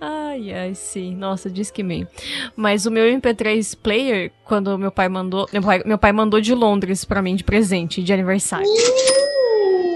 Ai, 0.00 0.52
ai, 0.52 0.74
sim. 0.74 1.14
Nossa, 1.14 1.50
diz 1.50 1.70
que 1.70 1.82
meio. 1.82 2.08
Mas 2.56 2.86
o 2.86 2.90
meu 2.90 3.04
MP3 3.04 3.76
player, 3.80 4.32
quando 4.44 4.76
meu 4.78 4.90
pai 4.90 5.08
mandou. 5.08 5.46
Meu 5.52 5.62
pai, 5.62 5.82
meu 5.84 5.98
pai 5.98 6.12
mandou 6.12 6.40
de 6.40 6.54
Londres 6.54 7.04
pra 7.04 7.20
mim 7.22 7.34
de 7.36 7.44
presente, 7.44 8.02
de 8.02 8.12
aniversário. 8.12 8.66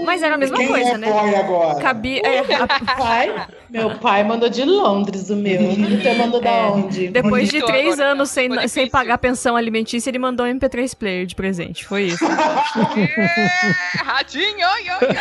Mas 0.05 0.21
era 0.21 0.35
a 0.35 0.37
mesma 0.37 0.57
Quem 0.57 0.67
coisa, 0.67 0.91
é 0.91 0.97
né? 0.99 1.11
boy 1.11 1.35
agora? 1.35 1.79
Cabia. 1.81 2.21
é, 2.23 2.39
a- 2.53 2.67
Pai, 2.95 3.47
meu 3.71 3.89
pai 3.97 4.23
mandou 4.23 4.47
de 4.47 4.63
Londres 4.63 5.31
o 5.31 5.35
meu. 5.35 5.59
Você 5.71 6.13
mandou 6.13 6.39
da 6.39 6.49
É, 6.49 6.65
onde? 6.67 7.07
Depois 7.07 7.49
de 7.49 7.59
três 7.65 7.93
agora, 7.95 8.11
anos 8.11 8.29
sem, 8.29 8.51
ficou 8.51 8.67
sem 8.69 8.87
pagar 8.87 9.17
pensão 9.17 9.55
alimentícia, 9.57 10.11
ele 10.11 10.19
mandou 10.19 10.45
um 10.45 10.49
MP3 10.49 10.93
player 10.95 11.25
de 11.25 11.33
presente. 11.35 11.83
Foi 11.83 12.03
isso. 12.03 12.23
É, 12.23 14.03
Ratinho, 14.03 14.45
oi, 14.45 14.83
oi, 14.91 15.07
oi. 15.07 15.15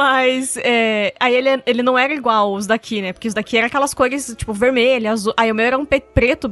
Mas 0.00 0.56
é, 0.56 1.12
aí 1.20 1.34
ele, 1.34 1.62
ele 1.66 1.82
não 1.82 1.98
era 1.98 2.14
igual 2.14 2.54
os 2.54 2.66
daqui, 2.66 3.02
né? 3.02 3.12
Porque 3.12 3.28
os 3.28 3.34
daqui 3.34 3.58
eram 3.58 3.66
aquelas 3.66 3.92
cores, 3.92 4.34
tipo, 4.34 4.50
vermelho, 4.54 5.10
azul. 5.10 5.34
Aí 5.36 5.52
o 5.52 5.54
meu 5.54 5.66
era 5.66 5.76
um 5.78 5.84
preto, 5.84 6.50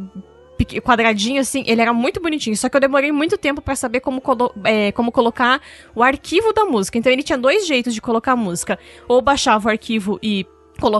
quadradinho, 0.84 1.40
assim. 1.40 1.64
Ele 1.66 1.80
era 1.80 1.94
muito 1.94 2.20
bonitinho. 2.20 2.54
Só 2.58 2.68
que 2.68 2.76
eu 2.76 2.80
demorei 2.80 3.10
muito 3.10 3.38
tempo 3.38 3.62
pra 3.62 3.74
saber 3.74 4.00
como, 4.00 4.20
colo- 4.20 4.52
é, 4.64 4.92
como 4.92 5.10
colocar 5.10 5.62
o 5.94 6.02
arquivo 6.02 6.52
da 6.52 6.66
música. 6.66 6.98
Então 6.98 7.10
ele 7.10 7.22
tinha 7.22 7.38
dois 7.38 7.66
jeitos 7.66 7.94
de 7.94 8.02
colocar 8.02 8.32
a 8.32 8.36
música. 8.36 8.78
Ou 9.08 9.22
baixava 9.22 9.68
o 9.68 9.70
arquivo 9.70 10.18
e 10.22 10.44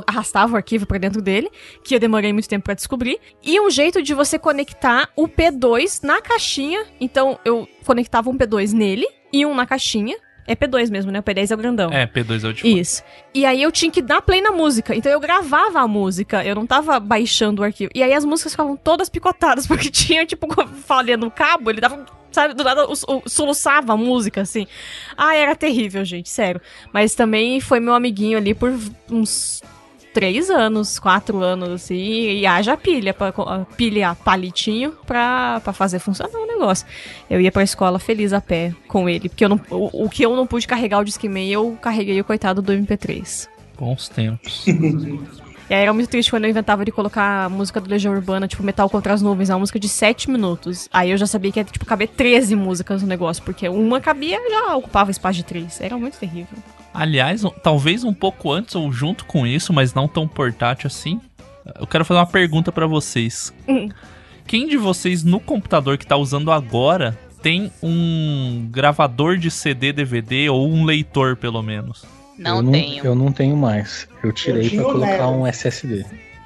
arrastava 0.07 0.55
o 0.55 0.57
arquivo 0.57 0.86
pra 0.86 0.96
dentro 0.96 1.20
dele, 1.20 1.51
que 1.84 1.94
eu 1.94 2.01
demorei 2.01 2.32
muito 2.32 2.49
tempo 2.49 2.64
pra 2.64 2.74
descobrir, 2.74 3.20
e 3.44 3.61
um 3.61 3.70
jeito 3.70 4.03
de 4.03 4.12
você 4.12 4.36
conectar 4.36 5.09
o 5.14 5.28
P2 5.28 6.03
na 6.03 6.20
caixinha. 6.22 6.84
Então 6.99 7.38
eu 7.44 7.68
conectava 7.84 8.30
um 8.30 8.38
P2 8.38 8.72
nele 8.72 9.07
e 9.32 9.44
um 9.44 9.55
na 9.55 9.66
caixinha. 9.66 10.16
É 10.49 10.57
P2 10.57 10.90
mesmo, 10.90 11.12
né? 11.12 11.18
O 11.20 11.22
P10 11.22 11.51
é 11.51 11.55
o 11.55 11.59
grandão. 11.59 11.90
É, 11.92 12.07
P2 12.07 12.42
é 12.44 12.49
o 12.49 12.53
de 12.55 12.66
Isso. 12.66 13.03
E 13.34 13.44
aí 13.44 13.62
eu 13.62 13.70
tinha 13.70 13.90
que 13.92 14.01
dar 14.01 14.22
play 14.22 14.40
na 14.40 14.51
música. 14.51 14.96
Então 14.96 15.12
eu 15.12 15.20
gravava 15.20 15.80
a 15.80 15.86
música, 15.86 16.42
eu 16.44 16.55
não 16.55 16.66
tava 16.66 16.99
baixando 16.99 17.61
o 17.61 17.64
arquivo. 17.64 17.90
E 17.94 18.03
aí 18.03 18.14
as 18.14 18.24
músicas 18.24 18.53
ficavam 18.53 18.74
todas 18.76 19.09
picotadas, 19.11 19.66
porque 19.68 19.90
tinha, 19.90 20.24
tipo, 20.24 20.49
falhando 20.86 21.26
o 21.26 21.30
cabo, 21.30 21.70
ele 21.70 21.80
dava. 21.80 22.05
Sabe, 22.32 22.53
do 22.55 22.62
nada 22.62 22.86
o- 22.86 22.92
o- 22.92 23.28
soluçava 23.28 23.94
a 23.94 23.96
música, 23.96 24.42
assim. 24.42 24.66
Ah, 25.16 25.34
era 25.34 25.57
terrível, 25.57 26.05
gente, 26.05 26.28
sério. 26.28 26.61
Mas 26.92 27.14
também 27.14 27.59
foi 27.61 27.80
meu 27.80 27.94
amiguinho 27.94 28.36
ali 28.36 28.55
por 28.55 28.72
uns 29.11 29.62
três 30.12 30.50
anos, 30.50 30.98
quatro 30.98 31.38
anos, 31.40 31.68
assim, 31.70 31.94
e 31.96 32.46
haja 32.46 32.76
pilha, 32.76 33.12
pra, 33.14 33.30
co- 33.32 33.46
pilha 33.76 34.14
palitinho 34.14 34.92
pra, 35.06 35.61
pra 35.62 35.72
fazer 35.72 35.98
funcionar 35.98 36.38
o 36.38 36.46
negócio. 36.46 36.86
Eu 37.30 37.40
ia 37.40 37.52
pra 37.52 37.62
escola 37.62 37.98
feliz 37.98 38.32
a 38.32 38.40
pé 38.40 38.74
com 38.88 39.09
ele, 39.09 39.28
porque 39.28 39.44
eu 39.44 39.48
não, 39.48 39.61
o, 39.70 40.04
o 40.04 40.09
que 40.11 40.24
eu 40.24 40.34
não 40.34 40.46
pude 40.46 40.66
carregar 40.66 40.98
o 41.00 41.04
Discman, 41.04 41.48
eu 41.48 41.78
carreguei 41.80 42.20
o 42.20 42.24
coitado 42.24 42.61
do 42.62 42.72
MP3. 42.72 43.48
Bons 43.78 44.09
tempos. 44.09 44.64
E 45.70 45.74
aí 45.74 45.82
era 45.82 45.92
muito 45.92 46.09
triste 46.09 46.30
quando 46.30 46.44
eu 46.44 46.50
inventava 46.50 46.82
de 46.82 46.90
colocar 46.90 47.44
a 47.44 47.48
música 47.50 47.78
do 47.78 47.90
Legião 47.90 48.14
Urbana, 48.14 48.48
tipo, 48.48 48.62
Metal 48.62 48.88
contra 48.88 49.12
as 49.12 49.20
Nuvens, 49.20 49.50
uma 49.50 49.59
música 49.59 49.78
de 49.78 49.86
7 49.86 50.30
minutos. 50.30 50.88
Aí 50.90 51.11
eu 51.11 51.18
já 51.18 51.26
sabia 51.26 51.52
que 51.52 51.61
ia, 51.61 51.64
tipo, 51.64 51.84
caber 51.84 52.09
13 52.09 52.56
músicas 52.56 53.02
no 53.02 53.09
negócio, 53.09 53.42
porque 53.42 53.68
uma 53.68 54.00
cabia 54.00 54.38
já 54.48 54.74
ocupava 54.76 55.11
espaço 55.11 55.34
de 55.36 55.44
3. 55.44 55.78
Era 55.82 55.98
muito 55.98 56.16
terrível. 56.18 56.56
Aliás, 56.99 57.44
um- 57.44 57.51
talvez 57.51 58.03
um 58.03 58.12
pouco 58.12 58.51
antes 58.53 58.74
ou 58.74 58.90
junto 58.90 59.24
com 59.24 59.46
isso, 59.46 59.72
mas 59.72 59.94
não 59.94 60.09
tão 60.09 60.26
portátil 60.26 60.88
assim. 60.88 61.20
Eu 61.78 61.86
quero 61.86 62.05
fazer 62.05 62.18
uma 62.18 62.26
pergunta 62.26 62.72
pra 62.72 62.86
vocês. 62.86 63.53
Hum. 63.68 63.88
Quem 64.46 64.66
de 64.66 64.76
vocês 64.76 65.22
no 65.22 65.38
computador 65.38 65.96
que 65.96 66.07
tá 66.07 66.16
usando 66.16 66.51
agora 66.51 67.16
tem 67.42 67.70
um 67.82 68.66
gravador 68.70 69.36
de 69.36 69.51
CD, 69.51 69.92
DVD 69.92 70.49
ou 70.49 70.68
um 70.68 70.84
leitor 70.84 71.36
pelo 71.36 71.62
menos? 71.62 72.05
Não 72.38 72.57
eu 72.57 72.62
não, 72.62 72.72
tenho. 72.72 73.05
Eu 73.05 73.14
não 73.14 73.30
tenho 73.32 73.57
mais. 73.57 74.09
Eu 74.24 74.32
tirei 74.32 74.80
o 74.80 74.84
colocar 74.84 75.28
um 75.28 75.46
SSD. 75.46 76.05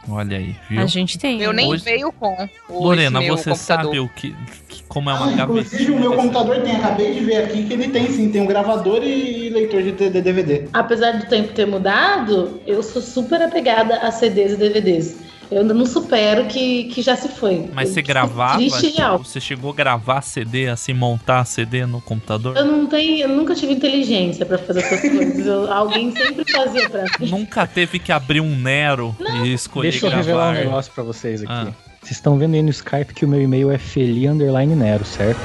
Olha 0.08 0.36
aí, 0.36 0.56
viu? 0.68 0.80
A 0.82 0.86
gente 0.86 1.16
tem. 1.16 1.40
Eu 1.40 1.52
nem 1.52 1.68
Hoje- 1.68 1.84
veio 1.84 2.10
com. 2.12 2.34
o- 2.68 2.82
Lorena, 2.84 3.20
você 3.20 3.50
computador. 3.50 3.56
sabe 3.56 4.00
o 4.00 4.08
que, 4.08 4.34
que- 4.68 4.82
como 4.88 5.08
é 5.08 5.14
uma 5.14 5.26
Ah, 5.26 5.32
inclusive 5.32 5.70
gavetinha? 5.84 5.96
o 5.96 6.00
meu 6.00 6.12
computador 6.14 6.60
tem, 6.62 6.74
acabei 6.76 7.14
de 7.14 7.20
ver 7.20 7.36
aqui 7.44 7.64
que 7.64 7.72
ele 7.72 7.88
tem 7.88 8.06
sim, 8.10 8.28
tem 8.30 8.40
um 8.42 8.46
gravador 8.46 9.02
e 9.04 9.48
leitor 9.48 9.80
de 9.82 9.92
DVD. 9.92 10.68
Apesar 10.72 11.12
do 11.12 11.26
tempo 11.26 11.52
ter 11.52 11.66
mudado, 11.66 12.60
eu 12.66 12.82
sou 12.82 13.00
super 13.00 13.40
apegada 13.42 13.98
a 13.98 14.10
CDs 14.10 14.52
e 14.54 14.56
DVDs. 14.56 15.16
Eu 15.52 15.60
ainda 15.60 15.74
não 15.74 15.84
supero 15.84 16.46
que, 16.46 16.84
que 16.84 17.02
já 17.02 17.14
se 17.14 17.28
foi. 17.28 17.68
Mas 17.74 17.90
você 17.90 18.00
gravava? 18.00 18.56
Triste 18.56 18.80
tipo, 18.86 18.96
real. 18.98 19.18
você 19.18 19.38
chegou 19.38 19.70
a 19.70 19.74
gravar 19.74 20.22
CD, 20.22 20.68
assim, 20.68 20.94
montar 20.94 21.44
CD 21.44 21.84
no 21.84 22.00
computador? 22.00 22.56
Eu 22.56 22.64
não 22.64 22.86
tenho, 22.86 23.18
eu 23.24 23.28
nunca 23.28 23.54
tive 23.54 23.74
inteligência 23.74 24.46
pra 24.46 24.56
fazer 24.56 24.80
essas 24.80 25.00
coisas. 25.02 25.46
Eu- 25.46 25.70
alguém 25.70 26.10
sempre 26.10 26.50
fazia 26.50 26.88
pra 26.88 27.04
mim. 27.20 27.28
Nunca 27.28 27.66
teve 27.66 27.98
que 27.98 28.10
abrir 28.10 28.40
um 28.40 28.56
Nero 28.56 29.14
e 29.44 29.52
escolher 29.52 29.90
Deixa 29.90 30.06
eu 30.06 30.10
gravar. 30.10 30.22
revelar 30.24 30.50
um 30.50 30.54
negócio 30.64 30.90
pra 30.94 31.04
vocês 31.04 31.42
aqui. 31.42 31.52
Ah. 31.52 31.68
Vocês 32.00 32.12
estão 32.12 32.38
vendo 32.38 32.54
aí 32.54 32.62
no 32.62 32.70
Skype 32.70 33.12
que 33.14 33.24
o 33.24 33.28
meu 33.28 33.40
e-mail 33.42 33.70
é 33.70 33.76
Feli 33.78 34.26
Underline 34.26 34.74
Nero, 34.74 35.04
certo? 35.04 35.38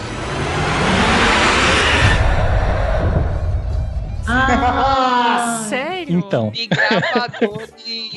Ah, 4.28 5.66
Sério? 5.70 6.18
Então, 6.20 6.52
E 6.56 6.68
gravador 6.68 7.68
de 7.86 8.10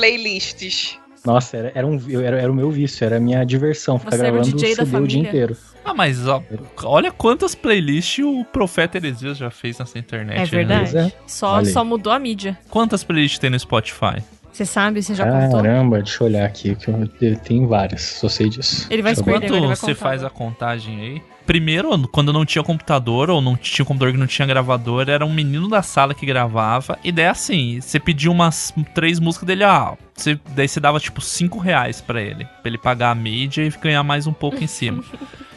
playlists. 0.00 0.98
nossa, 1.24 1.56
era, 1.58 1.72
era, 1.74 1.86
um, 1.86 2.00
era, 2.22 2.40
era 2.40 2.50
o 2.50 2.54
meu 2.54 2.70
vício, 2.70 3.04
era 3.04 3.18
a 3.18 3.20
minha 3.20 3.44
diversão, 3.44 3.98
ficar 3.98 4.12
Você 4.12 4.16
o 4.16 4.18
gravando 4.20 4.48
o 4.48 4.52
DJ 4.52 4.76
da 4.76 4.86
CD 4.86 4.98
o 4.98 5.06
dia 5.06 5.20
inteiro. 5.20 5.56
Ah, 5.84 5.94
mas 5.94 6.26
ó, 6.26 6.42
olha 6.84 7.10
quantas 7.12 7.54
playlists 7.54 8.24
o 8.24 8.44
Profeta 8.44 8.98
Heresias 8.98 9.36
já 9.36 9.50
fez 9.50 9.78
nessa 9.78 9.98
internet. 9.98 10.36
É 10.36 10.40
né? 10.40 10.46
verdade. 10.46 10.92
Pois 10.92 11.06
é. 11.06 11.12
Só, 11.26 11.64
só 11.64 11.84
mudou 11.84 12.12
a 12.12 12.18
mídia. 12.18 12.58
Quantas 12.68 13.04
playlists 13.04 13.38
tem 13.38 13.50
no 13.50 13.58
Spotify? 13.58 14.22
Você 14.52 14.66
sabe? 14.66 15.02
Você 15.02 15.14
já 15.14 15.24
contou? 15.24 15.62
Caramba, 15.62 16.02
deixa 16.02 16.22
eu 16.22 16.26
olhar 16.26 16.44
aqui, 16.44 16.74
que 16.74 16.88
eu, 16.88 17.08
eu 17.20 17.36
tenho 17.36 17.68
várias, 17.68 18.02
só 18.02 18.28
sei 18.28 18.48
disso. 18.48 18.86
Ele 18.90 19.00
vai. 19.02 19.12
Enquanto 19.12 19.44
ele 19.44 19.66
vai 19.66 19.76
você 19.76 19.94
faz 19.94 20.24
a 20.24 20.30
contagem 20.30 21.00
aí. 21.00 21.22
Primeiro, 21.50 22.06
quando 22.06 22.32
não 22.32 22.46
tinha 22.46 22.62
computador, 22.62 23.28
ou 23.28 23.42
não 23.42 23.56
tinha 23.56 23.82
um 23.82 23.86
computador 23.88 24.12
que 24.12 24.20
não 24.20 24.28
tinha 24.28 24.46
gravador, 24.46 25.08
era 25.08 25.26
um 25.26 25.34
menino 25.34 25.68
da 25.68 25.82
sala 25.82 26.14
que 26.14 26.24
gravava. 26.24 26.96
E 27.02 27.10
daí 27.10 27.26
assim, 27.26 27.80
você 27.80 27.98
pedia 27.98 28.30
umas 28.30 28.72
três 28.94 29.18
músicas 29.18 29.48
dele, 29.48 29.64
ah, 29.64 29.96
você, 30.14 30.38
daí 30.54 30.68
você 30.68 30.78
dava 30.78 31.00
tipo 31.00 31.20
cinco 31.20 31.58
reais 31.58 32.00
pra 32.00 32.22
ele. 32.22 32.44
Pra 32.44 32.66
ele 32.66 32.78
pagar 32.78 33.10
a 33.10 33.16
mídia 33.16 33.62
e 33.62 33.70
ganhar 33.82 34.04
mais 34.04 34.28
um 34.28 34.32
pouco 34.32 34.62
em 34.62 34.68
cima. 34.68 35.02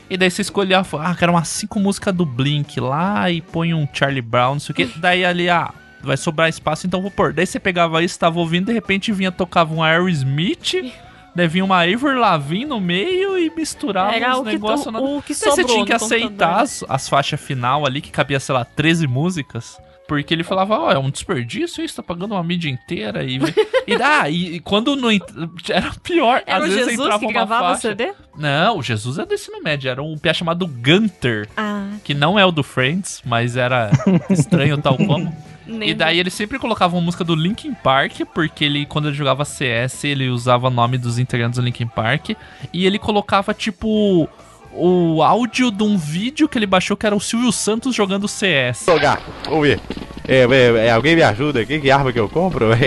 E 0.10 0.18
daí 0.18 0.30
você 0.30 0.42
escolhia, 0.44 0.80
ah, 0.80 1.16
quero 1.16 1.32
umas 1.32 1.48
cinco 1.48 1.80
músicas 1.80 2.14
do 2.14 2.26
Blink 2.26 2.80
lá 2.80 3.32
e 3.32 3.42
põe 3.42 3.74
um 3.74 3.88
Charlie 3.92 4.22
Brown, 4.22 4.54
não 4.54 4.60
sei 4.60 4.74
o 4.74 4.76
que. 4.76 5.00
Daí 5.00 5.26
ali, 5.26 5.50
ah, 5.50 5.74
vai 6.04 6.18
sobrar 6.18 6.50
espaço, 6.50 6.86
então 6.86 7.02
vou 7.02 7.10
pôr. 7.10 7.34
Daí 7.34 7.48
você 7.48 7.60
pegava 7.60 8.04
isso, 8.04 8.20
tava 8.20 8.40
ouvindo, 8.40 8.66
de 8.66 8.74
repente 8.74 9.12
vinha, 9.12 9.32
tocava 9.32 9.74
um 9.74 9.82
Aerosmith. 9.82 10.74
Vinha 11.48 11.66
uma 11.66 11.86
Ivor 11.88 12.16
Lavigne 12.16 12.66
no 12.66 12.80
meio 12.80 13.38
e 13.38 13.50
misturava 13.50 14.16
Era 14.16 14.34
os 14.34 14.40
o 14.40 14.44
que, 14.44 14.50
negócios. 14.52 14.86
o, 14.88 14.92
na- 14.92 15.00
o 15.00 15.22
que 15.22 15.34
você 15.34 15.64
tinha 15.64 15.86
que 15.86 15.94
aceitar 15.94 16.62
as, 16.62 16.84
as 16.88 17.10
faixas 17.10 17.40
final 17.42 17.86
ali, 17.86 18.02
que 18.02 18.12
cabia, 18.12 18.40
sei 18.40 18.54
lá, 18.54 18.64
13 18.64 19.08
músicas. 19.08 19.78
Porque 20.06 20.34
ele 20.34 20.44
falava, 20.44 20.78
ó, 20.78 20.92
é 20.92 21.00
um 21.00 21.10
desperdício 21.10 21.84
isso, 21.84 21.96
tá 21.96 22.04
pagando 22.04 22.34
uma 22.36 22.44
mídia 22.44 22.70
inteira. 22.70 23.24
E, 23.24 23.38
e, 23.88 23.94
ah, 24.02 24.30
e, 24.30 24.56
e 24.56 24.60
quando 24.60 24.96
não. 24.98 25.10
ent- 25.10 25.24
Era 25.70 25.92
pior. 26.04 26.44
Era 26.46 26.58
às 26.58 26.64
o 26.66 26.68
vezes 26.68 26.86
Jesus 26.92 27.00
entrava 27.00 27.20
que 27.20 27.26
uma 27.26 27.32
gravava 27.34 27.64
o 27.64 27.68
faixa. 27.70 27.82
CD? 27.90 28.12
Não, 28.38 28.78
o 28.80 28.84
Jesus 28.84 29.18
é 29.18 29.26
do 29.26 29.34
ensino 29.34 29.62
médio. 29.64 29.90
Era 29.90 30.04
um 30.04 30.18
piá 30.18 30.34
chamado 30.34 30.68
Gunter. 30.68 31.48
Ah, 31.56 31.88
Que 32.04 32.14
não 32.14 32.38
é 32.38 32.46
o 32.46 32.52
do 32.52 32.64
Friends, 32.64 33.22
mas 33.26 33.56
era 33.56 33.92
estranho 34.30 34.78
tal 34.78 34.98
como. 34.98 35.34
Nem 35.66 35.90
E 35.90 35.94
daí 35.94 36.20
ele 36.20 36.30
sempre 36.30 36.60
colocava 36.60 36.96
uma 36.96 37.02
música 37.02 37.24
do 37.24 37.36
Linkin 37.36 37.74
Park, 37.74 38.22
porque 38.34 38.66
ele, 38.66 38.86
quando 38.86 39.08
ele 39.08 39.16
jogava 39.16 39.46
CS, 39.46 40.04
ele 40.04 40.30
usava 40.30 40.68
o 40.68 40.72
nome 40.72 40.98
dos 40.98 41.18
integrantes 41.20 41.60
do 41.60 41.66
Linkin 41.66 41.88
Park. 41.88 42.32
E 42.72 42.86
ele 42.86 43.00
colocava, 43.00 43.54
tipo, 43.54 44.30
o 44.74 45.22
áudio 45.22 45.72
de 45.72 45.84
um 45.84 45.98
vídeo 45.98 46.50
que 46.50 46.58
ele 46.58 46.66
baixou 46.66 46.98
que 46.98 47.06
era 47.06 47.16
o 47.16 47.20
Silvio 47.20 47.52
Santos 47.52 47.96
jogando 47.96 48.28
CS. 48.28 48.86
Jogar, 48.86 49.22
vamos 49.46 49.68
ver. 49.68 49.80
É, 50.28 50.44
é, 50.44 50.88
é, 50.88 50.92
alguém 50.92 51.16
me 51.16 51.22
ajuda 51.24 51.62
aqui? 51.62 51.80
Que 51.80 51.92
arma 51.92 52.12
que 52.12 52.20
eu 52.20 52.30
compro? 52.30 52.70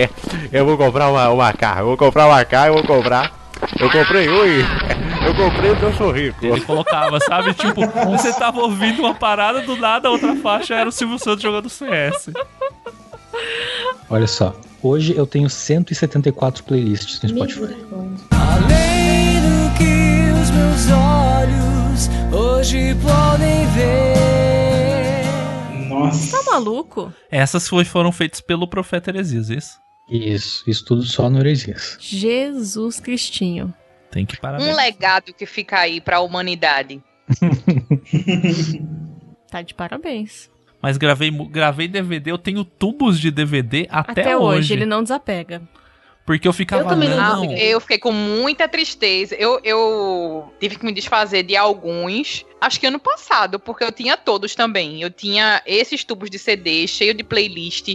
É, 0.52 0.60
eu 0.60 0.64
vou 0.64 0.76
comprar 0.76 1.10
uma, 1.10 1.28
uma 1.30 1.48
AK. 1.48 1.62
Eu 1.78 1.86
vou 1.86 1.96
comprar 1.96 2.26
uma 2.26 2.40
AK, 2.40 2.52
eu 2.68 2.74
vou 2.74 2.84
comprar. 2.84 3.32
Eu 3.78 3.90
comprei 3.90 4.28
um 4.28 4.44
e 4.44 4.60
eu 5.26 5.34
comprei 5.34 5.70
porque 5.70 5.84
eu 5.84 5.94
sou 5.94 6.10
rico. 6.10 6.44
Ele 6.44 6.60
colocava, 6.60 7.18
sabe? 7.20 7.54
Tipo, 7.54 7.80
você 8.10 8.32
tava 8.32 8.60
ouvindo 8.60 9.00
uma 9.00 9.14
parada, 9.14 9.62
do 9.62 9.76
nada 9.76 10.08
a 10.08 10.10
outra 10.10 10.36
faixa 10.36 10.74
era 10.74 10.88
o 10.88 10.92
Silvio 10.92 11.18
Santos 11.18 11.42
jogando 11.42 11.68
CS. 11.68 12.30
Olha 14.08 14.26
só, 14.26 14.58
hoje 14.82 15.14
eu 15.16 15.26
tenho 15.26 15.50
174 15.50 16.64
playlists 16.64 17.20
no 17.22 17.28
Spotify. 17.28 17.74
Além 18.30 19.16
meus 20.56 20.90
olhos 20.90 22.08
hoje 22.32 22.94
podem 22.96 23.66
ver. 23.74 25.24
Nossa. 25.88 26.36
Tá 26.36 26.50
maluco? 26.50 27.12
Essas 27.30 27.68
foram 27.88 28.12
feitas 28.12 28.40
pelo 28.40 28.66
profeta 28.68 29.10
Heresias, 29.10 29.50
isso? 29.50 29.80
Isso, 30.08 30.62
isso 30.68 30.84
tudo 30.84 31.02
só 31.02 31.28
no 31.28 31.40
Heresias. 31.40 31.96
Jesus 32.00 33.00
Cristinho. 33.00 33.74
Tem 34.10 34.24
que 34.24 34.36
parar. 34.38 34.60
Um 34.60 34.74
legado 34.74 35.34
que 35.34 35.46
fica 35.46 35.78
aí 35.80 36.00
pra 36.00 36.20
humanidade. 36.20 37.02
Tá 39.48 39.62
de 39.62 39.74
parabéns. 39.74 40.50
Mas 40.80 40.96
gravei, 40.96 41.30
gravei 41.30 41.88
DVD, 41.88 42.30
eu 42.30 42.38
tenho 42.38 42.64
tubos 42.64 43.18
de 43.18 43.30
DVD 43.30 43.86
até, 43.90 44.22
Até, 44.22 44.36
hoje. 44.36 44.58
hoje. 44.58 44.72
ele 44.74 44.86
não 44.86 45.02
desapega. 45.02 45.62
Porque 46.26 46.48
eu 46.48 46.52
ficava, 46.52 46.82
Eu 46.82 46.88
também 46.88 47.08
não, 47.08 47.52
Eu 47.52 47.80
fiquei 47.80 47.98
com 47.98 48.10
muita 48.10 48.66
tristeza. 48.66 49.36
Eu, 49.36 49.60
eu 49.62 50.52
tive 50.58 50.76
que 50.76 50.84
me 50.84 50.90
desfazer 50.90 51.44
de 51.44 51.54
alguns. 51.54 52.44
Acho 52.60 52.80
que 52.80 52.86
ano 52.86 52.98
passado, 52.98 53.60
porque 53.60 53.84
eu 53.84 53.92
tinha 53.92 54.16
todos 54.16 54.52
também. 54.56 55.00
Eu 55.00 55.08
tinha 55.08 55.62
esses 55.64 56.02
tubos 56.02 56.28
de 56.28 56.36
CD 56.36 56.88
cheio 56.88 57.14
de 57.14 57.22
playlist. 57.22 57.94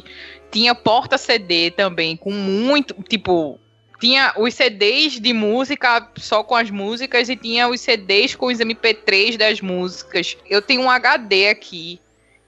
Tinha 0.50 0.74
porta 0.74 1.18
CD 1.18 1.72
também, 1.72 2.16
com 2.16 2.32
muito. 2.32 2.96
Tipo, 3.04 3.60
tinha 4.00 4.34
os 4.38 4.54
CDs 4.54 5.20
de 5.20 5.34
música 5.34 6.10
só 6.16 6.42
com 6.42 6.56
as 6.56 6.72
músicas 6.72 7.28
e 7.28 7.36
tinha 7.36 7.68
os 7.68 7.82
CDs 7.82 8.34
com 8.34 8.46
os 8.46 8.60
MP3 8.60 9.36
das 9.36 9.60
músicas. 9.60 10.38
Eu 10.50 10.62
tenho 10.62 10.84
um 10.84 10.90
HD 10.90 11.50
aqui 11.50 12.00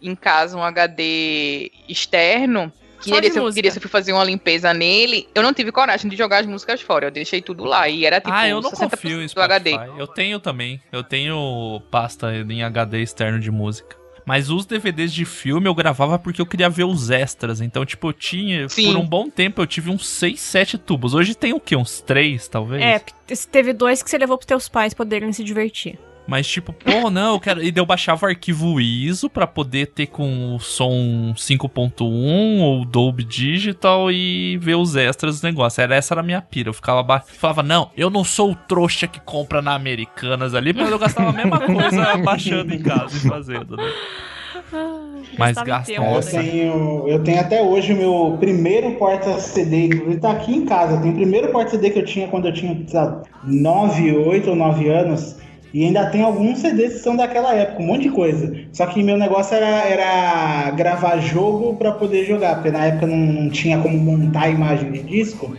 em 0.03 0.15
casa, 0.15 0.57
um 0.57 0.63
HD 0.63 1.71
externo. 1.87 2.71
Que 2.99 3.09
Só 3.09 3.15
de 3.15 3.21
nele, 3.21 3.33
se 3.33 3.39
eu 3.39 3.43
música. 3.43 3.55
queria, 3.55 3.71
se 3.71 3.77
eu 3.77 3.81
fui 3.81 3.89
fazer 3.91 4.13
uma 4.13 4.23
limpeza 4.23 4.73
nele, 4.73 5.27
eu 5.35 5.43
não 5.43 5.53
tive 5.53 5.71
coragem 5.71 6.09
de 6.09 6.15
jogar 6.15 6.39
as 6.39 6.45
músicas 6.45 6.81
fora. 6.81 7.07
Eu 7.07 7.11
deixei 7.11 7.41
tudo 7.41 7.65
lá. 7.65 7.89
E 7.89 8.05
era 8.05 8.21
tipo 8.21 8.31
ah, 8.33 8.47
eu 8.47 8.61
não 8.61 8.71
60% 8.71 8.89
confio 8.89 9.21
em 9.21 9.27
do 9.27 9.41
HD. 9.41 9.71
Eu 9.97 10.07
tenho 10.07 10.39
também. 10.39 10.79
Eu 10.91 11.03
tenho 11.03 11.81
pasta 11.91 12.33
em 12.33 12.63
HD 12.63 13.01
externo 13.01 13.39
de 13.39 13.51
música. 13.51 13.97
Mas 14.25 14.49
os 14.49 14.65
DVDs 14.65 15.13
de 15.13 15.25
filme 15.25 15.67
eu 15.67 15.75
gravava 15.75 16.17
porque 16.17 16.41
eu 16.41 16.45
queria 16.45 16.69
ver 16.69 16.85
os 16.85 17.09
extras. 17.09 17.59
Então, 17.59 17.85
tipo, 17.85 18.07
eu 18.07 18.13
tinha. 18.13 18.69
Sim. 18.69 18.93
Por 18.93 18.97
um 18.97 19.05
bom 19.05 19.29
tempo 19.29 19.61
eu 19.61 19.67
tive 19.67 19.89
uns 19.89 20.07
6, 20.07 20.39
7 20.39 20.77
tubos. 20.77 21.13
Hoje 21.13 21.35
tem 21.35 21.53
o 21.53 21.59
quê? 21.59 21.75
Uns 21.75 21.99
3, 21.99 22.47
talvez? 22.47 22.81
É, 22.81 22.99
porque 22.99 23.35
teve 23.51 23.73
dois 23.73 24.01
que 24.01 24.09
você 24.09 24.17
levou 24.17 24.37
pros 24.37 24.47
teus 24.47 24.69
pais 24.69 24.93
poderem 24.93 25.33
se 25.33 25.43
divertir. 25.43 25.99
Mas 26.25 26.47
tipo, 26.47 26.71
pô, 26.71 27.09
não, 27.09 27.33
eu 27.33 27.39
quero. 27.39 27.61
E 27.61 27.71
daí 27.71 27.81
eu 27.81 27.85
baixava 27.85 28.25
o 28.25 28.29
arquivo 28.29 28.79
ISO 28.79 29.29
pra 29.29 29.45
poder 29.45 29.87
ter 29.87 30.07
com 30.07 30.55
o 30.55 30.59
som 30.59 31.33
5.1 31.35 32.61
ou 32.61 32.85
Dolby 32.85 33.23
Digital 33.23 34.09
e 34.11 34.57
ver 34.57 34.75
os 34.75 34.95
extras 34.95 35.41
do 35.41 35.45
negócio. 35.45 35.81
Era 35.81 35.95
essa 35.95 36.13
era 36.13 36.21
a 36.21 36.23
minha 36.23 36.41
pira. 36.41 36.69
Eu 36.69 36.73
ficava 36.73 37.03
ba... 37.03 37.19
falava, 37.19 37.61
não, 37.61 37.91
eu 37.97 38.09
não 38.09 38.23
sou 38.23 38.51
o 38.51 38.55
trouxa 38.55 39.05
que 39.05 39.19
compra 39.19 39.61
na 39.61 39.73
Americanas 39.73 40.55
ali, 40.55 40.73
mas 40.73 40.89
eu 40.89 40.97
gastava 40.99 41.29
a 41.29 41.33
mesma 41.33 41.59
coisa 41.59 42.17
baixando 42.23 42.73
em 42.73 42.81
casa 42.81 43.17
e 43.17 43.29
fazendo, 43.29 43.75
né? 43.75 43.91
Mas 45.37 45.57
gasta 45.57 45.91
É, 45.91 45.97
eu, 45.97 46.21
tenho, 46.21 47.07
eu 47.07 47.23
tenho 47.23 47.39
até 47.39 47.61
hoje 47.61 47.93
o 47.93 47.97
meu 47.97 48.37
primeiro 48.39 48.91
porta-CD, 48.91 49.87
inclusive 49.87 50.19
tá 50.19 50.31
aqui 50.31 50.55
em 50.55 50.65
casa. 50.65 51.01
Tem 51.01 51.11
o 51.11 51.15
primeiro 51.15 51.51
porta-CD 51.51 51.89
que 51.89 51.99
eu 51.99 52.05
tinha 52.05 52.27
quando 52.27 52.47
eu 52.47 52.53
tinha, 52.53 52.75
sei 52.87 52.99
lá, 52.99 53.21
9, 53.43 54.17
8 54.17 54.49
ou 54.49 54.55
9 54.55 54.89
anos. 54.89 55.37
E 55.73 55.83
ainda 55.83 56.05
tem 56.05 56.21
alguns 56.21 56.59
CDs 56.59 56.93
que 56.93 56.99
são 56.99 57.15
daquela 57.15 57.55
época, 57.55 57.81
um 57.81 57.87
monte 57.87 58.03
de 58.03 58.11
coisa. 58.11 58.55
Só 58.71 58.85
que 58.85 59.01
meu 59.01 59.17
negócio 59.17 59.55
era, 59.55 59.83
era 59.87 60.71
gravar 60.71 61.17
jogo 61.19 61.75
pra 61.75 61.93
poder 61.93 62.25
jogar, 62.25 62.55
porque 62.55 62.69
na 62.69 62.85
época 62.85 63.07
não, 63.07 63.17
não 63.17 63.49
tinha 63.49 63.79
como 63.79 63.97
montar 63.97 64.43
a 64.43 64.49
imagem 64.49 64.91
de 64.91 65.01
disco. 65.01 65.55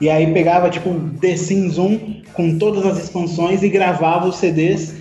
E 0.00 0.08
aí 0.08 0.32
pegava 0.32 0.70
tipo 0.70 0.94
The 1.20 1.36
Sims 1.36 1.76
1 1.76 2.22
com 2.32 2.56
todas 2.56 2.86
as 2.86 3.04
expansões 3.04 3.62
e 3.62 3.68
gravava 3.68 4.28
os 4.28 4.36
CDs 4.36 4.94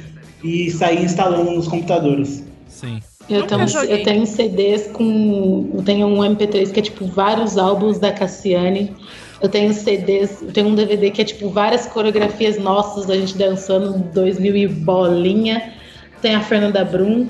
e 0.43 0.70
saía 0.70 1.01
instalando 1.01 1.51
nos 1.51 1.68
computadores. 1.68 2.43
Sim. 2.68 2.99
Eu 3.30 3.45
tenho, 3.45 3.68
eu 3.84 4.03
tenho 4.03 4.26
CDs 4.26 4.88
com. 4.88 5.70
Eu 5.74 5.84
tenho 5.84 6.07
um 6.07 6.20
MP3 6.20 6.72
que 6.72 6.80
é 6.80 6.84
tipo 6.84 7.05
vários 7.05 7.57
álbuns 7.57 7.99
da 7.99 8.11
Cassiane. 8.11 8.95
Eu 9.42 9.50
tenho 9.50 9.74
CDs, 9.74 10.42
eu 10.42 10.52
tenho 10.52 10.68
um 10.68 10.76
DVD 10.76 11.12
que 11.12 11.22
é 11.22 11.26
tipo 11.26 11.50
várias 11.50 11.86
coreografias 11.86 12.58
nossas 12.58 13.06
da 13.06 13.16
gente 13.16 13.38
dançando 13.38 14.00
2000 14.14 14.56
e 14.56 14.68
bolinha. 14.68 15.74
Tem 16.22 16.34
a 16.34 16.42
Fernanda 16.42 16.84
Brum, 16.84 17.28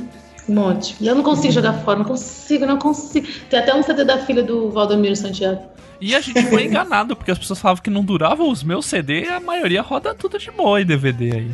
um 0.48 0.54
monte. 0.54 0.96
Eu 1.02 1.16
não 1.16 1.24
consigo 1.24 1.54
jogar 1.54 1.74
fora, 1.74 2.00
não 2.00 2.06
consigo, 2.06 2.66
não 2.66 2.78
consigo. 2.78 3.28
Tem 3.50 3.60
até 3.60 3.76
um 3.76 3.84
CD 3.84 4.06
da 4.06 4.20
filha 4.20 4.42
do 4.42 4.72
Valdomiro 4.72 5.16
Santiago. 5.16 5.62
E 6.00 6.16
a 6.16 6.22
gente 6.22 6.42
foi 6.44 6.64
enganado, 6.68 7.16
porque 7.16 7.32
as 7.32 7.38
pessoas 7.38 7.60
falavam 7.60 7.84
que 7.84 7.90
não 7.90 8.04
durava 8.04 8.44
os 8.44 8.64
meus 8.64 8.86
CD, 8.86 9.28
a 9.28 9.40
maioria 9.40 9.82
roda 9.82 10.16
tudo 10.16 10.40
de 10.40 10.50
boa 10.52 10.82
em 10.82 10.86
DVD 10.86 11.36
aí. 11.36 11.52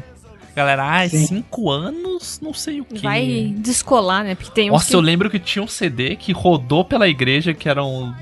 Galera, 0.56 0.84
ai, 0.84 1.10
Sim. 1.10 1.26
cinco 1.26 1.72
anos, 1.72 2.40
não 2.40 2.54
sei 2.54 2.80
o 2.80 2.86
que. 2.86 3.02
Vai 3.02 3.56
descolar, 3.58 4.24
né? 4.24 4.36
Porque 4.36 4.52
tem 4.52 4.70
Nossa, 4.70 4.90
que... 4.90 4.96
eu 4.96 5.02
lembro 5.02 5.28
que 5.30 5.40
tinha 5.40 5.64
um 5.64 5.68
CD 5.68 6.16
que 6.16 6.32
rodou 6.32 6.86
pela 6.86 7.08
igreja, 7.08 7.56
que 7.56 7.68
eram 7.68 8.16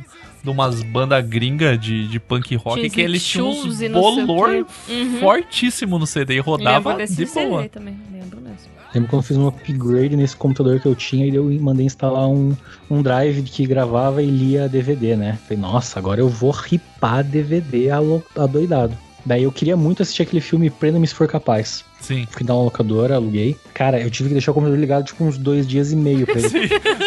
de 0.43 0.49
umas 0.49 0.81
bandas 0.83 1.25
gringas 1.25 1.79
de, 1.79 2.07
de 2.07 2.19
punk 2.19 2.55
rock, 2.55 2.77
Tinha 2.79 2.89
que 2.89 3.01
eles 3.01 3.25
tinham 3.25 3.49
uns 3.49 3.79
bolor. 3.89 4.65
Uhum. 4.89 5.19
fortíssimo 5.19 5.99
no 5.99 6.07
CD 6.07 6.35
e 6.35 6.39
rodava 6.39 6.95
de 6.95 7.07
CD 7.07 7.47
boa. 7.47 7.69
também, 7.69 7.97
lembro 8.11 8.41
mesmo. 8.41 8.71
Lembro 8.93 9.09
quando 9.09 9.21
eu 9.21 9.27
fiz 9.27 9.37
um 9.37 9.47
upgrade 9.47 10.17
nesse 10.17 10.35
computador 10.35 10.79
que 10.81 10.85
eu 10.85 10.93
tinha 10.95 11.25
e 11.25 11.33
eu 11.33 11.45
mandei 11.61 11.85
instalar 11.85 12.27
um, 12.27 12.55
um 12.89 13.01
drive 13.01 13.41
que 13.43 13.65
gravava 13.65 14.21
e 14.21 14.25
lia 14.29 14.67
DVD, 14.67 15.15
né? 15.15 15.37
Falei, 15.47 15.57
nossa, 15.61 15.97
agora 15.97 16.19
eu 16.19 16.27
vou 16.27 16.51
ripar 16.51 17.23
DVD 17.23 17.89
alo- 17.89 18.23
adoidado. 18.35 18.97
Daí 19.25 19.43
eu 19.43 19.51
queria 19.51 19.77
muito 19.77 20.01
assistir 20.01 20.23
aquele 20.23 20.41
filme 20.41 20.69
Prenda-me 20.69 21.07
se 21.07 21.13
for 21.15 21.27
capaz. 21.27 21.85
Sim. 22.01 22.27
Fui 22.31 22.43
dar 22.45 22.55
uma 22.55 22.63
locadora, 22.63 23.15
aluguei. 23.15 23.55
Cara, 23.73 24.01
eu 24.01 24.09
tive 24.11 24.29
que 24.29 24.33
deixar 24.33 24.51
o 24.51 24.53
computador 24.53 24.79
ligado 24.79 25.05
tipo 25.05 25.23
uns 25.23 25.37
dois 25.37 25.65
dias 25.67 25.91
e 25.91 25.95
meio 25.95 26.25
pra 26.25 26.39
ele. 26.39 26.49
Sim, 26.49 26.59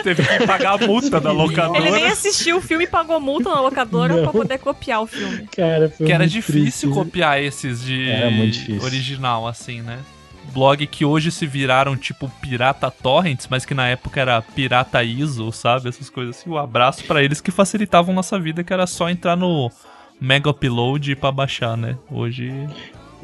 teve 0.03 0.23
que 0.23 0.47
pagar 0.47 0.83
a 0.83 0.87
multa 0.87 1.21
da 1.21 1.31
locadora. 1.33 1.79
Ele 1.79 1.91
nem 1.91 2.07
assistiu 2.07 2.59
o 2.59 2.61
filme 2.61 2.85
e 2.85 2.87
pagou 2.87 3.19
multa 3.21 3.51
na 3.51 3.61
locadora 3.61 4.15
Não. 4.17 4.23
pra 4.23 4.33
poder 4.33 4.59
copiar 4.59 5.03
o 5.03 5.07
filme. 5.07 5.47
Cara, 5.55 5.91
foi 5.91 6.07
Que 6.07 6.13
era 6.13 6.23
muito 6.25 6.33
difícil 6.33 6.61
triste. 6.61 6.89
copiar 6.89 7.43
esses 7.43 7.83
de 7.83 8.09
Era 8.09 8.31
muito 8.31 8.53
difícil. 8.55 8.83
original, 8.83 9.47
assim, 9.47 9.83
né? 9.83 9.99
Blog 10.53 10.87
que 10.87 11.05
hoje 11.05 11.33
se 11.33 11.47
viraram 11.47 11.97
tipo 11.97 12.31
Pirata 12.41 12.89
Torrents, 12.91 13.49
mas 13.51 13.65
que 13.67 13.75
na 13.75 13.89
época 13.89 14.21
era 14.21 14.41
Pirata 14.41 15.03
ISO, 15.03 15.51
sabe? 15.51 15.89
Essas 15.89 16.09
coisas 16.09 16.37
assim. 16.39 16.49
Um 16.51 16.57
abraço 16.57 17.03
pra 17.05 17.23
eles 17.25 17.41
que 17.41 17.51
facilitavam 17.51 18.15
nossa 18.15 18.39
vida, 18.39 18.63
que 18.63 18.73
era 18.73 18.87
só 18.87 19.09
entrar 19.11 19.37
no 19.37 19.71
Mega 20.21 20.51
Upload 20.51 21.17
pra 21.17 21.33
baixar, 21.33 21.77
né? 21.77 21.97
Hoje. 22.11 22.53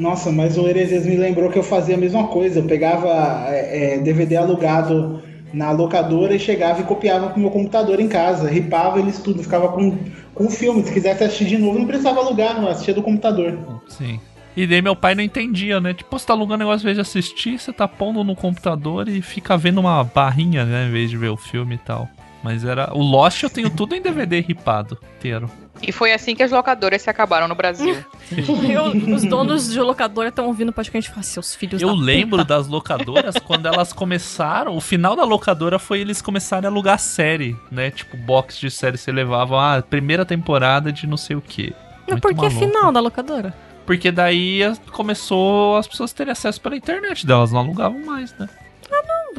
Nossa, 0.00 0.32
mas 0.32 0.56
o 0.56 0.66
Heresias 0.66 1.04
me 1.04 1.14
lembrou 1.14 1.50
que 1.50 1.58
eu 1.58 1.62
fazia 1.62 1.94
a 1.94 1.98
mesma 1.98 2.26
coisa. 2.28 2.60
Eu 2.60 2.64
pegava 2.64 3.44
é, 3.48 3.96
é, 3.96 3.98
DVD 3.98 4.36
alugado 4.36 5.22
na 5.52 5.70
locadora 5.72 6.34
e 6.34 6.38
chegava 6.38 6.80
e 6.80 6.84
copiava 6.84 7.28
pro 7.28 7.38
meu 7.38 7.50
computador 7.50 8.00
em 8.00 8.08
casa. 8.08 8.48
Ripava 8.48 8.98
eles 8.98 9.18
tudo, 9.18 9.42
ficava 9.42 9.68
com, 9.68 9.98
com 10.34 10.46
o 10.46 10.50
filme. 10.50 10.82
Se 10.82 10.90
quisesse 10.90 11.22
assistir 11.22 11.44
de 11.44 11.58
novo, 11.58 11.78
não 11.78 11.86
precisava 11.86 12.18
alugar, 12.18 12.58
não 12.58 12.68
assistia 12.68 12.94
do 12.94 13.02
computador. 13.02 13.58
Sim. 13.88 14.18
E 14.56 14.66
daí 14.66 14.80
meu 14.80 14.96
pai 14.96 15.14
não 15.14 15.22
entendia, 15.22 15.82
né? 15.82 15.92
Tipo, 15.92 16.18
você 16.18 16.26
tá 16.26 16.32
alugando 16.32 16.60
negócio 16.60 16.82
em 16.82 16.86
vez 16.86 16.96
de 16.96 17.02
assistir, 17.02 17.58
você 17.58 17.70
tá 17.70 17.86
pondo 17.86 18.24
no 18.24 18.34
computador 18.34 19.06
e 19.06 19.20
fica 19.20 19.54
vendo 19.58 19.80
uma 19.80 20.02
barrinha, 20.02 20.64
né? 20.64 20.88
Em 20.88 20.90
vez 20.90 21.10
de 21.10 21.18
ver 21.18 21.28
o 21.28 21.36
filme 21.36 21.74
e 21.74 21.78
tal. 21.78 22.08
Mas 22.42 22.64
era. 22.64 22.90
O 22.94 23.02
Lost 23.02 23.42
eu 23.42 23.50
tenho 23.50 23.68
tudo 23.70 23.94
em 23.94 24.00
DVD 24.00 24.40
ripado 24.40 24.98
inteiro. 25.18 25.50
E 25.82 25.92
foi 25.92 26.12
assim 26.12 26.34
que 26.34 26.42
as 26.42 26.50
locadoras 26.50 27.00
se 27.00 27.08
acabaram 27.08 27.48
no 27.48 27.54
Brasil. 27.54 27.96
Eu- 28.68 29.14
os 29.14 29.24
donos 29.24 29.72
de 29.72 29.80
locadora 29.80 30.28
estão 30.28 30.46
ouvindo 30.46 30.68
o 30.68 30.72
podcast 30.72 31.08
e 31.08 31.12
falam, 31.12 31.22
seus 31.22 31.54
filhos 31.54 31.80
Eu 31.80 31.88
da 31.96 32.00
lembro 32.02 32.38
puta." 32.40 32.54
das 32.56 32.66
locadoras 32.68 33.34
quando 33.46 33.66
elas 33.66 33.92
começaram. 33.92 34.76
O 34.76 34.80
final 34.80 35.16
da 35.16 35.24
locadora 35.24 35.78
foi 35.78 36.00
eles 36.00 36.20
começarem 36.20 36.66
a 36.66 36.70
alugar 36.70 36.98
série, 36.98 37.56
né? 37.70 37.90
Tipo, 37.90 38.16
box 38.18 38.58
de 38.58 38.70
série 38.70 38.98
você 38.98 39.10
levava 39.10 39.76
a 39.78 39.82
primeira 39.82 40.24
temporada 40.26 40.92
de 40.92 41.06
não 41.06 41.16
sei 41.16 41.36
o 41.36 41.40
que. 41.40 41.72
Mas 42.08 42.20
por 42.20 42.34
que 42.34 42.50
final 42.50 42.92
da 42.92 43.00
locadora? 43.00 43.54
Porque 43.86 44.10
daí 44.12 44.60
começou 44.92 45.76
as 45.76 45.86
pessoas 45.88 46.12
terem 46.12 46.32
acesso 46.32 46.60
pela 46.60 46.76
internet 46.76 47.26
delas, 47.26 47.52
não 47.52 47.60
alugavam 47.60 47.98
mais, 48.04 48.34
né? 48.38 48.48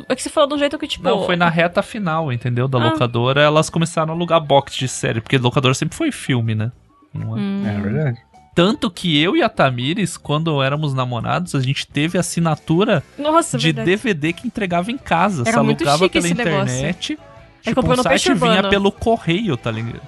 É 0.10 0.16
que 0.16 0.22
você 0.24 0.30
falou 0.30 0.50
de 0.50 0.56
um 0.56 0.58
jeito 0.60 0.78
que, 0.78 0.88
tipo... 0.88 1.04
Não, 1.04 1.26
foi 1.26 1.36
na 1.36 1.50
reta 1.50 1.82
final, 1.82 2.32
entendeu? 2.32 2.68
Da 2.68 2.80
Ah. 2.80 2.84
locadora, 2.86 3.42
elas 3.42 3.70
começaram 3.70 4.14
a 4.14 4.16
alugar 4.16 4.40
box 4.42 4.76
de 4.76 4.88
série, 4.88 5.22
porque 5.22 5.38
locadora 5.38 5.74
sempre 5.74 5.96
foi 5.98 6.12
filme, 6.12 6.56
né? 6.56 6.72
Não 7.14 7.38
é? 7.38 7.40
Hum. 7.42 7.64
É 7.68 7.80
verdade. 7.80 8.20
Tanto 8.54 8.92
que 8.92 9.18
eu 9.22 9.36
e 9.38 9.42
a 9.42 9.48
Tamires, 9.48 10.18
quando 10.18 10.62
éramos 10.62 10.94
namorados, 10.94 11.56
a 11.56 11.62
gente 11.62 11.88
teve 11.88 12.18
assinatura 12.18 13.02
Nossa, 13.18 13.58
de 13.58 13.68
verdade. 13.68 13.86
DVD 13.90 14.34
que 14.34 14.46
entregava 14.46 14.92
em 14.92 14.98
casa. 14.98 15.44
Era 15.48 15.64
muito 15.64 15.82
alugava 15.84 16.10
pela 16.10 16.26
esse 16.26 16.34
negócio. 16.34 16.62
internet. 16.64 17.14
Aí 17.14 17.64
Tipo, 17.64 17.76
comprou 17.76 17.94
o 17.94 17.98
no 17.98 18.04
site 18.04 18.12
Peixe 18.14 18.34
vinha 18.34 18.52
Urbano. 18.56 18.70
pelo 18.70 18.92
correio, 18.92 19.56
tá 19.56 19.72
ligado? 19.72 20.02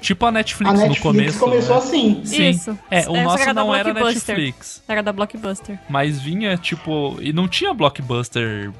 Tipo 0.00 0.24
a 0.24 0.32
Netflix, 0.32 0.70
A 0.70 0.74
no 0.74 0.80
Netflix 0.88 1.02
começo. 1.02 1.38
começou 1.40 1.74
né? 1.76 1.82
assim. 1.82 2.20
Sim. 2.24 2.48
Isso. 2.48 2.78
É, 2.90 3.00
o 3.00 3.14
Essa 3.16 3.22
nosso 3.22 3.42
era 3.42 3.52
não 3.54 3.74
era. 3.74 3.92
Netflix. 3.92 4.82
Era 4.88 5.02
da 5.02 5.12
Blockbuster. 5.12 5.78
Mas 5.90 6.18
vinha, 6.18 6.56
tipo. 6.56 7.18
E 7.20 7.34
não 7.34 7.46
tinha 7.46 7.74
blockbuster 7.74 8.70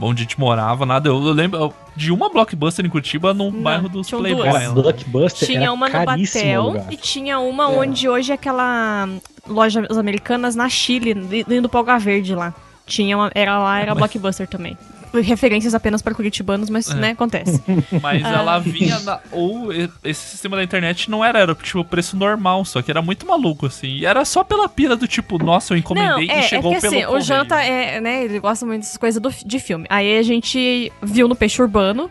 onde 0.00 0.20
a 0.20 0.22
gente 0.24 0.38
morava, 0.38 0.84
nada. 0.86 1.08
Eu, 1.08 1.14
eu 1.24 1.32
lembro 1.32 1.72
de 1.94 2.12
uma 2.12 2.28
blockbuster 2.28 2.84
em 2.84 2.88
Curitiba 2.88 3.32
no 3.32 3.50
bairro 3.50 3.88
dos 3.88 4.06
tinham 4.06 4.20
Playboy. 4.20 4.48
duas. 4.50 4.72
Blockbuster 4.72 5.48
Tinha 5.48 5.60
era 5.62 5.72
uma 5.72 5.88
no 5.88 6.04
Batel 6.04 6.62
lugar. 6.62 6.92
e 6.92 6.96
tinha 6.96 7.38
uma 7.38 7.64
É. 7.64 7.78
onde 7.78 8.08
hoje 8.08 8.30
é 8.32 8.34
aquela 8.34 9.08
loja 9.46 9.86
americanas 9.90 10.54
na 10.54 10.68
Chile, 10.68 11.14
indo 11.48 11.68
pro 11.68 11.78
Alga 11.78 11.98
Verde 11.98 12.34
lá. 12.34 12.52
Tinha 12.86 13.16
uma, 13.16 13.30
era 13.34 13.58
lá, 13.58 13.80
era 13.80 13.94
Blockbuster 13.94 14.46
também. 14.46 14.76
Referências 15.14 15.74
apenas 15.74 16.02
para 16.02 16.14
curitibanos, 16.14 16.68
mas, 16.70 16.90
É. 16.90 16.94
né, 16.94 17.10
acontece. 17.10 17.62
Mas 18.02 18.24
Ah. 18.24 18.28
ela 18.38 18.58
vinha 18.58 18.98
na, 19.00 19.20
ou 19.32 19.70
esse 20.04 20.20
sistema 20.30 20.56
da 20.56 20.62
internet 20.64 21.10
não 21.10 21.24
era, 21.24 21.38
era 21.38 21.54
tipo 21.54 21.84
preço 21.84 22.16
normal, 22.16 22.64
só 22.64 22.82
que 22.82 22.90
era 22.90 23.00
muito 23.02 23.26
maluco 23.26 23.66
assim. 23.66 23.88
E 23.88 24.06
era 24.06 24.24
só 24.24 24.42
pela 24.44 24.68
pira 24.68 24.96
do 24.96 25.06
tipo, 25.08 25.38
nossa, 25.42 25.72
eu 25.72 25.76
Não, 25.76 25.80
encomendei 25.80 26.30
é, 26.30 26.40
e 26.40 26.42
chegou 26.44 26.72
é 26.72 26.74
que 26.76 26.80
pelo 26.80 26.94
assim, 26.94 27.04
o 27.04 27.08
correio. 27.08 27.24
Jonathan 27.24 27.56
é, 27.60 28.00
né, 28.00 28.24
ele 28.24 28.38
gosta 28.40 28.66
muito 28.66 28.82
dessas 28.82 28.96
coisas 28.96 29.20
do- 29.20 29.30
de 29.44 29.58
filme. 29.58 29.86
Aí 29.88 30.18
a 30.18 30.22
gente 30.22 30.92
viu 31.02 31.26
no 31.28 31.34
Peixe 31.36 31.60
Urbano, 31.62 32.10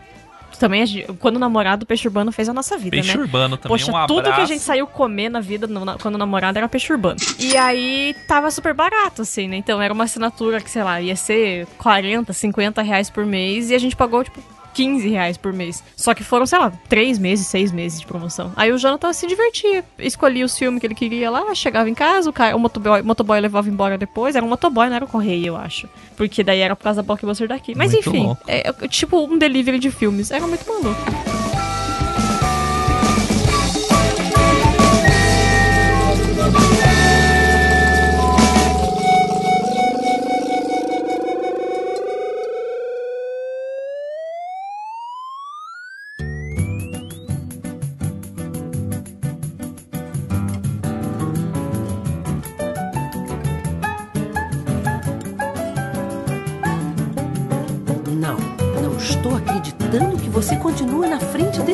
também, 0.58 0.84
gente- 0.86 1.06
quando 1.20 1.36
o 1.36 1.38
namorado, 1.38 1.84
o 1.84 1.86
Peixe 1.86 2.06
Urbano 2.08 2.30
fez 2.32 2.48
a 2.48 2.52
nossa 2.52 2.76
vida, 2.76 2.90
Peixe 2.90 3.16
né? 3.16 3.22
Urbano 3.22 3.56
também, 3.56 3.76
Poxa, 3.78 3.92
um 3.92 4.06
tudo 4.06 4.24
que 4.34 4.40
a 4.40 4.44
gente 4.46 4.60
saiu 4.62 4.86
comer 4.86 5.28
na 5.28 5.40
vida 5.40 5.66
no- 5.66 5.84
na- 5.84 5.96
quando 5.98 6.14
o 6.14 6.18
namorado 6.18 6.58
era 6.58 6.68
Peixe 6.68 6.92
Urbano. 6.92 7.16
E 7.38 7.56
aí 7.56 8.14
tava 8.26 8.50
super 8.50 8.74
barato, 8.74 9.22
assim, 9.22 9.48
né? 9.48 9.56
Então 9.56 9.80
era 9.80 9.92
uma 9.92 10.04
assinatura 10.04 10.60
que, 10.60 10.70
sei 10.70 10.82
lá, 10.82 11.00
ia 11.00 11.16
ser 11.16 11.66
40, 11.78 12.32
50 12.32 12.82
reais 12.82 13.08
por 13.10 13.24
mês 13.26 13.70
e 13.70 13.74
a 13.74 13.78
gente 13.78 13.94
pagou, 13.96 14.22
tipo, 14.24 14.40
15 14.76 15.08
reais 15.08 15.38
por 15.38 15.54
mês. 15.54 15.82
Só 15.96 16.12
que 16.12 16.22
foram, 16.22 16.44
sei 16.44 16.58
lá, 16.58 16.70
3 16.86 17.18
meses, 17.18 17.46
6 17.46 17.72
meses 17.72 17.98
de 17.98 18.06
promoção. 18.06 18.52
Aí 18.54 18.70
o 18.70 18.76
Jonathan 18.76 19.10
se 19.14 19.26
divertia. 19.26 19.82
Escolhia 19.98 20.44
os 20.44 20.56
filmes 20.56 20.80
que 20.80 20.86
ele 20.86 20.94
queria 20.94 21.30
lá, 21.30 21.54
chegava 21.54 21.88
em 21.88 21.94
casa, 21.94 22.28
o, 22.28 22.32
cara, 22.32 22.54
o 22.54 22.60
motoboy, 22.60 23.00
o 23.00 23.04
motoboy 23.04 23.40
levava 23.40 23.70
embora 23.70 23.96
depois. 23.96 24.36
Era 24.36 24.44
um 24.44 24.48
motoboy, 24.50 24.88
não 24.88 24.96
era 24.96 25.04
o 25.06 25.08
correio, 25.08 25.46
eu 25.46 25.56
acho. 25.56 25.88
Porque 26.14 26.44
daí 26.44 26.60
era 26.60 26.76
por 26.76 26.84
causa 26.84 27.02
da 27.02 27.06
blockbuster 27.06 27.48
daqui. 27.48 27.74
Mas 27.74 27.92
Muito 27.92 28.10
enfim, 28.10 28.36
é, 28.46 28.68
é 28.68 28.88
tipo 28.88 29.18
um 29.18 29.38
delivery 29.38 29.78
de 29.78 29.90
filmes. 29.90 30.30
Era 30.30 30.46
muito 30.46 30.66
maluco. 30.68 31.55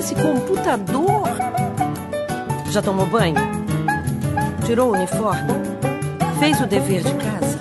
Desse 0.02 0.16
computador. 0.16 1.22
Já 2.70 2.82
tomou 2.82 3.06
banho? 3.06 3.36
Tirou 4.66 4.90
o 4.90 4.94
uniforme? 4.94 5.52
Fez 6.40 6.60
o 6.60 6.66
dever 6.66 7.04
de 7.04 7.14
casa? 7.14 7.60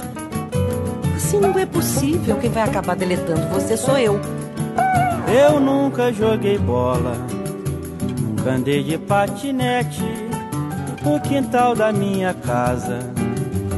Assim 1.16 1.40
não 1.40 1.58
é 1.58 1.68
possível. 1.68 2.38
Quem 2.38 2.50
vai 2.50 2.64
acabar 2.64 2.96
deletando 2.96 3.48
você 3.50 3.78
sou 3.78 3.96
eu. 3.96 4.20
Eu 5.32 5.60
nunca 5.60 6.12
joguei 6.12 6.58
bola, 6.58 7.16
nunca 8.20 8.54
andei 8.54 8.84
de 8.84 8.98
patinete. 8.98 10.04
O 11.06 11.20
quintal 11.20 11.76
da 11.76 11.94
minha 11.94 12.34
casa 12.34 13.00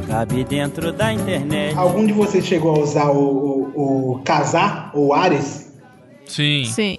cabe 0.08 0.46
dentro 0.46 0.94
da 0.94 1.12
internet. 1.12 1.78
Algum 1.78 2.06
de 2.06 2.14
vocês 2.14 2.46
chegou 2.46 2.76
a 2.76 2.80
usar 2.80 3.12
o, 3.12 3.72
o, 3.76 4.12
o 4.14 4.20
casar 4.24 4.90
ou 4.94 5.14
Ares? 5.14 5.70
Sim. 6.26 6.66
Sim. 6.66 6.98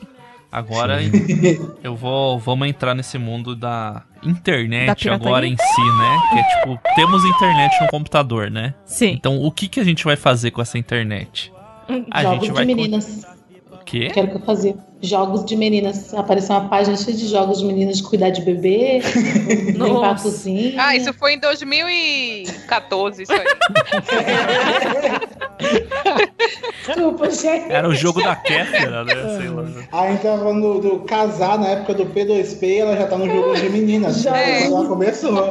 Agora 0.54 1.00
eu 1.82 1.96
vou 1.96 2.38
vamos 2.38 2.68
entrar 2.68 2.94
nesse 2.94 3.18
mundo 3.18 3.56
da 3.56 4.02
internet 4.22 5.08
Da 5.08 5.14
agora 5.14 5.44
em 5.44 5.56
si, 5.56 5.82
né? 5.82 6.18
Que 6.30 6.38
é 6.38 6.42
tipo, 6.44 6.80
temos 6.94 7.24
internet 7.24 7.72
no 7.82 7.88
computador, 7.88 8.52
né? 8.52 8.72
Sim. 8.84 9.10
Então, 9.10 9.42
o 9.42 9.50
que 9.50 9.66
que 9.66 9.80
a 9.80 9.84
gente 9.84 10.04
vai 10.04 10.14
fazer 10.14 10.52
com 10.52 10.62
essa 10.62 10.78
internet? 10.78 11.52
A 12.08 12.22
Jogos 12.22 12.46
gente 12.46 12.46
de 12.46 12.52
vai 12.52 12.64
quê? 13.84 14.10
Quero 14.12 14.28
que 14.28 14.36
eu 14.36 14.40
fazia. 14.40 14.74
Jogos 15.00 15.44
de 15.44 15.56
meninas. 15.56 16.12
Apareceu 16.14 16.56
uma 16.56 16.68
página 16.68 16.96
cheia 16.96 17.16
de 17.16 17.28
jogos 17.28 17.58
de 17.58 17.66
meninas 17.66 17.98
de 17.98 18.02
cuidar 18.02 18.30
de 18.30 18.42
bebê, 18.42 19.00
limpar 19.74 20.12
a 20.12 20.14
cozinha. 20.14 20.74
Ah, 20.78 20.96
isso 20.96 21.12
foi 21.12 21.34
em 21.34 21.40
2014, 21.40 23.22
isso 23.22 23.32
aí. 23.32 23.44
Desculpa, 26.86 27.30
gente. 27.30 27.70
Era 27.70 27.86
o 27.88 27.94
jogo 27.94 28.22
da 28.22 28.34
Kéfera, 28.36 29.04
né? 29.04 29.14
Sei 29.38 29.48
lá. 29.48 29.64
A 29.92 30.10
gente 30.10 30.22
tava 30.22 30.38
falando 30.38 30.80
do, 30.80 30.90
do 30.90 30.98
casar 31.00 31.58
na 31.58 31.68
época 31.68 31.92
do 31.94 32.06
P2P, 32.06 32.78
ela 32.78 32.96
já 32.96 33.06
tá 33.06 33.18
no 33.18 33.26
jogo 33.26 33.54
de 33.54 33.68
meninas. 33.68 34.22
Já. 34.22 34.34
Ela 34.36 34.86
começou. 34.86 35.50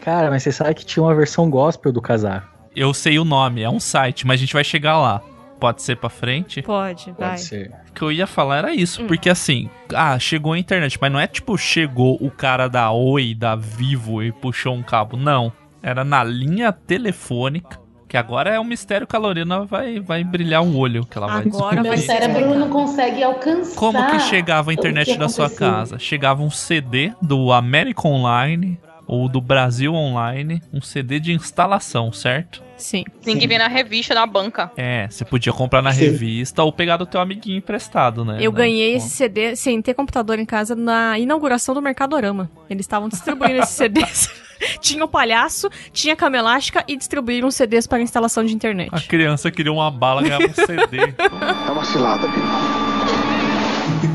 Cara, 0.00 0.30
mas 0.30 0.42
você 0.42 0.52
sabe 0.52 0.74
que 0.74 0.86
tinha 0.86 1.02
uma 1.02 1.14
versão 1.14 1.50
gospel 1.50 1.92
do 1.92 2.00
casar. 2.00 2.50
Eu 2.74 2.94
sei 2.94 3.18
o 3.18 3.24
nome, 3.24 3.62
é 3.62 3.68
um 3.68 3.80
site, 3.80 4.26
mas 4.26 4.38
a 4.38 4.40
gente 4.40 4.54
vai 4.54 4.64
chegar 4.64 4.98
lá. 4.98 5.20
Pode 5.58 5.82
ser 5.82 5.96
pra 5.96 6.08
frente? 6.08 6.62
Pode, 6.62 7.12
vai. 7.18 7.36
ser. 7.36 7.72
O 7.90 7.92
que 7.92 8.02
eu 8.02 8.12
ia 8.12 8.26
falar 8.26 8.58
era 8.58 8.74
isso, 8.74 9.04
porque 9.04 9.28
assim, 9.28 9.68
ah, 9.94 10.18
chegou 10.18 10.52
a 10.52 10.58
internet, 10.58 10.98
mas 11.00 11.10
não 11.12 11.18
é 11.18 11.26
tipo 11.26 11.56
chegou 11.56 12.16
o 12.20 12.30
cara 12.30 12.68
da 12.68 12.90
Oi, 12.92 13.34
da 13.34 13.56
Vivo 13.56 14.22
e 14.22 14.30
puxou 14.30 14.74
um 14.74 14.82
cabo, 14.82 15.16
não. 15.16 15.52
Era 15.82 16.04
na 16.04 16.22
linha 16.22 16.72
telefônica, 16.72 17.78
que 18.08 18.16
agora 18.16 18.50
é 18.50 18.58
um 18.58 18.64
mistério 18.64 19.06
que 19.06 19.14
a 19.14 19.18
Lorena 19.18 19.64
vai, 19.64 20.00
vai 20.00 20.24
brilhar 20.24 20.62
o 20.62 20.76
olho, 20.76 21.04
que 21.04 21.18
ela 21.18 21.26
vai 21.26 21.44
Meu 21.44 21.50
descobrir. 21.50 21.98
cérebro 21.98 22.54
não 22.54 22.70
consegue 22.70 23.22
alcançar. 23.22 23.76
Como 23.76 24.10
que 24.10 24.18
chegava 24.20 24.70
a 24.70 24.74
internet 24.74 25.16
da 25.16 25.28
sua 25.28 25.50
casa? 25.50 25.98
Chegava 25.98 26.42
um 26.42 26.50
CD 26.50 27.12
do 27.20 27.52
América 27.52 28.08
Online 28.08 28.78
ou 29.08 29.28
do 29.28 29.40
Brasil 29.40 29.92
Online, 29.94 30.62
um 30.72 30.80
CD 30.82 31.18
de 31.18 31.32
instalação, 31.32 32.12
certo? 32.12 32.62
Sim. 32.76 33.04
Tem 33.24 33.36
que 33.38 33.48
ver 33.48 33.58
na 33.58 33.66
revista, 33.66 34.14
na 34.14 34.24
banca. 34.26 34.70
É, 34.76 35.08
você 35.08 35.24
podia 35.24 35.52
comprar 35.52 35.82
na 35.82 35.92
Sim. 35.92 36.02
revista 36.04 36.62
ou 36.62 36.70
pegar 36.70 36.96
do 36.98 37.06
teu 37.06 37.20
amiguinho 37.20 37.56
emprestado, 37.58 38.24
né? 38.24 38.36
Eu 38.40 38.52
Né? 38.52 38.58
ganhei 38.58 38.94
esse 38.94 39.08
CD 39.10 39.56
sem 39.56 39.82
ter 39.82 39.94
computador 39.94 40.38
em 40.38 40.44
casa 40.44 40.76
na 40.76 41.18
inauguração 41.18 41.74
do 41.74 41.82
Mercadorama. 41.82 42.48
Eles 42.70 42.84
estavam 42.84 43.08
distribuindo 43.08 43.56
esses 43.58 43.74
CDs. 43.74 44.30
tinha 44.80 45.04
o 45.04 45.08
palhaço, 45.08 45.68
tinha 45.92 46.14
cama 46.14 46.36
elástica 46.36 46.84
e 46.86 46.96
distribuíram 46.96 47.50
CDs 47.50 47.86
para 47.86 48.00
instalação 48.00 48.44
de 48.44 48.54
internet. 48.54 48.90
A 48.92 49.00
criança 49.00 49.50
queria 49.50 49.72
uma 49.72 49.90
bala, 49.90 50.22
ganhava 50.22 50.44
um 50.46 50.54
CD. 50.54 50.98
É 51.66 51.70
uma 51.70 51.84
cilada, 51.84 52.28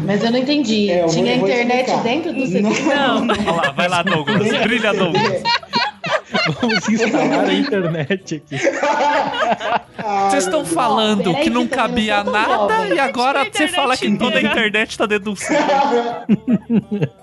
Mas 0.06 0.24
eu 0.24 0.32
não 0.32 0.40
entendi. 0.40 0.90
É, 0.92 1.04
eu 1.04 1.08
Tinha 1.08 1.38
vou 1.38 1.48
internet 1.48 1.92
dentro 2.04 2.34
do 2.34 2.46
CD? 2.46 2.62
Não. 2.62 3.22
Olha 3.28 3.52
lá, 3.52 3.72
vai 3.72 3.88
lá, 3.88 4.04
Douglas. 4.04 4.62
Brilha, 4.64 4.94
Douglas. 4.94 5.42
Vamos 6.62 6.90
instalar 6.90 7.46
a 7.48 7.54
internet 7.54 8.36
aqui. 8.36 8.58
Vocês 10.30 10.46
estão 10.46 10.66
falando 10.66 11.32
peraí 11.32 11.44
que 11.44 11.50
não 11.50 11.68
que 11.68 11.76
cabia 11.76 12.24
nada 12.24 12.88
e 12.88 13.00
agora 13.00 13.46
você 13.50 13.68
fala 13.68 13.96
que 13.96 14.18
toda 14.18 14.38
a 14.38 14.42
internet 14.42 14.98
tá 14.98 15.06
dentro 15.06 15.32
do 15.32 15.36
CD. 15.36 15.58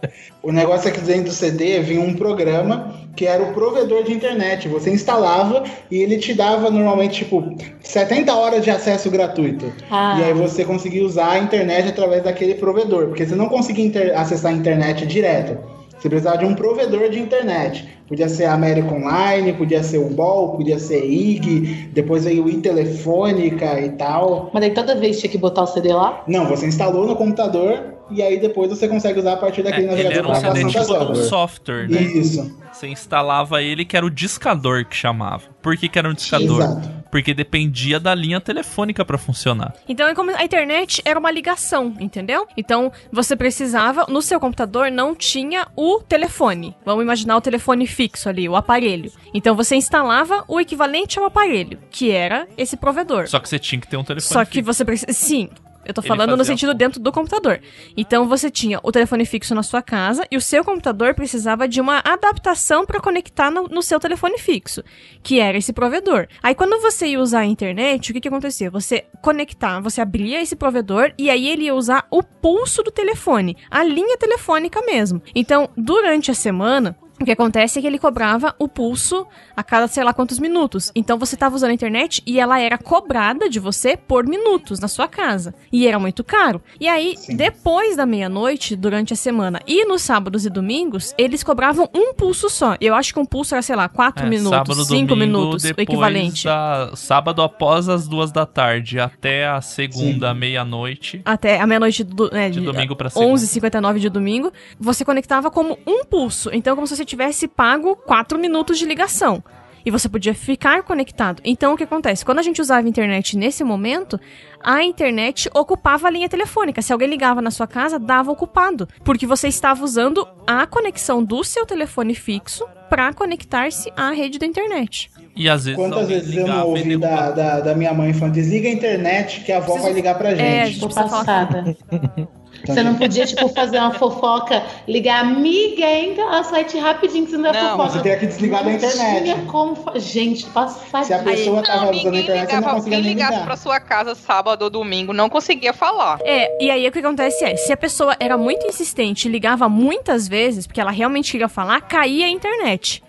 O 0.42 0.50
negócio 0.50 0.88
é 0.88 0.90
que 0.90 1.00
dentro 1.00 1.24
do 1.24 1.32
CD 1.32 1.80
vinha 1.80 2.00
um 2.00 2.14
programa 2.14 2.94
que 3.14 3.26
era 3.26 3.42
o 3.42 3.52
provedor 3.52 4.04
de 4.04 4.14
internet. 4.14 4.68
Você 4.68 4.90
instalava 4.90 5.64
e 5.90 5.98
ele 5.98 6.16
te 6.16 6.32
dava 6.32 6.70
normalmente 6.70 7.24
tipo 7.24 7.54
70 7.82 8.34
horas 8.34 8.64
de 8.64 8.70
acesso 8.70 9.10
gratuito. 9.10 9.70
Ah. 9.90 10.16
E 10.18 10.24
aí 10.24 10.32
você 10.32 10.64
conseguia 10.64 11.04
usar 11.04 11.32
a 11.32 11.38
internet 11.38 11.90
através 11.90 12.22
daquele 12.22 12.54
provedor, 12.54 13.08
porque 13.08 13.26
você 13.26 13.34
não 13.34 13.50
conseguia 13.50 14.18
acessar 14.18 14.52
a 14.52 14.54
internet 14.54 15.06
direto. 15.06 15.58
Você 16.00 16.08
precisava 16.08 16.38
de 16.38 16.44
um 16.46 16.54
provedor 16.54 17.10
de 17.10 17.18
internet. 17.20 17.86
Podia 18.08 18.28
ser 18.28 18.46
a 18.46 18.54
América 18.54 18.92
Online, 18.92 19.52
podia 19.52 19.82
ser 19.82 19.98
o 19.98 20.08
BOL, 20.08 20.56
podia 20.56 20.78
ser 20.78 21.04
IG, 21.04 21.90
depois 21.92 22.24
veio 22.24 22.44
o 22.44 22.48
iTelefônica 22.48 23.80
e 23.80 23.90
tal. 23.90 24.50
Mas 24.52 24.62
daí 24.62 24.70
toda 24.72 24.94
vez 24.96 25.20
tinha 25.20 25.30
que 25.30 25.38
botar 25.38 25.62
o 25.62 25.66
CD 25.66 25.92
lá? 25.92 26.24
Não, 26.26 26.46
você 26.46 26.66
instalou 26.66 27.06
no 27.06 27.14
computador 27.14 27.94
e 28.10 28.22
aí 28.22 28.40
depois 28.40 28.70
você 28.70 28.88
consegue 28.88 29.20
usar 29.20 29.34
a 29.34 29.36
partir 29.36 29.62
daquele 29.62 29.86
É, 29.86 29.90
navegador 29.90 30.32
era 30.36 30.40
para 30.40 30.52
das 30.62 30.72
tipo 30.72 30.92
obras. 30.94 31.18
software, 31.26 31.88
né? 31.88 32.00
Isso. 32.02 32.56
Você 32.72 32.88
instalava 32.88 33.62
ele 33.62 33.84
que 33.84 33.96
era 33.96 34.04
o 34.04 34.10
discador 34.10 34.84
que 34.86 34.96
chamava. 34.96 35.42
Por 35.62 35.76
que, 35.76 35.88
que 35.88 35.98
era 35.98 36.08
um 36.08 36.14
discador? 36.14 36.60
Exato. 36.62 36.99
Porque 37.10 37.34
dependia 37.34 37.98
da 37.98 38.14
linha 38.14 38.40
telefônica 38.40 39.04
pra 39.04 39.18
funcionar. 39.18 39.74
Então 39.88 40.06
é 40.06 40.14
como 40.14 40.30
a 40.30 40.44
internet 40.44 41.02
era 41.04 41.18
uma 41.18 41.30
ligação, 41.30 41.94
entendeu? 41.98 42.46
Então 42.56 42.92
você 43.10 43.34
precisava, 43.36 44.06
no 44.08 44.22
seu 44.22 44.38
computador 44.38 44.90
não 44.90 45.14
tinha 45.14 45.66
o 45.76 46.00
telefone. 46.00 46.76
Vamos 46.84 47.02
imaginar 47.02 47.36
o 47.36 47.40
telefone 47.40 47.86
fixo 47.86 48.28
ali, 48.28 48.48
o 48.48 48.56
aparelho. 48.56 49.12
Então 49.34 49.54
você 49.54 49.76
instalava 49.76 50.44
o 50.46 50.60
equivalente 50.60 51.18
ao 51.18 51.24
aparelho, 51.24 51.78
que 51.90 52.10
era 52.10 52.46
esse 52.56 52.76
provedor. 52.76 53.28
Só 53.28 53.38
que 53.38 53.48
você 53.48 53.58
tinha 53.58 53.80
que 53.80 53.88
ter 53.88 53.96
um 53.96 54.04
telefone. 54.04 54.32
Só 54.32 54.44
que 54.44 54.62
você 54.62 54.84
precisa. 54.84 55.12
Sim. 55.12 55.48
Eu 55.84 55.94
tô 55.94 56.02
falando 56.02 56.36
no 56.36 56.44
sentido 56.44 56.74
dentro 56.74 57.00
do 57.00 57.10
computador. 57.10 57.60
Então 57.96 58.28
você 58.28 58.50
tinha 58.50 58.78
o 58.82 58.92
telefone 58.92 59.24
fixo 59.24 59.54
na 59.54 59.62
sua 59.62 59.82
casa 59.82 60.26
e 60.30 60.36
o 60.36 60.40
seu 60.40 60.64
computador 60.64 61.14
precisava 61.14 61.66
de 61.66 61.80
uma 61.80 62.00
adaptação 62.04 62.84
para 62.84 63.00
conectar 63.00 63.50
no, 63.50 63.64
no 63.64 63.82
seu 63.82 63.98
telefone 63.98 64.38
fixo, 64.38 64.82
que 65.22 65.40
era 65.40 65.56
esse 65.56 65.72
provedor. 65.72 66.28
Aí 66.42 66.54
quando 66.54 66.80
você 66.80 67.08
ia 67.08 67.20
usar 67.20 67.40
a 67.40 67.46
internet, 67.46 68.10
o 68.10 68.14
que 68.14 68.20
que 68.20 68.28
acontecia? 68.28 68.70
Você 68.70 69.06
conectar, 69.22 69.80
você 69.80 70.00
abria 70.00 70.40
esse 70.40 70.54
provedor 70.54 71.12
e 71.18 71.30
aí 71.30 71.48
ele 71.48 71.64
ia 71.64 71.74
usar 71.74 72.06
o 72.10 72.22
pulso 72.22 72.82
do 72.82 72.90
telefone, 72.90 73.56
a 73.70 73.82
linha 73.82 74.16
telefônica 74.18 74.80
mesmo. 74.82 75.22
Então, 75.34 75.70
durante 75.76 76.30
a 76.30 76.34
semana, 76.34 76.96
o 77.20 77.24
que 77.24 77.32
acontece 77.32 77.78
é 77.78 77.82
que 77.82 77.86
ele 77.86 77.98
cobrava 77.98 78.54
o 78.58 78.66
pulso 78.66 79.26
a 79.56 79.62
cada 79.62 79.86
sei 79.86 80.02
lá 80.02 80.12
quantos 80.14 80.38
minutos. 80.38 80.90
Então 80.94 81.18
você 81.18 81.34
estava 81.34 81.54
usando 81.54 81.70
a 81.70 81.74
internet 81.74 82.22
e 82.26 82.40
ela 82.40 82.58
era 82.58 82.78
cobrada 82.78 83.48
de 83.48 83.58
você 83.60 83.96
por 83.96 84.26
minutos 84.26 84.80
na 84.80 84.88
sua 84.88 85.06
casa. 85.06 85.54
E 85.70 85.86
era 85.86 85.98
muito 85.98 86.24
caro. 86.24 86.62
E 86.80 86.88
aí, 86.88 87.14
depois 87.28 87.96
da 87.96 88.06
meia-noite, 88.06 88.74
durante 88.74 89.12
a 89.12 89.16
semana 89.16 89.60
e 89.66 89.84
nos 89.84 90.02
sábados 90.02 90.46
e 90.46 90.50
domingos, 90.50 91.14
eles 91.18 91.42
cobravam 91.42 91.88
um 91.94 92.14
pulso 92.14 92.48
só. 92.48 92.76
Eu 92.80 92.94
acho 92.94 93.12
que 93.12 93.20
um 93.20 93.26
pulso 93.26 93.54
era, 93.54 93.62
sei 93.62 93.76
lá, 93.76 93.88
quatro 93.88 94.24
É, 94.24 94.28
minutos, 94.28 94.50
sábado, 94.50 94.84
cinco 94.84 95.08
domingo, 95.08 95.16
minutos, 95.38 95.64
o 95.64 95.68
equivalente. 95.80 96.44
da- 96.44 96.92
sábado 96.96 97.42
após 97.42 97.88
as 97.88 98.08
duas 98.08 98.32
da 98.32 98.46
tarde 98.46 98.98
até 98.98 99.46
a 99.46 99.60
segunda 99.60 100.32
meia-noite. 100.32 101.20
Até 101.24 101.60
a 101.60 101.66
meia-noite 101.66 102.02
do, 102.04 102.34
é, 102.34 102.48
De 102.48 102.60
domingo 102.60 102.96
pra 102.96 103.10
segunda. 103.10 103.30
11h59 103.34 103.98
de 103.98 104.08
domingo, 104.08 104.52
você 104.78 105.04
conectava 105.04 105.50
como 105.50 105.78
um 105.86 106.04
pulso. 106.04 106.50
Então, 106.52 106.74
como 106.74 106.86
se 106.86 106.96
você 106.96 107.04
tivesse 107.10 107.48
pago 107.48 107.96
4 107.96 108.38
minutos 108.38 108.78
de 108.78 108.86
ligação. 108.86 109.42
E 109.84 109.90
você 109.90 110.08
podia 110.08 110.34
ficar 110.34 110.82
conectado. 110.82 111.40
Então, 111.42 111.72
o 111.72 111.76
que 111.76 111.84
acontece? 111.84 112.24
Quando 112.24 112.38
a 112.38 112.42
gente 112.42 112.60
usava 112.60 112.86
a 112.86 112.88
internet 112.88 113.36
nesse 113.36 113.64
momento, 113.64 114.20
a 114.62 114.82
internet 114.84 115.48
ocupava 115.54 116.06
a 116.06 116.10
linha 116.10 116.28
telefônica. 116.28 116.82
Se 116.82 116.92
alguém 116.92 117.08
ligava 117.08 117.40
na 117.40 117.50
sua 117.50 117.66
casa, 117.66 117.98
dava 117.98 118.30
ocupado. 118.30 118.86
Porque 119.02 119.26
você 119.26 119.48
estava 119.48 119.82
usando 119.82 120.28
a 120.46 120.66
conexão 120.66 121.24
do 121.24 121.42
seu 121.42 121.64
telefone 121.64 122.14
fixo 122.14 122.66
para 122.90 123.12
conectar-se 123.14 123.90
à 123.96 124.10
rede 124.10 124.38
da 124.38 124.44
internet. 124.44 125.10
E 125.34 125.48
às 125.48 125.64
vezes 125.64 125.80
Quantas 125.80 126.08
vezes 126.08 126.36
eu 126.36 126.46
não 126.46 126.66
ouvi 126.68 126.98
da, 126.98 127.30
da, 127.30 127.60
da 127.60 127.74
minha 127.74 127.94
mãe 127.94 128.12
falando, 128.12 128.34
desliga 128.34 128.68
a 128.68 128.72
internet 128.72 129.40
que 129.42 129.52
a 129.52 129.58
avó 129.58 129.76
vai 129.78 129.92
ligar 129.92 130.18
pra 130.18 130.30
gente. 130.30 130.42
É, 130.42 130.62
a 130.62 130.66
gente 130.66 130.94
passada. 130.94 131.76
Você 132.66 132.82
não 132.82 132.94
podia, 132.96 133.26
tipo, 133.26 133.48
fazer 133.50 133.78
uma 133.78 133.92
fofoca, 133.92 134.62
ligar 134.86 135.20
amiga, 135.24 135.84
entra 135.84 136.38
a 136.38 136.44
site 136.44 136.78
rapidinho 136.78 137.24
que 137.24 137.30
você 137.32 137.36
não 137.38 137.50
é 137.50 137.52
Não, 137.52 137.70
fofoca. 137.70 137.88
você 137.90 138.00
tem 138.02 138.18
que 138.18 138.26
desligar 138.26 138.62
da 138.64 138.70
Não 138.70 138.76
internet. 138.76 139.22
Tinha 139.24 139.36
como 139.46 139.74
fa- 139.76 139.98
Gente, 139.98 140.46
passar 140.46 141.04
Se 141.04 141.14
a 141.14 141.18
pessoa 141.22 141.62
tava 141.62 141.90
usando 141.90 142.14
a 142.14 142.18
internet, 142.20 142.26
você 142.26 142.32
não 142.32 142.40
ligava, 142.60 142.74
conseguia 142.76 142.98
quem 143.00 143.08
ligasse 143.08 143.32
ligar. 143.32 143.44
pra 143.46 143.56
sua 143.56 143.80
casa 143.80 144.14
sábado 144.14 144.62
ou 144.62 144.70
domingo 144.70 145.12
não 145.12 145.28
conseguia 145.28 145.72
falar. 145.72 146.18
É, 146.24 146.62
e 146.64 146.70
aí 146.70 146.86
o 146.86 146.92
que 146.92 146.98
acontece 146.98 147.44
é, 147.44 147.56
se 147.56 147.72
a 147.72 147.76
pessoa 147.76 148.16
era 148.20 148.36
muito 148.36 148.66
insistente 148.66 149.26
e 149.26 149.30
ligava 149.30 149.68
muitas 149.68 150.28
vezes, 150.28 150.66
porque 150.66 150.80
ela 150.80 150.90
realmente 150.90 151.32
queria 151.32 151.48
falar, 151.48 151.80
caía 151.82 152.26
a 152.26 152.28
internet. 152.28 153.02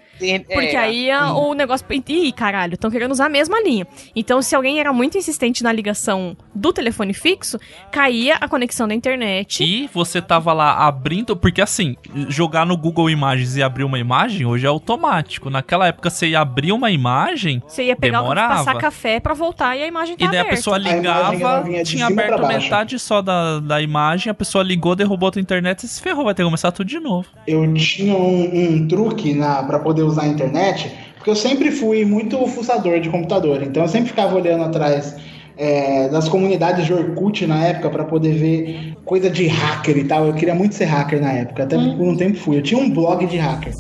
Porque 0.48 0.76
é, 0.76 0.80
aí 0.80 1.12
a- 1.12 1.34
o 1.34 1.54
negócio. 1.54 1.86
Ih, 2.08 2.32
caralho, 2.32 2.74
estão 2.76 2.90
querendo 2.92 3.12
usar 3.12 3.26
a 3.26 3.30
mesma 3.30 3.62
linha. 3.62 3.88
Então, 4.16 4.42
se 4.42 4.56
alguém 4.56 4.80
era 4.80 4.92
muito 4.94 5.18
insistente 5.18 5.64
na 5.64 5.72
ligação 5.72 6.36
do 6.54 6.72
telefone 6.74 7.14
fixo, 7.14 7.58
caía 7.92 8.36
a 8.36 8.48
conexão 8.48 8.88
da 8.88 8.94
internet. 8.94 9.64
E 9.64 9.90
você 9.94 10.22
tava 10.22 10.54
lá 10.54 10.86
abrindo, 10.88 11.36
porque 11.36 11.62
assim, 11.62 11.96
jogar 12.28 12.66
no 12.66 12.76
Google 12.78 13.10
Imagens 13.10 13.56
e 13.56 13.64
abrir 13.64 13.84
uma 13.84 14.00
imagem 14.00 14.46
hoje 14.46 14.66
é 14.66 14.70
automático. 14.70 15.50
Naquela 15.50 15.88
época 15.88 16.10
você 16.10 16.28
ia 16.30 16.40
abrir 16.42 16.72
uma 16.72 16.92
imagem, 16.92 17.62
Você 17.68 17.84
ia 17.86 17.96
pegar, 17.96 18.20
demorava. 18.22 18.56
passar 18.56 18.76
café 18.78 19.20
pra 19.20 19.34
voltar 19.34 19.76
e 19.78 19.84
a 19.84 19.88
imagem 19.88 20.16
tá 20.18 20.26
E 20.26 20.28
daí 20.28 20.38
a 20.38 20.42
aberta. 20.42 20.56
pessoa 20.58 20.78
ligava, 20.78 21.64
tinha 21.84 22.08
aberto 22.08 22.46
metade 22.48 22.98
só 23.00 23.22
da, 23.22 23.60
da 23.60 23.82
imagem, 23.82 24.30
a 24.30 24.34
pessoa 24.34 24.64
ligou, 24.64 24.96
derrubou 24.96 25.30
a 25.30 25.32
tua 25.32 25.42
internet 25.42 25.84
e 25.84 25.88
se 25.88 26.02
ferrou, 26.02 26.26
vai 26.26 26.34
ter 26.34 26.42
que 26.44 26.48
começar 26.48 26.72
tudo 26.72 26.88
de 26.88 27.00
novo. 27.00 27.28
Eu 27.48 27.72
tinha 27.74 28.14
um, 28.16 28.76
um 28.76 28.88
truque 28.88 29.34
na, 29.34 29.64
pra 29.64 29.80
poder 29.80 30.04
usar 30.12 30.24
a 30.24 30.28
internet, 30.28 30.92
porque 31.16 31.30
eu 31.30 31.36
sempre 31.36 31.72
fui 31.72 32.06
muito 32.06 32.38
fuçador 32.48 33.00
de 33.00 33.10
computador, 33.10 33.64
então 33.64 33.84
eu 33.84 33.90
sempre 33.90 34.10
ficava 34.10 34.36
olhando 34.36 34.64
atrás 34.64 35.16
é, 35.58 36.10
das 36.10 36.28
comunidades 36.28 36.86
de 36.86 36.94
Orkut 36.94 37.46
na 37.46 37.64
época 37.66 37.90
pra 37.90 38.04
poder 38.04 38.34
ver 38.34 38.98
coisa 39.06 39.30
de 39.30 39.48
hacker 39.48 39.98
e 39.98 40.04
tal. 40.06 40.26
Eu 40.26 40.34
queria 40.34 40.56
muito 40.56 40.74
ser 40.74 40.86
hacker 40.86 41.22
na 41.22 41.32
época, 41.32 41.64
até 41.64 41.78
por 41.78 42.08
um 42.08 42.18
tempo 42.18 42.38
fui. 42.38 42.58
Eu 42.58 42.64
tinha 42.64 42.80
um 42.80 42.90
blog 42.90 43.26
de 43.28 43.38
hacker. 43.38 43.74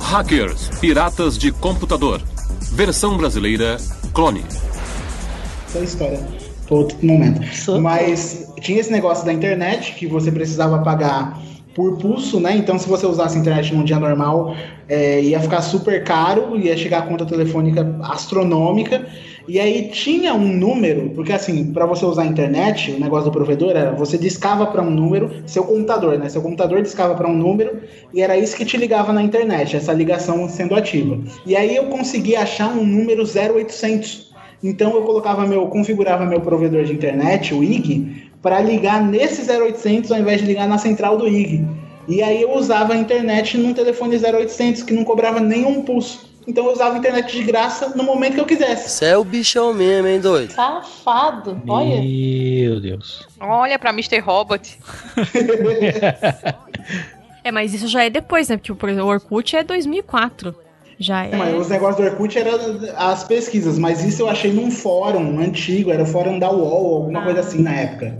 Hackers, 0.00 0.70
piratas 0.80 1.36
de 1.36 1.52
computador. 1.52 2.20
Versão 2.72 3.16
brasileira, 3.16 3.76
clone. 4.14 4.42
Essa 5.68 5.78
é 5.78 5.80
a 5.80 5.84
história 5.84 6.20
para 6.66 6.76
outro 6.76 6.96
momento. 7.02 7.42
Mas 7.80 8.50
tinha 8.60 8.80
esse 8.80 8.90
negócio 8.90 9.24
da 9.26 9.32
internet 9.32 9.94
que 9.94 10.06
você 10.06 10.32
precisava 10.32 10.78
pagar 10.78 11.38
por 11.74 11.98
pulso, 11.98 12.40
né? 12.40 12.56
Então, 12.56 12.78
se 12.78 12.88
você 12.88 13.06
usasse 13.06 13.38
internet 13.38 13.74
num 13.74 13.84
dia 13.84 13.98
normal, 13.98 14.54
é, 14.88 15.20
ia 15.20 15.38
ficar 15.40 15.62
super 15.62 16.02
caro, 16.02 16.58
ia 16.58 16.76
chegar 16.76 16.98
a 16.98 17.02
conta 17.02 17.24
telefônica 17.24 17.96
astronômica. 18.02 19.06
E 19.48 19.58
aí 19.58 19.88
tinha 19.88 20.34
um 20.34 20.46
número, 20.46 21.10
porque 21.10 21.32
assim, 21.32 21.72
para 21.72 21.86
você 21.86 22.04
usar 22.04 22.22
a 22.22 22.26
internet, 22.26 22.92
o 22.92 23.00
negócio 23.00 23.24
do 23.24 23.32
provedor 23.32 23.70
era 23.70 23.92
você 23.92 24.18
discava 24.18 24.66
para 24.66 24.82
um 24.82 24.90
número, 24.90 25.42
seu 25.46 25.64
computador, 25.64 26.18
né? 26.18 26.28
Seu 26.28 26.42
computador 26.42 26.82
discava 26.82 27.14
para 27.14 27.26
um 27.26 27.36
número 27.36 27.80
e 28.12 28.22
era 28.22 28.36
isso 28.36 28.56
que 28.56 28.64
te 28.64 28.76
ligava 28.76 29.12
na 29.12 29.22
internet, 29.22 29.76
essa 29.76 29.92
ligação 29.92 30.48
sendo 30.48 30.74
ativa. 30.74 31.18
E 31.46 31.56
aí 31.56 31.74
eu 31.74 31.86
consegui 31.86 32.36
achar 32.36 32.68
um 32.68 32.84
número 32.84 33.24
0800. 33.24 34.29
Então 34.62 34.94
eu 34.94 35.02
colocava 35.02 35.46
meu, 35.46 35.66
configurava 35.66 36.26
meu 36.26 36.40
provedor 36.40 36.84
de 36.84 36.92
internet, 36.92 37.54
o 37.54 37.64
IG, 37.64 38.30
para 38.42 38.60
ligar 38.60 39.02
nesse 39.02 39.50
0800 39.50 40.12
ao 40.12 40.18
invés 40.18 40.40
de 40.40 40.46
ligar 40.46 40.68
na 40.68 40.78
central 40.78 41.16
do 41.16 41.26
IG. 41.26 41.64
E 42.08 42.22
aí 42.22 42.42
eu 42.42 42.54
usava 42.54 42.92
a 42.92 42.96
internet 42.96 43.56
num 43.56 43.72
telefone 43.72 44.16
0800 44.16 44.82
que 44.82 44.92
não 44.92 45.04
cobrava 45.04 45.40
nenhum 45.40 45.82
pulso. 45.82 46.28
Então 46.46 46.66
eu 46.66 46.72
usava 46.72 46.96
a 46.96 46.98
internet 46.98 47.36
de 47.36 47.44
graça 47.44 47.90
no 47.90 48.02
momento 48.02 48.34
que 48.34 48.40
eu 48.40 48.46
quisesse. 48.46 48.90
Você 48.90 49.06
é 49.06 49.16
o 49.16 49.24
bichão 49.24 49.72
mesmo, 49.72 50.08
hein, 50.08 50.20
doido? 50.20 50.52
Safado, 50.52 51.62
olha. 51.68 52.00
Meu 52.00 52.80
Deus. 52.80 53.26
Olha 53.38 53.78
pra 53.78 53.90
Mr. 53.90 54.18
Robot. 54.18 54.78
É, 57.42 57.50
mas 57.50 57.72
isso 57.72 57.88
já 57.88 58.04
é 58.04 58.10
depois, 58.10 58.48
né? 58.48 58.58
Porque, 58.58 58.74
por 58.74 58.88
exemplo, 58.88 59.08
o 59.08 59.12
Orkut 59.12 59.56
é 59.56 59.64
2004. 59.64 60.54
Já 61.00 61.24
é. 61.24 61.34
Mas 61.34 61.58
os 61.58 61.68
negócios 61.70 61.96
do 61.96 62.02
Orkut 62.12 62.38
eram 62.38 62.78
as 62.94 63.24
pesquisas, 63.24 63.78
mas 63.78 64.04
isso 64.04 64.20
eu 64.20 64.28
achei 64.28 64.52
num 64.52 64.70
fórum 64.70 65.40
antigo, 65.40 65.90
era 65.90 66.02
o 66.02 66.06
fórum 66.06 66.38
da 66.38 66.50
UOL, 66.50 66.96
alguma 66.96 67.22
coisa 67.22 67.40
assim 67.40 67.62
na 67.62 67.72
época. 67.72 68.18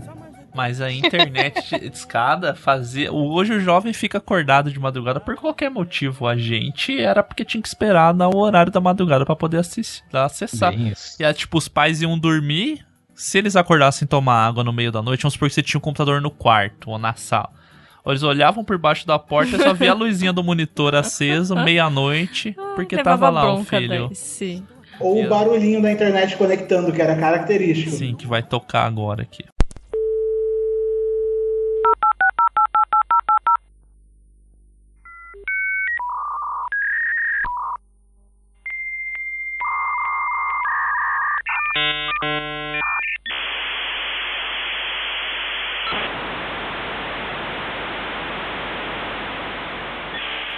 Mas 0.53 0.81
a 0.81 0.91
internet 0.91 1.61
de 1.79 1.87
escada 1.87 2.55
fazia. 2.55 3.13
Hoje 3.13 3.53
o 3.53 3.59
jovem 3.59 3.93
fica 3.93 4.17
acordado 4.17 4.71
de 4.71 4.79
madrugada 4.79 5.19
por 5.19 5.35
qualquer 5.35 5.69
motivo. 5.69 6.27
A 6.27 6.35
gente 6.35 6.99
era 6.99 7.21
porque 7.23 7.45
tinha 7.45 7.61
que 7.61 7.67
esperar 7.67 8.13
no 8.15 8.35
horário 8.35 8.71
da 8.71 8.81
madrugada 8.81 9.25
pra 9.25 9.35
poder 9.35 9.59
assistir, 9.59 10.03
acessar. 10.11 10.73
E 11.19 11.23
aí, 11.23 11.33
tipo, 11.35 11.57
os 11.59 11.67
pais 11.67 12.01
iam 12.01 12.17
dormir. 12.17 12.85
Se 13.13 13.37
eles 13.37 13.55
acordassem 13.55 14.07
tomar 14.07 14.47
água 14.47 14.63
no 14.63 14.73
meio 14.73 14.91
da 14.91 15.01
noite, 15.01 15.21
vamos 15.21 15.33
supor 15.33 15.47
que 15.47 15.53
você 15.53 15.61
tinha 15.61 15.77
um 15.77 15.81
computador 15.81 16.19
no 16.19 16.31
quarto 16.31 16.89
ou 16.89 16.97
na 16.97 17.13
sala. 17.13 17.60
Eles 18.05 18.23
olhavam 18.23 18.63
por 18.63 18.77
baixo 18.77 19.05
da 19.05 19.19
porta 19.19 19.55
e 19.55 19.59
só 19.59 19.73
via 19.73 19.91
a 19.91 19.93
luzinha 19.95 20.33
do 20.33 20.43
monitor 20.43 20.95
aceso, 20.95 21.55
meia-noite, 21.55 22.55
porque 22.75 22.95
Levava 22.95 23.25
tava 23.25 23.29
lá 23.29 23.53
o 23.53 23.63
filho. 23.63 24.07
daí, 24.07 24.15
sim. 24.15 24.63
Ou 24.99 25.25
o 25.25 25.29
barulhinho 25.29 25.81
da 25.81 25.91
internet 25.91 26.35
conectando, 26.37 26.91
que 26.91 27.01
era 27.01 27.15
característico. 27.15 27.91
Sim, 27.91 28.15
que 28.15 28.27
vai 28.27 28.43
tocar 28.43 28.85
agora 28.85 29.23
aqui. 29.23 29.43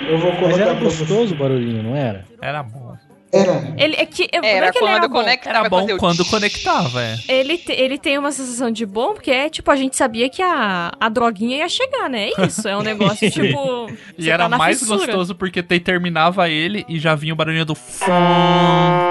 Eu 0.09 0.17
vou 0.17 0.31
Mas 0.31 0.39
colocar 0.39 0.61
era 0.61 0.73
gostoso 0.73 1.33
o 1.33 1.37
barulhinho, 1.37 1.83
não 1.83 1.95
era? 1.95 2.25
Era 2.41 2.63
bom. 2.63 2.93
Era. 3.31 3.73
Ele 3.77 3.95
é 3.95 4.05
que. 4.05 4.29
não 4.31 4.43
Era 4.47 4.67
é 4.67 4.71
que 4.71 4.77
ele 4.77 4.85
quando 4.85 4.95
era 4.95 5.07
bom. 5.07 5.13
conectava 5.15 5.57
Era 5.57 5.69
bom 5.69 5.97
quando 5.97 6.23
conectava, 6.25 7.01
é. 7.01 7.17
Ele, 7.27 7.57
te- 7.57 7.71
ele 7.71 7.97
tem 7.97 8.15
uma 8.15 8.31
sensação 8.31 8.69
de 8.69 8.85
bom, 8.85 9.13
porque 9.15 9.31
é 9.31 9.49
tipo, 9.49 9.71
a 9.71 9.75
gente 9.75 9.97
sabia 9.97 10.29
que 10.29 10.39
a, 10.43 10.91
a 10.99 11.09
droguinha 11.09 11.57
ia 11.57 11.67
chegar, 11.67 12.07
né? 12.11 12.29
É 12.37 12.45
isso, 12.45 12.67
é 12.67 12.77
um 12.77 12.83
negócio 12.83 13.27
tipo. 13.31 13.89
E 14.19 14.29
era 14.29 14.47
tá 14.47 14.55
mais 14.55 14.77
fissura. 14.77 14.99
gostoso 14.99 15.33
porque 15.33 15.63
te 15.63 15.79
terminava 15.79 16.47
ele 16.47 16.85
e 16.87 16.99
já 16.99 17.15
vinha 17.15 17.33
o 17.33 17.35
barulhinho 17.35 17.65
do 17.65 17.73
fum 17.73 18.05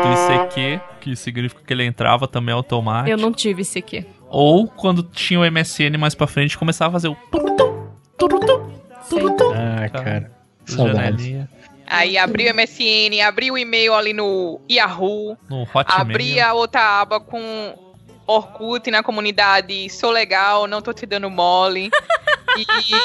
do 0.03 0.09
ICQ, 0.34 0.80
que 1.01 1.16
significa 1.16 1.61
que 1.66 1.72
ele 1.72 1.84
entrava 1.84 2.28
também 2.28 2.55
automático. 2.55 3.11
Eu 3.11 3.16
não 3.18 3.32
tive 3.32 3.62
esse 3.62 3.80
aqui. 3.80 4.07
Ou 4.28 4.68
quando 4.68 5.03
tinha 5.03 5.40
o 5.40 5.51
MSN 5.51 5.99
mais 5.99 6.14
pra 6.14 6.28
frente, 6.28 6.57
começava 6.57 6.90
a 6.90 6.93
fazer 6.93 7.09
o 7.09 7.16
turutum, 7.30 7.88
turutum, 8.16 8.70
turutum. 9.11 9.53
Ah, 9.53 9.88
cara. 9.88 10.41
Saudades. 10.66 11.46
Aí 11.86 12.16
abria 12.16 12.52
o 12.52 12.54
MSN, 12.56 13.20
abria 13.26 13.52
o 13.52 13.58
e-mail 13.58 13.94
ali 13.94 14.12
no 14.12 14.60
Yahoo, 14.70 15.36
No 15.50 15.62
Hotmail. 15.62 15.84
abria 15.88 16.54
outra 16.54 17.00
aba 17.00 17.20
com 17.20 17.91
Orkut 18.32 18.90
na 18.90 19.02
comunidade, 19.02 19.88
sou 19.90 20.10
legal, 20.10 20.66
não 20.66 20.82
tô 20.82 20.92
te 20.92 21.06
dando 21.06 21.30
mole. 21.30 21.90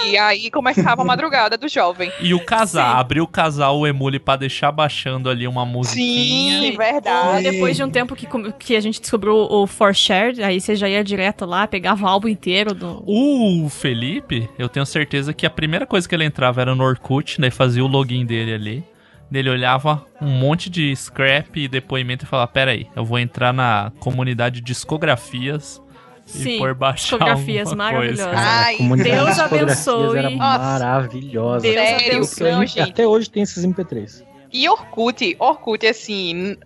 e 0.06 0.18
aí 0.18 0.52
começava 0.52 1.02
a 1.02 1.06
madrugada 1.06 1.58
do 1.58 1.68
jovem. 1.68 2.12
E 2.20 2.34
o 2.34 2.44
casar, 2.44 2.98
abrir 2.98 3.22
o 3.22 3.28
casal, 3.28 3.80
o 3.80 3.88
emule 3.88 4.20
pra 4.20 4.36
deixar 4.36 4.72
baixando 4.72 5.30
ali 5.30 5.48
uma 5.48 5.66
musiquinha. 5.66 6.62
Sim, 6.62 6.78
verdade. 6.78 7.50
Depois 7.50 7.76
de 7.76 7.84
um 7.84 7.90
tempo 7.90 8.16
que, 8.16 8.28
que 8.60 8.76
a 8.76 8.82
gente 8.82 9.00
descobriu 9.00 9.36
o 9.36 9.66
For 9.66 9.94
Share, 9.96 10.44
aí 10.44 10.60
você 10.60 10.76
já 10.76 10.90
ia 10.90 11.04
direto 11.04 11.46
lá, 11.46 11.68
pegava 11.68 12.06
o 12.06 12.08
álbum 12.08 12.28
inteiro 12.28 12.74
do. 12.74 13.04
O 13.06 13.70
Felipe, 13.70 14.50
eu 14.58 14.68
tenho 14.68 14.86
certeza 14.86 15.34
que 15.34 15.46
a 15.46 15.50
primeira 15.50 15.86
coisa 15.86 16.08
que 16.08 16.14
ele 16.14 16.26
entrava 16.26 16.62
era 16.62 16.76
no 16.76 16.84
Orkut, 16.84 17.40
daí 17.40 17.52
fazia 17.52 17.84
o 17.84 17.88
login 17.88 18.26
dele 18.26 18.54
ali. 18.54 18.97
Ele 19.32 19.50
olhava 19.50 20.06
um 20.22 20.30
monte 20.30 20.70
de 20.70 20.96
scrap 20.96 21.58
e 21.58 21.68
depoimento 21.68 22.26
e 22.26 22.28
falava: 22.28 22.48
Pera 22.52 22.72
aí, 22.72 22.88
eu 22.96 23.04
vou 23.04 23.20
entrar 23.20 23.54
na 23.54 23.92
comunidade 24.00 24.62
discografias 24.62 25.82
Sim, 26.26 26.56
e 26.56 26.58
por 26.58 26.74
baixar 26.74 27.18
discografias 27.18 27.74
maravilhosas. 27.74 28.26
coisa. 28.26 28.40
A 28.40 28.78
comunidade 28.78 29.16
Deus 29.16 29.26
de 29.26 29.42
discografias 29.42 29.88
abençoe. 29.88 30.18
Era 30.18 30.30
maravilhosa. 30.32 31.62
Deus 31.62 32.38
abençoe. 32.42 32.82
Até 32.82 33.08
hoje 33.08 33.30
tem 33.30 33.44
esses 33.44 33.66
MP3. 33.66 34.24
E 34.52 34.70
Orkut, 34.70 35.36
Orkut, 35.40 35.86
assim, 35.86 36.58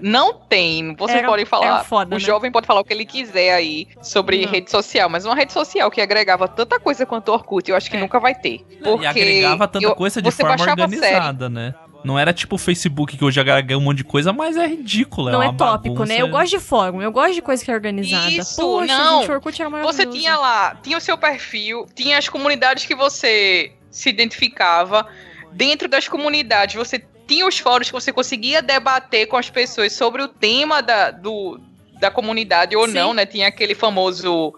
não 0.00 0.34
tem. 0.34 0.94
Vocês 0.96 1.18
Era- 1.18 1.28
podem 1.28 1.44
falar. 1.44 1.84
foda, 1.84 2.16
o 2.16 2.18
né? 2.18 2.24
jovem 2.24 2.50
pode 2.50 2.66
falar 2.66 2.80
o 2.80 2.84
que 2.84 2.92
ele 2.92 3.04
quiser 3.04 3.54
aí 3.54 3.88
sobre 4.02 4.44
Não. 4.44 4.50
rede 4.52 4.70
social, 4.70 5.08
mas 5.08 5.24
uma 5.24 5.34
rede 5.34 5.52
social 5.52 5.90
que 5.90 6.00
agregava 6.00 6.46
tanta 6.48 6.78
coisa 6.80 7.04
quanto 7.06 7.28
o 7.30 7.32
Orkut, 7.34 7.70
eu 7.70 7.76
acho 7.76 7.90
que 7.90 7.96
nunca 7.96 8.18
vai 8.20 8.34
ter. 8.34 8.60
Porque 8.82 9.04
E 9.04 9.06
agregava 9.06 9.66
tanta 9.68 9.84
eu- 9.86 9.94
coisa 9.94 10.20
de 10.22 10.30
você 10.30 10.42
forma 10.42 10.62
organizada, 10.62 11.48
né? 11.48 11.74
Não 12.04 12.18
era 12.18 12.34
tipo 12.34 12.56
o 12.56 12.58
Facebook 12.58 13.16
que 13.16 13.24
hoje 13.24 13.40
agrega 13.40 13.78
um 13.78 13.80
monte 13.80 13.98
de 13.98 14.04
coisa, 14.04 14.30
mas 14.30 14.58
é 14.58 14.66
ridículo. 14.66 15.30
Não 15.30 15.42
é, 15.42 15.46
é 15.46 15.52
tópico, 15.54 15.94
bagunça. 15.94 16.12
né? 16.12 16.20
Eu 16.20 16.28
gosto 16.28 16.50
de 16.50 16.58
fórum, 16.60 17.00
eu 17.00 17.10
gosto 17.10 17.32
de 17.32 17.40
coisa 17.40 17.64
que 17.64 17.70
é 17.70 17.74
organizada. 17.74 18.28
Isso, 18.30 18.60
Poxa, 18.60 18.86
não. 18.94 19.20
gente, 19.20 19.30
o 19.30 19.34
Orkut 19.34 19.62
era 19.62 19.70
Você 19.70 19.76
maravilhoso. 19.80 20.18
tinha 20.18 20.36
lá, 20.36 20.76
tinha 20.82 20.98
o 20.98 21.00
seu 21.00 21.16
perfil, 21.16 21.86
tinha 21.94 22.18
as 22.18 22.28
comunidades 22.28 22.84
que 22.84 22.94
você 22.94 23.72
se 23.90 24.10
identificava. 24.10 25.06
Dentro 25.52 25.88
das 25.88 26.06
comunidades, 26.06 26.74
você 26.74 27.02
tinha 27.26 27.46
os 27.46 27.58
fóruns 27.58 27.88
que 27.88 27.92
você 27.92 28.12
conseguia 28.12 28.60
debater 28.62 29.26
com 29.26 29.36
as 29.36 29.50
pessoas 29.50 29.92
sobre 29.92 30.22
o 30.22 30.28
tema 30.28 30.82
da, 30.82 31.10
do, 31.10 31.60
da 31.98 32.10
comunidade 32.10 32.76
ou 32.76 32.86
Sim. 32.86 32.94
não, 32.94 33.14
né? 33.14 33.26
Tinha 33.26 33.48
aquele 33.48 33.74
famoso 33.74 34.54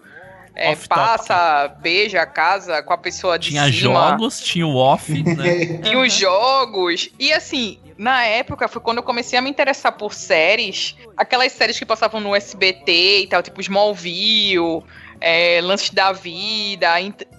é, 0.55 0.75
passa, 0.75 1.67
beija, 1.79 2.25
casa 2.25 2.81
com 2.81 2.91
a 2.91 2.97
pessoa 2.97 3.37
de 3.37 3.49
Tinha 3.49 3.63
cima. 3.65 3.73
jogos, 3.73 4.41
tinha 4.41 4.65
o 4.65 4.75
off, 4.75 5.11
né? 5.23 5.77
Tinha 5.83 5.99
os 5.99 6.11
jogos. 6.11 7.09
E 7.19 7.31
assim, 7.31 7.79
na 7.97 8.23
época 8.25 8.67
foi 8.67 8.81
quando 8.81 8.97
eu 8.97 9.03
comecei 9.03 9.37
a 9.39 9.41
me 9.41 9.49
interessar 9.49 9.91
por 9.91 10.13
séries. 10.13 10.95
Aquelas 11.15 11.51
séries 11.51 11.79
que 11.79 11.85
passavam 11.85 12.21
no 12.21 12.35
SBT 12.35 13.21
e 13.21 13.27
tal, 13.27 13.41
tipo 13.41 13.59
Smallville, 13.59 14.83
é, 15.19 15.59
Lances 15.61 15.89
da 15.89 16.11
Vida. 16.11 16.87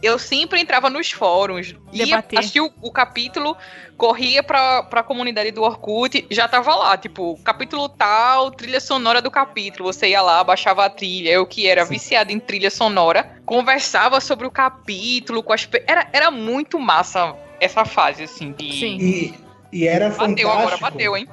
Eu 0.03 0.19
sempre 0.19 0.61
entrava 0.61 0.91
nos 0.91 1.13
fóruns. 1.13 1.75
Ia 1.93 2.25
assistir 2.37 2.61
o, 2.61 2.73
o 2.83 2.91
capítulo, 2.91 3.57
corria 3.97 4.43
pra, 4.43 4.83
pra 4.83 5.03
comunidade 5.03 5.51
do 5.53 5.63
Orkut, 5.63 6.27
já 6.31 6.49
tava 6.49 6.75
lá, 6.75 6.97
tipo, 6.97 7.39
capítulo 7.45 7.89
tal, 7.89 8.51
trilha 8.51 8.81
sonora 8.81 9.23
do 9.23 9.31
capítulo. 9.31 9.93
Você 9.93 10.09
ia 10.09 10.23
lá, 10.23 10.43
baixava 10.43 10.85
a 10.85 10.91
trilha. 10.91 11.31
Eu 11.31 11.47
que 11.47 11.69
era 11.69 11.85
viciado 11.85 12.33
em 12.33 12.41
trilha 12.41 12.71
sonora, 12.71 13.41
conversava 13.47 14.21
sobre 14.21 14.47
o 14.47 14.51
capítulo 14.51 15.43
com 15.43 15.53
as. 15.53 15.69
Era, 15.87 16.09
era 16.13 16.31
muito 16.31 16.79
massa 16.81 17.37
essa 17.61 17.85
fase, 17.85 18.25
assim, 18.25 18.53
de. 18.53 18.65
E, 18.65 19.48
e 19.73 19.87
era 19.87 20.11
Bateu 20.11 20.49
fantástico. 20.49 20.51
agora, 20.51 20.77
bateu, 20.79 21.17
hein? 21.17 21.29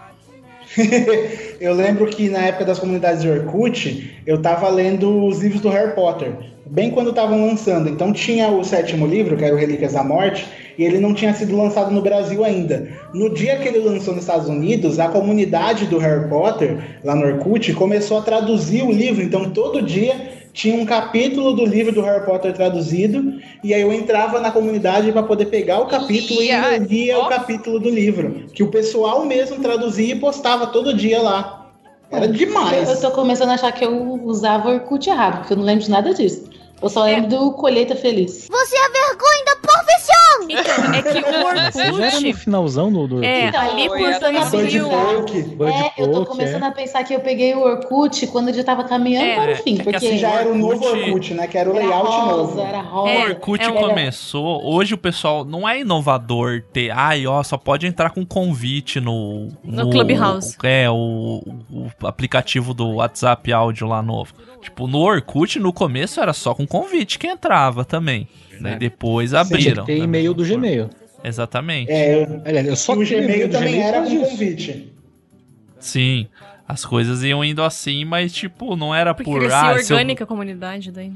eu 1.59 1.73
lembro 1.73 2.05
que 2.07 2.29
na 2.29 2.39
época 2.39 2.65
das 2.65 2.79
comunidades 2.79 3.21
de 3.21 3.29
Orkut, 3.29 4.21
eu 4.25 4.41
tava 4.41 4.67
lendo 4.69 5.25
os 5.25 5.39
livros 5.39 5.61
do 5.61 5.69
Harry 5.69 5.93
Potter, 5.93 6.33
bem 6.65 6.91
quando 6.91 7.11
estavam 7.11 7.45
lançando. 7.45 7.87
Então 7.87 8.11
tinha 8.11 8.49
o 8.49 8.63
sétimo 8.63 9.05
livro, 9.05 9.37
que 9.37 9.45
era 9.45 9.53
o 9.53 9.57
Relíquias 9.57 9.93
da 9.93 10.03
Morte, 10.03 10.45
e 10.77 10.83
ele 10.83 10.99
não 10.99 11.13
tinha 11.13 11.33
sido 11.33 11.55
lançado 11.55 11.91
no 11.91 12.01
Brasil 12.01 12.43
ainda. 12.43 12.89
No 13.13 13.33
dia 13.33 13.57
que 13.57 13.67
ele 13.67 13.79
lançou 13.79 14.13
nos 14.13 14.23
Estados 14.23 14.49
Unidos, 14.49 14.99
a 14.99 15.07
comunidade 15.07 15.85
do 15.85 15.97
Harry 15.99 16.27
Potter, 16.27 16.99
lá 17.03 17.15
no 17.15 17.25
Orkut, 17.25 17.71
começou 17.73 18.17
a 18.17 18.21
traduzir 18.21 18.83
o 18.83 18.91
livro. 18.91 19.23
Então 19.23 19.51
todo 19.51 19.81
dia 19.81 20.34
tinha 20.55 20.81
um 20.81 20.85
capítulo 20.85 21.51
do 21.51 21.65
livro 21.65 21.91
do 21.91 22.01
Harry 22.01 22.25
Potter 22.25 22.53
traduzido, 22.53 23.41
e 23.61 23.73
aí 23.73 23.81
eu 23.81 23.91
entrava 23.91 24.39
na 24.39 24.49
comunidade 24.49 25.11
para 25.11 25.21
poder 25.21 25.47
pegar 25.47 25.81
o 25.81 25.85
capítulo 25.85 26.41
e 26.41 26.45
Lia, 26.45 26.77
eu 26.77 26.83
lia 26.83 27.19
o 27.19 27.27
capítulo 27.27 27.77
do 27.77 27.89
livro, 27.89 28.47
que 28.53 28.63
o 28.63 28.71
pessoal 28.71 29.25
mesmo 29.25 29.59
traduzia 29.59 30.15
e 30.15 30.19
postava 30.19 30.67
todo 30.67 30.93
dia 30.93 31.21
lá. 31.21 31.69
Era 32.09 32.29
demais. 32.29 32.87
Eu, 32.87 32.95
eu 32.95 33.01
tô 33.01 33.11
começando 33.11 33.49
a 33.49 33.55
achar 33.55 33.71
que 33.73 33.83
eu 33.83 34.23
usava 34.23 34.69
Orkut 34.69 35.09
errado, 35.09 35.39
porque 35.39 35.51
eu 35.51 35.57
não 35.57 35.65
lembro 35.65 35.83
de 35.83 35.91
nada 35.91 36.13
disso. 36.13 36.49
Eu 36.85 36.89
só 36.91 37.03
lembro 37.03 37.27
do 37.31 37.51
Colheita 37.53 37.95
Feliz. 37.95 38.47
Você 38.47 38.75
é 38.75 38.85
a 38.85 38.89
vergonha 38.89 39.45
da 39.45 39.55
profissão! 39.55 40.15
Então, 40.47 40.93
é 40.93 41.01
que 41.01 41.89
o 41.89 41.97
já 41.97 42.05
era 42.05 42.19
no 42.21 42.33
finalzão 42.35 42.93
do, 42.93 43.07
do 43.07 43.23
É, 43.25 43.45
Orkut. 43.45 43.57
ali 43.57 43.87
Foi, 43.87 43.97
por 43.97 44.07
era 44.09 44.31
na 44.31 44.45
2000. 44.45 44.89
Bird 44.89 45.71
É, 45.73 45.93
eu 45.97 46.11
tô 46.11 46.25
começando 46.27 46.63
é. 46.63 46.67
a 46.67 46.71
pensar 46.71 47.03
que 47.03 47.15
eu 47.15 47.19
peguei 47.21 47.55
o 47.55 47.61
Orkut 47.61 48.27
quando 48.27 48.49
ele 48.49 48.57
já 48.57 48.63
tava 48.63 48.83
caminhando 48.83 49.25
É, 49.25 49.35
para 49.35 49.51
o 49.53 49.55
fim, 49.55 49.73
é 49.73 49.77
que 49.77 49.83
porque 49.83 49.95
assim, 49.95 50.17
Já 50.19 50.29
era 50.41 50.49
o 50.49 50.55
novo 50.55 50.73
Orkut- 50.85 51.03
Orkut, 51.09 51.33
né? 51.33 51.47
Que 51.47 51.57
era 51.57 51.71
o 51.71 51.75
era 51.75 51.85
layout 51.87 52.07
rosa, 52.07 52.31
novo. 52.37 52.61
era 52.61 52.77
O 52.77 52.81
rosa. 52.83 53.19
Orkut 53.29 53.63
é 53.63 53.71
começou, 53.71 54.63
hoje 54.63 54.93
o 54.93 54.97
pessoal 54.99 55.43
não 55.43 55.67
é 55.67 55.79
inovador 55.79 56.61
ter, 56.71 56.91
ai, 56.91 57.25
ó, 57.25 57.41
só 57.41 57.57
pode 57.57 57.87
entrar 57.87 58.11
com 58.11 58.23
convite 58.23 58.99
no 58.99 59.47
No 59.63 59.89
Clubhouse. 59.89 60.55
É, 60.61 60.87
o, 60.87 61.41
o 61.71 61.89
aplicativo 62.05 62.75
do 62.75 62.95
WhatsApp 62.97 63.51
áudio 63.51 63.87
lá 63.87 64.03
novo. 64.03 64.33
Tipo, 64.61 64.85
no 64.87 64.99
Orkut 64.99 65.59
no 65.59 65.73
começo 65.73 66.19
era 66.21 66.33
só 66.33 66.53
com 66.53 66.65
convite 66.81 67.17
que 67.19 67.27
entrava 67.27 67.83
também. 67.85 68.27
Daí 68.59 68.77
depois 68.77 69.29
Tinha 69.31 69.41
abriram. 69.41 69.85
ter 69.85 69.97
e-mail 69.97 70.33
do 70.33 70.43
Gmail. 70.45 70.89
Exatamente. 71.23 71.91
É, 71.91 72.15
eu- 72.23 72.41
Aliás, 72.45 72.67
eu 72.67 72.75
só 72.75 72.93
e 72.95 73.03
o 73.03 73.07
Gmail 73.07 73.49
também 73.49 73.73
Gmail 73.75 73.87
era 73.87 74.01
disso. 74.01 74.29
convite. 74.29 74.93
Sim. 75.79 76.27
As 76.67 76.83
coisas 76.85 77.23
iam 77.23 77.43
indo 77.43 77.61
assim, 77.61 78.05
mas 78.05 78.33
tipo, 78.33 78.75
não 78.75 78.93
era 78.93 79.13
Porque 79.13 79.29
por 79.29 79.39
crescia 79.39 79.59
ah, 79.61 79.71
eu- 79.73 79.77
orgânica 79.77 80.23
a 80.23 80.27
comunidade 80.27 80.91
daí. 80.91 81.13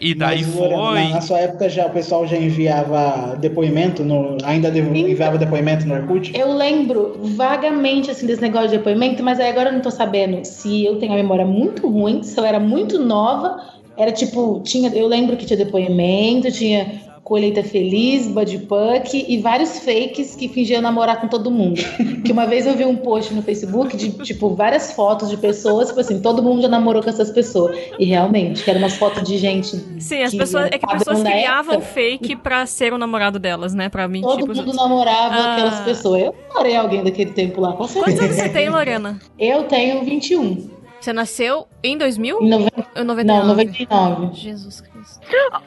E 0.00 0.14
daí 0.14 0.44
Mas, 0.44 0.54
foi. 0.54 0.68
Na, 1.04 1.08
na 1.10 1.20
sua 1.20 1.38
época 1.40 1.68
já 1.68 1.86
o 1.86 1.90
pessoal 1.90 2.24
já 2.24 2.36
enviava 2.36 3.36
depoimento 3.36 4.04
no. 4.04 4.36
Ainda 4.44 4.70
dev- 4.70 4.94
enviava 4.94 5.36
depoimento 5.38 5.86
no 5.86 5.94
Orkut? 5.94 6.32
Eu 6.38 6.52
lembro 6.56 7.18
vagamente 7.36 8.08
assim 8.10 8.24
desse 8.26 8.40
negócio 8.40 8.68
de 8.68 8.76
depoimento, 8.78 9.24
mas 9.24 9.40
aí 9.40 9.48
agora 9.50 9.70
eu 9.70 9.72
não 9.72 9.80
tô 9.80 9.90
sabendo 9.90 10.44
se 10.44 10.84
eu 10.84 10.96
tenho 11.00 11.12
a 11.12 11.16
memória 11.16 11.44
muito 11.44 11.88
ruim, 11.88 12.22
se 12.22 12.38
eu 12.38 12.44
era 12.44 12.60
muito 12.60 12.98
nova. 13.02 13.60
Era 13.98 14.12
tipo, 14.12 14.60
tinha, 14.64 14.90
eu 14.94 15.06
lembro 15.08 15.36
que 15.36 15.44
tinha 15.44 15.56
depoimento, 15.56 16.50
tinha 16.52 17.06
colheita 17.24 17.62
feliz, 17.62 18.26
budpuck 18.26 19.26
e 19.28 19.36
vários 19.38 19.80
fakes 19.80 20.34
que 20.34 20.48
fingiam 20.48 20.80
namorar 20.80 21.20
com 21.20 21.28
todo 21.28 21.50
mundo. 21.50 21.78
Que 22.24 22.32
uma 22.32 22.46
vez 22.46 22.66
eu 22.66 22.74
vi 22.74 22.86
um 22.86 22.96
post 22.96 23.34
no 23.34 23.42
Facebook 23.42 23.94
de 23.98 24.10
tipo 24.24 24.54
várias 24.54 24.92
fotos 24.92 25.28
de 25.28 25.36
pessoas, 25.36 25.88
tipo 25.88 26.00
assim, 26.00 26.22
todo 26.22 26.42
mundo 26.42 26.62
já 26.62 26.68
namorou 26.68 27.02
com 27.02 27.10
essas 27.10 27.30
pessoas. 27.30 27.76
E 27.98 28.06
realmente, 28.06 28.62
que 28.64 28.70
eram 28.70 28.80
umas 28.80 28.94
fotos 28.96 29.24
de 29.24 29.36
gente. 29.36 29.76
Sim, 30.00 30.22
as 30.22 30.32
pessoas, 30.34 30.66
era 30.68 30.76
é 30.76 30.78
que 30.78 30.86
padrão 30.86 30.98
pessoas 31.00 31.22
criavam 31.22 31.74
época. 31.74 31.88
fake 31.92 32.36
pra 32.36 32.64
ser 32.64 32.94
o 32.94 32.98
namorado 32.98 33.38
delas, 33.38 33.74
né? 33.74 33.90
Pra 33.90 34.08
mentir. 34.08 34.26
Todo 34.26 34.46
mundo 34.46 34.72
namorava 34.72 35.34
Ah. 35.34 35.52
aquelas 35.52 35.80
pessoas. 35.80 36.22
Eu 36.22 36.34
namorei 36.48 36.76
alguém 36.76 37.04
daquele 37.04 37.32
tempo 37.32 37.60
lá, 37.60 37.72
com 37.72 37.78
Quantos 37.86 37.96
anos 37.96 38.14
certeza. 38.14 38.42
você 38.44 38.48
tem, 38.48 38.70
Lorena? 38.70 39.18
Eu 39.38 39.64
tenho 39.64 40.02
21. 40.02 40.77
Você 41.00 41.12
nasceu 41.12 41.66
em 41.82 41.96
2000? 41.96 42.42
Em 42.42 42.48
noven- 42.48 42.68
Ou 42.96 43.04
99? 43.04 43.24
Não, 43.24 43.46
99. 43.48 44.34
Jesus 44.34 44.80
Cristo. 44.80 45.20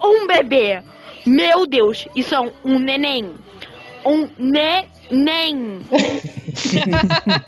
Um 0.03 0.27
bebê. 0.27 0.81
Meu 1.25 1.65
Deus, 1.65 2.07
isso 2.15 2.33
é 2.35 2.39
um, 2.65 2.79
neném. 2.79 3.31
Um 4.05 4.27
neném. 4.37 5.81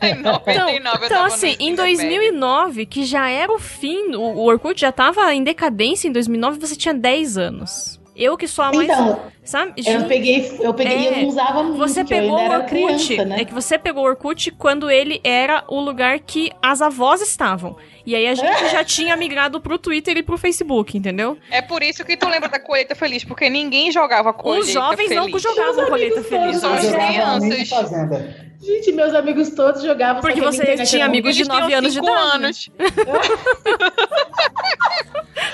Então, 0.02 0.32
99 0.32 0.98
eu 1.02 1.06
então 1.06 1.24
assim, 1.24 1.56
em 1.58 1.74
bebê. 1.74 1.82
2009, 1.96 2.86
que 2.86 3.04
já 3.04 3.28
era 3.28 3.52
o 3.52 3.58
fim, 3.58 4.14
o, 4.14 4.20
o 4.20 4.44
Orkut 4.44 4.80
já 4.80 4.92
tava 4.92 5.34
em 5.34 5.42
decadência 5.42 6.08
em 6.08 6.12
2009, 6.12 6.58
você 6.60 6.76
tinha 6.76 6.94
10 6.94 7.36
anos. 7.38 8.00
Eu 8.16 8.36
que 8.36 8.46
sou 8.46 8.64
a 8.64 8.72
mais... 8.72 8.88
Então, 8.88 9.20
sabe? 9.42 9.72
Eu 9.84 10.04
peguei, 10.04 10.58
eu 10.60 10.72
peguei 10.74 10.96
e 10.98 11.06
É. 11.06 11.18
eu 11.18 11.22
não 11.22 11.28
usava 11.28 11.62
muito, 11.62 11.78
Você 11.78 12.04
pegou 12.04 12.36
ainda 12.36 12.42
o 12.50 12.52
era 12.54 12.64
Orkut. 12.64 12.70
criança, 13.06 13.24
né? 13.24 13.40
É 13.40 13.44
que 13.44 13.52
você 13.54 13.78
pegou 13.78 14.04
o 14.04 14.06
Orkut 14.06 14.50
quando 14.52 14.90
ele 14.90 15.20
era 15.24 15.64
o 15.68 15.80
lugar 15.80 16.18
que 16.20 16.50
as 16.62 16.80
avós 16.80 17.20
estavam. 17.20 17.76
E 18.06 18.14
aí 18.14 18.26
a 18.26 18.34
gente 18.34 18.44
já 18.70 18.84
tinha 18.84 19.16
migrado 19.16 19.60
pro 19.60 19.78
Twitter 19.78 20.16
e 20.16 20.22
pro 20.22 20.36
Facebook, 20.38 20.96
entendeu? 20.96 21.36
É 21.50 21.60
por 21.62 21.82
isso 21.82 22.04
que 22.04 22.16
tu 22.16 22.28
lembra 22.28 22.48
da 22.48 22.60
colheita 22.60 22.94
feliz, 22.94 23.24
porque 23.24 23.48
ninguém 23.50 23.90
jogava 23.90 24.32
colheita 24.32 24.66
Os 24.66 24.72
jovens 24.72 25.10
não 25.10 25.24
feliz. 25.24 25.42
jogavam 25.42 25.86
colheita 25.86 26.22
feliz. 26.22 26.56
As 26.56 26.62
jogava 26.62 26.80
nem 26.80 26.90
na 26.92 27.38
crianças. 27.40 28.34
Gente, 28.64 28.92
meus 28.92 29.14
amigos 29.14 29.50
todos 29.50 29.82
jogavam. 29.82 30.22
Porque 30.22 30.40
só 30.40 30.50
que 30.50 30.70
a 30.70 30.76
você 30.76 30.84
tinha 30.84 31.04
amigos 31.06 31.34
de 31.34 31.42
Eles 31.42 31.48
tinham 31.48 31.60
9 31.60 31.74
anos 31.74 31.92
de 31.92 31.98
idade. 31.98 32.34
anos. 32.34 32.70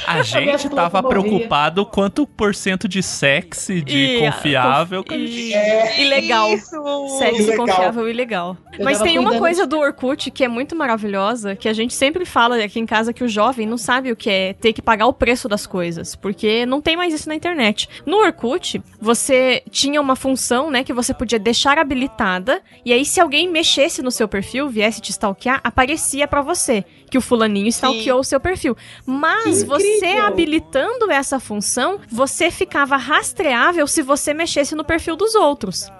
A 0.07 0.23
gente 0.23 0.69
tava 0.71 1.03
preocupado 1.03 1.87
quanto 1.87 2.27
por 2.27 2.55
cento 2.55 2.89
de 2.89 3.03
sexy, 3.03 3.81
de 3.81 3.97
E, 3.97 4.19
confiável. 4.21 5.03
que 5.05 5.15
a 5.15 5.17
e- 5.17 5.27
gente- 5.27 5.55
É. 5.55 6.03
Ilegal. 6.03 6.49
Sexo 6.51 7.43
Ilegal. 7.43 7.57
confiável 7.67 8.09
e 8.09 8.11
ilegal. 8.13 8.57
Eu 8.79 8.85
Mas 8.85 9.01
tem 9.01 9.19
uma 9.19 9.39
coisa 9.39 9.67
do 9.67 9.79
Orkut 9.79 10.31
que 10.31 10.45
é 10.45 10.49
muito 10.49 10.75
maravilhosa, 10.77 11.55
que 11.57 11.69
a 11.69 11.73
gente 11.73 11.95
sempre 11.95 12.25
fala 12.25 12.63
aqui 12.63 12.79
em 12.81 12.87
casa 12.87 13.13
que 13.13 13.23
o 13.25 13.29
jovem 13.29 13.67
não 13.67 13.77
sabe 13.79 14.11
o 14.13 14.17
que 14.17 14.29
é 14.31 14.53
ter 14.53 14.73
que 14.73 14.83
pagar 14.83 15.07
o 15.07 15.13
preço 15.13 15.49
das 15.49 15.67
coisas, 15.67 16.15
porque 16.17 16.67
não 16.67 16.81
tem 16.81 16.97
mais 16.97 17.13
isso 17.15 17.29
na 17.29 17.35
internet. 17.35 17.89
No 18.05 18.19
Orkut, 18.19 18.83
você 19.01 19.63
tinha 19.71 20.01
uma 20.01 20.17
função, 20.17 20.71
né, 20.71 20.83
que 20.85 20.93
você 20.93 21.15
podia 21.15 21.39
deixar 21.39 21.79
habilitada, 21.79 22.61
e 22.85 22.93
aí 22.93 23.00
se 23.05 23.21
alguém 23.21 23.49
mexesse 23.49 24.03
no 24.03 24.11
seu 24.11 24.27
perfil, 24.27 24.69
viesse 24.69 25.01
te 25.01 25.11
stalkear, 25.11 25.61
aparecia 25.63 26.27
pra 26.27 26.43
você 26.43 26.85
que 27.11 27.19
o 27.19 27.21
fulaninho 27.21 27.67
stalkeou 27.69 28.21
o 28.21 28.25
seu 28.25 28.39
perfil. 28.41 28.77
Mas 29.05 29.63
você 29.63 30.07
habilitando 30.23 31.11
essa 31.11 31.41
função, 31.41 31.99
você 32.11 32.51
ficava 32.51 32.97
rastreável 32.97 33.87
se 33.87 34.01
você 34.03 34.33
mexesse 34.33 34.75
no 34.75 34.85
perfil 34.85 35.17
dos 35.17 35.35
outros. 35.35 35.91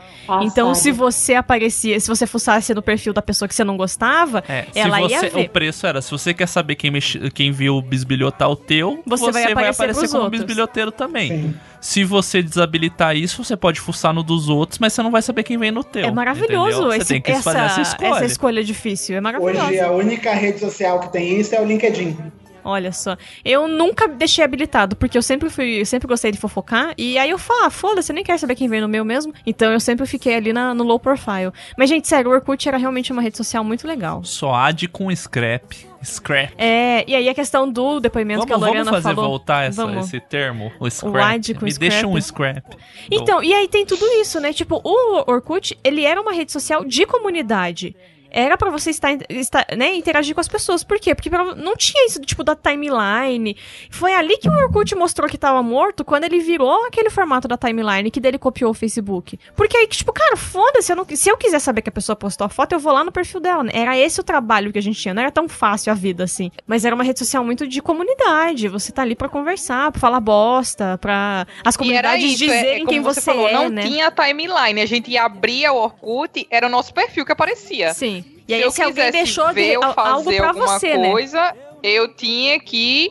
Então, 0.43 0.69
Passada. 0.69 0.75
se 0.75 0.93
você 0.93 1.35
aparecia, 1.35 1.99
se 1.99 2.07
você 2.09 2.27
fuçasse 2.27 2.73
no 2.73 2.83
perfil 2.83 3.13
da 3.13 3.21
pessoa 3.21 3.49
que 3.49 3.55
você 3.55 3.65
não 3.65 3.77
gostava, 3.77 4.45
É, 4.49 4.67
ela 4.75 4.97
se 4.99 5.03
ia 5.13 5.19
você, 5.21 5.29
ver. 5.29 5.47
o 5.47 5.49
preço 5.49 5.87
era, 5.87 6.01
se 6.01 6.11
você 6.11 6.33
quer 6.33 6.47
saber 6.47 6.77
quem, 6.77 6.91
mexe, 6.91 7.19
quem 7.31 7.51
viu 7.51 7.83
bisbilhotar 7.83 8.49
o 8.49 8.55
teu, 8.57 9.03
Você 9.07 9.33
vai 9.33 9.45
aparecer 9.69 9.95
pros 9.95 10.13
como 10.13 10.25
outros. 10.25 10.43
bisbilhoteiro 10.45 10.93
também. 10.93 11.55
Se 11.81 12.05
você 12.05 12.43
desabilitar 12.43 13.17
isso, 13.17 13.43
você 13.43 13.57
pode 13.57 13.81
fuçar 13.81 14.13
no 14.13 14.23
dos 14.23 14.49
outros, 14.51 14.79
mas 14.79 14.93
você 14.93 15.03
não 15.03 15.11
vai 15.11 15.23
saber 15.23 15.43
quem 15.43 15.57
vem 15.57 15.71
no 15.71 15.83
teu. 15.83 16.05
É 16.05 16.11
maravilhoso? 16.11 16.85
Você 16.85 16.97
esse, 16.99 17.07
tem 17.09 17.23
que 17.23 17.31
essa, 17.33 17.43
fazer 17.43 17.59
essa 17.65 17.81
escolha. 17.81 18.09
essa 18.17 18.25
escolha 18.27 18.63
difícil. 18.65 19.17
É 19.17 19.21
maravilhoso. 19.21 19.67
Hoje 19.67 19.81
a 19.81 19.91
única 19.91 20.35
rede 20.35 20.61
social 20.61 21.00
que 21.01 21.13
tem 21.13 21.39
isso 21.41 21.55
é 21.55 21.61
o 21.61 21.65
LinkedIn. 21.65 22.17
Olha 22.63 22.93
só. 22.93 23.17
Eu 23.43 23.67
nunca 23.67 24.07
deixei 24.07 24.45
habilitado, 24.45 24.95
porque 24.95 25.17
eu 25.17 25.23
sempre 25.23 25.49
fui, 25.49 25.81
eu 25.81 25.87
sempre 25.87 26.07
gostei 26.07 26.31
de 26.31 26.37
fofocar. 26.37 26.93
E 26.99 27.17
aí 27.17 27.31
eu 27.31 27.39
falo, 27.39 27.65
ah, 27.65 27.71
foda-se, 27.71 28.13
nem 28.13 28.23
quero 28.23 28.39
saber 28.39 28.55
quem 28.55 28.69
vem 28.69 28.83
no 28.83 28.89
meu 28.89 29.03
mesmo. 29.03 29.33
Então 29.47 29.73
eu 29.73 29.81
sempre 29.81 30.05
fiquei 30.07 30.35
ali 30.35 30.53
na- 30.53 30.75
no 30.75 30.85
low 30.85 31.01
profile. 31.01 31.51
Mas, 31.75 31.89
gente, 31.89 32.07
sério, 32.07 32.31
o 32.31 32.35
Orkut 32.35 32.69
era 32.69 32.77
realmente 32.77 33.13
uma 33.13 33.23
rede 33.23 33.39
social 33.39 33.65
muito 33.65 33.87
legal. 33.89 34.23
Só 34.25 34.53
ad 34.55 34.87
com 34.89 35.11
scrap. 35.17 35.89
Scrap. 36.05 36.53
É, 36.59 37.03
e 37.09 37.15
aí 37.15 37.29
a 37.31 37.35
questão 37.35 37.71
do 37.71 37.99
depoimento 38.01 38.47
que 38.47 38.53
a 38.53 38.57
Vamos, 38.57 38.69
vamos 38.69 38.87
Lorena 38.87 39.03
fazer 39.03 39.15
falou. 39.15 39.31
voltar 39.31 39.65
essa- 39.67 39.85
Vamos. 39.87 40.07
esse 40.07 40.21
termo, 40.21 40.71
o 40.79 40.89
scrap. 40.91 41.35
ad 41.35 41.55
com 41.55 41.65
Me 41.65 41.73
deixa 41.73 41.97
scrap. 41.99 42.13
um 42.15 42.21
scrap. 42.21 42.65
Então, 43.11 43.43
e 43.43 43.53
aí 43.55 43.69
tem 43.69 43.85
tudo 43.87 44.05
isso, 44.21 44.39
né? 44.39 44.53
Tipo, 44.53 44.81
o 44.85 45.31
Orkut, 45.31 45.79
ele 45.83 46.05
era 46.05 46.21
uma 46.21 46.33
rede 46.33 46.53
social 46.53 46.85
de 46.85 47.05
comunidade. 47.07 47.97
Era 48.31 48.57
pra 48.57 48.71
você 48.71 48.91
estar, 48.91 49.17
estar 49.29 49.67
né, 49.77 49.95
interagir 49.95 50.35
com 50.35 50.41
as 50.41 50.49
pessoas. 50.49 50.83
Por 50.85 50.99
quê? 50.99 51.15
Porque 51.15 51.29
pra- 51.31 51.55
não 51.55 51.77
tinha 51.77 52.07
isso 52.07 52.21
tipo 52.21 52.43
da 52.45 52.55
timeline. 52.57 53.57
Foi 53.91 54.13
ali 54.15 54.37
que 54.39 54.49
o 54.49 54.53
Orkut 54.53 54.95
mostrou 54.95 55.29
que 55.29 55.37
tava 55.39 55.63
morto 55.63 56.05
quando 56.05 56.25
ele 56.25 56.41
virou 56.41 56.87
aquele 56.87 57.11
formato 57.11 57.47
da 57.49 57.57
timeline 57.57 58.11
que 58.11 58.21
dele 58.21 58.39
copiou 58.39 58.71
o 58.71 58.75
Facebook. 58.75 59.39
Porque 59.57 59.77
aí, 59.77 59.87
tipo, 59.87 60.13
cara, 60.13 60.37
foda-se, 60.37 60.93
se 61.17 61.29
eu 61.31 61.37
quiser 61.37 61.59
saber 61.61 61.83
que 61.83 61.89
a 61.89 61.93
pessoa 61.93 62.17
postou 62.17 62.45
a 62.47 62.49
foto, 62.49 62.73
eu 62.73 62.79
vou 62.79 62.93
lá 62.93 63.05
no 63.05 63.13
perfil 63.13 63.41
dela. 63.41 63.65
né? 63.65 63.73
Era 63.75 63.97
esse 63.99 64.21
o 64.21 64.25
trabalho 64.25 64.73
que 64.73 64.79
a 64.79 64.83
gente 64.83 65.01
tinha. 65.01 65.15
Não 65.15 65.23
era 65.23 65.31
tão 65.31 65.49
fácil 65.49 65.91
a 65.93 65.95
vida 65.95 66.25
assim. 66.25 66.51
Mas 66.67 66.85
era 66.85 66.95
uma 66.95 67.05
rede 67.05 67.19
social 67.19 67.45
muito 67.45 67.67
de 67.67 67.81
comunidade. 67.83 68.69
Você 68.69 68.93
tá 68.93 69.03
ali 69.03 69.15
pra 69.15 69.29
conversar, 69.29 69.91
pra 69.91 70.01
falar 70.01 70.21
bosta, 70.21 70.99
pra 70.99 71.47
as 71.65 71.77
comunidades 71.77 72.25
isso, 72.25 72.45
é- 72.45 72.47
dizerem 72.47 72.71
é 72.75 72.79
como 72.79 72.89
quem 72.91 73.01
você, 73.01 73.21
falou, 73.21 73.49
é, 73.49 73.53
não 73.53 73.69
né? 73.69 73.83
tinha 73.83 74.11
timeline. 74.11 74.81
A 74.81 74.87
gente 74.87 75.17
abria 75.17 75.73
o 75.73 75.77
Orkut, 75.77 76.47
era 76.51 76.67
o 76.67 76.71
nosso 76.71 76.93
perfil 76.95 77.25
que 77.25 77.33
aparecia. 77.33 77.93
Sim. 77.95 78.20
E 78.49 78.55
aí, 78.55 78.63
eu 78.63 78.71
se 78.71 78.83
alguém 78.83 79.11
deixou 79.13 79.49
de 79.49 79.55
ver 79.55 79.75
al- 79.77 79.95
algo 79.97 80.33
pra 80.37 80.53
você, 80.53 80.97
né? 80.97 81.11
coisa, 81.11 81.55
eu 81.83 82.09
tinha 82.15 82.59
que 82.59 83.11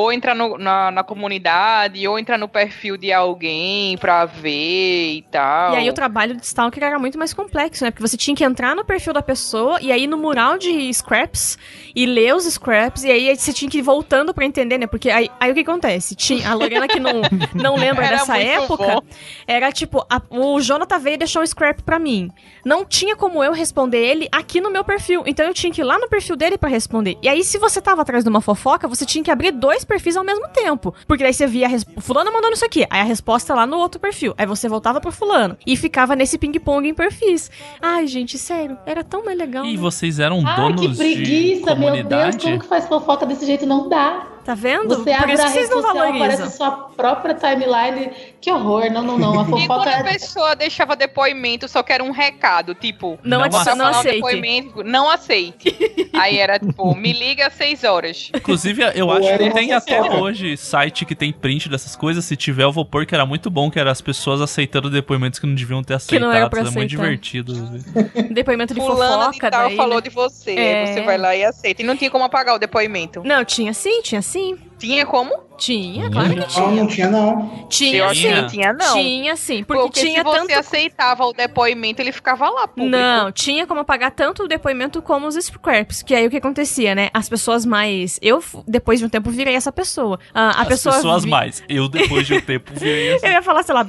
ou 0.00 0.12
entrar 0.12 0.34
no- 0.34 0.58
na, 0.58 0.90
na 0.90 1.02
comunidade, 1.04 2.06
ou 2.06 2.18
entrar 2.18 2.38
no 2.38 2.48
perfil 2.48 2.96
de 2.96 3.12
alguém 3.12 3.96
pra 3.98 4.24
ver 4.24 5.14
e 5.18 5.22
tal. 5.30 5.74
E 5.74 5.76
aí 5.76 5.88
o 5.88 5.92
trabalho 5.92 6.36
de 6.36 6.44
Stalker 6.44 6.82
era 6.82 6.98
muito 6.98 7.18
mais 7.18 7.32
complexo, 7.32 7.84
né? 7.84 7.90
Porque 7.90 8.06
você 8.06 8.16
tinha 8.16 8.34
que 8.36 8.44
entrar 8.44 8.74
no 8.74 8.84
perfil 8.84 9.12
da 9.12 9.22
pessoa 9.22 9.78
e 9.80 9.90
aí 9.92 10.06
no 10.06 10.16
mural 10.16 10.58
de 10.58 10.92
scraps 10.92 11.58
e 11.94 12.06
ler 12.06 12.34
os 12.34 12.44
scraps 12.44 13.04
e 13.04 13.10
aí 13.10 13.36
você 13.36 13.52
tinha 13.52 13.70
que 13.70 13.78
ir 13.78 13.82
voltando 13.82 14.32
pra 14.34 14.44
entender, 14.44 14.78
né? 14.78 14.86
Porque 14.86 15.10
aí, 15.10 15.30
aí 15.38 15.50
o 15.50 15.54
que 15.54 15.60
acontece? 15.60 16.14
Tinha, 16.14 16.50
a 16.50 16.54
Lorena 16.54 16.86
que 16.88 17.00
não, 17.00 17.20
não 17.54 17.76
lembra 17.76 18.06
Era 18.10 18.16
dessa 18.18 18.38
época, 18.38 18.84
bom. 18.86 19.00
era 19.46 19.70
tipo, 19.72 20.04
a- 20.10 20.22
o 20.30 20.60
Jonathan 20.60 20.98
veio 20.98 21.14
e 21.14 21.18
deixou 21.18 21.42
um 21.42 21.46
scrap 21.46 21.82
pra 21.82 21.98
mim. 21.98 22.30
Não 22.64 22.84
tinha 22.84 23.16
como 23.16 23.42
eu 23.42 23.52
responder 23.52 23.98
ele 23.98 24.28
aqui 24.32 24.60
no 24.60 24.70
meu 24.70 24.84
perfil. 24.84 25.22
Então 25.26 25.46
eu 25.46 25.54
tinha 25.54 25.72
que 25.72 25.80
ir 25.80 25.84
lá 25.84 25.98
no 25.98 26.08
perfil 26.08 26.36
dele 26.36 26.58
pra 26.58 26.68
responder. 26.68 27.16
E 27.22 27.28
aí 27.28 27.42
se 27.44 27.58
você 27.58 27.80
tava 27.80 28.02
atrás 28.02 28.24
de 28.24 28.30
uma 28.30 28.40
fofoca, 28.40 28.86
você 28.88 29.04
tinha 29.06 29.22
que 29.24 29.30
abrir 29.30 29.50
dois 29.52 29.84
perfis 29.90 30.16
ao 30.16 30.24
mesmo 30.24 30.46
tempo. 30.48 30.94
Porque 31.06 31.24
daí 31.24 31.34
você 31.34 31.46
via, 31.46 31.66
res- 31.68 31.84
o 31.96 32.00
fulano 32.00 32.32
mandando 32.32 32.54
isso 32.54 32.64
aqui, 32.64 32.86
aí 32.88 33.00
a 33.00 33.04
resposta 33.04 33.54
lá 33.54 33.66
no 33.66 33.76
outro 33.78 34.00
perfil. 34.00 34.32
Aí 34.38 34.46
você 34.46 34.68
voltava 34.68 35.00
pro 35.00 35.10
fulano 35.10 35.56
e 35.66 35.76
ficava 35.76 36.14
nesse 36.14 36.38
ping-pong 36.38 36.88
em 36.88 36.94
perfis. 36.94 37.50
Ai, 37.82 38.06
gente, 38.06 38.38
sério, 38.38 38.78
era 38.86 39.02
tão 39.02 39.24
mais 39.24 39.36
legal. 39.36 39.64
E 39.64 39.74
né? 39.74 39.80
vocês 39.80 40.18
eram 40.20 40.42
Ai, 40.46 40.56
donos 40.56 40.80
que 40.80 40.88
de 40.88 40.96
preguiça, 40.96 41.74
meu 41.74 41.90
Deus, 41.90 42.02
comunidade? 42.04 42.38
como 42.44 42.58
que 42.60 42.66
faz 42.66 42.86
fofoca 42.86 43.26
desse 43.26 43.44
jeito? 43.44 43.66
Não 43.66 43.88
dá. 43.88 44.26
Tá 44.44 44.54
vendo? 44.54 44.88
Você 44.88 45.10
Por 45.10 45.22
abre 45.22 45.32
isso 45.34 45.42
a 45.42 45.48
rede 45.48 45.68
social, 45.68 46.08
aparece 46.14 46.56
sua 46.56 46.70
própria 46.70 47.34
timeline. 47.34 48.10
Que 48.40 48.50
horror, 48.50 48.90
não, 48.90 49.02
não, 49.02 49.18
não. 49.18 49.40
A 49.40 49.44
E 49.60 49.66
quando 49.66 49.68
fofoca 49.68 49.90
a 49.90 49.98
é... 49.98 50.02
pessoa 50.02 50.56
deixava 50.56 50.96
depoimento, 50.96 51.68
só 51.68 51.82
que 51.82 51.92
era 51.92 52.02
um 52.02 52.10
recado, 52.10 52.74
tipo... 52.74 53.18
Não 53.22 53.40
Não 53.40 53.50
você 53.50 53.70
aceite. 53.70 54.14
depoimento, 54.16 54.82
não 54.82 55.10
aceite. 55.10 55.76
Aí 56.14 56.38
era 56.38 56.58
tipo, 56.58 56.94
me 56.94 57.12
liga 57.12 57.46
às 57.46 57.54
seis 57.54 57.84
horas. 57.84 58.30
Inclusive, 58.34 58.82
eu 58.94 59.10
acho 59.10 59.38
que 59.38 59.50
tem 59.50 59.72
até 59.72 59.98
fofoca. 59.98 60.16
hoje 60.16 60.56
site 60.56 61.04
que 61.04 61.14
tem 61.14 61.32
print 61.32 61.68
dessas 61.68 61.94
coisas. 61.94 62.24
Se 62.24 62.36
tiver, 62.36 62.64
eu 62.64 62.72
vou 62.72 62.84
pôr 62.84 63.06
que 63.06 63.14
era 63.14 63.26
muito 63.26 63.50
bom, 63.50 63.70
que 63.70 63.78
era 63.78 63.90
as 63.90 64.00
pessoas 64.00 64.40
aceitando 64.40 64.90
depoimentos 64.90 65.38
que 65.38 65.46
não 65.46 65.54
deviam 65.54 65.82
ter 65.82 65.98
Que 66.00 66.18
não 66.18 66.30
aceitado. 66.30 66.34
era 66.34 66.50
pra 66.50 66.60
é 66.60 66.70
muito 66.70 66.88
divertido. 66.88 67.54
Depoimento 68.30 68.74
de 68.74 68.80
Fulana 68.80 69.16
de 69.16 69.24
fofoca, 69.26 69.50
tal 69.50 69.68
daí, 69.68 69.76
falou 69.76 69.96
né? 69.96 70.00
de 70.02 70.10
você. 70.10 70.54
É. 70.54 70.86
Você 70.86 71.02
vai 71.02 71.18
lá 71.18 71.34
e 71.34 71.44
aceita. 71.44 71.82
E 71.82 71.84
não 71.84 71.96
tinha 71.96 72.10
como 72.10 72.24
apagar 72.24 72.54
o 72.54 72.58
depoimento. 72.58 73.22
Não, 73.24 73.44
tinha 73.44 73.72
sim, 73.72 74.02
tinha 74.02 74.22
sim. 74.22 74.58
Tinha 74.80 75.06
como? 75.06 75.50
Tinha, 75.58 76.10
claro 76.10 76.30
que 76.30 76.36
Não, 76.36 76.46
tinha. 76.46 76.70
não 76.70 76.86
tinha 76.86 77.08
não. 77.10 77.66
Tinha 77.68 77.96
Eu 77.98 78.04
acho 78.06 78.20
que 78.22 78.28
sim. 78.28 78.34
não 78.40 78.46
tinha, 78.48 78.72
não. 78.72 78.92
Tinha 78.94 79.36
sim, 79.36 79.62
porque, 79.62 79.82
Porque, 79.82 80.00
tinha 80.00 80.18
se 80.20 80.24
você 80.24 80.38
tanto 80.38 80.52
aceitava 80.58 81.24
o 81.26 81.32
depoimento, 81.34 82.00
ele 82.00 82.12
ficava 82.12 82.48
lá, 82.48 82.66
público. 82.66 82.88
Não, 82.90 83.30
tinha 83.30 83.66
como 83.66 83.80
apagar 83.80 84.10
tanto 84.10 84.44
o 84.44 84.48
depoimento 84.48 85.02
como 85.02 85.26
os 85.26 85.34
scraps. 85.34 86.02
Que 86.02 86.14
aí 86.14 86.26
o 86.26 86.30
que 86.30 86.38
acontecia, 86.38 86.94
né? 86.94 87.10
As 87.12 87.28
pessoas 87.28 87.66
mais. 87.66 88.18
Eu, 88.22 88.42
depois 88.66 88.98
de 89.00 89.04
um 89.04 89.08
tempo, 89.10 89.30
virei 89.30 89.54
essa 89.54 89.70
pessoa. 89.70 90.18
Ah, 90.34 90.48
a 90.60 90.62
As 90.62 90.68
pessoa 90.68 90.94
pessoas 90.94 91.24
vi- 91.24 91.30
mais. 91.30 91.62
Eu, 91.68 91.88
depois 91.88 92.26
de 92.26 92.34
um 92.34 92.40
tempo, 92.40 92.72
virei 92.74 93.12
assim. 93.16 93.26
Eu 93.26 93.32
ia 93.32 93.42
falar, 93.42 93.62
sei 93.62 93.74
lá. 93.74 93.86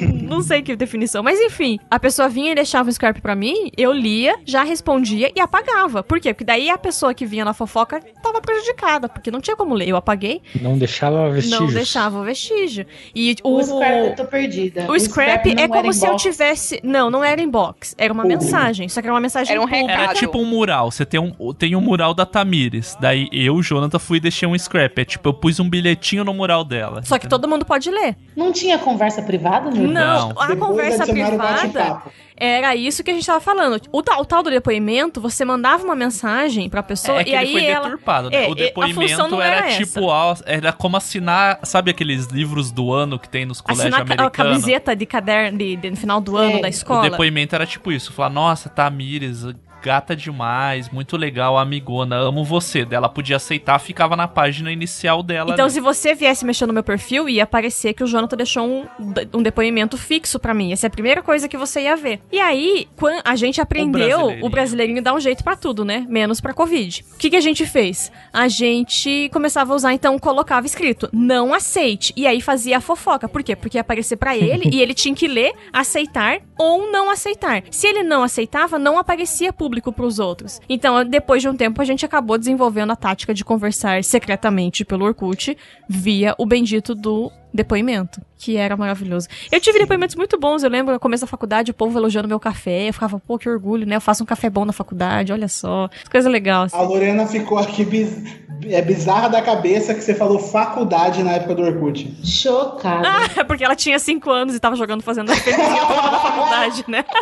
Não 0.00 0.40
sei 0.42 0.62
que 0.62 0.74
definição, 0.74 1.22
mas 1.22 1.38
enfim, 1.40 1.78
a 1.90 1.98
pessoa 1.98 2.28
vinha 2.28 2.52
e 2.52 2.54
deixava 2.54 2.88
o 2.88 2.92
scrap 2.92 3.20
pra 3.20 3.34
mim, 3.36 3.70
eu 3.76 3.92
lia, 3.92 4.36
já 4.44 4.62
respondia 4.64 5.30
e 5.34 5.40
apagava. 5.40 6.02
Por 6.02 6.20
quê? 6.20 6.34
Porque 6.34 6.44
daí 6.44 6.68
a 6.68 6.76
pessoa 6.76 7.14
que 7.14 7.24
vinha 7.24 7.44
na 7.44 7.54
fofoca 7.54 8.00
tava 8.22 8.40
prejudicada, 8.40 9.08
porque 9.08 9.30
não 9.30 9.40
tinha 9.40 9.56
como 9.56 9.74
ler. 9.74 9.88
Eu 9.88 9.96
apaguei, 9.96 10.42
Não 10.60 10.76
deixava 10.76 11.30
vestígios. 11.30 11.60
não 11.60 11.66
deixava 11.68 12.18
o 12.20 12.24
vestígio. 12.24 12.86
E 13.14 13.36
O 13.44 13.56
o, 13.58 13.62
scrap, 13.62 13.92
eu 14.08 14.16
tô 14.16 14.24
perdida. 14.24 14.90
o 14.90 14.98
scrap 14.98 15.54
não 15.54 15.62
é 15.62 15.68
como 15.68 15.92
se 15.92 16.06
eu 16.06 16.16
tivesse. 16.16 16.80
Não, 16.82 17.10
não 17.10 17.22
era 17.22 17.40
inbox. 17.40 17.94
Era 17.96 18.12
uma 18.12 18.24
mensagem. 18.24 18.88
Só 18.88 19.00
que 19.00 19.06
era 19.06 19.14
uma 19.14 19.20
mensagem 19.20 19.52
Era 19.52 19.60
um 19.60 19.66
pública. 19.68 19.86
recado. 19.86 20.04
Era 20.10 20.14
tipo 20.18 20.38
um 20.38 20.44
mural. 20.44 20.90
Você 20.90 21.04
tem 21.06 21.20
um, 21.20 21.32
tem 21.54 21.76
um 21.76 21.80
mural 21.80 22.12
da 22.12 22.26
Tamires. 22.26 22.96
Daí 23.00 23.28
eu, 23.32 23.62
Jonathan, 23.62 23.98
fui 23.98 24.18
e 24.18 24.20
deixei 24.20 24.48
um 24.48 24.58
scrap. 24.58 24.98
É 24.98 25.04
tipo, 25.04 25.28
eu 25.28 25.34
pus 25.34 25.60
um 25.60 25.68
bilhetinho 25.68 26.24
no 26.24 26.34
mural 26.34 26.64
dela. 26.64 27.02
Só 27.04 27.18
que 27.18 27.28
todo 27.28 27.46
mundo 27.48 27.64
pode 27.64 27.90
ler. 27.90 28.16
Não 28.34 28.50
tinha 28.52 28.78
conversa 28.78 29.22
privada, 29.22 29.70
Não, 29.76 30.28
Não. 30.30 30.40
a 30.40 30.46
Depois 30.46 30.58
conversa 30.70 31.04
o 31.04 31.06
privada 31.06 32.02
era 32.38 32.74
isso 32.76 33.02
que 33.02 33.10
a 33.10 33.14
gente 33.14 33.24
tava 33.26 33.40
falando. 33.40 33.80
O 33.90 34.02
tal, 34.02 34.20
o 34.20 34.24
tal 34.24 34.42
do 34.42 34.50
depoimento, 34.50 35.20
você 35.22 35.42
mandava 35.44 35.82
uma 35.84 35.94
mensagem 35.96 36.68
pra 36.68 36.82
pessoa 36.82 37.20
É 37.20 37.24
que 37.24 37.30
e 37.30 37.34
ele 37.34 37.38
aí 37.46 37.52
foi 37.52 37.64
ela. 37.64 37.84
deturpado, 37.84 38.28
né? 38.30 38.36
É, 38.44 38.48
o 38.48 38.50
é, 38.50 38.52
a 38.52 38.54
depoimento 38.54 39.40
era, 39.40 39.56
era 39.68 39.76
tipo, 39.78 40.00
era 40.44 40.72
como 40.72 40.98
assinar, 40.98 41.60
sabe 41.62 41.90
aqueles 41.90 42.26
livros 42.26 42.70
do 42.70 42.92
ano 42.92 43.18
que 43.18 43.28
tem 43.28 43.46
nos 43.46 43.62
colégios 43.62 43.86
Assinar 43.86 44.04
ca- 44.06 44.12
a 44.12 44.16
americanos? 44.26 44.52
camiseta 44.52 44.94
de 44.94 45.06
caderno 45.06 45.56
de, 45.58 45.76
de- 45.76 45.90
no 45.90 45.96
final 45.96 46.20
do 46.20 46.36
ano 46.36 46.52
Sei. 46.52 46.60
da 46.60 46.66
O 46.66 46.70
escola. 46.70 47.08
depoimento 47.08 47.54
era 47.54 47.64
tipo 47.66 47.90
isso, 47.90 48.12
falar, 48.12 48.28
nossa, 48.30 48.68
Tamires, 48.68 49.44
gata 49.82 50.16
demais, 50.16 50.88
muito 50.90 51.16
legal, 51.16 51.56
amigona, 51.58 52.16
amo 52.16 52.44
você. 52.44 52.84
Daí 52.84 52.96
Ela 52.96 53.08
podia 53.08 53.36
aceitar, 53.36 53.78
ficava 53.78 54.16
na 54.16 54.26
página 54.26 54.72
inicial 54.72 55.22
dela. 55.22 55.52
Então, 55.52 55.66
ali. 55.66 55.74
se 55.74 55.80
você 55.80 56.14
viesse 56.14 56.44
mexer 56.44 56.66
no 56.66 56.72
meu 56.72 56.82
perfil, 56.82 57.28
ia 57.28 57.44
aparecer 57.44 57.92
que 57.94 58.02
o 58.02 58.06
Jonathan 58.06 58.36
deixou 58.36 58.66
um, 58.66 58.86
um 59.34 59.42
depoimento 59.42 59.96
fixo 59.96 60.38
pra 60.40 60.52
mim. 60.54 60.72
Essa 60.72 60.86
é 60.86 60.88
a 60.88 60.90
primeira 60.90 61.22
coisa 61.22 61.48
que 61.48 61.56
você 61.56 61.82
ia 61.82 61.94
ver. 61.96 62.20
E 62.32 62.40
aí, 62.40 62.88
quan- 62.96 63.20
a 63.24 63.36
gente 63.36 63.60
aprendeu, 63.60 63.92
brasileirinho. 64.08 64.46
o 64.46 64.48
brasileirinho 64.48 65.02
dá 65.02 65.14
um 65.14 65.20
jeito 65.20 65.44
pra 65.44 65.54
tudo, 65.54 65.84
né? 65.84 66.04
Menos 66.08 66.40
pra 66.40 66.52
Covid. 66.54 67.04
O 67.14 67.18
que, 67.18 67.30
que 67.30 67.36
a 67.36 67.40
gente 67.40 67.64
fez? 67.66 68.10
A 68.32 68.48
gente 68.48 69.28
começava 69.32 69.72
a 69.72 69.76
usar, 69.76 69.92
então, 69.92 70.18
colocava 70.18 70.66
escrito, 70.66 71.08
não 71.12 71.52
aceite. 71.54 72.12
E 72.16 72.26
aí 72.26 72.40
fazia 72.40 72.78
a 72.78 72.80
fofoca. 72.80 73.28
Por 73.28 73.42
quê? 73.42 73.54
Porque 73.54 73.76
ia 73.78 73.82
aparecer 73.82 74.16
pra 74.16 74.36
ele 74.36 74.70
e 74.74 74.80
ele 74.80 74.94
tinha 74.94 75.14
que 75.14 75.28
ler, 75.28 75.52
aceitar 75.72 76.38
ou 76.58 76.90
não 76.90 77.10
aceitar. 77.10 77.62
Se 77.70 77.86
ele 77.86 78.02
não 78.02 78.22
aceitava, 78.22 78.78
não 78.78 78.98
aparecia 78.98 79.52
público 79.52 79.65
público 79.66 79.92
pros 79.92 80.20
outros. 80.20 80.60
Então, 80.68 81.04
depois 81.04 81.42
de 81.42 81.48
um 81.48 81.56
tempo, 81.56 81.82
a 81.82 81.84
gente 81.84 82.06
acabou 82.06 82.38
desenvolvendo 82.38 82.92
a 82.92 82.96
tática 82.96 83.34
de 83.34 83.44
conversar 83.44 84.04
secretamente 84.04 84.84
pelo 84.84 85.04
Orkut 85.04 85.58
via 85.88 86.36
o 86.38 86.46
bendito 86.46 86.94
do 86.94 87.32
depoimento, 87.52 88.20
que 88.36 88.56
era 88.56 88.76
maravilhoso. 88.76 89.28
Eu 89.50 89.60
tive 89.60 89.78
depoimentos 89.78 90.14
muito 90.14 90.38
bons, 90.38 90.62
eu 90.62 90.70
lembro 90.70 90.92
no 90.94 91.00
começo 91.00 91.22
da 91.24 91.26
faculdade, 91.26 91.70
o 91.70 91.74
povo 91.74 91.98
elogiando 91.98 92.28
meu 92.28 92.38
café, 92.40 92.88
eu 92.88 92.92
ficava, 92.92 93.18
pô, 93.18 93.38
que 93.38 93.48
orgulho, 93.48 93.86
né? 93.86 93.96
Eu 93.96 94.00
faço 94.00 94.22
um 94.22 94.26
café 94.26 94.50
bom 94.50 94.64
na 94.64 94.72
faculdade, 94.72 95.32
olha 95.32 95.48
só. 95.48 95.88
Coisa 96.10 96.28
legal. 96.28 96.64
Assim. 96.64 96.76
A 96.76 96.82
Lorena 96.82 97.26
ficou 97.26 97.58
aqui 97.58 97.84
biz... 97.84 98.22
é 98.68 98.82
bizarra 98.82 99.28
da 99.28 99.40
cabeça 99.40 99.94
que 99.94 100.02
você 100.02 100.14
falou 100.14 100.38
faculdade 100.38 101.22
na 101.22 101.32
época 101.32 101.54
do 101.54 101.62
Orkut. 101.62 102.14
Chocada. 102.24 103.08
Ah, 103.08 103.44
porque 103.44 103.64
ela 103.64 103.74
tinha 103.76 103.98
5 103.98 104.30
anos 104.30 104.54
e 104.54 104.60
tava 104.60 104.76
jogando 104.76 105.02
fazendo 105.02 105.30
a 105.32 105.34
na 105.34 106.18
faculdade, 106.20 106.84
né? 106.88 107.04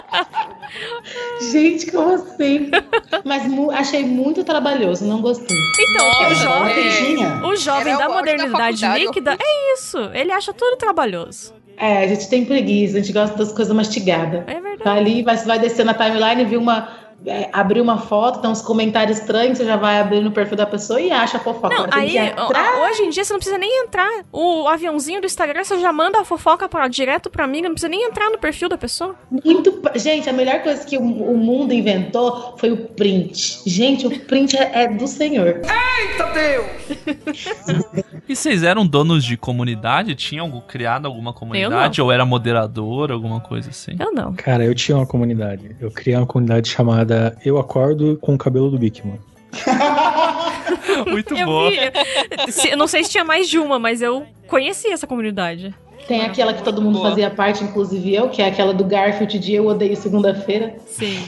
Gente, 1.53 1.91
como 1.91 2.15
assim? 2.15 2.71
Mas 3.25 3.47
mu- 3.47 3.71
achei 3.71 4.05
muito 4.05 4.43
trabalhoso, 4.45 5.05
não 5.05 5.21
gostei. 5.21 5.57
Então, 5.79 6.05
o 6.05 6.23
Nossa, 6.23 6.35
jovem, 6.35 7.25
é. 7.25 7.47
o 7.47 7.57
jovem 7.57 7.93
Era 7.93 8.05
da 8.07 8.11
o 8.11 8.15
modernidade 8.15 8.87
líquida 8.99 9.37
é 9.39 9.75
isso. 9.75 9.99
Ele 10.15 10.33
acha 10.33 10.53
tudo 10.53 10.77
trabalhoso. 10.77 11.53
É, 11.77 12.05
a 12.05 12.07
gente 12.07 12.29
tem 12.29 12.45
preguiça, 12.45 12.97
a 12.97 13.01
gente 13.01 13.13
gosta 13.13 13.37
das 13.37 13.53
coisas 13.53 13.75
mastigadas. 13.75 14.45
É 14.47 14.61
verdade. 14.61 14.85
Vai 14.85 14.99
ali, 14.99 15.23
vai, 15.23 15.37
vai 15.37 15.59
descer 15.59 15.85
na 15.85 15.93
timeline, 15.93 16.45
viu 16.45 16.61
uma. 16.61 16.89
É, 17.27 17.49
abrir 17.53 17.81
uma 17.81 17.99
foto, 17.99 18.41
tem 18.41 18.51
uns 18.51 18.61
comentários 18.61 19.19
estranhos, 19.19 19.59
você 19.59 19.65
já 19.65 19.77
vai 19.77 20.01
abrir 20.01 20.21
no 20.21 20.31
perfil 20.31 20.57
da 20.57 20.67
pessoa 20.67 21.01
e 21.01 21.11
acha 21.11 21.39
a 21.39 21.41
fofoca. 21.41 21.75
Não, 21.75 21.87
aí, 21.91 22.17
ó, 22.37 22.87
hoje 22.87 23.03
em 23.03 23.11
dia 23.11 23.25
você 23.25 23.33
não 23.33 23.39
precisa 23.39 23.59
nem 23.59 23.85
entrar. 23.85 24.25
O 24.31 24.69
aviãozinho 24.69 25.21
do 25.21 25.27
Instagram 25.27 25.65
você 25.65 25.79
já 25.81 25.93
manda 25.93 26.21
a 26.21 26.25
fofoca 26.25 26.69
pra, 26.69 26.87
direto 26.89 27.31
pra 27.31 27.45
amiga, 27.45 27.69
não 27.69 27.75
precisa 27.75 27.89
nem 27.89 28.07
entrar 28.07 28.31
no 28.31 28.39
perfil 28.39 28.69
da 28.69 28.77
pessoa. 28.77 29.15
Muito. 29.31 29.81
Gente, 29.95 30.29
a 30.29 30.33
melhor 30.33 30.63
coisa 30.63 30.85
que 30.85 30.99
o, 30.99 31.03
o 31.03 31.37
mundo 31.37 31.73
inventou 31.73 32.57
foi 32.59 32.73
o 32.73 32.77
print. 32.77 33.63
Gente, 33.67 34.07
o 34.07 34.21
print 34.21 34.57
é, 34.57 34.85
é 34.85 34.89
do 34.89 35.07
senhor. 35.07 35.61
Eita 35.65 36.33
Deus! 36.33 38.05
E 38.27 38.35
vocês 38.35 38.63
eram 38.63 38.87
donos 38.87 39.23
de 39.23 39.37
comunidade? 39.37 40.15
Tinham 40.15 40.51
criado 40.67 41.05
alguma 41.05 41.31
comunidade? 41.33 42.01
Ou 42.01 42.11
era 42.11 42.25
moderador, 42.25 43.13
alguma 43.13 43.39
coisa 43.39 43.69
assim? 43.69 43.97
Eu 43.99 44.13
não. 44.13 44.33
Cara, 44.33 44.65
eu 44.65 44.75
tinha 44.75 44.97
uma 44.97 45.07
comunidade. 45.07 45.77
Eu 45.79 45.91
criei 45.91 46.17
uma 46.17 46.27
comunidade 46.27 46.71
chamada 46.71 47.04
Eu 47.45 47.59
Acordo 47.59 48.19
com 48.21 48.35
o 48.35 48.39
Cabelo 48.39 48.71
do 48.71 48.79
Bikman. 48.79 49.19
Muito 51.07 51.35
eu 51.37 51.47
boa. 51.47 51.71
vi. 51.71 52.53
Se- 52.53 52.71
eu 52.71 52.77
não 52.77 52.87
sei 52.87 53.05
se 53.05 53.11
tinha 53.11 53.25
mais 53.25 53.49
de 53.49 53.59
uma, 53.59 53.79
mas 53.79 54.03
eu 54.03 54.27
conheci 54.49 54.89
essa 54.89 55.07
comunidade. 55.07 55.75
Tem 56.07 56.21
aquela 56.21 56.53
que 56.53 56.63
todo 56.63 56.83
mundo 56.83 57.01
fazia 57.01 57.31
parte, 57.31 57.65
inclusive 57.65 58.15
eu, 58.15 58.29
que 58.29 58.43
é 58.43 58.47
aquela 58.49 58.75
do 58.75 58.85
Garfield 58.85 59.39
de 59.39 59.55
Eu 59.55 59.67
Odeio 59.67 59.97
Segunda-feira. 59.97 60.77
Sim. 60.87 61.19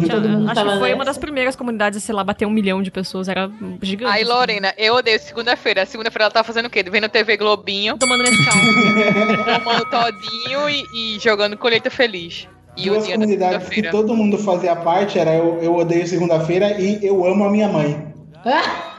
Que 0.00 0.08
todo 0.08 0.28
mundo 0.28 0.46
Acho 0.46 0.54
tava 0.54 0.72
que 0.74 0.78
foi 0.78 0.88
nessa. 0.90 0.94
uma 0.94 1.04
das 1.04 1.18
primeiras 1.18 1.56
comunidades, 1.56 2.00
sei 2.04 2.14
lá, 2.14 2.22
bater 2.22 2.46
um 2.46 2.50
milhão 2.50 2.80
de 2.82 2.90
pessoas. 2.92 3.28
Era 3.28 3.50
gigante. 3.82 4.12
Aí, 4.12 4.22
Lorena, 4.22 4.72
eu 4.78 4.94
odeio 4.94 5.18
segunda-feira. 5.18 5.84
Segunda-feira 5.84 6.24
ela 6.26 6.30
tá 6.30 6.44
fazendo 6.44 6.66
o 6.66 6.70
quê? 6.70 6.84
Vendo 6.84 7.08
TV 7.08 7.36
Globinho. 7.36 7.98
Tomando 7.98 8.22
Nescau. 8.22 8.54
tomando 9.58 9.84
todinho 9.90 10.70
e, 10.70 11.16
e 11.16 11.18
jogando 11.18 11.56
colheita 11.56 11.90
feliz. 11.90 12.46
E 12.76 12.90
Duas 12.90 13.06
comunidades 13.06 13.68
que 13.68 13.82
todo 13.90 14.14
mundo 14.14 14.36
fazia 14.38 14.76
parte 14.76 15.18
era 15.18 15.34
eu, 15.34 15.58
eu 15.62 15.74
odeio 15.74 16.06
segunda-feira 16.06 16.78
e 16.80 16.98
eu 17.04 17.24
amo 17.24 17.44
a 17.44 17.50
minha 17.50 17.68
mãe. 17.68 18.14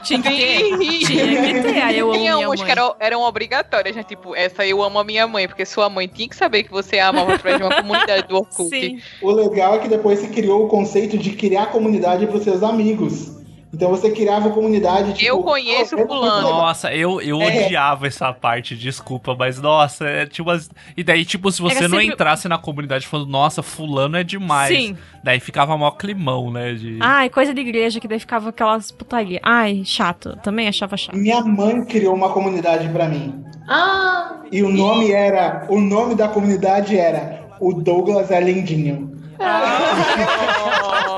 Tinha 0.02 0.20
que 0.20 0.28
ter. 0.28 0.78
Tinha 0.78 1.54
que 1.54 1.62
ter. 1.62 1.80
Aí 1.80 1.98
eu 1.98 2.10
amo 2.10 2.18
Tinha 2.18 2.34
minha 2.36 2.48
umas 2.48 2.58
mãe. 2.60 2.66
que 2.66 2.72
eram, 2.72 2.94
eram 3.00 3.22
obrigatórias, 3.22 3.96
né? 3.96 4.02
Tipo, 4.02 4.34
essa 4.34 4.66
eu 4.66 4.82
amo 4.82 4.98
a 4.98 5.04
minha 5.04 5.26
mãe, 5.26 5.48
porque 5.48 5.64
sua 5.64 5.88
mãe 5.88 6.06
tinha 6.06 6.28
que 6.28 6.36
saber 6.36 6.64
que 6.64 6.70
você 6.70 6.98
amava 6.98 7.34
através 7.34 7.58
de 7.58 7.62
uma 7.64 7.76
comunidade 7.76 8.28
do 8.28 8.36
Orkut. 8.36 9.02
O 9.22 9.30
legal 9.30 9.76
é 9.76 9.78
que 9.78 9.88
depois 9.88 10.18
se 10.18 10.28
criou 10.28 10.64
o 10.64 10.68
conceito 10.68 11.16
de 11.16 11.30
criar 11.30 11.66
comunidade 11.66 12.26
para 12.26 12.36
os 12.36 12.44
seus 12.44 12.62
amigos. 12.62 13.38
Então 13.72 13.90
você 13.90 14.10
criava 14.10 14.48
comunidade 14.50 15.12
tipo. 15.12 15.26
Eu 15.26 15.42
conheço 15.42 15.94
"Oh, 15.94 16.06
fulano." 16.06 16.48
Nossa, 16.48 16.92
eu, 16.94 17.20
eu 17.20 17.40
É. 17.42 17.66
odiava 17.66 18.06
essa 18.06 18.32
parte, 18.32 18.74
desculpa, 18.74 19.34
mas 19.38 19.60
nossa, 19.60 20.06
é 20.06 20.24
tipo 20.26 20.48
umas... 20.48 20.70
E 20.96 21.04
daí, 21.04 21.24
tipo, 21.24 21.52
se 21.52 21.60
você 21.60 21.76
Era 21.78 21.88
não 21.88 21.98
sempre- 21.98 22.14
entrasse 22.14 22.48
na 22.48 22.56
comunidade 22.56 23.06
falando, 23.06 23.28
nossa, 23.28 23.62
fulano 23.62 24.16
é 24.16 24.24
demais. 24.24 24.74
Sim. 24.74 24.96
Daí 25.22 25.38
ficava 25.38 25.76
mó 25.76 25.90
climão, 25.90 26.50
né? 26.50 26.72
De... 26.72 26.96
Ai, 27.00 27.28
coisa 27.28 27.52
de 27.52 27.60
igreja, 27.60 28.00
que 28.00 28.08
daí 28.08 28.18
ficava 28.18 28.48
aquelas 28.48 28.90
putaria. 28.90 29.40
Ai, 29.42 29.82
chato. 29.84 30.38
Também 30.42 30.66
achava 30.68 30.96
chato. 30.96 31.14
Minha 31.16 31.42
mãe 31.42 31.84
criou 31.84 32.14
uma 32.14 32.30
comunidade 32.30 32.88
para 32.88 33.06
mim. 33.06 33.44
Ah! 33.68 34.36
E 34.50 34.62
o 34.62 34.70
nome 34.70 35.12
era. 35.12 35.66
O 35.68 35.78
nome 35.78 36.14
da 36.14 36.26
comunidade 36.28 36.96
era 36.98 37.42
O 37.60 37.74
Douglas 37.74 38.30
é 38.30 38.40
Lindinho. 38.40 39.12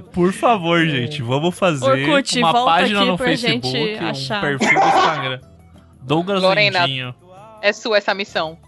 Por 0.00 0.32
favor, 0.32 0.84
gente, 0.86 1.22
vamos 1.22 1.58
fazer 1.58 1.84
Orkut, 1.84 2.38
uma 2.38 2.52
volta 2.52 2.70
página 2.72 3.04
no 3.04 3.18
Facebook, 3.18 3.70
gente 3.70 4.02
um 4.02 4.08
achar. 4.08 4.40
perfil 4.40 4.80
no 4.80 4.86
Instagram. 4.86 5.40
Douglas 6.02 6.42
Lorena. 6.42 6.86
Lindinho. 6.86 7.14
É 7.62 7.72
sua 7.72 7.96
essa 7.96 8.14
missão. 8.14 8.58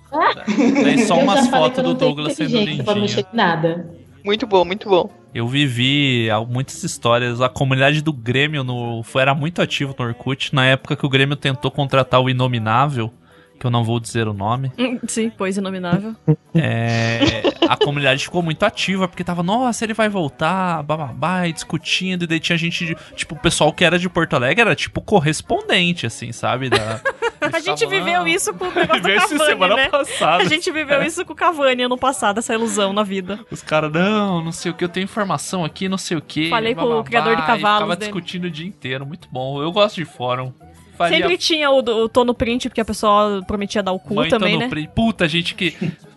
Daí 0.83 1.05
só 1.05 1.19
umas 1.19 1.49
fotos 1.49 1.85
do 1.85 1.95
Douglas 1.95 2.35
sendo 2.35 2.53
pra 2.53 2.61
lindinho. 2.61 3.01
mexer 3.01 3.27
nada. 3.33 3.91
Muito 4.25 4.47
bom, 4.47 4.65
muito 4.65 4.89
bom. 4.89 5.11
Eu 5.35 5.47
vivi 5.47 6.29
muitas 6.49 6.83
histórias. 6.83 7.41
A 7.41 7.49
comunidade 7.49 8.01
do 8.01 8.13
Grêmio 8.13 8.65
no, 8.65 9.03
foi, 9.03 9.23
era 9.23 9.35
muito 9.35 9.61
ativo 9.61 9.95
no 9.99 10.05
Orkut. 10.07 10.55
Na 10.55 10.65
época 10.65 10.97
que 10.97 11.05
o 11.05 11.09
Grêmio 11.09 11.37
tentou 11.37 11.71
contratar 11.71 12.21
o 12.21 12.31
Inominável, 12.31 13.13
que 13.59 13.67
eu 13.67 13.71
não 13.71 13.83
vou 13.85 13.99
dizer 13.99 14.29
o 14.29 14.33
nome. 14.35 14.71
Hum, 14.79 14.99
Sim, 15.09 15.31
pois 15.37 15.57
inominável. 15.57 16.15
É, 16.59 17.43
a 17.69 17.77
comunidade 17.77 18.25
ficou 18.25 18.43
muito 18.43 18.63
ativa, 18.63 19.07
porque 19.07 19.23
tava, 19.23 19.43
nossa, 19.43 19.85
ele 19.85 19.93
vai 19.93 20.09
voltar, 20.09 20.83
bababá, 20.83 21.47
e 21.47 21.53
discutindo, 21.53 22.23
e 22.23 22.27
daí 22.27 22.41
tinha 22.41 22.57
gente, 22.57 22.87
de- 22.87 22.97
tipo, 23.15 23.35
o 23.35 23.39
pessoal 23.39 23.71
que 23.75 23.85
era 23.85 23.99
de 23.99 24.09
Porto 24.09 24.33
Alegre 24.35 24.63
era, 24.63 24.75
tipo, 24.75 25.03
correspondente, 25.03 26.07
assim, 26.07 26.33
sabe? 26.33 26.71
Da, 26.71 26.99
A 27.53 27.61
gente 27.61 27.85
viveu 27.85 28.27
isso 28.27 28.55
com 28.55 28.65
o 28.65 28.73
negócio 28.75 29.07
isso 29.11 29.29
Cavani, 29.37 29.45
semana 29.51 29.77
né? 29.77 29.89
passada. 29.91 30.43
A 30.43 30.47
gente 30.47 30.73
viveu 30.73 31.03
isso 31.03 31.27
com 31.27 31.35
o 31.35 31.37
Cavani 31.37 31.83
ano 31.83 31.99
passado, 31.99 32.39
essa 32.39 32.55
ilusão 32.55 32.95
na 32.95 33.03
vida. 33.03 33.39
Os 33.51 33.61
caras, 33.63 33.93
não, 33.93 34.43
não 34.43 34.51
sei 34.53 34.71
o 34.71 34.75
que, 34.75 34.83
eu 34.83 34.89
tenho 34.89 35.05
informação 35.05 35.63
aqui, 35.63 35.91
não 35.91 35.99
sei 35.99 36.17
o 36.17 36.23
que. 36.23 36.49
Falei 36.49 36.75
com 36.75 36.85
o 37.01 37.05
criador 37.05 37.37
de 37.37 37.43
cavalos 37.45 37.89
dele. 37.97 38.11
discutindo 38.13 38.45
o 38.45 38.51
dia 38.51 38.67
inteiro, 38.67 39.05
muito 39.05 39.29
bom. 39.31 39.61
Eu 39.63 39.71
gosto 39.71 39.97
de 39.97 40.07
fórum. 40.07 40.55
Faria 40.97 41.19
Sempre 41.19 41.37
tinha 41.37 41.71
o, 41.71 41.79
o 41.79 42.09
tô 42.09 42.25
no 42.25 42.35
print, 42.35 42.69
porque 42.69 42.81
a 42.81 42.85
pessoa 42.85 43.43
prometia 43.47 43.83
dar 43.83 43.93
o 43.93 43.99
cu 43.99 44.15
mãe 44.15 44.29
também, 44.29 44.55
no 44.55 44.61
né? 44.61 44.69
print. 44.69 44.91
Puta, 44.95 45.29
gente 45.29 45.55
que. 45.55 45.75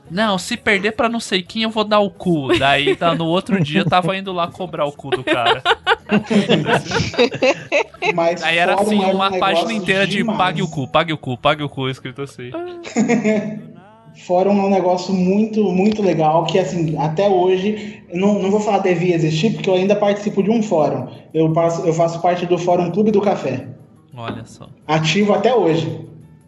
Não, 0.09 0.39
se 0.39 0.57
perder 0.57 0.93
pra 0.93 1.07
não 1.07 1.19
sei 1.19 1.43
quem, 1.43 1.63
eu 1.63 1.69
vou 1.69 1.83
dar 1.83 1.99
o 1.99 2.09
cu. 2.09 2.57
Daí, 2.57 2.95
tá, 2.95 3.13
no 3.13 3.27
outro 3.27 3.63
dia, 3.63 3.81
eu 3.81 3.85
tava 3.85 4.17
indo 4.17 4.33
lá 4.33 4.47
cobrar 4.47 4.85
o 4.85 4.91
cu 4.91 5.11
do 5.11 5.23
cara. 5.23 5.61
Mas 8.15 8.41
Aí 8.41 8.57
era 8.57 8.73
assim, 8.73 9.03
era 9.03 9.13
um 9.13 9.15
uma 9.15 9.37
página 9.37 9.71
inteira 9.71 10.07
de 10.07 10.17
demais. 10.17 10.37
pague 10.37 10.63
o 10.63 10.67
cu, 10.67 10.87
pague 10.87 11.13
o 11.13 11.17
cu, 11.17 11.37
pague 11.37 11.61
o 11.61 11.69
cu, 11.69 11.87
escrito 11.87 12.23
assim. 12.23 12.49
Fórum 14.25 14.59
é 14.59 14.65
um 14.65 14.69
negócio 14.69 15.13
muito, 15.13 15.63
muito 15.71 16.01
legal 16.01 16.45
que, 16.45 16.59
assim, 16.59 16.97
até 16.97 17.29
hoje, 17.29 18.03
eu 18.09 18.19
não, 18.19 18.39
não 18.39 18.51
vou 18.51 18.59
falar 18.59 18.79
devia 18.79 19.15
existir, 19.15 19.53
porque 19.53 19.69
eu 19.69 19.75
ainda 19.75 19.95
participo 19.95 20.43
de 20.43 20.49
um 20.49 20.61
fórum. 20.61 21.07
Eu, 21.33 21.53
passo, 21.53 21.85
eu 21.85 21.93
faço 21.93 22.21
parte 22.21 22.45
do 22.45 22.57
Fórum 22.57 22.91
Clube 22.91 23.11
do 23.11 23.21
Café. 23.21 23.67
Olha 24.15 24.45
só. 24.45 24.69
Ativo 24.87 25.33
até 25.33 25.53
hoje. 25.53 26.07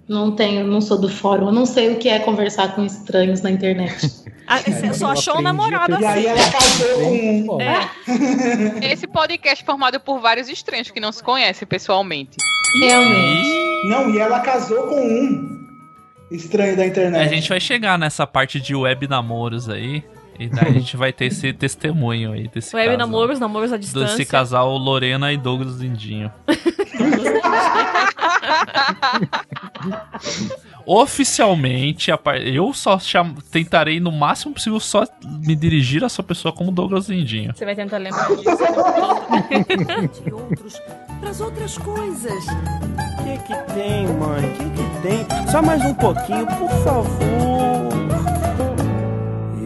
Não 0.09 0.31
tenho, 0.35 0.67
não 0.67 0.81
sou 0.81 0.99
do 0.99 1.07
fórum, 1.07 1.47
eu 1.47 1.51
não 1.53 1.65
sei 1.65 1.93
o 1.93 1.97
que 1.97 2.09
é 2.09 2.19
conversar 2.19 2.75
com 2.75 2.83
estranhos 2.85 3.41
na 3.41 3.51
internet. 3.51 4.07
Ah, 4.47 4.57
você 4.57 4.93
só 4.93 5.11
achou 5.11 5.37
um 5.37 5.41
namorado 5.41 5.97
E 6.01 6.05
aí 6.05 6.27
assim. 6.27 6.41
ela 6.41 6.51
casou 6.51 6.87
com 6.99 7.55
um. 7.55 7.61
É. 7.61 7.89
Esse 8.91 9.07
podcast 9.07 9.63
é 9.63 9.65
formado 9.65 9.97
por 9.97 10.19
vários 10.19 10.49
estranhos 10.49 10.91
que 10.91 10.99
não 10.99 11.09
se 11.13 11.23
conhecem 11.23 11.65
pessoalmente. 11.65 12.35
Realmente. 12.81 13.49
Não, 13.87 14.13
e 14.13 14.19
ela 14.19 14.41
casou 14.41 14.87
com 14.87 14.99
um 14.99 15.57
estranho 16.29 16.75
da 16.75 16.83
A 16.83 16.87
internet. 16.87 17.29
gente 17.29 17.47
vai 17.47 17.61
chegar 17.61 17.97
nessa 17.97 18.27
parte 18.27 18.59
de 18.59 18.75
web 18.75 19.07
namoros 19.07 19.69
aí. 19.69 20.03
E 20.37 20.49
daí 20.49 20.67
a 20.69 20.73
gente 20.73 20.97
vai 20.97 21.13
ter 21.13 21.25
esse 21.27 21.53
testemunho 21.53 22.33
aí 22.33 22.49
desse 22.49 22.75
Web 22.75 22.87
casal. 22.89 22.97
namoros, 23.07 23.39
namoros 23.39 23.71
à 23.71 23.77
distância. 23.77 24.17
Desse 24.17 24.29
casal 24.29 24.75
Lorena 24.75 25.31
e 25.31 25.37
Douglas 25.37 25.77
Lindinho. 25.77 26.29
Oficialmente, 30.85 32.11
eu 32.43 32.73
só 32.73 32.99
cham- 32.99 33.35
tentarei 33.51 33.99
no 33.99 34.11
máximo 34.11 34.53
possível 34.53 34.79
só 34.79 35.03
me 35.23 35.55
dirigir 35.55 36.01
a 36.03 36.07
essa 36.07 36.23
pessoa 36.23 36.51
como 36.53 36.71
Douglas 36.71 37.07
Lindinho. 37.07 37.53
Você 37.55 37.65
vai 37.65 37.75
tentar 37.75 37.97
lembrar 37.99 38.27
disso. 38.35 38.57
de 40.23 40.33
outros 40.33 40.81
pras 41.19 41.39
outras 41.39 41.77
coisas. 41.77 42.43
O 42.47 43.23
que 43.23 43.37
que 43.45 43.55
tem, 43.73 44.07
mãe? 44.07 44.53
O 44.53 44.57
que 44.57 44.65
que 44.65 44.83
tem? 45.03 45.23
Só 45.51 45.61
mais 45.61 45.83
um 45.85 45.93
pouquinho, 45.93 46.47
por 46.47 46.69
favor. 46.83 47.91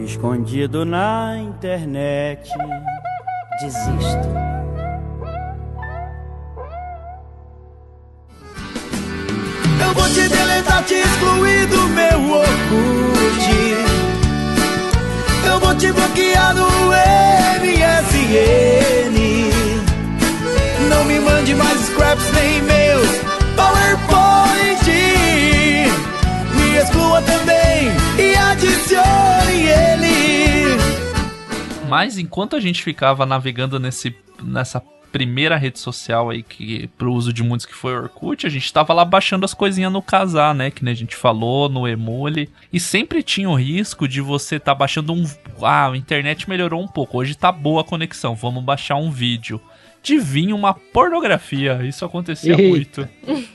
Escondido 0.04 0.84
na 0.84 1.38
internet. 1.38 2.50
Desisto. 3.60 4.28
Eu 9.80 9.94
vou 9.94 10.08
te 10.08 10.28
deletar, 10.28 10.82
te 10.84 10.94
excluir 10.94 11.66
do 11.66 11.88
meu 11.88 12.30
Orkut. 12.32 13.16
Eu 15.48 15.60
vou 15.60 15.74
te 15.76 15.92
bloquear 15.92 16.54
no 16.54 16.66
MSN 17.60 19.16
Não 20.88 21.04
me 21.04 21.20
mande 21.20 21.54
mais 21.54 21.80
scraps 21.86 22.32
nem 22.32 22.58
e-mails 22.58 23.08
PowerPoint. 23.56 24.86
Me 26.54 26.76
exclua 26.76 27.22
também 27.22 27.90
e 28.18 28.36
adicione 28.36 29.66
ele. 29.66 30.76
Mas 31.88 32.18
enquanto 32.18 32.56
a 32.56 32.60
gente 32.60 32.82
ficava 32.82 33.24
navegando 33.24 33.78
nesse, 33.78 34.14
nessa 34.42 34.80
primeira 35.12 35.56
rede 35.56 35.78
social 35.78 36.30
aí 36.30 36.42
que 36.42 36.88
pro 36.98 37.12
uso 37.12 37.32
de 37.32 37.42
muitos 37.42 37.66
que 37.66 37.74
foi 37.74 37.94
o 37.94 38.02
Orkut, 38.02 38.46
a 38.46 38.50
gente 38.50 38.72
tava 38.72 38.92
lá 38.92 39.04
baixando 39.04 39.44
as 39.44 39.54
coisinhas 39.54 39.92
no 39.92 40.02
casar, 40.02 40.54
né, 40.54 40.70
que 40.70 40.84
nem 40.84 40.92
a 40.92 40.96
gente 40.96 41.16
falou, 41.16 41.68
no 41.68 41.86
Emule, 41.86 42.50
e 42.72 42.78
sempre 42.78 43.22
tinha 43.22 43.48
o 43.48 43.54
risco 43.54 44.06
de 44.06 44.20
você 44.20 44.58
tá 44.58 44.74
baixando 44.74 45.12
um, 45.12 45.24
ah, 45.62 45.90
a 45.90 45.96
internet 45.96 46.48
melhorou 46.48 46.82
um 46.82 46.88
pouco, 46.88 47.18
hoje 47.18 47.34
tá 47.34 47.50
boa 47.50 47.80
a 47.80 47.84
conexão, 47.84 48.34
vamos 48.34 48.62
baixar 48.62 48.96
um 48.96 49.10
vídeo. 49.10 49.60
De 50.02 50.18
vir 50.18 50.52
uma 50.52 50.72
pornografia, 50.72 51.80
isso 51.82 52.04
acontecia 52.04 52.52
Eita. 52.52 52.62
muito. 52.62 53.08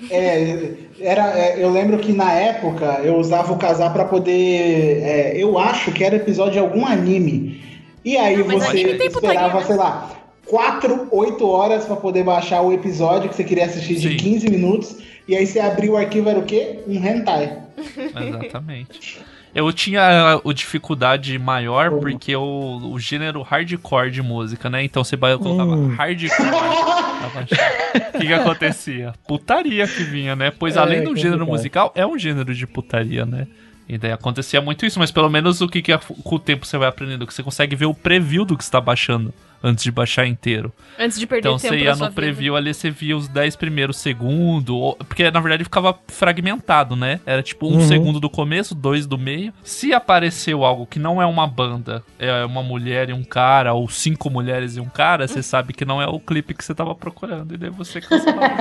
É, 0.10 0.74
era, 1.00 1.40
é, 1.40 1.64
eu 1.64 1.72
lembro 1.72 1.98
que 1.98 2.12
na 2.12 2.34
época 2.34 3.00
eu 3.06 3.16
usava 3.16 3.54
o 3.54 3.58
casar 3.58 3.94
pra 3.94 4.04
poder. 4.04 5.02
é, 5.02 5.34
eu 5.38 5.58
acho 5.58 5.94
que 5.94 6.04
era 6.04 6.18
episódio 6.18 6.52
de 6.52 6.60
algum 6.60 6.86
anime. 6.86 7.64
E 8.04 8.18
aí 8.18 8.36
Não, 8.36 8.48
mas 8.48 8.64
você 8.64 8.70
anime 8.70 8.98
tem 8.98 9.10
putaria, 9.10 9.36
esperava, 9.36 9.60
né? 9.60 9.66
sei 9.66 9.76
lá, 9.78 10.21
4, 10.48 11.08
8 11.12 11.48
horas 11.48 11.86
pra 11.86 11.96
poder 11.96 12.24
baixar 12.24 12.62
o 12.62 12.74
episódio 12.74 13.30
que 13.30 13.36
você 13.36 13.44
queria 13.44 13.66
assistir 13.66 13.96
de 13.96 14.16
15 14.16 14.50
minutos. 14.50 14.98
E 15.28 15.36
aí 15.36 15.46
você 15.46 15.60
abriu 15.60 15.94
o 15.94 15.98
arquivo, 15.98 16.28
era 16.30 16.40
o 16.40 16.44
quê? 16.44 16.80
Um 16.88 16.96
hentai. 16.96 17.60
Exatamente. 17.98 19.20
Eu 19.54 19.72
tinha 19.74 20.40
o 20.46 20.54
dificuldade 20.54 21.38
maior 21.38 21.92
porque 22.00 22.34
o, 22.36 22.92
o 22.94 22.98
gênero 23.00 23.42
hardcore 23.42 24.10
de 24.10 24.22
música, 24.22 24.70
né? 24.70 24.84
Então 24.84 25.04
você 25.04 25.18
colocava 25.18 25.76
Hum. 25.76 25.94
hardcore. 25.96 26.30
pra 26.38 27.30
baixar. 27.36 27.72
O 28.16 28.20
que, 28.20 28.28
que 28.28 28.34
acontecia? 28.34 29.14
Putaria 29.28 29.86
que 29.88 30.04
vinha, 30.04 30.36
né? 30.36 30.52
Pois 30.58 30.76
É, 30.76 30.80
além 30.80 31.00
do 31.02 31.08
complicado. 31.10 31.32
gênero 31.32 31.46
musical, 31.46 31.92
é 31.96 32.06
um 32.06 32.18
gênero 32.18 32.54
de 32.56 32.66
putaria, 32.66 33.26
né? 33.26 33.46
E 33.90 33.98
daí 33.98 34.14
acontecia 34.14 34.62
muito 34.62 34.86
isso, 34.86 34.98
mas 35.00 35.12
pelo 35.12 35.30
menos 35.30 35.60
o 35.60 35.68
que, 35.68 35.82
que 35.82 35.92
é- 35.92 35.98
com 35.98 36.36
o 36.36 36.40
tempo 36.40 36.66
você 36.66 36.78
vai 36.78 36.88
aprendendo? 36.88 37.28
Que 37.28 37.34
você 37.34 37.44
consegue 37.44 37.76
ver 37.76 37.86
o 37.88 37.94
preview 37.94 38.46
do 38.46 38.58
que 38.58 38.64
você 38.64 38.72
tá 38.72 38.80
baixando 38.80 39.34
antes 39.64 39.84
de 39.84 39.92
baixar 39.92 40.26
inteiro. 40.26 40.72
Antes 41.00 41.20
de 41.20 41.28
perder 41.28 41.48
Então 41.48 41.58
tempo 41.58 41.74
você 41.74 41.78
da 41.78 41.84
ia 41.84 41.92
no 41.92 41.98
vida. 42.06 42.12
preview 42.12 42.56
ali, 42.56 42.74
você 42.74 42.90
via 42.90 43.16
os 43.16 43.28
10 43.28 43.56
primeiros 43.56 43.98
segundos, 43.98 44.96
porque 45.08 45.30
na 45.30 45.40
verdade 45.40 45.64
ficava 45.64 45.98
fragmentado, 46.08 46.96
né? 46.96 47.20
Era 47.26 47.42
tipo 47.44 47.68
um 47.68 47.76
Uhum. 47.76 47.88
segundo 47.88 48.20
do 48.20 48.30
começo, 48.30 48.74
dois 48.74 49.06
do 49.06 49.18
meio. 49.18 49.54
Se 49.64 49.94
apareceu 49.94 50.64
algo 50.66 50.86
que 50.86 51.00
não 51.00 51.22
é 51.22 51.26
uma 51.26 51.46
banda, 51.48 52.04
é 52.20 52.44
uma 52.46 52.64
mulher 52.64 53.10
e 53.10 53.14
um 53.14 53.24
cara, 53.24 53.74
ou 53.74 53.88
cinco 53.90 54.30
mulheres 54.30 54.78
e 54.78 54.80
um 54.80 54.90
cara, 54.90 55.28
você 55.28 55.42
sabe 55.44 55.74
que 55.74 55.86
não 55.86 56.02
é 56.02 56.08
o 56.08 56.20
clipe 56.20 56.54
que 56.54 56.64
você 56.64 56.74
tava 56.76 56.94
procurando, 56.96 57.54
e 57.54 57.58
daí 57.58 57.70
você 57.70 58.02
cancelava. 58.02 58.52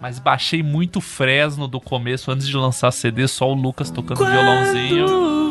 Mas 0.00 0.18
baixei 0.18 0.62
muito 0.62 1.00
Fresno 1.00 1.66
do 1.66 1.80
começo, 1.80 2.30
antes 2.30 2.46
de 2.46 2.56
lançar 2.56 2.90
CD, 2.90 3.26
só 3.26 3.50
o 3.50 3.54
Lucas 3.54 3.90
tocando 3.90 4.18
violãozinho. 4.26 5.45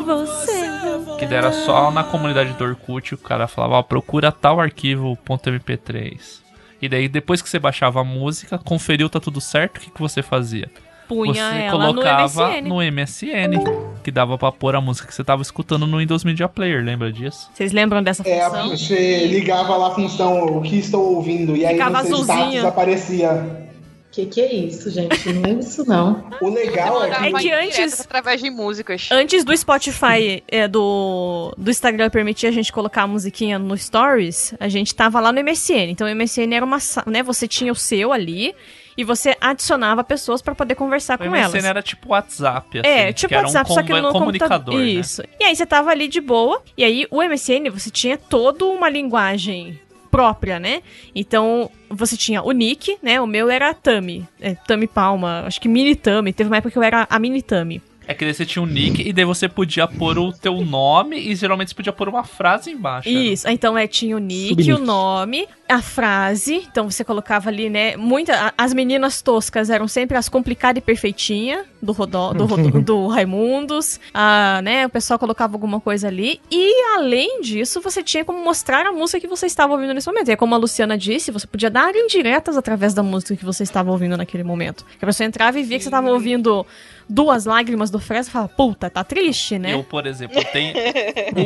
Que 1.18 1.24
era 1.24 1.50
só 1.52 1.90
na 1.90 2.04
comunidade 2.04 2.52
do 2.52 2.64
Orkut, 2.64 3.14
o 3.14 3.18
cara 3.18 3.46
falava, 3.48 3.76
ó, 3.76 3.82
procura 3.82 4.30
tal 4.30 4.60
arquivo 4.60 5.16
.mp3. 5.26 6.40
E 6.80 6.88
daí, 6.88 7.08
depois 7.08 7.40
que 7.40 7.48
você 7.48 7.58
baixava 7.58 8.00
a 8.00 8.04
música, 8.04 8.58
conferiu, 8.58 9.08
tá 9.08 9.18
tudo 9.18 9.40
certo, 9.40 9.78
o 9.78 9.80
que, 9.80 9.90
que 9.90 10.00
você 10.00 10.22
fazia? 10.22 10.68
Punha 11.08 11.32
você 11.52 11.58
ela 11.62 11.86
no 11.86 11.94
colocava 11.94 12.48
MSN. 12.50 12.68
no 12.68 12.76
MSN, 12.82 14.00
que 14.02 14.10
dava 14.10 14.36
pra 14.36 14.50
pôr 14.50 14.74
a 14.74 14.80
música 14.80 15.06
que 15.06 15.14
você 15.14 15.22
tava 15.22 15.40
escutando 15.40 15.86
no 15.86 15.98
Windows 15.98 16.24
Media 16.24 16.48
Player, 16.48 16.84
lembra 16.84 17.12
disso? 17.12 17.48
Vocês 17.54 17.72
lembram 17.72 18.02
dessa 18.02 18.28
É, 18.28 18.44
função? 18.44 18.68
você 18.76 19.26
ligava 19.28 19.76
lá 19.76 19.88
a 19.88 19.94
função 19.94 20.58
o 20.58 20.62
que 20.62 20.78
estou 20.78 21.14
ouvindo 21.14 21.56
e 21.56 21.64
aí 21.64 21.74
Ficava 21.74 22.02
no 22.02 22.08
seu 22.08 22.24
status 22.24 22.64
aparecia. 22.64 23.68
Que 24.16 24.24
que 24.24 24.40
é 24.40 24.50
isso, 24.54 24.90
gente? 24.90 25.28
Não 25.30 25.42
lembro 25.42 25.58
disso, 25.60 25.84
não. 25.86 26.24
O 26.40 26.48
legal 26.48 27.04
é 27.04 27.08
Mandava 27.10 27.26
É 27.28 27.32
que 27.34 27.52
antes- 27.52 28.00
através 28.00 28.40
de 28.40 28.48
músicas. 28.48 29.08
Antes 29.12 29.44
do 29.44 29.54
Spotify, 29.54 30.42
é, 30.48 30.66
do, 30.66 31.52
do 31.58 31.70
Instagram 31.70 32.08
permitir 32.08 32.46
a 32.46 32.50
gente 32.50 32.72
colocar 32.72 33.02
a 33.02 33.06
musiquinha 33.06 33.58
no 33.58 33.76
Stories, 33.76 34.54
a 34.58 34.68
gente 34.68 34.94
tava 34.94 35.20
lá 35.20 35.30
no 35.30 35.38
MSN. 35.40 35.90
Então 35.90 36.06
o 36.06 36.10
MSN 36.10 36.50
era 36.54 36.64
uma, 36.64 36.78
né, 37.04 37.22
você 37.22 37.46
tinha 37.46 37.70
o 37.70 37.74
seu 37.76 38.10
ali 38.10 38.54
e 38.96 39.04
você 39.04 39.36
adicionava 39.38 40.02
pessoas 40.02 40.40
pra 40.40 40.54
poder 40.54 40.76
conversar 40.76 41.16
O 41.16 41.18
com 41.18 41.24
MSN 41.26 41.38
elas. 41.58 41.64
era 41.66 41.82
tipo 41.82 42.08
WhatsApp, 42.12 42.78
assim, 42.78 42.88
É, 42.88 43.12
tipo 43.12 43.28
que 43.28 43.34
era 43.34 43.42
WhatsApp, 43.46 43.70
um 43.70 43.74
só 43.74 43.82
que 43.82 43.92
no 44.00 44.12
comunicador, 44.12 44.58
computador. 44.64 44.80
né? 44.80 44.86
Isso. 44.86 45.22
E 45.38 45.44
aí 45.44 45.54
você 45.54 45.66
tava 45.66 45.90
ali 45.90 46.08
de 46.08 46.22
boa, 46.22 46.62
e 46.74 46.82
aí 46.82 47.06
o 47.10 47.22
MSN 47.22 47.68
você 47.68 47.90
tinha 47.90 48.16
toda 48.16 48.64
uma 48.64 48.88
linguagem 48.88 49.78
própria, 50.16 50.58
né? 50.58 50.82
Então 51.14 51.70
você 51.90 52.16
tinha 52.16 52.42
o 52.42 52.50
nick, 52.50 52.96
né? 53.02 53.20
O 53.20 53.26
meu 53.26 53.50
era 53.50 53.74
Tami, 53.74 54.26
é, 54.40 54.54
Tami 54.54 54.86
Palma, 54.86 55.44
acho 55.46 55.60
que 55.60 55.68
Mini 55.68 55.94
Tami. 55.94 56.32
Teve 56.32 56.48
uma 56.48 56.56
época 56.56 56.70
que 56.70 56.78
eu 56.78 56.82
era 56.82 57.06
a 57.10 57.18
Mini 57.18 57.42
Tami. 57.42 57.82
É 58.08 58.14
que 58.14 58.24
daí 58.24 58.32
você 58.34 58.46
tinha 58.46 58.62
um 58.62 58.66
nick 58.66 59.06
e 59.06 59.12
daí 59.12 59.24
você 59.24 59.48
podia 59.48 59.86
pôr 59.88 60.18
o 60.18 60.32
teu 60.32 60.60
nome 60.64 61.18
e 61.18 61.34
geralmente 61.34 61.68
você 61.70 61.74
podia 61.74 61.92
pôr 61.92 62.08
uma 62.08 62.24
frase 62.24 62.70
embaixo. 62.70 63.08
né? 63.10 63.14
Isso, 63.20 63.48
então 63.48 63.76
é, 63.76 63.86
tinha 63.86 64.16
o 64.16 64.18
nick, 64.20 64.48
Subnick. 64.62 64.72
o 64.72 64.78
nome, 64.78 65.48
a 65.68 65.82
frase, 65.82 66.66
então 66.70 66.88
você 66.88 67.02
colocava 67.04 67.48
ali, 67.48 67.68
né, 67.68 67.96
muita, 67.96 68.54
as 68.56 68.72
meninas 68.72 69.20
toscas 69.20 69.70
eram 69.70 69.88
sempre 69.88 70.16
as 70.16 70.28
complicadas 70.28 70.80
e 70.80 70.84
perfeitinha 70.84 71.64
do, 71.82 71.90
Rodó, 71.92 72.32
do, 72.32 72.44
Rodó- 72.46 72.78
do 72.80 73.06
Raimundos, 73.08 73.98
a, 74.14 74.60
né, 74.62 74.86
o 74.86 74.88
pessoal 74.90 75.18
colocava 75.18 75.54
alguma 75.56 75.80
coisa 75.80 76.06
ali, 76.08 76.40
e 76.50 76.72
além 76.96 77.40
disso, 77.40 77.80
você 77.80 78.02
tinha 78.02 78.24
como 78.24 78.42
mostrar 78.44 78.86
a 78.86 78.92
música 78.92 79.20
que 79.20 79.26
você 79.26 79.46
estava 79.46 79.72
ouvindo 79.72 79.92
nesse 79.92 80.06
momento, 80.06 80.28
e 80.28 80.32
é 80.32 80.36
como 80.36 80.54
a 80.54 80.58
Luciana 80.58 80.96
disse, 80.96 81.30
você 81.32 81.46
podia 81.46 81.68
dar 81.70 81.94
indiretas 81.94 82.56
através 82.56 82.94
da 82.94 83.02
música 83.02 83.34
que 83.36 83.44
você 83.44 83.62
estava 83.64 83.90
ouvindo 83.90 84.16
naquele 84.16 84.44
momento, 84.44 84.84
que 84.98 85.04
a 85.04 85.06
pessoa 85.06 85.26
entrava 85.26 85.58
e 85.58 85.62
via 85.64 85.78
que 85.78 85.82
você 85.84 85.88
estava 85.88 86.08
ouvindo 86.10 86.64
duas 87.08 87.44
lágrimas 87.44 87.90
do 87.90 87.98
Fresno 87.98 88.30
e 88.30 88.32
falava, 88.32 88.52
puta, 88.54 88.90
tá 88.90 89.04
triste, 89.04 89.58
né? 89.58 89.74
Eu, 89.74 89.84
por 89.84 90.06
exemplo, 90.06 90.42
tem. 90.52 90.72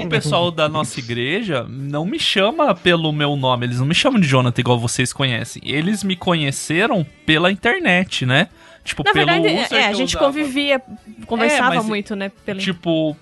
O 0.05 0.09
pessoal 0.09 0.51
da 0.51 0.69
nossa 0.69 0.99
igreja 1.01 1.67
não 1.69 2.05
me 2.05 2.19
chama 2.19 2.75
pelo 2.75 3.13
meu 3.13 3.37
nome, 3.37 3.67
eles 3.67 3.79
não 3.79 3.87
me 3.87 3.95
chamam 3.95 4.21
de 4.21 4.27
Jonathan 4.27 4.61
igual 4.61 4.79
vocês 4.79 5.13
conhecem. 5.13 5.63
Eles 5.65 6.03
me 6.03 6.17
conheceram 6.17 7.07
pela 7.27 7.51
internet, 7.53 8.25
né? 8.25 8.49
Tipo, 8.83 9.03
Na 9.05 9.13
pelo 9.13 9.27
verdade, 9.27 9.75
é, 9.75 9.87
a 9.87 9.93
gente 9.93 10.17
usava. 10.17 10.27
convivia, 10.27 10.81
conversava 11.27 11.75
É, 11.75 11.77
mas, 11.77 11.87
muito, 11.87 12.17
né? 12.17 12.33
Tipo, 12.59 13.15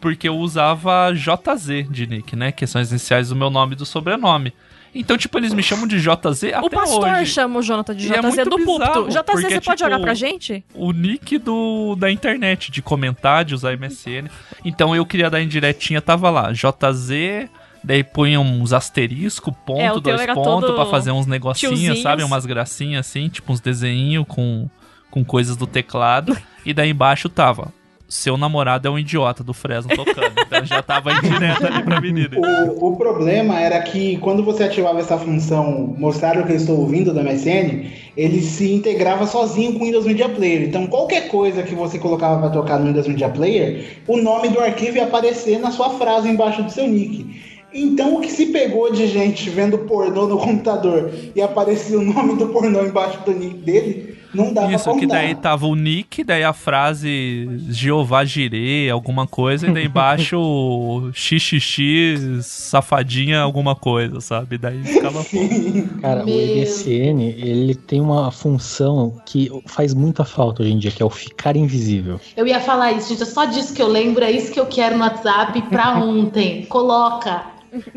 porque 0.00 0.28
eu 0.28 0.36
usava 0.36 1.12
JZ 1.12 1.88
de 1.90 2.06
nick, 2.06 2.34
né? 2.34 2.50
Que 2.50 2.66
são 2.66 2.80
as 2.80 2.90
iniciais 2.90 3.28
do 3.28 3.36
meu 3.36 3.50
nome 3.50 3.74
e 3.74 3.76
do 3.76 3.84
sobrenome. 3.84 4.52
Então, 4.94 5.16
tipo, 5.16 5.38
eles 5.38 5.54
me 5.54 5.62
chamam 5.62 5.86
de 5.86 5.98
JZ 6.00 6.44
até 6.54 6.60
o 6.60 6.68
pastor 6.68 7.08
hoje. 7.08 7.26
chama 7.32 7.58
o 7.60 7.62
Jonathan 7.62 7.94
de 7.94 8.08
E 8.08 8.12
é 8.12 8.20
JZ 8.20 8.22
muito 8.22 8.50
do 8.50 8.56
bizarro, 8.58 8.92
púlpito. 8.94 9.08
JZ, 9.08 9.42
você 9.42 9.60
pode 9.60 9.76
tipo, 9.78 9.84
olhar 9.86 10.00
pra 10.00 10.14
gente? 10.14 10.64
o 10.74 10.92
nick 10.92 11.38
do, 11.38 11.96
da 11.96 12.10
internet, 12.10 12.70
de 12.70 12.82
comentar, 12.82 13.44
de 13.44 13.54
usar 13.54 13.76
MSN. 13.76 14.28
Então 14.64 14.94
eu 14.94 15.06
queria 15.06 15.30
dar 15.30 15.40
indiretinha, 15.40 16.00
tava 16.02 16.28
lá, 16.28 16.52
JZ, 16.52 17.48
daí 17.82 18.04
punha 18.04 18.38
uns 18.40 18.72
asterisco, 18.72 19.50
ponto, 19.50 19.80
É, 19.80 20.00
dois 20.00 20.26
pontos, 20.34 20.70
pra 20.74 20.86
fazer 20.86 21.10
uns 21.10 21.26
negocinhos, 21.26 21.74
tiozinhos. 21.80 22.02
sabe? 22.02 22.22
Umas 22.22 22.44
gracinhas 22.44 23.06
assim, 23.06 23.28
tipo 23.28 23.52
uns 23.52 23.60
desenhos 23.60 24.26
com, 24.28 24.68
com 25.10 25.24
coisas 25.24 25.56
do 25.56 25.66
teclado. 25.66 26.36
e 26.66 26.74
daí 26.74 26.90
embaixo 26.90 27.28
tava. 27.28 27.72
Seu 28.12 28.36
namorado 28.36 28.86
é 28.86 28.90
um 28.90 28.98
idiota 28.98 29.42
do 29.42 29.54
Fresno 29.54 29.96
tocando. 29.96 30.34
Então 30.46 30.66
já 30.66 30.82
tava 30.82 31.14
indireto 31.14 31.66
ali 31.66 31.82
pra 31.82 31.98
menina. 31.98 32.36
O, 32.76 32.88
o 32.88 32.96
problema 32.96 33.58
era 33.58 33.80
que 33.80 34.18
quando 34.18 34.44
você 34.44 34.64
ativava 34.64 35.00
essa 35.00 35.16
função 35.16 35.94
mostrar 35.96 36.36
o 36.36 36.44
que 36.44 36.52
eu 36.52 36.56
estou 36.56 36.78
ouvindo 36.78 37.14
da 37.14 37.22
MSN, 37.22 37.86
ele 38.14 38.42
se 38.42 38.70
integrava 38.70 39.26
sozinho 39.26 39.72
com 39.72 39.78
o 39.78 39.86
Windows 39.86 40.04
Media 40.04 40.28
Player. 40.28 40.68
Então 40.68 40.86
qualquer 40.88 41.28
coisa 41.28 41.62
que 41.62 41.74
você 41.74 41.98
colocava 41.98 42.38
para 42.38 42.50
tocar 42.50 42.78
no 42.78 42.88
Windows 42.88 43.08
Media 43.08 43.30
Player, 43.30 44.02
o 44.06 44.18
nome 44.18 44.50
do 44.50 44.60
arquivo 44.60 44.98
ia 44.98 45.04
aparecer 45.04 45.58
na 45.58 45.70
sua 45.70 45.88
frase 45.88 46.28
embaixo 46.28 46.62
do 46.62 46.70
seu 46.70 46.86
nick. 46.86 47.24
Então 47.72 48.16
o 48.16 48.20
que 48.20 48.30
se 48.30 48.44
pegou 48.52 48.92
de 48.92 49.06
gente 49.06 49.48
vendo 49.48 49.78
pornô 49.78 50.26
no 50.26 50.36
computador 50.36 51.10
e 51.34 51.40
aparecia 51.40 51.98
o 51.98 52.04
nome 52.04 52.36
do 52.36 52.48
pornô 52.48 52.84
embaixo 52.84 53.24
do 53.24 53.32
nick 53.32 53.56
dele, 53.56 54.18
não 54.34 54.52
dá 54.52 54.70
Isso, 54.70 54.84
pra 54.84 54.98
que 54.98 55.06
daí 55.06 55.34
tava 55.34 55.66
o 55.66 55.74
nick, 55.74 56.24
daí 56.24 56.42
a 56.44 56.52
frase 56.52 57.48
Jeová 57.68 58.24
Jirê, 58.24 58.88
alguma 58.90 59.26
coisa, 59.26 59.68
e 59.68 59.72
daí 59.72 59.86
embaixo 59.86 61.10
xxx, 61.12 62.44
safadinha, 62.46 63.40
alguma 63.40 63.74
coisa, 63.74 64.20
sabe? 64.20 64.58
Daí 64.58 64.82
ficava. 64.82 65.24
Cara, 66.00 66.24
o 66.24 66.26
MSN, 66.26 67.20
ele 67.20 67.74
tem 67.74 68.00
uma 68.00 68.30
função 68.30 69.20
que 69.26 69.50
faz 69.66 69.94
muita 69.94 70.24
falta 70.24 70.62
hoje 70.62 70.72
em 70.72 70.78
dia, 70.78 70.90
que 70.90 71.02
é 71.02 71.06
o 71.06 71.10
ficar 71.10 71.56
invisível. 71.56 72.20
Eu 72.36 72.46
ia 72.46 72.60
falar 72.60 72.92
isso, 72.92 73.10
gente. 73.10 73.22
É 73.22 73.26
só 73.26 73.44
disso 73.44 73.74
que 73.74 73.82
eu 73.82 73.88
lembro. 73.88 74.24
É 74.24 74.30
isso 74.30 74.52
que 74.52 74.60
eu 74.60 74.66
quero 74.66 74.96
no 74.96 75.04
WhatsApp 75.04 75.60
pra 75.62 75.96
ontem. 76.02 76.64
Coloca. 76.66 77.52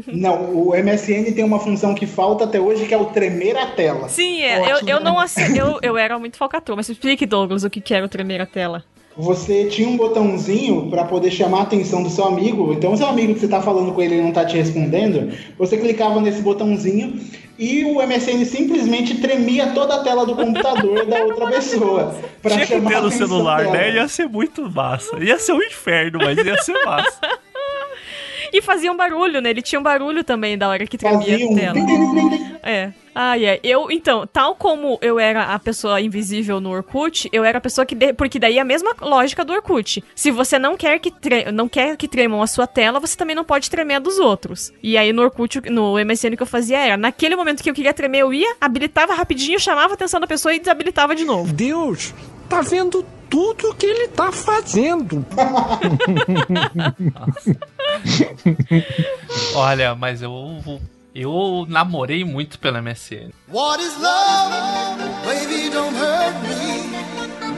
Não, 0.08 0.54
o 0.56 0.72
MSN 0.76 1.32
tem 1.34 1.44
uma 1.44 1.60
função 1.60 1.94
que 1.94 2.06
falta 2.06 2.44
até 2.46 2.60
hoje, 2.60 2.86
que 2.86 2.94
é 2.94 2.98
o 2.98 3.06
tremer 3.06 3.58
a 3.58 3.68
tela. 3.68 4.08
Sim, 4.10 4.42
é, 4.42 4.72
eu, 4.72 4.88
eu 4.88 5.00
não 5.02 5.20
assi- 5.20 5.58
eu, 5.58 5.80
eu 5.82 5.98
era 5.98 6.18
muito 6.18 6.38
falcatrua, 6.38 6.76
mas 6.78 6.88
explique, 6.90 7.26
Douglas, 7.26 7.64
o 7.64 7.70
que 7.70 7.82
que 7.82 7.94
era 7.94 8.06
o 8.06 8.10
tremer 8.10 8.42
a 8.42 8.46
tela. 8.46 8.84
Você 9.18 9.66
tinha 9.68 9.88
um 9.88 9.96
botãozinho 9.96 10.90
para 10.90 11.06
poder 11.06 11.32
chamar 11.32 11.60
a 11.60 11.64
atenção 11.64 12.04
do 12.04 12.10
seu 12.10 12.26
amigo. 12.26 12.74
Então, 12.74 12.92
o 12.92 12.98
seu 12.98 13.08
amigo 13.08 13.34
que 13.34 13.40
você 13.40 13.48
tá 13.48 13.62
falando 13.62 13.94
com 13.94 14.02
ele 14.02 14.18
e 14.18 14.22
não 14.22 14.34
tá 14.34 14.44
te 14.46 14.58
respondendo, 14.58 15.32
você 15.58 15.78
clicava 15.78 16.20
nesse 16.20 16.42
botãozinho 16.42 17.18
e 17.58 17.86
o 17.86 18.06
MSN 18.06 18.44
simplesmente 18.44 19.16
tremia 19.22 19.68
toda 19.68 19.96
a 19.96 20.04
tela 20.04 20.26
do 20.26 20.36
computador 20.36 21.06
da 21.06 21.24
outra 21.24 21.48
pessoa. 21.48 22.14
Pra 22.42 22.52
Tinha 22.52 22.66
que 22.68 22.74
chamar 22.74 22.90
ter 22.90 22.96
a 22.98 23.02
no 23.02 23.12
celular, 23.12 23.62
dela. 23.64 23.72
né? 23.78 23.94
Ia 23.94 24.08
ser 24.10 24.28
muito 24.28 24.70
massa. 24.70 25.16
Ia 25.18 25.40
ser 25.40 25.54
um 25.54 25.64
inferno, 25.64 26.20
mas 26.22 26.38
ia 26.38 26.58
ser 26.62 26.74
massa. 26.84 27.18
E 28.58 28.62
fazia 28.62 28.90
um 28.90 28.96
barulho, 28.96 29.42
né? 29.42 29.50
Ele 29.50 29.62
tinha 29.62 29.78
um 29.78 29.84
barulho 29.84 30.24
também 30.24 30.58
da 30.58 30.70
hora 30.70 30.88
que 30.88 30.98
tremia 30.98 31.20
Fazia 31.20 31.52
a 31.52 31.74
tela. 31.74 31.80
É. 32.64 32.94
Ah, 33.14 33.38
é. 33.38 33.60
Eu, 33.62 33.92
então, 33.92 34.26
tal 34.26 34.56
como 34.56 34.98
eu 35.02 35.20
era 35.20 35.44
a 35.54 35.60
pessoa 35.60 36.00
invisível 36.00 36.62
no 36.62 36.70
Orkut, 36.72 37.28
eu 37.34 37.44
era 37.44 37.58
a 37.58 37.62
pessoa 37.62 37.86
que. 37.86 37.94
de- 37.94 38.14
Porque 38.14 38.40
daí 38.40 38.58
é 38.58 38.62
a 38.62 38.66
mesma 38.66 38.96
lógica 39.02 39.44
do 39.44 39.52
Orkut. 39.52 40.02
Se 40.16 40.32
você 40.32 40.58
não 40.58 40.78
quer 40.78 41.00
que 41.00 41.12
tre... 41.12 41.52
não 41.52 41.68
quer 41.68 41.98
que 41.98 42.08
tremam 42.08 42.42
a 42.42 42.48
sua 42.48 42.66
tela, 42.66 42.98
você 42.98 43.18
também 43.18 43.36
não 43.36 43.44
pode 43.44 43.70
tremer 43.70 43.96
a 43.96 44.00
dos 44.00 44.20
outros. 44.20 44.72
E 44.82 44.98
aí 44.98 45.12
no 45.12 45.22
Orkut, 45.24 45.70
no 45.70 45.96
MSN 46.04 46.34
o 46.34 46.38
que 46.38 46.44
eu 46.44 46.48
fazia 46.48 46.78
era, 46.80 46.96
naquele 46.98 47.36
momento 47.36 47.62
que 47.62 47.70
eu 47.70 47.74
queria 47.74 47.94
tremer, 47.94 48.20
eu 48.22 48.34
ia, 48.34 48.56
habilitava 48.62 49.14
rapidinho, 49.14 49.60
chamava 49.60 49.94
a 49.94 49.96
atenção 49.96 50.20
da 50.22 50.28
pessoa 50.28 50.54
e 50.56 50.60
desabilitava 50.60 51.14
de 51.14 51.26
novo. 51.26 51.52
Deus 51.54 52.14
tá 52.50 52.62
vendo 52.62 53.06
tudo 53.30 53.74
que 53.76 53.86
ele 53.86 54.08
tá 54.10 54.32
fazendo. 54.32 55.24
Olha, 59.56 59.96
mas 59.96 60.22
eu. 60.22 60.62
Eu 61.14 61.66
namorei 61.70 62.26
muito 62.26 62.60
pela 62.60 62.82
MSN. 62.82 63.30
What 63.50 63.82
is 63.82 63.96
love? 64.02 64.54
Baby, 65.26 65.70
don't 65.70 65.96
hurt 65.96 66.36
me. 66.44 66.84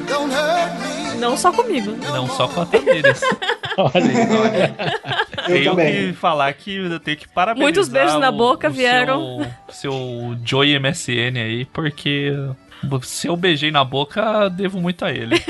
Don't 0.08 0.32
hurt 0.32 0.74
me. 1.16 1.20
Não 1.20 1.36
só 1.36 1.52
comigo. 1.52 1.98
Não 2.14 2.28
só 2.28 2.48
com 2.48 2.62
a 2.62 2.66
Tamires. 2.68 3.20
Olha 3.76 4.76
Tenho 5.48 5.72
também. 5.72 6.08
que 6.10 6.14
falar 6.14 6.54
que 6.54 6.76
eu 6.76 7.00
tenho 7.00 7.18
que 7.18 7.28
parabenizar. 7.28 7.64
Muitos 7.66 7.90
beijos 7.90 8.20
na 8.20 8.30
o- 8.30 8.38
boca 8.38 8.70
o 8.70 8.72
vieram. 8.72 9.40
Seu, 9.70 9.92
seu 9.92 10.38
Joey 10.46 10.78
MSN 10.80 11.40
aí, 11.44 11.66
porque 11.66 12.32
se 13.02 13.28
eu 13.28 13.36
beijei 13.36 13.72
na 13.72 13.84
boca, 13.84 14.50
devo 14.50 14.80
muito 14.80 15.04
a 15.06 15.12
ele. 15.12 15.36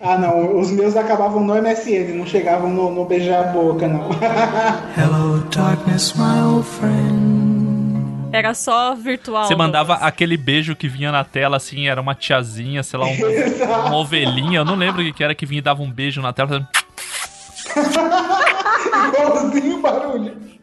Ah, 0.00 0.16
não. 0.18 0.60
Os 0.60 0.70
meus 0.70 0.94
acabavam 0.94 1.42
no 1.42 1.54
MSN, 1.54 2.14
não 2.14 2.24
chegavam 2.26 2.70
no, 2.70 2.94
no 2.94 3.04
beijar 3.06 3.48
a 3.48 3.48
boca, 3.48 3.88
não. 3.88 4.08
Hello, 4.96 5.40
darkness, 5.50 6.14
my 6.14 6.40
old 6.44 6.64
friend. 6.64 8.30
Era 8.32 8.54
só 8.54 8.94
virtual. 8.94 9.46
Você 9.46 9.56
mandava 9.56 9.94
aquele 9.94 10.36
beijo 10.36 10.76
que 10.76 10.86
vinha 10.88 11.10
na 11.10 11.24
tela, 11.24 11.56
assim, 11.56 11.88
era 11.88 12.00
uma 12.00 12.14
tiazinha, 12.14 12.82
sei 12.82 13.00
lá, 13.00 13.06
uma, 13.06 13.86
uma 13.86 13.96
ovelhinha. 13.96 14.60
Eu 14.60 14.64
não 14.64 14.76
lembro 14.76 15.00
o 15.00 15.04
que 15.04 15.12
que 15.12 15.24
era 15.24 15.34
que 15.34 15.46
vinha 15.46 15.58
e 15.58 15.62
dava 15.62 15.82
um 15.82 15.90
beijo 15.90 16.20
na 16.20 16.32
tela. 16.32 16.68
Igualzinho 19.08 19.78
o 19.78 19.82
barulho. 19.82 20.55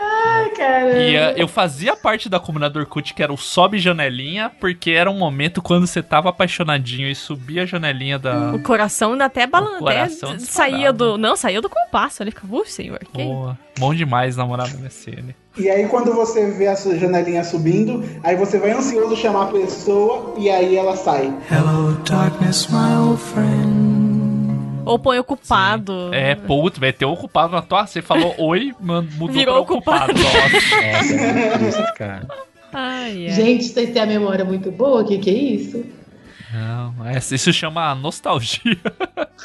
Ai, 0.00 0.50
caramba. 0.50 0.98
E 0.98 1.14
eh, 1.14 1.34
eu 1.36 1.46
fazia 1.46 1.94
parte 1.94 2.28
da 2.28 2.40
comunidade 2.40 2.74
do 2.74 2.80
Orkut, 2.80 3.12
que 3.12 3.22
era 3.22 3.32
o 3.32 3.36
sobe 3.36 3.78
janelinha, 3.78 4.50
porque 4.58 4.92
era 4.92 5.10
um 5.10 5.18
momento 5.18 5.60
quando 5.60 5.86
você 5.86 6.02
tava 6.02 6.30
apaixonadinho 6.30 7.08
e 7.08 7.14
subia 7.14 7.62
a 7.62 7.66
janelinha 7.66 8.18
da. 8.18 8.52
O 8.54 8.62
coração 8.62 9.12
ainda 9.12 9.26
até 9.26 9.46
balançava. 9.46 9.80
coração 9.80 10.38
Saía 10.38 10.92
do. 10.92 11.18
Não, 11.18 11.36
saía 11.36 11.60
do 11.60 11.68
compasso. 11.68 12.22
Ele 12.22 12.30
ficava, 12.30 12.56
"Uf, 12.56 12.70
senhor. 12.70 12.98
Que... 13.12 13.22
Boa. 13.22 13.58
Bom 13.78 13.94
demais 13.94 14.36
namorar 14.36 14.68
no 14.68 14.78
MSN. 14.80 15.34
E 15.56 15.68
aí 15.68 15.86
quando 15.88 16.12
você 16.12 16.50
vê 16.50 16.68
a 16.68 16.76
sua 16.76 16.96
janelinha 16.96 17.42
subindo, 17.44 18.04
aí 18.22 18.36
você 18.36 18.58
vai 18.58 18.70
ansioso 18.70 19.16
chamar 19.16 19.44
a 19.44 19.46
pessoa 19.46 20.34
e 20.38 20.48
aí 20.48 20.76
ela 20.76 20.96
sai. 20.96 21.32
Hello, 21.50 21.92
darkness, 22.08 22.68
my 22.68 22.96
old 22.96 23.20
friend. 23.20 24.09
Ou 24.84 24.98
põe 24.98 25.18
ocupado. 25.18 26.12
É, 26.12 26.34
putz, 26.34 26.78
vai 26.78 26.92
ter 26.92 27.06
um 27.06 27.12
ocupado 27.12 27.52
na 27.52 27.62
tua. 27.62 27.86
Você 27.86 28.02
falou 28.02 28.34
oi, 28.38 28.72
mano, 28.80 29.08
mudou 29.12 29.34
Virou 29.34 29.64
pra 29.64 29.74
ocupado. 29.74 30.12
Nossa. 30.18 30.32
Nossa, 30.32 30.74
é 30.76 31.68
isso, 31.68 31.94
cara. 31.96 32.26
Ai, 32.72 33.26
ai. 33.26 33.30
Gente, 33.30 33.64
vocês 33.64 33.90
têm 33.90 34.02
a 34.02 34.06
memória 34.06 34.44
muito 34.44 34.70
boa? 34.70 35.02
O 35.02 35.04
que, 35.04 35.18
que 35.18 35.30
é 35.30 35.34
isso? 35.34 35.84
Não, 36.52 37.06
é, 37.06 37.16
isso 37.18 37.52
chama 37.52 37.94
nostalgia. 37.94 38.76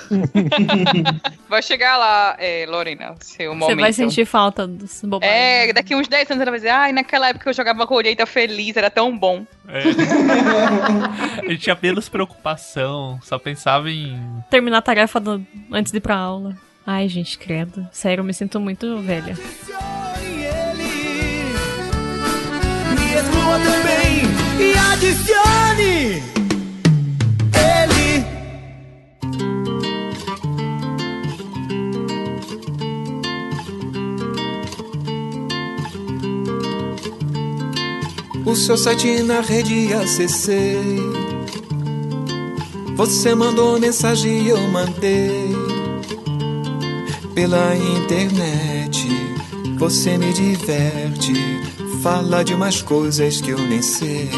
Vai 1.47 1.61
chegar 1.61 1.97
lá, 1.97 2.35
é, 2.39 2.65
Lorena, 2.67 3.15
seu 3.21 3.53
Você 3.53 3.57
momento. 3.59 3.79
vai 3.79 3.93
sentir 3.93 4.25
falta 4.25 4.65
dos 4.67 5.01
bobagens. 5.03 5.35
É, 5.37 5.71
daqui 5.73 5.95
uns 5.95 6.07
10 6.07 6.31
anos 6.31 6.41
ela 6.41 6.51
vai 6.51 6.59
dizer, 6.59 6.69
ai, 6.71 6.91
naquela 6.91 7.29
época 7.29 7.49
eu 7.49 7.53
jogava 7.53 7.85
colheita 7.85 8.25
feliz, 8.25 8.75
era 8.75 8.89
tão 8.89 9.15
bom. 9.17 9.45
É. 9.67 9.83
A 11.39 11.49
gente 11.49 11.59
tinha 11.61 11.77
menos 11.81 12.09
preocupação, 12.09 13.19
só 13.23 13.37
pensava 13.37 13.89
em. 13.89 14.19
Terminar 14.49 14.79
a 14.79 14.81
tarefa 14.81 15.19
do- 15.19 15.45
antes 15.71 15.91
de 15.91 15.99
ir 15.99 16.01
pra 16.01 16.15
aula. 16.15 16.57
Ai, 16.85 17.07
gente, 17.07 17.37
credo. 17.37 17.87
Sério, 17.91 18.21
eu 18.21 18.25
me 18.25 18.33
sinto 18.33 18.59
muito 18.59 18.99
velha. 19.01 19.35
Me 22.95 23.13
exclua 23.15 23.59
também 23.59 24.23
e 24.59 24.77
adicione 24.77 26.34
O 38.45 38.55
seu 38.55 38.77
site 38.77 39.23
na 39.23 39.41
rede 39.41 39.91
acessei. 39.91 40.99
Você 42.95 43.33
mandou 43.33 43.79
mensagem 43.79 44.43
e 44.43 44.49
eu 44.49 44.61
mandei. 44.67 45.49
Pela 47.33 47.75
internet, 47.75 49.07
você 49.79 50.15
me 50.17 50.31
diverte. 50.31 51.33
Fala 52.03 52.43
de 52.43 52.53
umas 52.53 52.83
coisas 52.83 53.41
que 53.41 53.49
eu 53.49 53.57
nem 53.57 53.81
sei. 53.81 54.29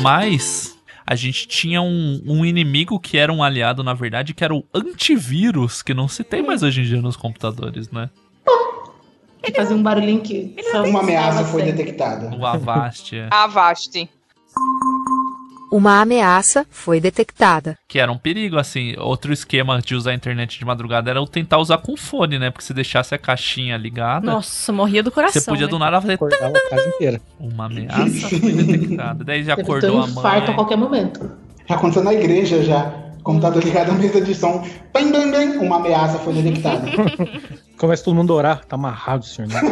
Mas 0.00 0.74
a 1.06 1.14
gente 1.14 1.46
tinha 1.46 1.82
um, 1.82 2.22
um 2.26 2.46
inimigo 2.46 2.98
que 2.98 3.18
era 3.18 3.30
um 3.30 3.42
aliado, 3.42 3.84
na 3.84 3.92
verdade, 3.92 4.32
que 4.32 4.42
era 4.42 4.54
o 4.54 4.64
antivírus, 4.74 5.82
que 5.82 5.92
não 5.92 6.08
se 6.08 6.24
tem 6.24 6.42
mais 6.42 6.62
hoje 6.62 6.80
em 6.80 6.84
dia 6.84 7.02
nos 7.02 7.14
computadores, 7.16 7.90
né? 7.90 8.08
Fazer 9.54 9.74
um 9.74 9.82
barulhinho 9.82 10.20
que. 10.20 10.54
só 10.70 10.82
Uma 10.84 11.00
ameaça 11.00 11.44
foi 11.44 11.62
detectada. 11.62 12.34
O 12.36 12.44
Avast, 12.46 13.16
é, 13.16 13.28
Avast. 13.30 14.08
Uma 15.70 16.00
ameaça 16.00 16.64
foi 16.70 17.00
detectada. 17.00 17.76
que 17.88 17.98
era 17.98 18.10
um 18.10 18.16
perigo, 18.16 18.56
assim. 18.56 18.94
Outro 18.98 19.32
esquema 19.32 19.80
de 19.80 19.94
usar 19.96 20.12
a 20.12 20.14
internet 20.14 20.58
de 20.58 20.64
madrugada 20.64 21.10
era 21.10 21.20
o 21.20 21.26
tentar 21.26 21.58
usar 21.58 21.78
com 21.78 21.96
fone, 21.96 22.38
né? 22.38 22.50
Porque 22.50 22.64
se 22.64 22.72
deixasse 22.72 23.14
a 23.14 23.18
caixinha 23.18 23.76
ligada, 23.76 24.24
Nossa, 24.24 24.72
morria 24.72 25.02
do 25.02 25.10
coração. 25.10 25.42
você 25.42 25.50
podia 25.50 25.66
né? 25.66 25.70
do 25.70 25.78
nada 25.78 26.00
fazer 26.00 26.14
Acordava 26.14 26.52
a 26.56 26.70
casa 26.70 26.88
inteira. 26.88 27.20
uma 27.40 27.66
ameaça 27.66 28.28
foi 28.28 28.38
detectada. 28.52 29.24
Daí 29.24 29.42
já 29.42 29.54
acordou 29.54 29.96
um 29.98 30.02
a 30.04 30.06
infarto 30.08 30.44
a 30.44 30.46
mãe. 30.46 30.54
qualquer 30.54 30.76
momento. 30.76 31.32
Já 31.68 31.74
aconteceu 31.74 32.04
na 32.04 32.14
igreja 32.14 32.62
já. 32.62 33.05
Computador 33.26 33.64
ligado 33.64 33.88
na 33.88 33.98
mesa 33.98 34.20
de 34.20 34.32
som. 34.36 34.64
Bam, 34.94 35.10
bam, 35.10 35.32
bam. 35.32 35.58
Uma 35.60 35.76
ameaça 35.78 36.16
foi 36.20 36.32
detectada. 36.32 36.86
Começa 37.76 38.04
todo 38.04 38.14
mundo 38.14 38.32
a 38.32 38.36
orar. 38.36 38.64
Tá 38.64 38.76
amarrado, 38.76 39.24
senhor. 39.24 39.50
Né? 39.50 39.60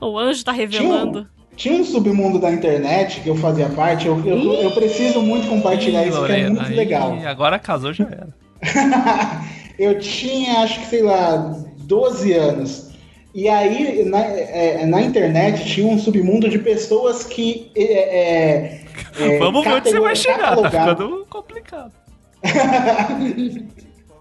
O 0.00 0.16
anjo 0.16 0.44
tá 0.44 0.52
revelando. 0.52 1.26
Tinha 1.56 1.74
um 1.74 1.84
submundo 1.84 2.38
da 2.38 2.52
internet 2.52 3.20
que 3.20 3.28
eu 3.28 3.34
fazia 3.36 3.68
parte. 3.68 4.06
Eu, 4.06 4.24
eu, 4.24 4.54
eu 4.54 4.70
preciso 4.70 5.20
muito 5.20 5.48
compartilhar 5.48 6.06
isso, 6.06 6.24
que 6.24 6.32
é 6.32 6.36
Lorena, 6.36 6.50
muito 6.50 6.66
aí 6.66 6.76
legal. 6.76 7.18
Agora 7.26 7.58
casou 7.58 7.92
já 7.92 8.04
era. 8.04 8.28
Eu 9.76 9.98
tinha, 9.98 10.60
acho 10.60 10.80
que, 10.80 10.86
sei 10.86 11.02
lá, 11.02 11.36
12 11.78 12.32
anos. 12.32 12.90
E 13.34 13.48
aí, 13.48 14.04
na, 14.04 14.20
é, 14.20 14.86
na 14.86 15.02
internet, 15.02 15.64
tinha 15.64 15.86
um 15.86 15.98
submundo 15.98 16.48
de 16.48 16.58
pessoas 16.58 17.24
que. 17.24 17.70
É, 17.76 17.82
é, 17.82 18.80
é, 19.18 19.38
Vamos 19.38 19.64
ver 19.64 19.74
onde 19.74 19.90
você 19.90 20.00
vai 20.00 20.16
chegar, 20.16 20.56
tá 20.56 20.70
ficando 20.70 21.26
complicado. 21.28 21.92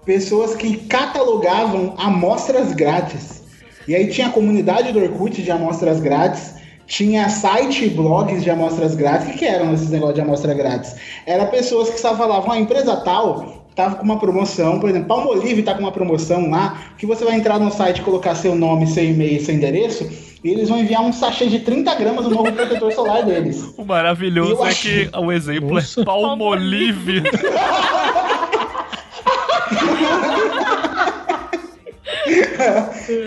pessoas 0.07 0.55
que 0.55 0.77
catalogavam 0.77 1.93
amostras 1.97 2.71
grátis. 2.71 3.43
E 3.85 3.93
aí 3.93 4.07
tinha 4.07 4.27
a 4.27 4.31
comunidade 4.31 4.93
do 4.93 4.99
Orkut 4.99 5.43
de 5.43 5.51
amostras 5.51 5.99
grátis, 5.99 6.55
tinha 6.87 7.27
site 7.27 7.85
e 7.85 7.89
blogs 7.89 8.41
de 8.41 8.49
amostras 8.49 8.95
grátis. 8.95 9.27
O 9.27 9.31
que, 9.31 9.39
que 9.39 9.45
eram 9.45 9.73
esses 9.73 9.89
negócios 9.89 10.15
de 10.15 10.21
amostra 10.21 10.53
grátis? 10.53 10.95
Era 11.25 11.45
pessoas 11.45 11.89
que 11.89 11.99
só 11.99 12.15
falavam, 12.15 12.53
a 12.53 12.57
empresa 12.57 12.95
tal 12.97 13.65
tava 13.75 13.95
com 13.97 14.03
uma 14.03 14.17
promoção, 14.17 14.79
por 14.79 14.89
exemplo, 14.89 15.07
Palmolive 15.07 15.61
tá 15.61 15.75
com 15.75 15.81
uma 15.81 15.91
promoção 15.91 16.49
lá, 16.49 16.81
que 16.97 17.05
você 17.05 17.23
vai 17.23 17.35
entrar 17.35 17.59
no 17.59 17.71
site, 17.71 18.01
colocar 18.01 18.33
seu 18.33 18.55
nome, 18.55 18.87
seu 18.87 19.03
e-mail, 19.03 19.39
seu 19.39 19.53
endereço, 19.53 20.09
e 20.43 20.49
eles 20.49 20.69
vão 20.69 20.79
enviar 20.79 21.01
um 21.01 21.11
sachê 21.11 21.47
de 21.47 21.59
30 21.59 21.95
gramas 21.95 22.25
do 22.25 22.31
novo 22.31 22.51
protetor 22.51 22.91
solar 22.93 23.23
deles. 23.23 23.73
O 23.77 23.83
maravilhoso 23.83 24.51
Eu 24.53 24.65
é 24.65 24.69
acho- 24.69 24.81
que 24.81 25.09
o 25.17 25.31
exemplo 25.31 25.77
é 25.79 25.83
Palmolive. 26.05 27.23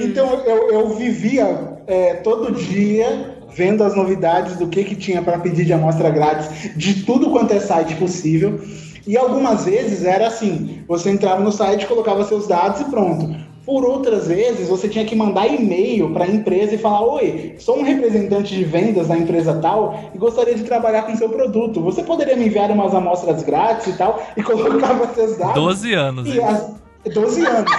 Então 0.03 0.43
eu, 0.45 0.71
eu 0.71 0.89
vivia 0.97 1.79
é, 1.87 2.15
todo 2.15 2.53
dia 2.53 3.37
vendo 3.55 3.83
as 3.83 3.97
novidades 3.97 4.57
do 4.57 4.69
que, 4.69 4.85
que 4.85 4.95
tinha 4.95 5.23
para 5.23 5.39
pedir 5.39 5.65
de 5.65 5.73
amostra 5.73 6.11
grátis 6.11 6.71
de 6.77 7.03
tudo 7.05 7.31
quanto 7.31 7.53
é 7.55 7.61
site 7.61 7.95
possível. 7.97 8.61
E 9.07 9.17
algumas 9.17 9.65
vezes 9.65 10.05
era 10.05 10.27
assim: 10.29 10.83
você 10.87 11.11
entrava 11.11 11.43
no 11.43 11.51
site, 11.51 11.87
colocava 11.87 12.25
seus 12.25 12.47
dados 12.47 12.81
e 12.83 12.85
pronto. 12.85 13.35
Por 13.65 13.85
outras 13.85 14.27
vezes, 14.27 14.69
você 14.69 14.89
tinha 14.89 15.05
que 15.05 15.15
mandar 15.15 15.47
e-mail 15.47 16.11
para 16.13 16.25
a 16.25 16.29
empresa 16.29 16.75
e 16.75 16.79
falar: 16.79 17.03
Oi, 17.03 17.55
sou 17.59 17.79
um 17.79 17.83
representante 17.83 18.55
de 18.55 18.65
vendas 18.65 19.09
da 19.09 19.17
empresa 19.17 19.55
tal 19.61 20.11
e 20.15 20.19
gostaria 20.19 20.55
de 20.55 20.65
trabalhar 20.65 21.03
com 21.03 21.15
seu 21.17 21.29
produto. 21.29 21.81
Você 21.83 22.03
poderia 22.03 22.37
me 22.37 22.47
enviar 22.47 22.71
umas 22.71 22.95
amostras 22.95 23.43
grátis 23.43 23.89
e 23.89 23.93
tal? 23.99 24.23
E 24.37 24.43
colocava 24.43 25.13
seus 25.15 25.37
dados. 25.37 25.55
12 25.55 25.93
anos. 25.93 26.27
E 26.29 26.41
as- 26.41 26.71
12 27.13 27.45
anos. 27.47 27.71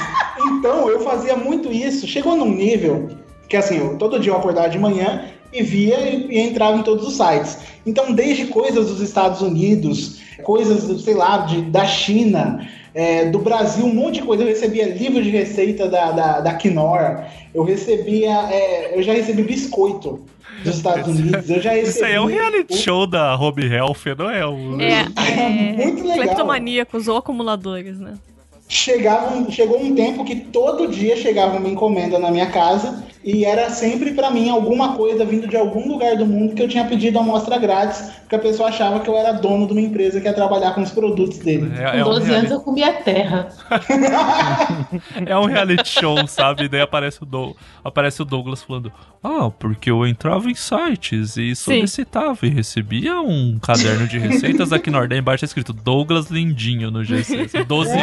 Então, 0.47 0.89
eu 0.89 0.99
fazia 1.01 1.35
muito 1.35 1.71
isso. 1.71 2.07
Chegou 2.07 2.35
num 2.35 2.49
nível 2.49 3.09
que, 3.47 3.57
assim, 3.57 3.77
eu, 3.77 3.97
todo 3.97 4.19
dia 4.19 4.31
eu 4.31 4.37
acordava 4.37 4.69
de 4.69 4.79
manhã 4.79 5.25
e 5.53 5.61
via 5.61 5.99
e, 5.99 6.27
e 6.31 6.39
entrava 6.39 6.77
em 6.77 6.83
todos 6.83 7.07
os 7.07 7.17
sites. 7.17 7.57
Então, 7.85 8.13
desde 8.13 8.45
coisas 8.47 8.87
dos 8.87 9.01
Estados 9.01 9.41
Unidos, 9.41 10.21
coisas, 10.43 11.01
sei 11.03 11.13
lá, 11.13 11.39
de, 11.39 11.61
da 11.63 11.85
China, 11.85 12.67
é, 12.93 13.25
do 13.25 13.39
Brasil, 13.39 13.85
um 13.85 13.93
monte 13.93 14.15
de 14.15 14.21
coisa. 14.23 14.43
Eu 14.43 14.47
recebia 14.47 14.87
livro 14.87 15.21
de 15.21 15.29
receita 15.29 15.87
da, 15.87 16.11
da, 16.11 16.39
da 16.41 16.53
Knorr, 16.53 17.23
eu 17.53 17.63
recebia, 17.63 18.49
é, 18.49 18.97
eu 18.97 19.03
já 19.03 19.13
recebi 19.13 19.43
biscoito 19.43 20.25
dos 20.63 20.77
Estados 20.77 21.07
Unidos, 21.07 21.49
eu 21.49 21.61
já 21.61 21.71
recebi... 21.71 21.89
Isso 21.89 22.05
aí 22.05 22.13
é 22.13 22.21
um 22.21 22.25
reality 22.25 22.77
show 22.77 23.07
da 23.07 23.35
Home 23.35 23.65
Health, 23.65 24.15
não 24.17 24.29
é? 24.29 24.45
Um... 24.45 24.79
É, 24.79 25.07
é 25.17 25.85
Muito 25.85 26.03
legal. 26.03 26.17
cleptomaníacos 26.17 27.07
ou 27.07 27.17
acumuladores, 27.17 27.99
né? 27.99 28.13
Chegava, 28.73 29.35
um- 29.35 29.51
chegou 29.51 29.83
um 29.83 29.93
tempo 29.93 30.23
que 30.23 30.33
todo 30.37 30.87
dia 30.87 31.17
chegava 31.17 31.57
uma 31.57 31.67
encomenda 31.67 32.17
na 32.17 32.31
minha 32.31 32.45
casa 32.45 33.03
e 33.23 33.43
era 33.45 33.69
sempre 33.69 34.13
pra 34.13 34.31
mim 34.31 34.49
alguma 34.49 34.93
coisa 34.95 35.23
vindo 35.25 35.45
de 35.47 35.55
algum 35.57 35.87
lugar 35.89 36.15
do 36.15 36.25
mundo 36.25 36.55
que 36.55 36.63
eu 36.63 36.67
tinha 36.69 36.85
pedido 36.85 37.19
amostra 37.19 37.57
grátis, 37.59 38.01
porque 38.21 38.35
a 38.35 38.39
pessoa 38.39 38.69
achava 38.69 39.01
que 39.01 39.09
eu 39.09 39.15
era 39.17 39.33
dono 39.33 39.67
de 39.67 39.73
uma 39.73 39.81
empresa 39.81 40.19
que 40.21 40.25
ia 40.27 40.33
trabalhar 40.33 40.73
com 40.73 40.81
os 40.81 40.89
produtos 40.89 41.37
dele. 41.39 41.69
É, 41.77 42.01
Com 42.01 42.09
12 42.11 42.33
anos 42.33 42.49
eu 42.51 42.61
comia 42.61 42.93
terra. 42.93 43.49
É 45.25 45.37
um 45.37 45.45
reality 45.45 45.87
show, 45.87 46.25
sabe? 46.27 46.67
Daí 46.67 46.81
aparece 46.81 47.21
o, 47.21 47.25
Dou- 47.25 47.55
aparece 47.83 48.21
o 48.21 48.25
Douglas 48.25 48.63
falando: 48.63 48.91
Ah, 49.23 49.49
porque 49.59 49.89
eu 49.91 50.05
entrava 50.05 50.49
em 50.49 50.55
sites 50.55 51.37
e 51.37 51.55
solicitava 51.55 52.37
e 52.45 52.49
recebia 52.49 53.19
um 53.21 53.59
caderno 53.61 54.07
de 54.07 54.17
receitas 54.17 54.71
aqui 54.73 54.89
no 54.89 54.97
Nordeste. 54.97 55.21
Embaixo 55.21 55.41
tá 55.41 55.45
escrito 55.45 55.73
Douglas 55.73 56.27
Lindinho 56.29 56.89
no 56.91 57.03
GC. 57.03 57.63
12 57.67 57.91
anos. 57.91 58.01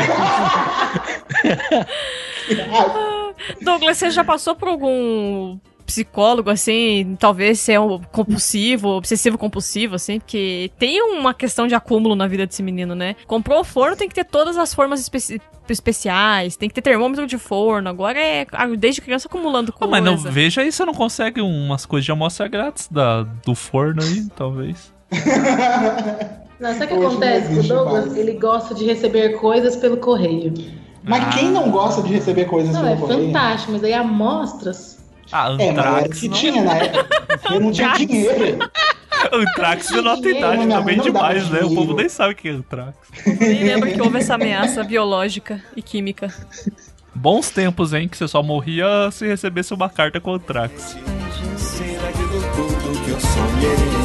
Douglas, 3.63 3.99
você 3.99 4.11
já 4.11 4.25
passou 4.25 4.55
por 4.55 4.69
algum 4.69 5.59
psicólogo, 5.87 6.51
assim, 6.51 7.17
talvez 7.19 7.61
ser 7.61 7.81
um 7.81 7.99
compulsivo, 7.99 8.89
obsessivo 8.91 9.39
compulsivo, 9.39 9.95
assim, 9.95 10.19
porque 10.19 10.71
tem 10.79 11.01
uma 11.01 11.33
questão 11.33 11.67
de 11.67 11.75
acúmulo 11.75 12.15
na 12.15 12.27
vida 12.27 12.47
desse 12.47 12.63
menino, 12.63 12.95
né? 12.95 13.17
Comprou 13.27 13.61
o 13.61 13.65
forno, 13.65 13.97
tem 13.97 14.07
que 14.07 14.15
ter 14.15 14.25
todas 14.25 14.59
as 14.59 14.75
formas 14.75 15.01
especi- 15.01 15.41
especiais, 15.67 16.57
tem 16.57 16.69
que 16.69 16.75
ter 16.75 16.83
termômetro 16.83 17.27
de 17.27 17.39
forno, 17.39 17.89
agora 17.89 18.19
é 18.21 18.47
ah, 18.53 18.67
desde 18.67 19.01
criança 19.01 19.29
acumulando 19.29 19.73
Ah, 19.75 19.79
coisa. 19.79 19.91
mas 19.91 20.05
não, 20.05 20.19
veja 20.31 20.61
aí 20.61 20.71
você 20.71 20.85
não 20.85 20.93
consegue 20.93 21.41
umas 21.41 21.87
coisas 21.87 22.05
de 22.05 22.13
amostra 22.13 22.47
grátis 22.49 22.87
da, 22.91 23.23
do 23.23 23.55
forno 23.55 24.03
aí, 24.03 24.27
talvez. 24.37 24.93
Não, 26.61 26.73
sabe 26.75 26.85
o 26.85 26.89
que 26.89 26.95
Hoje 26.95 27.07
acontece? 27.07 27.59
O 27.59 27.63
Douglas, 27.63 28.07
mais. 28.07 28.17
ele 28.19 28.33
gosta 28.33 28.75
de 28.75 28.85
receber 28.85 29.31
coisas 29.39 29.77
pelo 29.77 29.97
correio. 29.99 30.53
Mas 31.05 31.35
quem 31.35 31.51
não 31.51 31.71
gosta 31.71 32.03
de 32.03 32.13
receber 32.13 32.47
coisas 32.47 32.75
Não, 32.75 32.81
pelo 32.83 32.93
é 32.93 32.97
correio? 32.97 33.27
fantástico, 33.27 33.73
mas 33.73 33.85
aí 33.85 33.95
amostras. 33.95 34.99
Ah, 35.31 35.51
É, 35.51 35.53
mas 35.53 35.61
era 35.79 35.93
o 35.93 35.97
Antrax. 35.97 36.21
que 36.21 36.29
tinha 36.29 36.63
na 36.63 36.77
época. 36.79 37.07
Eu 37.55 37.61
não 37.61 37.71
tinha 37.71 37.93
dinheiro. 37.95 38.59
Antrax 39.33 39.91
é 39.93 40.01
nota 40.01 40.29
idade 40.29 40.67
também 40.69 40.97
não 40.97 41.05
demais, 41.05 41.49
né? 41.51 41.61
O 41.63 41.75
povo 41.75 41.95
nem 41.95 42.09
sabe 42.09 42.33
o 42.33 42.37
que 42.37 42.49
é 42.49 42.53
Antrax. 42.53 42.97
Nem 43.41 43.65
lembro 43.65 43.93
que 43.93 44.01
houve 44.03 44.19
essa 44.19 44.35
ameaça 44.35 44.83
biológica 44.83 45.63
e 45.77 45.83
química. 45.83 46.33
Bons 47.15 47.51
tempos, 47.51 47.93
hein? 47.93 48.09
Que 48.09 48.17
você 48.17 48.27
só 48.29 48.43
morria 48.43 49.11
se 49.13 49.27
recebesse 49.27 49.73
uma 49.75 49.89
carta 49.89 50.21
com 50.21 50.35
Antrax. 50.35 50.97
Será 51.57 52.13
que 52.13 52.19
do 52.19 52.41
tudo 52.55 53.05
que 53.05 53.11
eu 53.11 53.21
sonhei? 53.21 53.98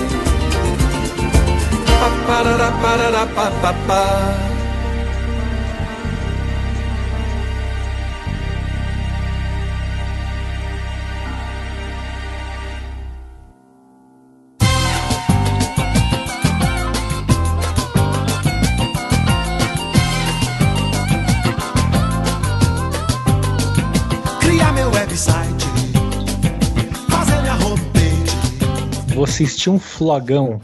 Vocês 29.25 29.55
tinham 29.55 29.77
um 29.77 29.80
flogão 29.80 30.61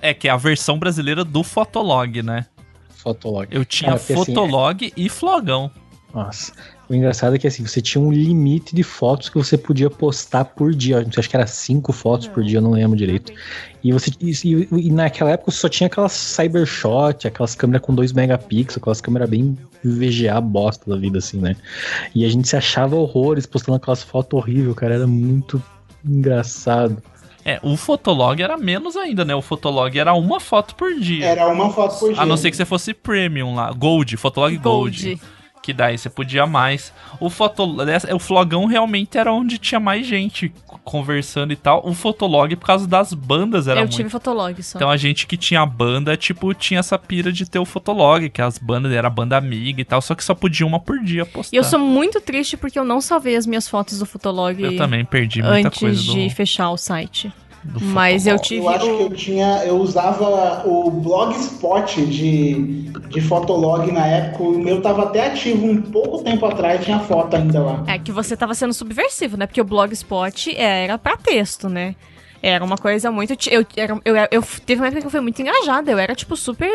É, 0.00 0.14
que 0.14 0.28
é 0.28 0.30
a 0.30 0.36
versão 0.36 0.78
brasileira 0.78 1.24
do 1.24 1.42
Fotolog, 1.42 2.22
né? 2.22 2.46
Fotolog. 2.90 3.48
Eu 3.50 3.64
tinha 3.64 3.90
Cara, 3.90 4.00
assim, 4.00 4.14
Fotolog 4.14 4.92
e 4.96 5.08
Flogão. 5.08 5.70
Nossa. 6.14 6.52
O 6.88 6.94
engraçado 6.94 7.36
é 7.36 7.38
que 7.38 7.46
assim, 7.46 7.66
você 7.66 7.82
tinha 7.82 8.02
um 8.02 8.10
limite 8.10 8.74
de 8.74 8.82
fotos 8.82 9.28
que 9.28 9.36
você 9.36 9.58
podia 9.58 9.90
postar 9.90 10.46
por 10.46 10.74
dia. 10.74 11.06
Acho 11.16 11.28
que 11.28 11.36
era 11.36 11.46
cinco 11.46 11.92
fotos 11.92 12.26
por 12.28 12.42
dia, 12.42 12.58
eu 12.58 12.62
não 12.62 12.70
lembro 12.70 12.96
direito. 12.96 13.30
E 13.84 13.92
você 13.92 14.10
e- 14.22 14.66
e 14.72 14.90
naquela 14.90 15.30
época 15.32 15.50
só 15.50 15.68
tinha 15.68 15.86
aquelas 15.86 16.12
cybershot, 16.12 17.28
aquelas 17.28 17.54
câmeras 17.54 17.82
com 17.82 17.94
2 17.94 18.12
megapixels, 18.14 18.78
aquelas 18.78 19.02
câmeras 19.02 19.28
bem 19.28 19.56
VGA 19.84 20.40
bosta 20.40 20.88
da 20.90 20.96
vida, 20.96 21.18
assim, 21.18 21.38
né? 21.38 21.54
E 22.14 22.24
a 22.24 22.28
gente 22.30 22.48
se 22.48 22.56
achava 22.56 22.96
horrores 22.96 23.44
postando 23.44 23.76
aquelas 23.76 24.02
fotos 24.02 24.38
horríveis, 24.38 24.74
cara. 24.74 24.94
Era 24.94 25.06
muito 25.06 25.62
engraçado. 26.02 27.02
É, 27.48 27.58
o 27.62 27.78
Fotolog 27.78 28.42
era 28.42 28.58
menos 28.58 28.94
ainda, 28.94 29.24
né? 29.24 29.34
O 29.34 29.40
Fotolog 29.40 29.98
era 29.98 30.12
uma 30.12 30.38
foto 30.38 30.74
por 30.74 30.94
dia. 30.94 31.24
Era 31.24 31.48
uma 31.48 31.70
foto 31.70 31.98
por 31.98 32.12
dia. 32.12 32.22
A 32.22 32.26
não 32.26 32.36
ser 32.36 32.50
que 32.50 32.56
você 32.58 32.66
fosse 32.66 32.92
Premium 32.92 33.54
lá. 33.54 33.72
Gold, 33.72 34.18
Fotolog 34.18 34.54
Gold. 34.58 35.02
Gold. 35.02 35.20
Que 35.62 35.72
daí 35.72 35.98
você 35.98 36.08
podia 36.08 36.46
mais. 36.46 36.92
O, 37.20 37.28
foto, 37.28 37.76
o 38.14 38.18
Flogão 38.18 38.64
realmente 38.66 39.18
era 39.18 39.32
onde 39.32 39.58
tinha 39.58 39.78
mais 39.78 40.06
gente 40.06 40.52
conversando 40.82 41.52
e 41.52 41.56
tal. 41.56 41.86
O 41.86 41.92
Fotolog, 41.94 42.56
por 42.56 42.64
causa 42.66 42.86
das 42.86 43.12
bandas, 43.12 43.68
era 43.68 43.80
eu 43.80 43.84
muito. 43.84 43.94
tive 43.96 44.08
fotolog 44.08 44.62
só. 44.62 44.78
Então 44.78 44.88
a 44.90 44.96
gente 44.96 45.26
que 45.26 45.36
tinha 45.36 45.64
banda, 45.66 46.16
tipo, 46.16 46.54
tinha 46.54 46.80
essa 46.80 46.98
pira 46.98 47.30
de 47.30 47.44
ter 47.48 47.58
o 47.58 47.64
Fotolog, 47.66 48.30
que 48.30 48.40
as 48.40 48.56
bandas 48.56 48.92
era 48.92 49.10
banda 49.10 49.36
amiga 49.36 49.80
e 49.80 49.84
tal, 49.84 50.00
só 50.00 50.14
que 50.14 50.24
só 50.24 50.34
podia 50.34 50.66
uma 50.66 50.80
por 50.80 50.98
dia 51.00 51.26
postar. 51.26 51.54
E 51.54 51.58
eu 51.58 51.64
sou 51.64 51.78
muito 51.78 52.18
triste 52.20 52.56
porque 52.56 52.78
eu 52.78 52.84
não 52.84 53.00
salvei 53.02 53.36
as 53.36 53.46
minhas 53.46 53.68
fotos 53.68 53.98
do 53.98 54.06
Fotolog 54.06 54.62
Eu 54.62 54.76
também 54.78 55.04
perdi 55.04 55.42
muita 55.42 55.68
antes 55.68 55.78
coisa 55.80 56.00
de 56.00 56.24
do- 56.28 56.30
fechar 56.34 56.70
o 56.70 56.76
site. 56.78 57.30
Mas 57.80 58.26
eu 58.26 58.38
tive. 58.38 58.64
Eu 58.64 58.68
acho 58.68 58.90
o- 58.90 58.96
que 58.96 59.02
eu 59.04 59.10
tinha. 59.10 59.62
Eu 59.64 59.76
usava 59.78 60.62
o 60.66 60.90
Blogspot 60.90 62.04
de, 62.06 62.84
de 63.08 63.20
Fotolog 63.20 63.90
na 63.92 64.06
época. 64.06 64.42
O 64.44 64.58
meu 64.58 64.80
tava 64.80 65.04
até 65.04 65.26
ativo 65.26 65.66
um 65.66 65.80
pouco 65.82 66.22
tempo 66.22 66.46
atrás, 66.46 66.84
tinha 66.84 66.98
foto 67.00 67.36
ainda 67.36 67.60
lá. 67.60 67.84
É 67.86 67.98
que 67.98 68.12
você 68.12 68.36
tava 68.36 68.54
sendo 68.54 68.72
subversivo, 68.72 69.36
né? 69.36 69.46
Porque 69.46 69.60
o 69.60 69.64
Blogspot 69.64 70.54
era 70.56 70.96
pra 70.98 71.16
texto, 71.16 71.68
né? 71.68 71.94
Era 72.42 72.64
uma 72.64 72.76
coisa 72.76 73.10
muito. 73.10 73.32
Eu, 73.50 73.66
era, 73.76 74.00
eu, 74.04 74.14
eu, 74.30 74.42
teve 74.64 74.80
uma 74.80 74.86
época 74.86 75.00
que 75.00 75.06
eu 75.06 75.10
fui 75.10 75.20
muito 75.20 75.40
engajada. 75.42 75.90
Eu 75.90 75.98
era, 75.98 76.14
tipo, 76.14 76.36
super 76.36 76.70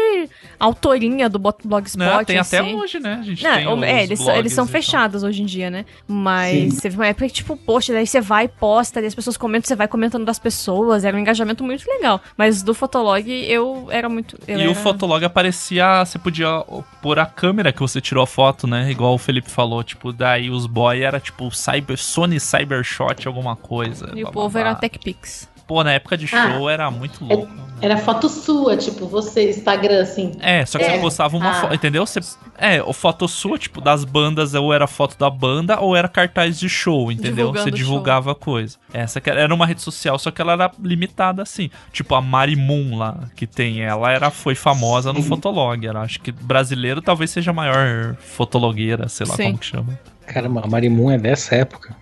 autorinha 0.60 1.30
do 1.30 1.40
bot- 1.40 1.66
Blogspot. 1.68 1.98
Não, 2.06 2.24
tem 2.24 2.38
até 2.38 2.60
assim. 2.60 2.76
hoje, 2.76 3.00
né? 3.00 3.18
A 3.20 3.24
gente 3.24 3.44
Não, 3.44 3.56
tem 3.56 3.68
o- 3.68 3.76
os 3.76 3.84
é, 3.84 4.04
eles, 4.04 4.20
são- 4.20 4.36
eles 4.36 4.54
são 4.54 4.66
tal. 4.66 4.72
fechados 4.72 5.24
hoje 5.24 5.42
em 5.42 5.46
dia, 5.46 5.70
né? 5.70 5.86
Mas 6.08 6.74
Sim. 6.76 6.80
teve 6.82 6.96
uma 6.98 7.08
época 7.08 7.28
que, 7.28 7.34
tipo, 7.34 7.56
poxa, 7.58 7.94
daí 7.94 8.06
você 8.06 8.20
vai 8.22 8.46
e 8.46 8.48
posta, 8.48 9.00
daí 9.00 9.08
as 9.08 9.16
pessoas 9.16 9.38
comentam, 9.38 9.68
você 9.68 9.76
vai 9.76 9.88
comentando 9.88 10.26
das 10.26 10.40
pessoas. 10.40 11.06
Era 11.06 11.16
um 11.16 11.20
engajamento 11.20 11.64
muito 11.64 11.86
legal. 11.90 12.22
Mas 12.38 12.62
do 12.62 12.74
Fotolog, 12.74 13.28
eu 13.30 13.88
era 13.90 14.10
muito. 14.10 14.38
eu 14.48 14.58
E 14.58 14.62
era... 14.64 14.72
o 14.72 14.76
Fotolog 14.76 15.24
aparecia, 15.24 16.04
você 16.06 16.20
podia 16.20 16.64
pôr 17.02 17.20
a 17.20 17.26
câmera 17.26 17.72
que 17.72 17.80
você 17.80 18.02
tirou 18.02 18.24
a 18.24 18.28
foto, 18.28 18.68
né? 18.68 18.92
Igual 18.92 19.14
o 19.14 19.18
Felipe 19.18 19.50
falou, 19.50 19.84
tipo, 19.84 20.12
daí 20.12 20.50
os 20.50 20.66
boy 20.66 21.02
era 21.02 21.20
tipo 21.20 21.50
Cyber, 21.52 21.98
Sony 21.98 22.40
Cybershot 22.40 23.28
alguma 23.28 23.56
coisa. 23.56 24.12
E 24.16 24.20
o 24.22 24.24
blá, 24.24 24.32
povo 24.32 24.50
blá, 24.50 24.62
era 24.62 24.70
blá. 24.72 24.80
TechPix. 24.80 25.53
Pô, 25.68 25.84
na 25.84 25.94
época 25.94 26.18
de 26.18 26.26
Ah. 26.34 26.52
show 26.54 26.70
era 26.70 26.90
muito 26.92 27.24
louco. 27.26 27.64
Era 27.82 27.98
foto 27.98 28.30
sua, 28.30 28.78
tipo, 28.78 29.06
você, 29.08 29.50
Instagram, 29.50 30.04
assim. 30.04 30.32
É, 30.40 30.66
só 30.66 30.78
que 30.80 30.86
você 30.86 30.98
postava 31.00 31.36
uma 31.36 31.50
Ah. 31.52 31.54
foto, 31.62 31.74
entendeu? 31.76 32.06
Você, 32.06 32.22
é, 32.58 32.82
o 32.82 32.94
foto 32.94 33.28
sua, 33.28 33.58
tipo, 33.58 33.82
das 33.82 34.06
bandas, 34.06 34.54
ou 34.54 34.74
era 34.74 34.88
foto 34.88 35.18
da 35.18 35.30
banda, 35.30 35.80
ou 35.82 35.94
era 35.94 36.08
cartaz 36.08 36.58
de 36.58 36.70
show, 36.70 37.12
entendeu? 37.12 37.48
Divulgando 37.48 37.64
você 37.66 37.72
divulgava 37.72 38.32
a 38.32 38.36
coisa. 38.36 38.78
Essa 38.94 39.20
que 39.20 39.30
era 39.30 39.54
uma 39.54 39.66
rede 39.66 39.82
social, 39.82 40.18
só 40.18 40.32
que 40.32 40.42
ela 40.42 40.54
era 40.54 40.72
limitada 40.82 41.42
assim. 41.42 41.70
Tipo 41.92 42.16
a 42.16 42.22
Mari 42.22 42.56
Moon 42.56 42.98
lá, 42.98 43.18
que 43.36 43.46
tem, 43.46 43.82
ela 43.82 44.10
era, 44.12 44.30
foi 44.32 44.56
famosa 44.56 45.12
no 45.12 45.22
Fotolog. 45.22 45.86
Era, 45.86 46.02
acho 46.02 46.22
que 46.22 46.32
brasileiro 46.32 47.02
talvez 47.02 47.32
seja 47.32 47.52
a 47.52 47.54
maior 47.54 48.16
fotologueira, 48.16 49.10
sei 49.10 49.28
lá 49.28 49.36
Sim. 49.36 49.44
como 49.44 49.58
que 49.58 49.66
chama. 49.66 50.00
Caramba, 50.26 50.62
a 50.64 50.68
Marimun 50.68 51.12
é 51.12 51.18
dessa 51.18 51.56
época. 51.56 51.94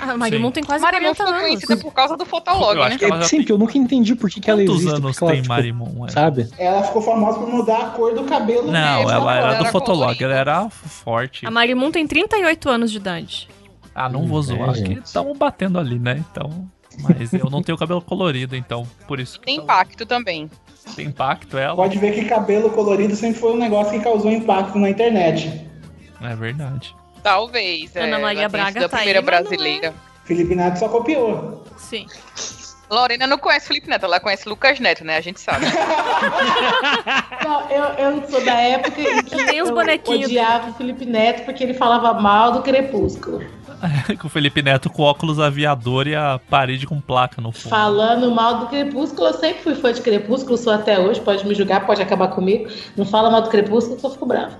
A 0.00 0.16
Marimun 0.16 0.50
tem 0.50 0.62
quase 0.64 0.82
Marimun 0.82 1.14
40 1.14 1.16
foi 1.24 1.26
anos. 1.32 1.40
conhecida 1.42 1.76
por 1.76 1.92
causa 1.92 2.16
do 2.16 2.24
Fotolog, 2.24 2.76
né? 2.78 2.96
que 2.98 3.24
Sim, 3.24 3.36
tem- 3.38 3.46
que 3.46 3.52
eu 3.52 3.58
nunca 3.58 3.76
entendi 3.76 4.14
por 4.14 4.30
que, 4.30 4.40
que 4.40 4.50
ela 4.50 4.60
Quantos 4.62 4.76
existe. 4.76 4.96
anos 4.96 5.10
porque 5.18 5.24
ela, 5.24 5.32
tem 5.32 5.42
tipo, 5.42 5.54
Marimun? 5.54 6.06
é? 6.06 6.10
Sabe? 6.10 6.48
Ela 6.58 6.82
ficou 6.82 7.02
famosa 7.02 7.38
por 7.38 7.48
mudar 7.48 7.78
a 7.78 7.90
cor 7.90 8.14
do 8.14 8.24
cabelo. 8.24 8.66
Não, 8.66 8.72
dela. 8.72 9.12
ela 9.12 9.34
era 9.36 9.48
do 9.54 9.54
era 9.56 9.72
Fotolog, 9.72 10.00
colorida. 10.18 10.24
ela 10.24 10.34
era 10.34 10.70
forte. 10.70 11.46
A 11.46 11.50
Marimun 11.50 11.90
tem 11.90 12.06
38 12.06 12.68
anos 12.70 12.90
de 12.90 12.96
idade. 12.96 13.48
Ah, 13.94 14.08
não 14.08 14.26
vou 14.26 14.38
Hum, 14.38 14.42
zoar, 14.42 14.70
é, 14.78 14.82
que 14.82 14.92
estamos 14.94 15.36
batendo 15.36 15.78
ali, 15.78 15.98
né? 15.98 16.24
Então. 16.30 16.68
Mas 17.02 17.32
eu 17.32 17.48
não 17.48 17.62
tenho 17.62 17.78
cabelo 17.78 18.02
colorido, 18.02 18.56
então 18.56 18.86
por 19.06 19.20
isso 19.20 19.40
Tem 19.40 19.56
impacto 19.58 20.04
também. 20.04 20.50
tem 20.96 21.06
impacto 21.06 21.56
ela. 21.56 21.76
Pode 21.76 21.96
ver 21.98 22.12
que 22.12 22.24
cabelo 22.24 22.68
colorido 22.70 23.14
sempre 23.14 23.38
foi 23.40 23.52
um 23.52 23.56
negócio 23.56 23.92
que 23.92 24.00
causou 24.00 24.30
impacto 24.30 24.76
na 24.78 24.90
internet. 24.90 25.66
É 26.20 26.34
verdade. 26.34 26.94
Talvez. 27.22 27.94
Ana 27.96 28.18
é, 28.18 28.20
Maria 28.20 28.48
Braga 28.48 28.86
a 28.86 28.88
tá 28.88 28.96
primeira 28.96 29.20
aí, 29.20 29.24
mas 29.24 29.34
não 29.34 29.38
é. 29.38 29.42
brasileira. 29.42 29.94
Felipe 30.24 30.54
Neto 30.54 30.78
só 30.78 30.88
copiou. 30.88 31.64
Sim. 31.76 32.06
Lorena 32.90 33.26
não 33.26 33.38
conhece 33.38 33.68
Felipe 33.68 33.88
Neto, 33.88 34.04
ela 34.04 34.18
conhece 34.18 34.48
Lucas 34.48 34.80
Neto, 34.80 35.04
né? 35.04 35.16
A 35.16 35.20
gente 35.20 35.40
sabe. 35.40 35.64
Não, 37.44 37.70
eu, 37.70 37.84
eu 37.84 38.28
sou 38.28 38.44
da 38.44 38.54
época 38.54 39.00
em 39.00 39.22
que 39.22 39.36
Nem 39.36 39.62
os 39.62 39.68
eu 39.68 39.74
bonequinhos 39.74 40.26
odiava 40.26 40.70
o 40.70 40.74
Felipe 40.74 41.06
Neto 41.06 41.44
porque 41.44 41.62
ele 41.62 41.74
falava 41.74 42.20
mal 42.20 42.50
do 42.50 42.62
Crepúsculo. 42.62 43.44
com 44.18 44.26
o 44.26 44.30
Felipe 44.30 44.60
Neto 44.60 44.90
com 44.90 45.02
óculos 45.02 45.38
aviador 45.38 46.06
e 46.06 46.14
a 46.14 46.40
parede 46.50 46.86
com 46.86 47.00
placa 47.00 47.40
no 47.40 47.52
fundo. 47.52 47.70
Falando 47.70 48.34
mal 48.34 48.58
do 48.58 48.66
Crepúsculo, 48.66 49.28
eu 49.28 49.34
sempre 49.34 49.62
fui 49.62 49.74
fã 49.74 49.92
de 49.92 50.02
Crepúsculo, 50.02 50.58
sou 50.58 50.72
até 50.72 50.98
hoje, 50.98 51.20
pode 51.20 51.46
me 51.46 51.54
julgar, 51.54 51.86
pode 51.86 52.02
acabar 52.02 52.28
comigo. 52.28 52.68
Não 52.96 53.06
fala 53.06 53.30
mal 53.30 53.42
do 53.42 53.50
Crepúsculo 53.50 53.98
que 53.98 54.04
eu 54.04 54.10
fico 54.10 54.26
bravo. 54.26 54.56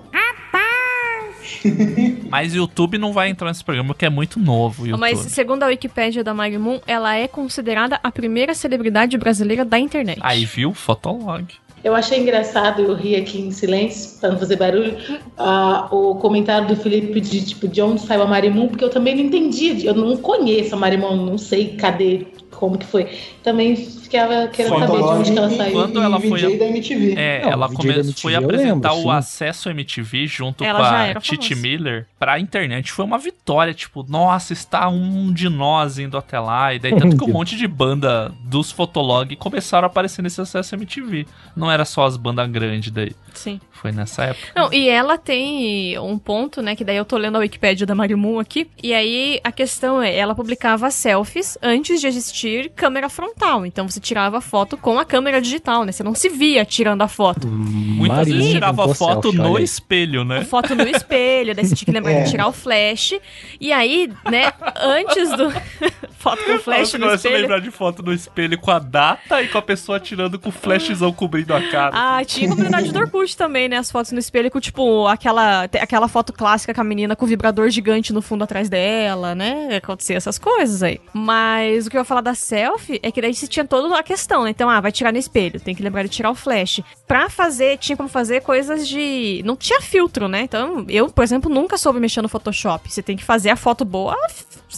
Mas 2.29 2.53
o 2.53 2.57
YouTube 2.57 2.99
não 2.99 3.13
vai 3.13 3.31
entrar 3.31 3.49
nesse 3.49 3.65
programa 3.65 3.95
porque 3.95 4.07
é 4.07 4.11
muito 4.11 4.39
novo. 4.39 4.87
YouTube. 4.87 5.01
Mas, 5.01 5.19
segundo 5.19 5.63
a 5.63 5.67
Wikipédia 5.67 6.25
da 6.25 6.35
Marimun, 6.35 6.81
ela 6.87 7.15
é 7.15 7.27
considerada 7.27 7.99
a 8.03 8.11
primeira 8.11 8.55
celebridade 8.55 9.17
brasileira 9.19 9.65
da 9.65 9.79
internet. 9.79 10.19
Aí 10.23 10.45
viu? 10.45 10.73
Fotolog. 10.73 11.47
Eu 11.83 11.95
achei 11.95 12.21
engraçado, 12.21 12.83
eu 12.83 12.95
ri 12.95 13.17
aqui 13.17 13.41
em 13.41 13.51
silêncio, 13.51 14.21
pra 14.21 14.31
não 14.31 14.39
fazer 14.39 14.57
barulho, 14.57 14.99
ah, 15.39 15.89
o 15.91 16.15
comentário 16.17 16.69
do 16.69 16.77
Felipe 16.77 17.21
de 17.23 17.43
tipo, 17.43 17.67
de 17.67 17.81
onde 17.81 18.03
saiu 18.03 18.23
a 18.23 18.27
Marimun, 18.27 18.69
porque 18.69 18.85
eu 18.85 18.91
também 18.91 19.15
não 19.17 19.25
entendi, 19.25 19.87
eu 19.87 19.95
não 19.95 20.15
conheço 20.19 20.75
a 20.75 20.79
Marimun, 20.79 21.17
não 21.17 21.39
sei 21.39 21.77
cadê, 21.77 22.27
como 22.51 22.77
que 22.77 22.85
foi. 22.85 23.09
Também 23.43 23.77
ficava 24.11 24.49
querendo 24.49 24.79
saber 24.79 24.97
de 24.97 25.03
onde 25.03 25.33
que 25.33 25.39
ela 25.39 25.51
saiu. 25.51 25.73
Quando 25.73 26.03
ela 26.03 26.19
e 26.19 26.29
foi 26.29 26.41
a- 26.55 26.59
da 26.59 26.67
MTV. 26.67 27.15
É, 27.17 27.43
Não, 27.43 27.51
ela 27.53 27.69
come... 27.69 27.89
MTV 27.91 28.13
foi 28.21 28.35
apresentar 28.35 28.93
lembro, 28.93 29.09
o 29.09 29.13
sim. 29.13 29.19
acesso 29.19 29.71
MTV 29.71 30.27
junto 30.27 30.65
Ela 30.65 30.79
com 30.79 30.85
a 31.19 31.21
Titi 31.21 31.51
famosa. 31.55 31.69
Miller 31.69 32.07
pra 32.19 32.39
internet. 32.41 32.91
Foi 32.93 33.05
uma 33.05 33.19
vitória, 33.19 33.73
tipo, 33.73 34.05
nossa, 34.09 34.53
está 34.53 34.89
um 34.89 35.33
de 35.33 35.49
nós 35.49 35.99
indo 35.99 36.19
até 36.19 36.39
lá. 36.41 36.75
E 36.75 36.79
daí 36.79 36.97
tanto 36.97 37.17
que 37.17 37.25
um 37.25 37.29
monte 37.33 37.57
de 37.57 37.67
banda 37.69 38.33
dos 38.45 38.73
Fotolog 38.73 39.35
começaram 39.37 39.87
a 39.87 39.91
aparecer 39.91 40.23
nesse 40.23 40.41
acesso 40.41 40.75
MTV. 40.75 41.27
Não 41.57 41.71
era 41.71 41.85
só 41.85 42.05
as 42.05 42.17
bandas 42.17 42.49
grandes 42.51 42.91
daí. 42.91 43.13
Sim. 43.35 43.61
Foi 43.71 43.93
nessa 43.93 44.25
época. 44.25 44.49
Não, 44.55 44.71
e 44.73 44.89
ela 44.89 45.17
tem 45.17 45.99
um 45.99 46.19
ponto, 46.19 46.61
né, 46.61 46.77
que 46.77 46.85
daí 46.85 46.97
eu 46.97 47.05
tô 47.05 47.17
lendo 47.17 47.37
a 47.37 47.39
Wikipédia 47.39 47.87
da 47.87 47.95
Marimun 47.95 48.39
aqui, 48.39 48.69
e 48.83 48.93
aí 48.93 49.41
a 49.43 49.51
questão 49.51 50.03
é, 50.03 50.15
ela 50.15 50.35
publicava 50.35 50.91
selfies 50.91 51.57
antes 51.63 51.99
de 52.01 52.07
existir 52.07 52.71
câmera 52.77 53.09
frontal, 53.09 53.65
então 53.65 53.89
você 53.89 53.99
tirava 54.01 54.41
foto 54.41 54.77
com 54.77 54.99
a 54.99 55.05
câmera 55.05 55.41
digital, 55.41 55.85
né, 55.85 55.93
você 55.93 56.03
não 56.03 56.15
se 56.15 56.29
via 56.29 56.65
tirando 56.65 57.03
a 57.03 57.09
foto. 57.09 57.47
Muitas 57.47 58.17
Marimun 58.19 58.37
vezes 58.39 58.53
tirava 58.53 58.85
com 58.85 58.95
foto 58.95 59.23
selfie, 59.31 59.39
no 59.39 59.57
aí. 59.57 59.65
espelho, 59.65 60.25
né? 60.25 60.45
Foto 60.45 60.75
no 60.75 60.89
espelho, 60.89 61.55
daí 61.55 61.67
você 61.67 61.75
tinha 61.75 61.87
que 61.87 61.93
lembrar 61.93 62.13
É. 62.13 62.23
de 62.25 62.31
tirar 62.31 62.47
o 62.49 62.53
flash, 62.53 63.15
e 63.61 63.73
aí, 63.73 64.11
né, 64.31 64.53
antes 64.81 65.31
do... 65.37 65.51
foto 66.19 66.43
com 66.45 66.59
flash 66.59 66.91
Você 66.91 66.99
no 66.99 67.09
a 67.09 67.15
espelho... 67.15 67.37
lembrar 67.39 67.61
de 67.61 67.71
foto 67.71 68.03
no 68.03 68.13
espelho 68.13 68.59
com 68.59 68.71
a 68.71 68.79
data 68.79 69.43
e 69.43 69.49
com 69.49 69.59
a 69.59 69.63
pessoa 69.63 69.99
tirando 70.01 70.39
com 70.39 70.49
o 70.49 70.53
flashzão 70.53 71.13
cobrindo 71.13 71.55
a 71.55 71.63
cara. 71.71 71.91
Ah, 71.95 72.25
tinha 72.25 72.49
comunidade 72.49 72.93
do 72.93 72.99
Orkut 72.99 73.37
também, 73.37 73.69
né? 73.69 73.77
As 73.79 73.91
fotos 73.91 74.13
no 74.13 74.19
espelho 74.19 74.51
com, 74.51 74.61
tipo, 74.61 75.07
aquela, 75.07 75.63
aquela 75.65 76.09
foto 76.09 76.33
clássica 76.33 76.75
com 76.75 76.81
a 76.81 76.85
menina 76.85 77.17
com 77.17 77.25
o 77.25 77.29
vibrador 77.29 77.69
gigante 77.71 78.13
no 78.13 78.21
fundo 78.21 78.45
atrás 78.45 78.69
dela, 78.69 79.35
né? 79.35 79.77
Acontecia 79.77 80.17
essas 80.17 80.39
coisas 80.39 80.83
aí. 80.83 81.01
Mas 81.13 81.87
o 81.87 81.91
que 81.91 81.97
eu 81.97 82.01
ia 82.01 82.05
falar 82.05 82.21
da 82.21 82.35
selfie 82.35 83.01
é 83.03 83.11
que 83.11 83.21
daí 83.23 83.33
você 83.35 83.47
tinha 83.47 83.65
toda 83.65 83.89
a 83.95 84.03
questão, 84.03 84.45
né? 84.45 84.51
Então, 84.51 84.69
ah, 84.71 84.81
vai 84.81 84.93
tirar 84.93 85.13
no 85.13 85.19
espelho, 85.19 85.61
tem 85.61 85.75
que 85.75 85.83
lembrar 85.83 86.03
de 86.03 86.09
tirar 86.09 86.31
o 86.31 86.35
flash. 86.35 86.81
Pra 87.07 87.29
fazer, 87.29 87.79
tinha 87.79 87.97
como 87.97 88.09
fazer 88.09 88.41
coisas 88.43 88.87
de. 88.89 89.43
Não 89.45 89.57
tinha 89.57 89.81
filtro, 89.81 90.29
né? 90.29 90.43
Então, 90.43 90.85
eu, 90.89 91.09
por 91.09 91.23
exemplo, 91.25 91.53
nunca 91.53 91.77
soube 91.77 91.99
mexer 92.01 92.23
no 92.23 92.29
Photoshop. 92.29 92.91
Você 92.91 93.03
tem 93.03 93.17
que 93.17 93.25
fazer 93.25 93.51
a 93.51 93.57
foto 93.57 93.85
boa 93.85 94.17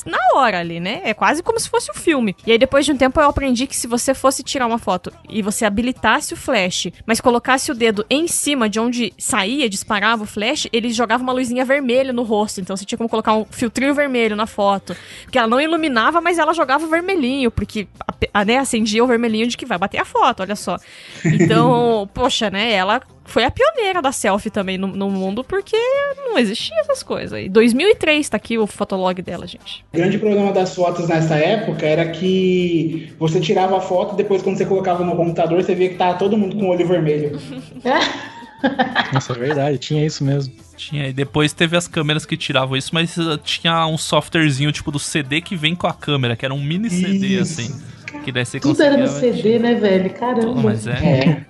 na 0.06 0.18
hora 0.34 0.58
ali, 0.58 0.80
né? 0.80 1.00
É 1.04 1.12
quase 1.12 1.42
como 1.42 1.60
se 1.60 1.68
fosse 1.68 1.90
um 1.90 1.94
filme. 1.94 2.34
E 2.46 2.52
aí, 2.52 2.58
depois 2.58 2.84
de 2.86 2.92
um 2.92 2.96
tempo, 2.96 3.20
eu 3.20 3.28
aprendi 3.28 3.66
que 3.66 3.76
se 3.76 3.86
você 3.86 4.14
fosse 4.14 4.42
tirar 4.42 4.66
uma 4.66 4.78
foto 4.78 5.12
e 5.28 5.42
você 5.42 5.64
habilitasse 5.66 6.32
o 6.32 6.36
flash, 6.36 6.88
mas 7.06 7.20
colocasse 7.20 7.70
o 7.70 7.74
dedo 7.74 8.04
em 8.08 8.26
cima 8.26 8.68
de 8.68 8.80
onde 8.80 9.12
saía, 9.18 9.68
disparava 9.68 10.22
o 10.22 10.26
flash, 10.26 10.66
ele 10.72 10.90
jogava 10.90 11.22
uma 11.22 11.32
luzinha 11.32 11.64
vermelha 11.64 12.12
no 12.12 12.22
rosto. 12.22 12.60
Então 12.60 12.74
você 12.76 12.84
tinha 12.86 12.96
como 12.96 13.08
colocar 13.08 13.34
um 13.34 13.44
filtrinho 13.50 13.94
vermelho 13.94 14.34
na 14.34 14.46
foto. 14.46 14.96
Porque 15.24 15.36
ela 15.38 15.48
não 15.48 15.60
iluminava, 15.60 16.20
mas 16.20 16.38
ela 16.38 16.54
jogava 16.54 16.86
vermelhinho, 16.86 17.50
porque 17.50 17.86
a, 18.00 18.40
a- 18.40 18.44
né, 18.44 18.56
acendia 18.56 19.01
o 19.02 19.06
vermelhinho 19.06 19.46
de 19.46 19.56
que 19.56 19.66
vai 19.66 19.78
bater 19.78 19.98
a 19.98 20.04
foto, 20.04 20.40
olha 20.40 20.56
só. 20.56 20.78
Então, 21.24 22.08
poxa, 22.14 22.50
né? 22.50 22.72
Ela 22.72 23.00
foi 23.24 23.44
a 23.44 23.50
pioneira 23.50 24.02
da 24.02 24.12
selfie 24.12 24.50
também 24.50 24.76
no, 24.76 24.86
no 24.88 25.10
mundo, 25.10 25.44
porque 25.44 25.76
não 26.16 26.38
existia 26.38 26.78
essas 26.80 27.02
coisas. 27.02 27.38
E 27.38 27.48
2003 27.48 28.28
tá 28.28 28.36
aqui 28.36 28.58
o 28.58 28.66
fotolog 28.66 29.20
dela, 29.22 29.46
gente. 29.46 29.84
O 29.92 29.96
grande 29.96 30.18
problema 30.18 30.52
das 30.52 30.74
fotos 30.74 31.08
nessa 31.08 31.36
época 31.36 31.86
era 31.86 32.08
que 32.10 33.12
você 33.18 33.40
tirava 33.40 33.76
a 33.76 33.80
foto 33.80 34.14
e 34.14 34.16
depois 34.16 34.42
quando 34.42 34.56
você 34.56 34.66
colocava 34.66 35.04
no 35.04 35.16
computador 35.16 35.62
você 35.62 35.74
via 35.74 35.88
que 35.88 35.96
tava 35.96 36.18
todo 36.18 36.36
mundo 36.36 36.56
com 36.56 36.66
o 36.66 36.68
olho 36.68 36.86
vermelho. 36.86 37.38
Nossa, 39.12 39.32
é 39.32 39.38
verdade, 39.38 39.78
tinha 39.78 40.04
isso 40.04 40.24
mesmo. 40.24 40.54
Tinha, 40.76 41.08
e 41.08 41.12
depois 41.12 41.52
teve 41.52 41.76
as 41.76 41.88
câmeras 41.88 42.24
que 42.24 42.36
tiravam 42.36 42.76
isso, 42.76 42.90
mas 42.92 43.16
uh, 43.16 43.36
tinha 43.38 43.86
um 43.86 43.98
softwarezinho 43.98 44.72
tipo 44.72 44.90
do 44.90 44.98
CD 44.98 45.40
que 45.40 45.56
vem 45.56 45.74
com 45.74 45.86
a 45.86 45.92
câmera, 45.92 46.36
que 46.36 46.44
era 46.44 46.54
um 46.54 46.62
mini 46.62 46.88
CD 46.88 47.26
Isso. 47.26 47.60
assim. 47.60 47.82
Que 48.24 48.32
daí 48.32 48.44
você 48.44 48.60
Tudo 48.60 48.82
era 48.82 48.96
no. 48.96 49.08
CD, 49.08 49.58
né, 49.58 49.74
velho? 49.74 50.10
Caramba. 50.10 50.62
Mas 50.62 50.86
é. 50.86 51.44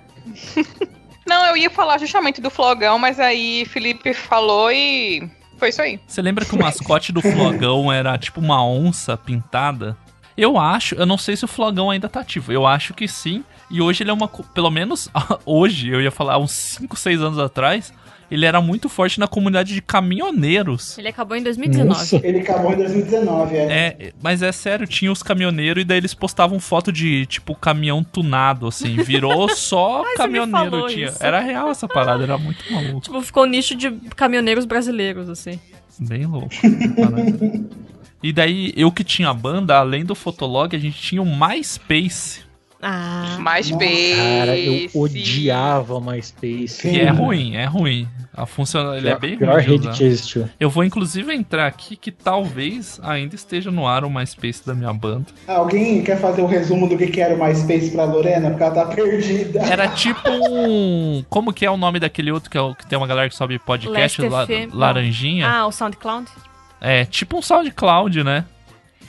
Não, 1.25 1.45
eu 1.45 1.57
ia 1.57 1.69
falar 1.69 1.97
justamente 1.99 2.41
do 2.41 2.49
Flogão, 2.49 2.99
mas 2.99 3.19
aí 3.19 3.65
Felipe 3.65 4.13
falou 4.13 4.71
e 4.71 5.29
foi 5.57 5.69
isso 5.69 5.81
aí. 5.81 5.99
Você 6.05 6.21
lembra 6.21 6.43
que 6.43 6.53
o 6.53 6.59
mascote 6.59 7.11
do 7.13 7.21
Flogão 7.21 7.91
era 7.91 8.17
tipo 8.17 8.41
uma 8.41 8.65
onça 8.65 9.15
pintada? 9.15 9.95
Eu 10.35 10.57
acho, 10.57 10.95
eu 10.95 11.05
não 11.05 11.17
sei 11.17 11.35
se 11.35 11.45
o 11.45 11.47
Flogão 11.47 11.89
ainda 11.89 12.09
tá 12.09 12.19
ativo. 12.19 12.51
Eu 12.51 12.65
acho 12.65 12.93
que 12.93 13.07
sim. 13.07 13.43
E 13.69 13.81
hoje 13.81 14.03
ele 14.03 14.09
é 14.09 14.13
uma. 14.13 14.27
Pelo 14.27 14.69
menos 14.69 15.09
hoje, 15.45 15.89
eu 15.89 16.01
ia 16.01 16.11
falar, 16.11 16.37
uns 16.37 16.51
5, 16.51 16.97
6 16.97 17.21
anos 17.21 17.39
atrás, 17.39 17.93
ele 18.33 18.47
era 18.47 18.59
muito 18.59 18.89
forte 18.89 19.19
na 19.19 19.27
comunidade 19.27 19.75
de 19.75 19.81
caminhoneiros. 19.81 20.97
Ele 20.97 21.07
acabou 21.07 21.37
em 21.37 21.43
2019. 21.43 22.19
Ele 22.23 22.39
acabou 22.39 22.73
em 22.73 22.77
2019, 22.77 23.55
é. 23.55 23.61
É, 23.61 24.13
mas 24.23 24.41
é 24.41 24.51
sério, 24.51 24.87
tinha 24.87 25.11
os 25.11 25.21
caminhoneiros 25.21 25.83
e 25.83 25.85
daí 25.85 25.99
eles 25.99 26.15
postavam 26.15 26.59
foto 26.59 26.91
de, 26.91 27.27
tipo, 27.27 27.53
caminhão 27.53 28.03
tunado, 28.03 28.65
assim. 28.65 28.95
Virou 28.95 29.47
só 29.55 30.03
Ai, 30.03 30.15
caminhoneiro 30.15 30.87
tinha. 30.87 31.09
isso. 31.09 31.23
Era 31.23 31.39
real 31.41 31.69
essa 31.69 31.87
parada, 31.87 32.23
era 32.23 32.35
muito 32.39 32.63
maluco. 32.73 33.01
Tipo, 33.01 33.21
ficou 33.21 33.43
um 33.43 33.47
nicho 33.47 33.75
de 33.75 33.91
caminhoneiros 34.15 34.65
brasileiros, 34.65 35.29
assim. 35.29 35.59
Bem 35.99 36.25
louco. 36.25 36.49
e 38.23 38.33
daí, 38.33 38.73
eu 38.75 38.91
que 38.91 39.03
tinha 39.03 39.29
a 39.29 39.33
banda, 39.33 39.77
além 39.77 40.03
do 40.03 40.15
Fotolog, 40.15 40.75
a 40.75 40.79
gente 40.79 40.99
tinha 40.99 41.21
o 41.21 41.25
MySpace. 41.25 42.42
Ah. 42.83 43.37
MySpace. 43.39 44.15
Cara, 44.15 44.57
eu 44.57 44.89
odiava 45.01 45.99
MySpace. 46.01 46.81
Que 46.81 46.99
é 46.99 47.09
ruim, 47.09 47.55
é 47.55 47.65
ruim. 47.65 48.07
A 48.35 48.45
funciona, 48.47 48.97
ele 48.97 49.07
é 49.07 49.11
Pior- 49.11 49.19
bem 49.19 49.37
pior 49.37 49.53
ruim. 49.53 49.63
de 49.63 49.69
rede 49.87 49.89
que 49.97 50.03
existiu. 50.03 50.49
Eu 50.59 50.69
vou 50.69 50.83
inclusive 50.83 51.31
entrar 51.33 51.67
aqui 51.67 51.95
que 51.95 52.11
talvez 52.11 52.99
ainda 53.03 53.35
esteja 53.35 53.69
no 53.69 53.87
ar 53.87 54.03
o 54.03 54.09
MySpace 54.09 54.65
da 54.65 54.73
minha 54.73 54.91
banda. 54.91 55.25
Alguém 55.47 56.01
quer 56.03 56.19
fazer 56.19 56.41
o 56.41 56.47
resumo 56.47 56.89
do 56.89 56.97
que 56.97 57.07
que 57.07 57.21
era 57.21 57.35
o 57.35 57.37
MySpace 57.43 57.91
pra 57.91 58.05
Lorena? 58.05 58.49
Porque 58.49 58.63
ela 58.63 58.73
tá 58.73 58.85
perdida. 58.87 59.59
Era 59.61 59.87
tipo 59.87 60.27
um. 60.29 61.23
Como 61.29 61.53
que 61.53 61.63
é 61.65 61.69
o 61.71 61.77
nome 61.77 61.99
daquele 61.99 62.31
outro 62.31 62.49
que, 62.49 62.57
é 62.57 62.61
o, 62.61 62.73
que 62.73 62.85
tem 62.87 62.97
uma 62.97 63.07
galera 63.07 63.29
que 63.29 63.35
sobe 63.35 63.59
podcast? 63.59 64.19
La-. 64.27 64.47
Laranjinha? 64.73 65.47
Ah, 65.47 65.67
o 65.67 65.71
SoundCloud? 65.71 66.27
É 66.81 67.05
tipo 67.05 67.37
um 67.37 67.41
SoundCloud, 67.41 68.23
né? 68.23 68.45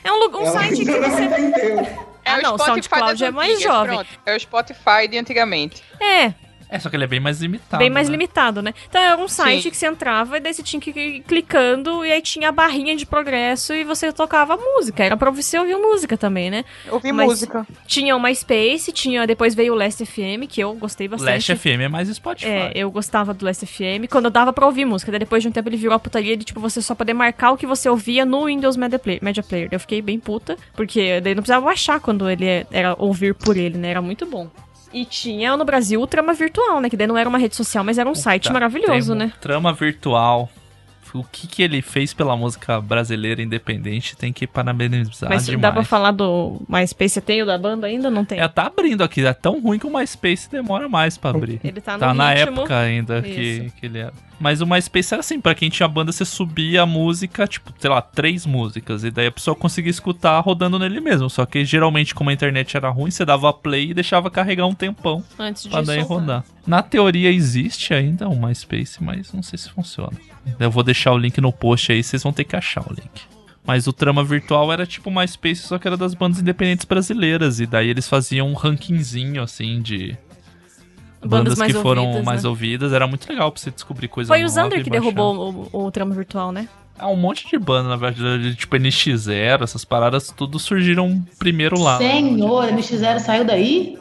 É 0.04 0.12
um, 0.12 0.16
um 0.38 0.46
site 0.52 0.84
que 0.84 0.92
você. 1.00 2.04
Entendeu. 2.24 2.32
É 2.32 2.32
Ah, 2.32 2.38
o 2.38 2.42
não, 2.42 2.54
o 2.54 2.58
Spotify 2.58 2.88
SoundCloud 2.88 3.24
é 3.24 3.30
mais 3.30 3.60
jovem. 3.62 3.94
pronto. 3.96 4.10
É 4.26 4.36
o 4.36 4.40
Spotify 4.40 5.08
de 5.10 5.18
antigamente. 5.18 5.82
É. 6.00 6.34
É, 6.74 6.78
só 6.80 6.90
que 6.90 6.96
ele 6.96 7.04
é 7.04 7.06
bem 7.06 7.20
mais 7.20 7.40
limitado. 7.40 7.78
bem 7.78 7.88
mais 7.88 8.08
né? 8.08 8.12
limitado, 8.12 8.60
né? 8.60 8.74
Então 8.88 9.00
era 9.00 9.16
um 9.16 9.28
site 9.28 9.62
Sim. 9.62 9.70
que 9.70 9.76
você 9.76 9.86
entrava 9.86 10.38
e 10.38 10.40
daí 10.40 10.52
você 10.52 10.60
tinha 10.60 10.80
que 10.80 10.90
ir 10.90 11.20
clicando 11.20 12.04
e 12.04 12.10
aí 12.10 12.20
tinha 12.20 12.48
a 12.48 12.52
barrinha 12.52 12.96
de 12.96 13.06
progresso 13.06 13.72
e 13.72 13.84
você 13.84 14.12
tocava 14.12 14.56
música. 14.56 15.04
Era 15.04 15.16
pra 15.16 15.30
você 15.30 15.56
ouvir 15.56 15.76
música 15.76 16.18
também, 16.18 16.50
né? 16.50 16.64
Ouvir 16.90 17.12
música. 17.12 17.64
Tinha 17.86 18.16
o 18.16 18.20
MySpace, 18.20 18.90
tinha, 18.90 19.24
depois 19.24 19.54
veio 19.54 19.72
o 19.72 19.76
Last 19.76 20.04
FM, 20.04 20.48
que 20.48 20.60
eu 20.60 20.74
gostei 20.74 21.06
bastante. 21.06 21.52
Last 21.52 21.54
FM 21.54 21.82
é 21.82 21.88
mais 21.88 22.08
Spotify. 22.08 22.50
É, 22.50 22.72
eu 22.74 22.90
gostava 22.90 23.32
do 23.32 23.44
Last 23.44 23.64
FM, 23.64 24.10
quando 24.10 24.24
eu 24.24 24.30
dava 24.32 24.52
pra 24.52 24.66
ouvir 24.66 24.84
música. 24.84 25.12
Daí 25.12 25.20
depois 25.20 25.44
de 25.44 25.48
um 25.48 25.52
tempo 25.52 25.68
ele 25.68 25.76
virou 25.76 25.94
a 25.94 25.98
putaria 26.00 26.36
de, 26.36 26.44
tipo, 26.44 26.58
você 26.58 26.82
só 26.82 26.96
poder 26.96 27.14
marcar 27.14 27.52
o 27.52 27.56
que 27.56 27.68
você 27.68 27.88
ouvia 27.88 28.24
no 28.24 28.46
Windows 28.46 28.76
Media 28.76 28.98
Player. 28.98 29.22
Media 29.22 29.44
Player. 29.44 29.68
Eu 29.70 29.78
fiquei 29.78 30.02
bem 30.02 30.18
puta, 30.18 30.56
porque 30.74 31.20
daí 31.20 31.36
não 31.36 31.42
precisava 31.42 31.66
baixar 31.66 32.00
quando 32.00 32.28
ele 32.28 32.66
era 32.72 32.96
ouvir 32.98 33.32
por 33.32 33.56
ele, 33.56 33.78
né? 33.78 33.90
Era 33.90 34.02
muito 34.02 34.26
bom. 34.26 34.50
E 34.94 35.04
tinha 35.04 35.56
no 35.56 35.64
Brasil 35.64 36.00
o 36.00 36.06
Trama 36.06 36.32
Virtual, 36.32 36.80
né? 36.80 36.88
Que 36.88 36.96
daí 36.96 37.08
não 37.08 37.18
era 37.18 37.28
uma 37.28 37.36
rede 37.36 37.56
social, 37.56 37.82
mas 37.82 37.98
era 37.98 38.08
um 38.08 38.14
site 38.14 38.44
Tá, 38.44 38.52
maravilhoso, 38.52 39.12
né? 39.14 39.32
Trama 39.40 39.72
virtual. 39.72 40.48
O 41.14 41.22
que, 41.22 41.46
que 41.46 41.62
ele 41.62 41.80
fez 41.80 42.12
pela 42.12 42.36
música 42.36 42.80
brasileira 42.80 43.40
independente 43.40 44.16
tem 44.16 44.32
que 44.32 44.48
parabenizar 44.48 45.30
Mas 45.30 45.46
demais. 45.46 45.62
dá 45.62 45.70
pra 45.72 45.84
falar 45.84 46.10
do 46.10 46.60
MySpace? 46.68 47.20
Tem 47.20 47.40
o 47.40 47.46
da 47.46 47.56
banda 47.56 47.86
ainda? 47.86 48.10
Não 48.10 48.24
tem? 48.24 48.40
É, 48.40 48.48
tá 48.48 48.66
abrindo 48.66 49.04
aqui. 49.04 49.24
É 49.24 49.32
tão 49.32 49.60
ruim 49.60 49.78
que 49.78 49.86
o 49.86 49.96
MySpace 49.96 50.50
demora 50.50 50.88
mais 50.88 51.16
pra 51.16 51.30
abrir. 51.30 51.60
Ele 51.62 51.80
tá 51.80 51.92
no 51.92 52.00
Tá 52.00 52.12
na 52.12 52.32
ritmo. 52.34 52.60
época 52.62 52.76
ainda 52.78 53.22
que, 53.22 53.28
Isso. 53.30 53.74
que 53.76 53.86
ele 53.86 53.98
era. 53.98 54.12
Mas 54.40 54.60
o 54.60 54.66
MySpace 54.66 55.14
era 55.14 55.20
assim, 55.20 55.40
pra 55.40 55.54
quem 55.54 55.70
tinha 55.70 55.86
banda, 55.88 56.10
você 56.10 56.24
subia 56.24 56.82
a 56.82 56.86
música, 56.86 57.46
tipo, 57.46 57.72
sei 57.78 57.88
lá, 57.88 58.02
três 58.02 58.44
músicas. 58.44 59.04
E 59.04 59.10
daí 59.12 59.28
a 59.28 59.32
pessoa 59.32 59.54
conseguia 59.54 59.90
escutar 59.90 60.40
rodando 60.40 60.80
nele 60.80 61.00
mesmo. 61.00 61.30
Só 61.30 61.46
que 61.46 61.64
geralmente, 61.64 62.12
como 62.12 62.30
a 62.30 62.32
internet 62.32 62.76
era 62.76 62.88
ruim, 62.90 63.12
você 63.12 63.24
dava 63.24 63.52
play 63.52 63.90
e 63.90 63.94
deixava 63.94 64.28
carregar 64.32 64.66
um 64.66 64.74
tempão 64.74 65.22
Antes 65.38 65.62
de 65.62 65.68
pra 65.68 65.80
daí 65.82 66.00
soltar. 66.00 66.18
rodar. 66.18 66.44
Na 66.66 66.82
teoria 66.82 67.30
existe 67.30 67.94
ainda 67.94 68.28
o 68.28 68.34
MySpace, 68.36 69.00
mas 69.02 69.32
não 69.32 69.42
sei 69.44 69.56
se 69.58 69.70
funciona. 69.70 70.10
Eu 70.58 70.70
vou 70.70 70.82
deixar 70.82 71.12
o 71.12 71.18
link 71.18 71.40
no 71.40 71.52
post 71.52 71.92
aí, 71.92 72.02
vocês 72.02 72.22
vão 72.22 72.32
ter 72.32 72.44
que 72.44 72.56
achar 72.56 72.82
o 72.82 72.92
link. 72.92 73.22
Mas 73.66 73.86
o 73.86 73.92
Trama 73.92 74.22
Virtual 74.22 74.72
era 74.72 74.86
tipo 74.86 75.10
MySpace, 75.10 75.62
só 75.62 75.78
que 75.78 75.88
era 75.88 75.96
das 75.96 76.14
bandas 76.14 76.38
independentes 76.38 76.84
brasileiras. 76.84 77.60
E 77.60 77.66
daí 77.66 77.88
eles 77.88 78.06
faziam 78.06 78.48
um 78.48 78.52
rankingzinho, 78.52 79.42
assim, 79.42 79.80
de 79.80 80.18
Bandas 81.24 81.54
bandas, 81.54 81.72
que 81.72 81.82
foram 81.82 82.04
ouvidas, 82.04 82.24
mais 82.24 82.42
né? 82.42 82.48
ouvidas. 82.48 82.92
Era 82.92 83.06
muito 83.06 83.26
legal 83.28 83.50
pra 83.50 83.60
você 83.60 83.70
descobrir 83.70 84.08
coisa 84.08 84.28
Foi 84.28 84.44
o 84.44 84.48
Zander 84.48 84.84
que 84.84 84.90
derrubou 84.90 85.68
o, 85.72 85.86
o 85.86 85.90
Trama 85.90 86.14
Virtual, 86.14 86.52
né? 86.52 86.68
Ah, 86.98 87.08
um 87.08 87.16
monte 87.16 87.48
de 87.48 87.58
banda, 87.58 87.88
na 87.88 87.96
verdade, 87.96 88.54
tipo 88.54 88.76
NX0, 88.76 89.62
essas 89.62 89.84
paradas, 89.84 90.30
tudo 90.30 90.58
surgiram 90.60 91.24
primeiro 91.38 91.80
lá. 91.80 91.98
Senhor, 91.98 92.66
NX0 92.68 93.18
saiu 93.18 93.44
daí? 93.44 93.98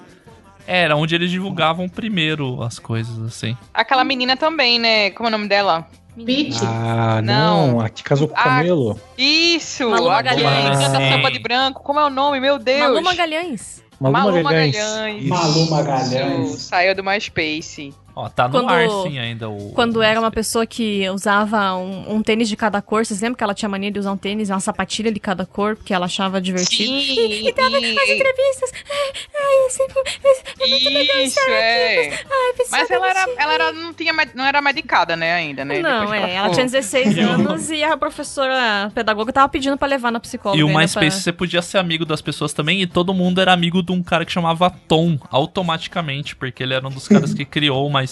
É, 0.67 0.83
Era 0.83 0.95
onde 0.95 1.15
eles 1.15 1.31
divulgavam 1.31 1.89
primeiro 1.89 2.61
as 2.61 2.77
coisas, 2.77 3.19
assim. 3.19 3.57
Aquela 3.73 4.03
menina 4.03 4.37
também, 4.37 4.77
né? 4.77 5.09
Como 5.11 5.27
é 5.27 5.29
o 5.29 5.31
nome 5.31 5.47
dela? 5.47 5.87
Peach. 6.25 6.59
Ah, 6.65 7.21
não, 7.23 7.79
aqui 7.81 8.03
casou 8.03 8.27
com 8.27 8.35
o 8.35 8.37
Ah, 8.37 8.43
Camelo. 8.43 8.99
Isso! 9.17 9.89
Malu 9.89 10.09
a 10.09 10.13
Magalhães. 10.15 10.77
que 10.77 10.85
canta 10.85 11.09
samba 11.09 11.31
de 11.31 11.39
branco. 11.39 11.81
Como 11.81 11.99
é 11.99 12.05
o 12.05 12.09
nome? 12.09 12.39
Meu 12.39 12.59
Deus! 12.59 12.79
Malu 12.79 13.01
Magalhães. 13.03 13.83
Malu 13.99 14.43
Magalhães. 14.43 14.75
Magalhães. 14.75 15.25
Malu 15.27 15.69
Magalhães. 15.69 16.49
Isso, 16.49 16.59
Saiu 16.67 16.95
do 16.95 17.03
MySpace. 17.03 17.93
Ó, 18.15 18.29
tá 18.29 18.47
no 18.47 18.53
Quando- 18.59 18.69
ar 18.69 18.89
sim 19.03 19.17
ainda 19.17 19.49
o. 19.49 19.71
Quando 19.73 20.01
era 20.01 20.19
uma 20.19 20.29
pessoa 20.29 20.65
que 20.67 21.09
usava 21.09 21.73
um, 21.75 22.15
um 22.15 22.21
tênis 22.21 22.47
de 22.47 22.55
cada 22.55 22.79
cor, 22.81 23.03
vocês 23.05 23.19
lembram 23.21 23.35
que 23.37 23.43
ela 23.43 23.53
tinha 23.55 23.67
mania 23.67 23.89
de 23.91 23.97
usar 23.99 24.11
um 24.11 24.17
tênis, 24.17 24.49
uma 24.51 24.59
sapatilha 24.59 25.11
de 25.11 25.19
cada 25.19 25.45
cor, 25.47 25.75
porque 25.75 25.93
ela 25.93 26.05
achava 26.05 26.39
divertido? 26.39 26.91
Sim, 26.91 26.95
E, 26.99 27.47
e 27.49 27.53
tava 27.53 27.79
e- 27.79 27.97
as 27.97 28.09
entrevistas. 28.09 28.71
Ai, 28.73 29.23
ai, 29.35 29.65
é 29.65 29.69
sempre. 29.69 29.99
É, 30.23 30.63
é 30.63 30.67
muito 30.67 30.89
legal 30.89 31.17
Isso, 31.21 31.39
estar 31.39 31.51
é. 31.51 32.07
aqui. 32.07 32.25
Ai, 32.31 32.65
Mas 32.69 32.91
ela 32.91 33.09
era, 33.09 33.25
ela 33.37 33.53
era, 33.53 33.71
não, 33.71 33.93
tinha, 33.93 34.13
não 34.35 34.45
era 34.45 34.61
medicada, 34.61 35.15
né, 35.15 35.33
ainda, 35.33 35.65
né? 35.65 35.79
Não, 35.79 36.13
é, 36.13 36.35
ela 36.35 36.49
ficou. 36.49 36.53
tinha 36.53 36.65
16 36.65 37.17
anos 37.17 37.71
e 37.71 37.83
a 37.83 37.97
professora 37.97 38.91
pedagoga 38.93 39.33
tava 39.33 39.49
pedindo 39.49 39.75
pra 39.75 39.87
levar 39.87 40.11
na 40.11 40.19
psicóloga. 40.19 40.59
E 40.59 40.63
o 40.63 40.67
MySpace 40.67 41.09
pra- 41.09 41.19
você 41.19 41.31
podia 41.33 41.61
ser 41.63 41.79
amigo 41.79 42.05
das 42.05 42.21
pessoas 42.21 42.53
também, 42.53 42.81
e 42.81 42.85
todo 42.87 43.11
mundo 43.13 43.41
era 43.41 43.51
amigo 43.51 43.81
de 43.81 43.91
um 43.91 44.03
cara 44.03 44.23
que 44.23 44.31
chamava 44.31 44.69
Tom, 44.87 45.17
automaticamente, 45.31 46.35
porque 46.35 46.61
ele 46.61 46.73
era 46.75 46.87
um 46.87 46.91
dos 46.91 47.07
caras 47.07 47.33
que 47.33 47.43
criou 47.45 47.87
o 47.87 47.89
MySpace 47.89 48.02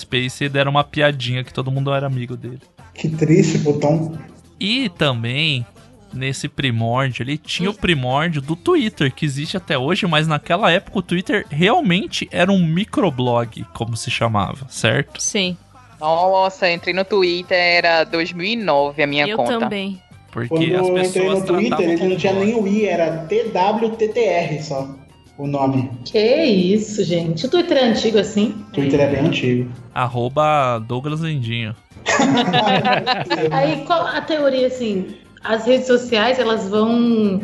e 0.45 0.49
deram 0.49 0.71
uma 0.71 0.83
piadinha 0.83 1.43
que 1.43 1.53
todo 1.53 1.71
mundo 1.71 1.93
era 1.93 2.07
amigo 2.07 2.35
dele. 2.35 2.61
Que 2.93 3.09
triste, 3.09 3.59
Tom. 3.79 4.15
E 4.59 4.89
também, 4.89 5.65
nesse 6.13 6.47
primórdio 6.47 7.23
ali, 7.23 7.37
tinha 7.37 7.69
o 7.69 7.73
primórdio 7.73 8.41
do 8.41 8.55
Twitter, 8.55 9.11
que 9.13 9.25
existe 9.25 9.57
até 9.57 9.77
hoje, 9.77 10.05
mas 10.05 10.27
naquela 10.27 10.71
época 10.71 10.99
o 10.99 11.01
Twitter 11.01 11.45
realmente 11.49 12.27
era 12.31 12.51
um 12.51 12.63
microblog, 12.65 13.65
como 13.73 13.97
se 13.97 14.11
chamava, 14.11 14.67
certo? 14.69 15.21
Sim. 15.21 15.57
Nossa, 15.99 16.69
entrei 16.71 16.93
no 16.93 17.05
Twitter, 17.05 17.57
era 17.57 18.03
2009 18.03 19.03
a 19.03 19.07
minha 19.07 19.27
Eu 19.27 19.37
conta. 19.37 19.59
também. 19.59 20.01
Porque 20.31 20.47
Quando 20.47 20.63
as 20.63 20.87
eu 20.87 20.97
entrei 20.97 21.03
pessoas 21.03 21.39
no 21.39 21.45
Twitter, 21.45 21.89
ele 21.89 22.07
não 22.07 22.15
tinha 22.15 22.33
nem 22.33 22.55
o 22.55 22.67
I, 22.67 22.85
era 22.85 23.17
TWTTR 23.27 24.63
só 24.63 24.95
o 25.41 25.47
nome. 25.47 25.89
Que 26.05 26.43
isso, 26.43 27.03
gente. 27.03 27.47
O 27.47 27.49
Twitter 27.49 27.77
é 27.77 27.85
antigo 27.85 28.19
assim. 28.19 28.63
Twitter 28.73 28.99
é 28.99 29.07
bem 29.07 29.25
antigo. 29.25 29.71
Arroba 29.93 30.77
Douglas 30.77 31.21
Lendinho. 31.21 31.75
Aí, 33.49 33.83
qual 33.85 34.05
a 34.05 34.21
teoria, 34.21 34.67
assim? 34.67 35.15
As 35.43 35.65
redes 35.65 35.87
sociais, 35.87 36.37
elas 36.37 36.69
vão... 36.69 37.41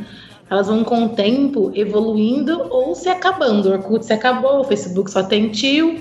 Elas 0.50 0.68
vão 0.68 0.84
com 0.84 1.06
o 1.06 1.10
tempo 1.10 1.72
evoluindo 1.76 2.68
ou 2.70 2.96
se 2.96 3.10
acabando. 3.10 3.68
O 3.68 3.74
Orkut 3.74 4.06
se 4.06 4.14
acabou, 4.14 4.62
o 4.62 4.64
Facebook 4.64 5.12
só 5.12 5.22
tem 5.22 5.50
tio. 5.50 6.00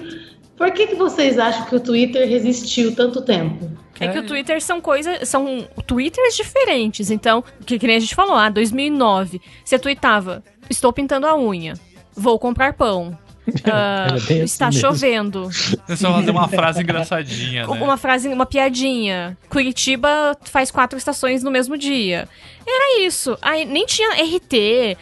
Por 0.57 0.71
que, 0.71 0.87
que 0.87 0.95
vocês 0.95 1.37
acham 1.37 1.65
que 1.67 1.75
o 1.75 1.81
Twitter 1.81 2.29
resistiu 2.29 2.95
tanto 2.95 3.23
tempo? 3.23 3.69
É 3.99 4.07
que 4.07 4.19
o 4.19 4.27
Twitter 4.27 4.63
são 4.63 4.81
coisas. 4.81 5.29
São 5.29 5.67
Twitters 5.85 6.37
diferentes. 6.37 7.11
Então, 7.11 7.43
que, 7.65 7.77
que 7.77 7.87
nem 7.89 7.97
a 7.97 8.01
gente 8.01 8.15
falou, 8.15 8.37
ah, 8.37 8.49
2009. 8.49 9.41
Você 9.65 9.79
tweetava: 9.81 10.45
Estou 10.69 10.93
pintando 10.93 11.27
a 11.27 11.37
unha. 11.37 11.75
Vou 12.17 12.39
comprar 12.39 12.73
pão. 12.73 13.17
assim 14.13 14.43
está 14.43 14.67
mesmo. 14.67 14.81
chovendo. 14.81 15.45
Você 15.51 15.97
só 15.97 16.13
fazer 16.13 16.31
uma 16.31 16.49
frase 16.49 16.83
engraçadinha, 16.83 17.67
né? 17.67 17.73
Uma 17.83 17.97
frase, 17.97 18.29
uma 18.29 18.47
piadinha. 18.47 19.37
Curitiba 19.49 20.37
faz 20.45 20.71
quatro 20.71 20.99
estações 20.99 21.43
no 21.43 21.51
mesmo 21.51 21.77
dia. 21.77 22.29
Era 22.67 23.01
isso. 23.01 23.39
Aí 23.41 23.65
nem 23.65 23.87
tinha 23.87 24.11
RT. 24.11 24.97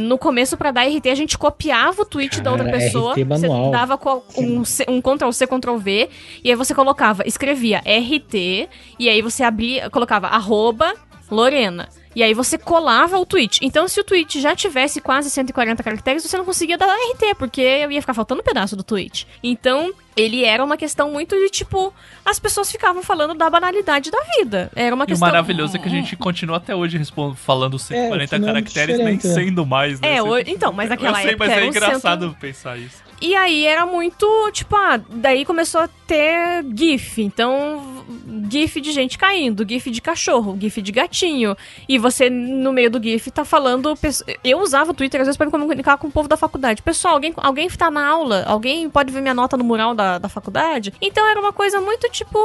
No 0.00 0.16
começo, 0.16 0.56
pra 0.56 0.70
dar 0.70 0.86
RT, 0.86 1.08
a 1.08 1.14
gente 1.16 1.36
copiava 1.36 2.02
o 2.02 2.04
tweet 2.04 2.40
da 2.40 2.52
outra 2.52 2.66
Cara, 2.66 2.78
pessoa. 2.78 3.12
RT 3.12 3.24
manual. 3.24 3.64
Você 3.64 3.70
dava 3.72 3.98
um, 4.38 4.62
um 4.88 5.00
Ctrl 5.02 5.32
C, 5.32 5.46
Ctrl 5.48 5.76
V. 5.78 6.08
E 6.44 6.50
aí 6.50 6.54
você 6.54 6.72
colocava, 6.72 7.24
escrevia 7.26 7.78
RT. 7.80 8.68
E 9.00 9.08
aí 9.08 9.20
você 9.20 9.42
abria, 9.42 9.90
colocava 9.90 10.28
arroba 10.28 10.94
Lorena. 11.30 11.88
E 12.14 12.24
aí 12.24 12.34
você 12.34 12.58
colava 12.58 13.18
o 13.18 13.24
tweet. 13.24 13.60
Então, 13.62 13.86
se 13.86 14.00
o 14.00 14.04
tweet 14.04 14.40
já 14.40 14.54
tivesse 14.56 15.00
quase 15.00 15.30
140 15.30 15.80
caracteres, 15.82 16.24
você 16.24 16.36
não 16.36 16.44
conseguia 16.44 16.76
dar 16.76 16.86
RT, 16.92 17.36
porque 17.38 17.60
ia 17.88 18.00
ficar 18.00 18.14
faltando 18.14 18.40
um 18.40 18.44
pedaço 18.44 18.74
do 18.74 18.82
tweet. 18.82 19.28
Então, 19.44 19.92
ele 20.16 20.44
era 20.44 20.64
uma 20.64 20.76
questão 20.76 21.12
muito 21.12 21.36
de 21.36 21.48
tipo. 21.48 21.94
As 22.24 22.40
pessoas 22.40 22.70
ficavam 22.70 23.00
falando 23.00 23.34
da 23.34 23.48
banalidade 23.48 24.10
da 24.10 24.18
vida. 24.36 24.72
Era 24.74 24.92
uma 24.92 25.04
E 25.04 25.06
o 25.06 25.08
questão. 25.08 25.28
maravilhoso 25.28 25.76
é 25.76 25.78
que 25.78 25.86
a 25.86 25.90
gente 25.90 26.16
continua 26.16 26.56
até 26.56 26.74
hoje 26.74 26.98
respond- 26.98 27.36
falando 27.36 27.78
140 27.78 28.34
É, 28.34 28.38
é 28.38 28.42
caracteres, 28.44 28.98
nem 28.98 29.16
diferente, 29.16 29.26
né? 29.28 29.34
sendo 29.46 29.64
mais, 29.64 30.00
né? 30.00 30.16
É, 30.16 30.22
o- 30.22 30.36
então, 30.36 30.72
mas 30.72 30.88
naquela 30.88 31.10
Eu 31.18 31.22
sei, 31.22 31.30
época 31.30 31.44
mas 31.46 31.52
era 31.56 31.64
é 31.64 31.68
engraçado 31.68 32.24
cento- 32.30 32.40
pensar 32.40 32.76
isso. 32.76 33.09
E 33.20 33.34
aí 33.34 33.66
era 33.66 33.84
muito, 33.84 34.26
tipo, 34.52 34.74
ah, 34.76 34.98
daí 35.10 35.44
começou 35.44 35.82
a 35.82 35.88
ter 36.06 36.64
GIF. 36.74 37.22
Então, 37.22 38.02
GIF 38.50 38.80
de 38.80 38.92
gente 38.92 39.18
caindo, 39.18 39.64
GIF 39.68 39.90
de 39.90 40.00
cachorro, 40.00 40.56
GIF 40.58 40.80
de 40.80 40.90
gatinho. 40.90 41.56
E 41.88 41.98
você, 41.98 42.30
no 42.30 42.72
meio 42.72 42.90
do 42.90 43.02
GIF, 43.02 43.30
tá 43.30 43.44
falando. 43.44 43.94
Eu 44.42 44.60
usava 44.60 44.90
o 44.90 44.94
Twitter 44.94 45.20
às 45.20 45.26
vezes 45.26 45.36
pra 45.36 45.46
me 45.46 45.52
comunicar 45.52 45.98
com 45.98 46.08
o 46.08 46.10
povo 46.10 46.28
da 46.28 46.36
faculdade. 46.36 46.82
Pessoal, 46.82 47.14
alguém, 47.14 47.32
alguém 47.36 47.68
tá 47.68 47.90
na 47.90 48.06
aula? 48.06 48.44
Alguém 48.46 48.88
pode 48.88 49.12
ver 49.12 49.20
minha 49.20 49.34
nota 49.34 49.56
no 49.56 49.64
mural 49.64 49.94
da, 49.94 50.18
da 50.18 50.28
faculdade? 50.28 50.92
Então 51.00 51.26
era 51.28 51.38
uma 51.38 51.52
coisa 51.52 51.80
muito 51.80 52.08
tipo. 52.08 52.38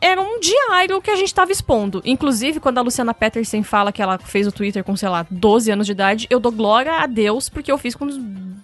Era 0.00 0.20
um 0.20 0.38
diário 0.40 1.02
que 1.02 1.10
a 1.10 1.16
gente 1.16 1.34
tava 1.34 1.50
expondo. 1.50 2.00
Inclusive, 2.04 2.60
quando 2.60 2.78
a 2.78 2.82
Luciana 2.82 3.12
Peterson 3.12 3.62
fala 3.62 3.92
que 3.92 4.00
ela 4.00 4.18
fez 4.18 4.46
o 4.46 4.52
Twitter 4.52 4.84
com, 4.84 4.96
sei 4.96 5.08
lá, 5.08 5.26
12 5.30 5.70
anos 5.70 5.86
de 5.86 5.92
idade, 5.92 6.26
eu 6.30 6.38
dou 6.38 6.52
glória 6.52 6.92
a 6.92 7.06
Deus 7.06 7.48
porque 7.48 7.70
eu 7.70 7.76
fiz 7.76 7.94
com 7.94 8.06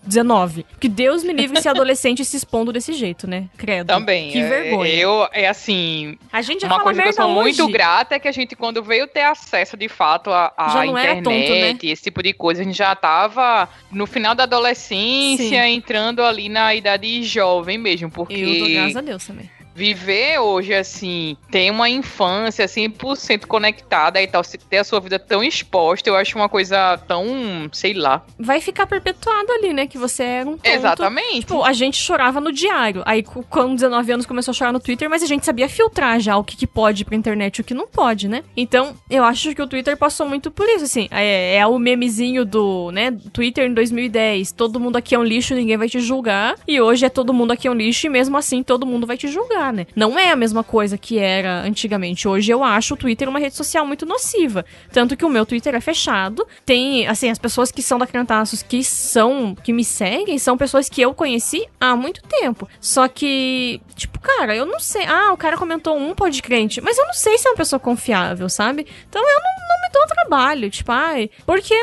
19. 0.06 0.64
Porque 0.64 0.88
Deus 0.88 1.24
me 1.24 1.32
livre 1.32 1.55
ser 1.62 1.68
adolescente 1.68 2.24
se 2.24 2.36
expondo 2.36 2.72
desse 2.72 2.92
jeito, 2.92 3.28
né? 3.28 3.48
Credo. 3.56 3.86
Também. 3.86 4.30
Que 4.30 4.38
é- 4.38 4.48
vergonha. 4.48 4.92
Eu, 4.92 5.28
é 5.32 5.48
assim. 5.48 6.18
A 6.32 6.42
gente 6.42 6.62
já 6.62 6.68
uma 6.68 6.80
coisa 6.80 7.02
que 7.02 7.08
eu 7.08 7.12
sou 7.12 7.28
muito 7.28 7.62
hoje. 7.62 7.72
grata 7.72 8.14
é 8.14 8.18
que 8.18 8.28
a 8.28 8.32
gente, 8.32 8.54
quando 8.54 8.82
veio 8.82 9.06
ter 9.06 9.22
acesso 9.22 9.76
de 9.76 9.88
fato 9.88 10.30
à, 10.30 10.52
internet, 10.86 11.22
tonto, 11.22 11.30
né? 11.30 11.76
esse 11.82 12.02
tipo 12.02 12.22
de 12.22 12.32
coisa, 12.32 12.62
a 12.62 12.64
gente 12.64 12.76
já 12.76 12.94
tava 12.94 13.68
no 13.90 14.06
final 14.06 14.34
da 14.34 14.44
adolescência, 14.44 15.62
Sim. 15.62 15.74
entrando 15.74 16.22
ali 16.22 16.48
na 16.48 16.74
idade 16.74 17.22
jovem 17.22 17.78
mesmo, 17.78 18.10
porque. 18.10 18.34
Eu 18.34 18.58
dou 18.58 18.70
graças 18.70 18.96
a 18.96 19.00
Deus 19.00 19.26
também. 19.26 19.55
Viver 19.76 20.38
hoje, 20.38 20.72
assim, 20.72 21.36
ter 21.50 21.70
uma 21.70 21.88
infância 21.88 22.64
100% 22.64 23.46
conectada 23.46 24.20
e 24.22 24.26
tal, 24.26 24.42
ter 24.42 24.78
a 24.78 24.84
sua 24.84 25.00
vida 25.00 25.18
tão 25.18 25.44
exposta, 25.44 26.08
eu 26.08 26.16
acho 26.16 26.36
uma 26.38 26.48
coisa 26.48 26.96
tão, 27.06 27.68
sei 27.72 27.92
lá. 27.92 28.24
Vai 28.38 28.60
ficar 28.60 28.86
perpetuado 28.86 29.52
ali, 29.52 29.74
né? 29.74 29.86
Que 29.86 29.98
você 29.98 30.22
era 30.22 30.48
um 30.48 30.56
tonto. 30.56 30.66
Exatamente. 30.66 31.40
Tipo, 31.40 31.62
a 31.62 31.74
gente 31.74 31.98
chorava 31.98 32.40
no 32.40 32.50
diário. 32.50 33.02
Aí, 33.04 33.22
com 33.22 33.74
19 33.74 34.12
anos, 34.12 34.26
começou 34.26 34.52
a 34.52 34.54
chorar 34.54 34.72
no 34.72 34.80
Twitter, 34.80 35.10
mas 35.10 35.22
a 35.22 35.26
gente 35.26 35.44
sabia 35.44 35.68
filtrar 35.68 36.18
já 36.20 36.36
o 36.38 36.44
que, 36.44 36.56
que 36.56 36.66
pode 36.66 37.04
pra 37.04 37.14
internet 37.14 37.58
e 37.58 37.60
o 37.60 37.64
que 37.64 37.74
não 37.74 37.86
pode, 37.86 38.28
né? 38.28 38.42
Então, 38.56 38.94
eu 39.10 39.24
acho 39.24 39.54
que 39.54 39.60
o 39.60 39.66
Twitter 39.66 39.96
passou 39.96 40.26
muito 40.26 40.50
por 40.50 40.66
isso, 40.68 40.84
assim. 40.84 41.06
É, 41.10 41.56
é 41.56 41.66
o 41.66 41.78
memezinho 41.78 42.46
do, 42.46 42.90
né, 42.92 43.10
Twitter 43.32 43.68
em 43.68 43.74
2010. 43.74 44.52
Todo 44.52 44.80
mundo 44.80 44.96
aqui 44.96 45.14
é 45.14 45.18
um 45.18 45.24
lixo, 45.24 45.54
ninguém 45.54 45.76
vai 45.76 45.88
te 45.88 46.00
julgar. 46.00 46.56
E 46.66 46.80
hoje 46.80 47.04
é 47.04 47.10
todo 47.10 47.34
mundo 47.34 47.52
aqui 47.52 47.68
é 47.68 47.70
um 47.70 47.74
lixo 47.74 48.06
e 48.06 48.10
mesmo 48.10 48.36
assim 48.38 48.62
todo 48.62 48.86
mundo 48.86 49.06
vai 49.06 49.16
te 49.16 49.28
julgar, 49.28 49.65
né? 49.72 49.86
Não 49.94 50.18
é 50.18 50.30
a 50.30 50.36
mesma 50.36 50.62
coisa 50.62 50.96
que 50.98 51.18
era 51.18 51.62
antigamente. 51.62 52.28
Hoje 52.28 52.50
eu 52.50 52.62
acho 52.62 52.94
o 52.94 52.96
Twitter 52.96 53.28
uma 53.28 53.38
rede 53.38 53.54
social 53.54 53.86
muito 53.86 54.06
nociva. 54.06 54.64
Tanto 54.92 55.16
que 55.16 55.24
o 55.24 55.28
meu 55.28 55.46
Twitter 55.46 55.74
é 55.74 55.80
fechado. 55.80 56.46
Tem, 56.64 57.06
assim, 57.06 57.30
as 57.30 57.38
pessoas 57.38 57.70
que 57.70 57.82
são 57.82 57.98
da 57.98 58.06
Crentaços 58.06 58.62
que 58.62 58.82
são, 58.82 59.54
que 59.54 59.72
me 59.72 59.84
seguem, 59.84 60.38
são 60.38 60.56
pessoas 60.56 60.88
que 60.88 61.00
eu 61.00 61.14
conheci 61.14 61.66
há 61.80 61.94
muito 61.96 62.22
tempo. 62.22 62.68
Só 62.80 63.08
que, 63.08 63.80
tipo, 63.94 64.18
cara, 64.20 64.54
eu 64.54 64.66
não 64.66 64.80
sei. 64.80 65.04
Ah, 65.06 65.32
o 65.32 65.36
cara 65.36 65.56
comentou 65.56 65.96
um 65.96 66.14
podcrente, 66.14 66.80
mas 66.80 66.98
eu 66.98 67.06
não 67.06 67.14
sei 67.14 67.38
se 67.38 67.46
é 67.46 67.50
uma 67.50 67.56
pessoa 67.56 67.78
confiável, 67.80 68.48
sabe? 68.48 68.86
Então 69.08 69.22
eu 69.22 69.36
não, 69.36 69.68
não 69.68 69.82
me 69.82 69.92
dou 69.92 70.06
trabalho, 70.06 70.68
tipo, 70.70 70.90
ai, 70.92 71.30
porque, 71.44 71.74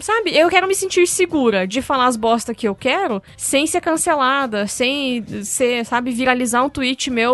sabe, 0.00 0.36
eu 0.36 0.48
quero 0.48 0.66
me 0.66 0.74
sentir 0.74 1.06
segura 1.06 1.66
de 1.66 1.82
falar 1.82 2.06
as 2.06 2.16
bosta 2.16 2.54
que 2.54 2.66
eu 2.66 2.74
quero 2.74 3.22
sem 3.36 3.66
ser 3.66 3.80
cancelada, 3.80 4.66
sem 4.66 5.24
ser, 5.44 5.84
sabe, 5.84 6.10
viralizar 6.10 6.62
um 6.62 6.70
tweet 6.70 7.10
meu 7.10 7.27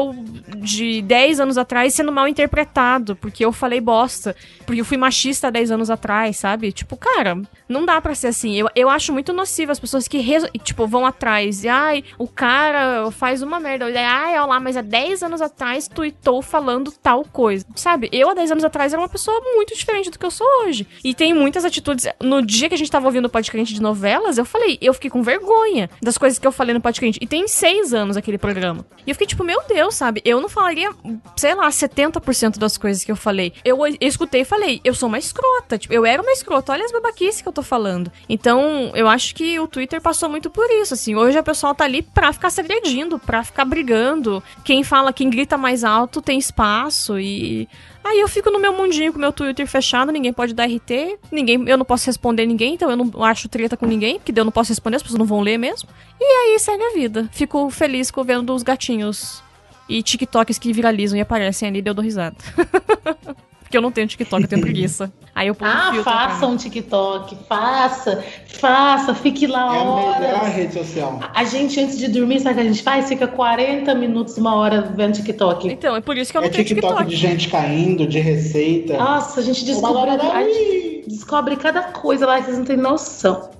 de 0.56 1.02
10 1.02 1.40
anos 1.40 1.58
atrás 1.58 1.94
sendo 1.94 2.12
mal 2.12 2.28
interpretado, 2.28 3.16
porque 3.16 3.44
eu 3.44 3.52
falei 3.52 3.80
bosta, 3.80 4.34
porque 4.64 4.80
eu 4.80 4.84
fui 4.84 4.96
machista 4.96 5.48
há 5.48 5.50
10 5.50 5.72
anos 5.72 5.90
atrás, 5.90 6.36
sabe? 6.36 6.72
Tipo, 6.72 6.96
cara, 6.96 7.40
não 7.69 7.85
dá 7.85 8.01
pra 8.01 8.15
ser 8.15 8.28
assim. 8.28 8.55
Eu, 8.55 8.69
eu 8.74 8.89
acho 8.89 9.12
muito 9.12 9.32
nocivo 9.32 9.73
as 9.73 9.81
pessoas 9.81 10.09
que, 10.09 10.23
tipo, 10.62 10.86
vão 10.86 11.07
atrás 11.07 11.65
e, 11.65 11.69
ai, 11.69 12.05
o 12.19 12.28
cara 12.28 13.11
faz 13.11 13.43
uma 13.43 13.59
merda. 13.61 13.86
Olha, 13.86 14.05
Ai, 14.07 14.39
olha 14.39 14.47
lá, 14.47 14.61
mas 14.61 14.77
há 14.77 14.82
10 14.82 15.23
anos 15.23 15.41
atrás 15.41 15.89
tweetou 15.89 16.43
falando 16.43 16.93
tal 16.93 17.24
coisa. 17.24 17.65
Sabe? 17.74 18.09
Eu, 18.12 18.31
há 18.31 18.35
10 18.35 18.53
anos 18.53 18.65
atrás, 18.65 18.93
era 18.93 19.01
uma 19.01 19.09
pessoa 19.09 19.41
muito 19.55 19.74
diferente 19.74 20.11
do 20.11 20.19
que 20.19 20.27
eu 20.27 20.31
sou 20.31 20.47
hoje. 20.62 20.86
E 21.03 21.15
tem 21.15 21.35
muitas 21.35 21.65
atitudes. 21.65 22.07
No 22.23 22.43
dia 22.43 22.69
que 22.69 22.74
a 22.74 22.78
gente 22.78 22.91
tava 22.91 23.07
ouvindo 23.07 23.24
o 23.27 23.31
podcast 23.31 23.74
de 23.74 23.82
novelas, 23.82 24.39
eu 24.39 24.45
falei, 24.45 24.78
eu 24.81 24.95
fiquei 24.95 25.11
com 25.11 25.23
vergonha 25.23 25.91
das 26.03 26.16
coisas 26.19 26.39
que 26.39 26.47
eu 26.47 26.53
falei 26.53 26.74
no 26.74 26.81
podcast. 26.81 27.19
E 27.20 27.27
tem 27.27 27.49
6 27.49 27.93
anos 27.93 28.16
aquele 28.16 28.39
programa. 28.39 28.86
E 29.07 29.11
eu 29.11 29.15
fiquei 29.15 29.27
tipo, 29.27 29.43
meu 29.43 29.62
Deus, 29.66 29.95
sabe? 29.95 30.23
Eu 30.24 30.41
não 30.41 30.49
falaria, 30.49 30.91
sei 31.36 31.55
lá, 31.55 31.69
70% 31.69 32.59
das 32.59 32.77
coisas 32.77 33.03
que 33.03 33.11
eu 33.11 33.16
falei. 33.16 33.53
Eu, 33.65 33.85
eu 33.86 33.97
escutei 34.01 34.43
e 34.43 34.45
falei, 34.45 34.81
eu 34.85 34.95
sou 34.95 35.09
uma 35.09 35.19
escrota. 35.19 35.78
Tipo, 35.78 35.95
eu 35.95 36.07
era 36.07 36.23
uma 36.23 36.32
escrota. 36.32 36.73
Olha 36.73 36.85
as 36.85 36.93
babaquices 36.93 37.43
que 37.43 37.49
eu 37.49 37.53
tô 37.53 37.62
falando. 37.65 38.11
Então, 38.28 38.93
eu 38.95 39.09
acho 39.09 39.35
que 39.35 39.59
o 39.59 39.66
Twitter 39.66 40.01
passou 40.01 40.28
muito 40.28 40.51
por 40.51 40.70
isso, 40.70 40.95
assim. 40.95 41.15
Hoje 41.15 41.39
a 41.39 41.43
pessoa 41.43 41.74
tá 41.74 41.85
ali 41.85 42.03
pra 42.03 42.32
ficar 42.32 42.51
se 42.51 42.61
agredindo, 42.61 43.19
pra 43.19 43.43
ficar 43.43 43.65
brigando. 43.65 44.43
Quem 44.65 44.85
fala, 44.85 45.12
quem 45.12 45.31
grita 45.31 45.57
mais 45.57 45.85
alto 45.85 46.23
tem 46.23 46.39
espaço 46.39 47.19
e... 47.19 47.69
Aí 48.03 48.20
eu 48.20 48.28
fico 48.28 48.51
no 48.51 48.59
meu 48.59 48.77
mundinho 48.77 49.15
com 49.15 49.19
meu 49.19 49.32
Twitter 49.32 49.66
fechado, 49.66 50.12
ninguém 50.12 50.31
pode 50.31 50.53
dar 50.53 50.66
RT, 50.66 51.19
ninguém, 51.32 51.66
eu 51.66 51.78
não 51.78 51.86
posso 51.86 52.05
responder 52.05 52.45
ninguém, 52.45 52.74
então 52.74 52.91
eu 52.91 52.97
não 52.99 53.24
acho 53.24 53.49
treta 53.49 53.78
com 53.78 53.86
ninguém, 53.86 54.19
porque 54.19 54.39
eu 54.39 54.45
não 54.45 54.53
posso 54.53 54.69
responder, 54.69 54.97
as 54.97 55.03
pessoas 55.03 55.19
não 55.19 55.24
vão 55.24 55.41
ler 55.41 55.57
mesmo. 55.57 55.89
E 56.20 56.24
aí 56.24 56.59
segue 56.59 56.82
a 56.82 56.93
vida. 56.93 57.31
Fico 57.32 57.70
feliz 57.70 58.11
com 58.11 58.23
vendo 58.23 58.55
os 58.55 58.62
gatinhos 58.62 59.43
e 59.89 60.03
TikToks 60.03 60.59
que 60.59 60.73
viralizam 60.73 61.19
e 61.19 61.23
aparecem 61.23 61.69
ali, 61.69 61.81
daí 61.81 61.91
eu 61.91 61.95
dou 61.95 62.05
risada. 62.05 62.36
porque 63.65 63.77
eu 63.77 63.82
não 63.82 63.91
tenho 63.91 64.07
TikTok, 64.07 64.43
eu 64.43 64.49
tenho 64.49 64.62
preguiça. 64.62 65.12
Aí 65.35 65.49
eu 65.49 65.55
ponho 65.55 65.70
Ah, 65.70 65.89
filtro 65.91 66.05
faça 66.05 66.47
um 66.47 66.57
TikTok, 66.57 67.36
faça, 67.49 68.23
faça, 68.47 69.15
fique 69.15 69.49
lá 69.49 69.74
É 69.74 69.81
a 69.81 70.20
melhor 70.20 70.41
horas. 70.41 70.55
rede 70.55 70.74
social. 70.74 71.19
A 71.35 71.43
gente, 71.45 71.81
antes 71.81 71.99
de 71.99 72.07
dormir, 72.09 72.39
sabe 72.41 72.53
o 72.53 72.62
que 72.62 72.69
a 72.69 72.73
gente 72.73 72.82
faz? 72.85 73.09
Fica 73.09 73.27
40 73.27 73.93
minutos, 73.97 74.36
uma 74.39 74.55
hora 74.55 74.82
vendo 74.95 75.15
TikTok. 75.15 75.66
Então, 75.69 75.97
é 75.97 76.01
por 76.01 76.16
isso 76.16 76.31
que 76.31 76.39
eu 76.39 76.43
É 76.45 76.49
TikTok, 76.49 77.05
de 77.07 77.16
gente 77.16 77.49
caindo, 77.49 78.07
de 78.07 78.20
receita. 78.20 78.97
Nossa, 78.97 79.41
a 79.41 79.43
gente 79.43 79.65
descobre, 79.65 80.11
a 80.11 80.43
gente 80.45 81.09
descobre 81.09 81.57
cada 81.57 81.82
coisa 81.82 82.27
lá 82.27 82.39
que 82.39 82.45
vocês 82.45 82.59
não 82.59 82.65
têm 82.65 82.77
noção. 82.77 83.51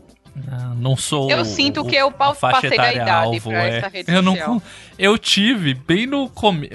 Ah, 0.51 0.73
Não 0.77 0.97
sou. 0.97 1.31
Eu 1.31 1.44
sinto 1.44 1.85
que 1.85 1.94
eu 1.94 2.11
passei 2.11 2.77
da 2.77 2.93
idade 2.93 3.11
alvo, 3.11 3.51
pra 3.51 3.65
é. 3.65 3.78
essa 3.78 3.89
rede 3.89 4.12
eu 4.12 4.20
não 4.23 4.32
social. 4.32 4.55
con- 4.55 4.62
Eu 4.98 5.16
tive 5.16 5.74
bem 5.74 6.06
no 6.06 6.28
come... 6.28 6.69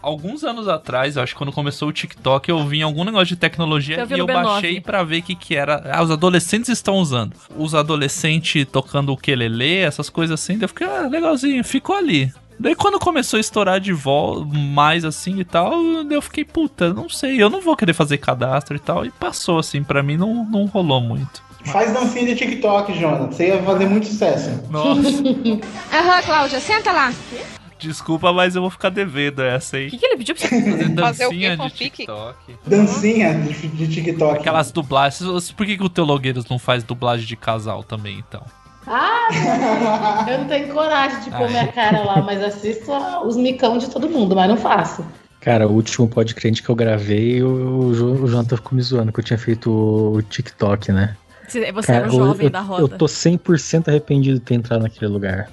alguns 0.00 0.44
anos 0.44 0.68
atrás, 0.68 1.16
eu 1.16 1.22
acho 1.22 1.32
que 1.32 1.38
quando 1.38 1.52
começou 1.52 1.88
o 1.88 1.92
TikTok, 1.92 2.48
eu 2.48 2.64
vi 2.66 2.78
em 2.78 2.82
algum 2.82 3.04
negócio 3.04 3.26
de 3.26 3.36
tecnologia 3.36 3.96
Eu 3.98 4.16
e 4.16 4.18
eu 4.20 4.26
B9. 4.26 4.42
baixei 4.44 4.80
pra 4.80 5.02
ver 5.02 5.18
o 5.20 5.22
que 5.22 5.34
que 5.34 5.56
era. 5.56 5.90
Ah, 5.92 6.02
os 6.02 6.10
adolescentes 6.10 6.68
estão 6.68 6.96
usando. 6.96 7.34
Os 7.56 7.74
adolescentes 7.74 8.66
tocando 8.70 9.12
o 9.12 9.16
quelele, 9.16 9.78
essas 9.78 10.08
coisas 10.08 10.40
assim, 10.40 10.54
daí 10.54 10.64
eu 10.64 10.68
fiquei, 10.68 10.86
ah, 10.86 11.08
legalzinho, 11.10 11.64
ficou 11.64 11.96
ali. 11.96 12.32
Daí 12.60 12.76
quando 12.76 13.00
começou 13.00 13.36
a 13.36 13.40
estourar 13.40 13.80
de 13.80 13.92
volta, 13.92 14.46
mais 14.56 15.04
assim 15.04 15.40
e 15.40 15.44
tal, 15.44 15.72
eu 16.08 16.22
fiquei, 16.22 16.44
puta, 16.44 16.94
não 16.94 17.08
sei, 17.08 17.42
eu 17.42 17.50
não 17.50 17.60
vou 17.60 17.74
querer 17.76 17.92
fazer 17.94 18.18
cadastro 18.18 18.76
e 18.76 18.78
tal. 18.78 19.04
E 19.04 19.10
passou 19.10 19.58
assim, 19.58 19.82
pra 19.82 20.02
mim 20.04 20.16
não, 20.16 20.44
não 20.48 20.66
rolou 20.66 21.00
muito. 21.00 21.42
Faz 21.66 21.92
dancinha 21.92 22.26
de 22.26 22.36
TikTok, 22.36 22.92
Jonathan. 22.98 23.30
Você 23.30 23.48
ia 23.48 23.62
fazer 23.62 23.86
muito 23.86 24.06
sucesso. 24.06 24.62
Nossa. 24.70 25.00
Aham, 25.92 26.22
Cláudia, 26.22 26.60
senta 26.60 26.92
lá. 26.92 27.12
Desculpa, 27.78 28.32
mas 28.32 28.54
eu 28.54 28.62
vou 28.62 28.70
ficar 28.70 28.88
devendo 28.88 29.42
essa 29.42 29.76
aí. 29.76 29.88
O 29.88 29.90
que, 29.90 29.98
que 29.98 30.06
ele 30.06 30.16
pediu 30.16 30.34
pra 30.34 30.48
você 30.48 30.62
fazer? 30.62 30.94
Fazer 30.96 31.26
o 31.26 31.28
Dancinha 31.28 31.50
de 31.50 31.56
fanfic? 31.56 31.96
TikTok. 31.96 32.56
Dancinha 32.66 33.34
de, 33.34 33.68
de 33.68 33.88
TikTok. 33.88 34.38
Aquelas 34.38 34.72
dublagens. 34.72 35.50
Por 35.52 35.66
que, 35.66 35.76
que 35.76 35.82
o 35.82 35.88
Teologueiros 35.88 36.46
não 36.48 36.58
faz 36.58 36.82
dublagem 36.82 37.26
de 37.26 37.36
casal 37.36 37.82
também, 37.82 38.22
então? 38.26 38.42
Ah, 38.86 39.28
não. 39.32 40.28
eu 40.32 40.38
não 40.40 40.46
tenho 40.46 40.72
coragem 40.72 41.20
de 41.20 41.30
pôr 41.30 41.44
Ai. 41.44 41.48
minha 41.48 41.68
cara 41.68 42.04
lá, 42.04 42.22
mas 42.22 42.42
assisto 42.42 42.92
os 43.26 43.36
micão 43.36 43.78
de 43.78 43.90
todo 43.90 44.08
mundo, 44.08 44.34
mas 44.34 44.48
não 44.48 44.56
faço. 44.56 45.04
Cara, 45.40 45.68
o 45.68 45.72
último 45.72 46.08
podcast 46.08 46.62
que 46.62 46.68
eu 46.68 46.74
gravei, 46.74 47.42
o, 47.42 47.48
o, 47.48 48.22
o 48.22 48.28
Jonathan 48.28 48.56
ficou 48.56 48.72
me 48.72 48.82
zoando, 48.82 49.12
que 49.12 49.20
eu 49.20 49.24
tinha 49.24 49.38
feito 49.38 49.70
o 49.70 50.22
TikTok, 50.22 50.90
né? 50.90 51.16
Você, 51.48 51.72
você 51.72 51.86
Cara, 51.86 51.98
era 52.06 52.10
o 52.12 52.14
eu- 52.14 52.26
jovem 52.26 52.46
eu, 52.46 52.50
da 52.50 52.58
Eu 52.60 52.64
roda. 52.64 52.96
tô 52.98 53.06
100% 53.06 53.88
arrependido 53.88 54.38
de 54.38 54.44
ter 54.44 54.54
entrado 54.54 54.82
naquele 54.82 55.10
lugar. 55.10 55.50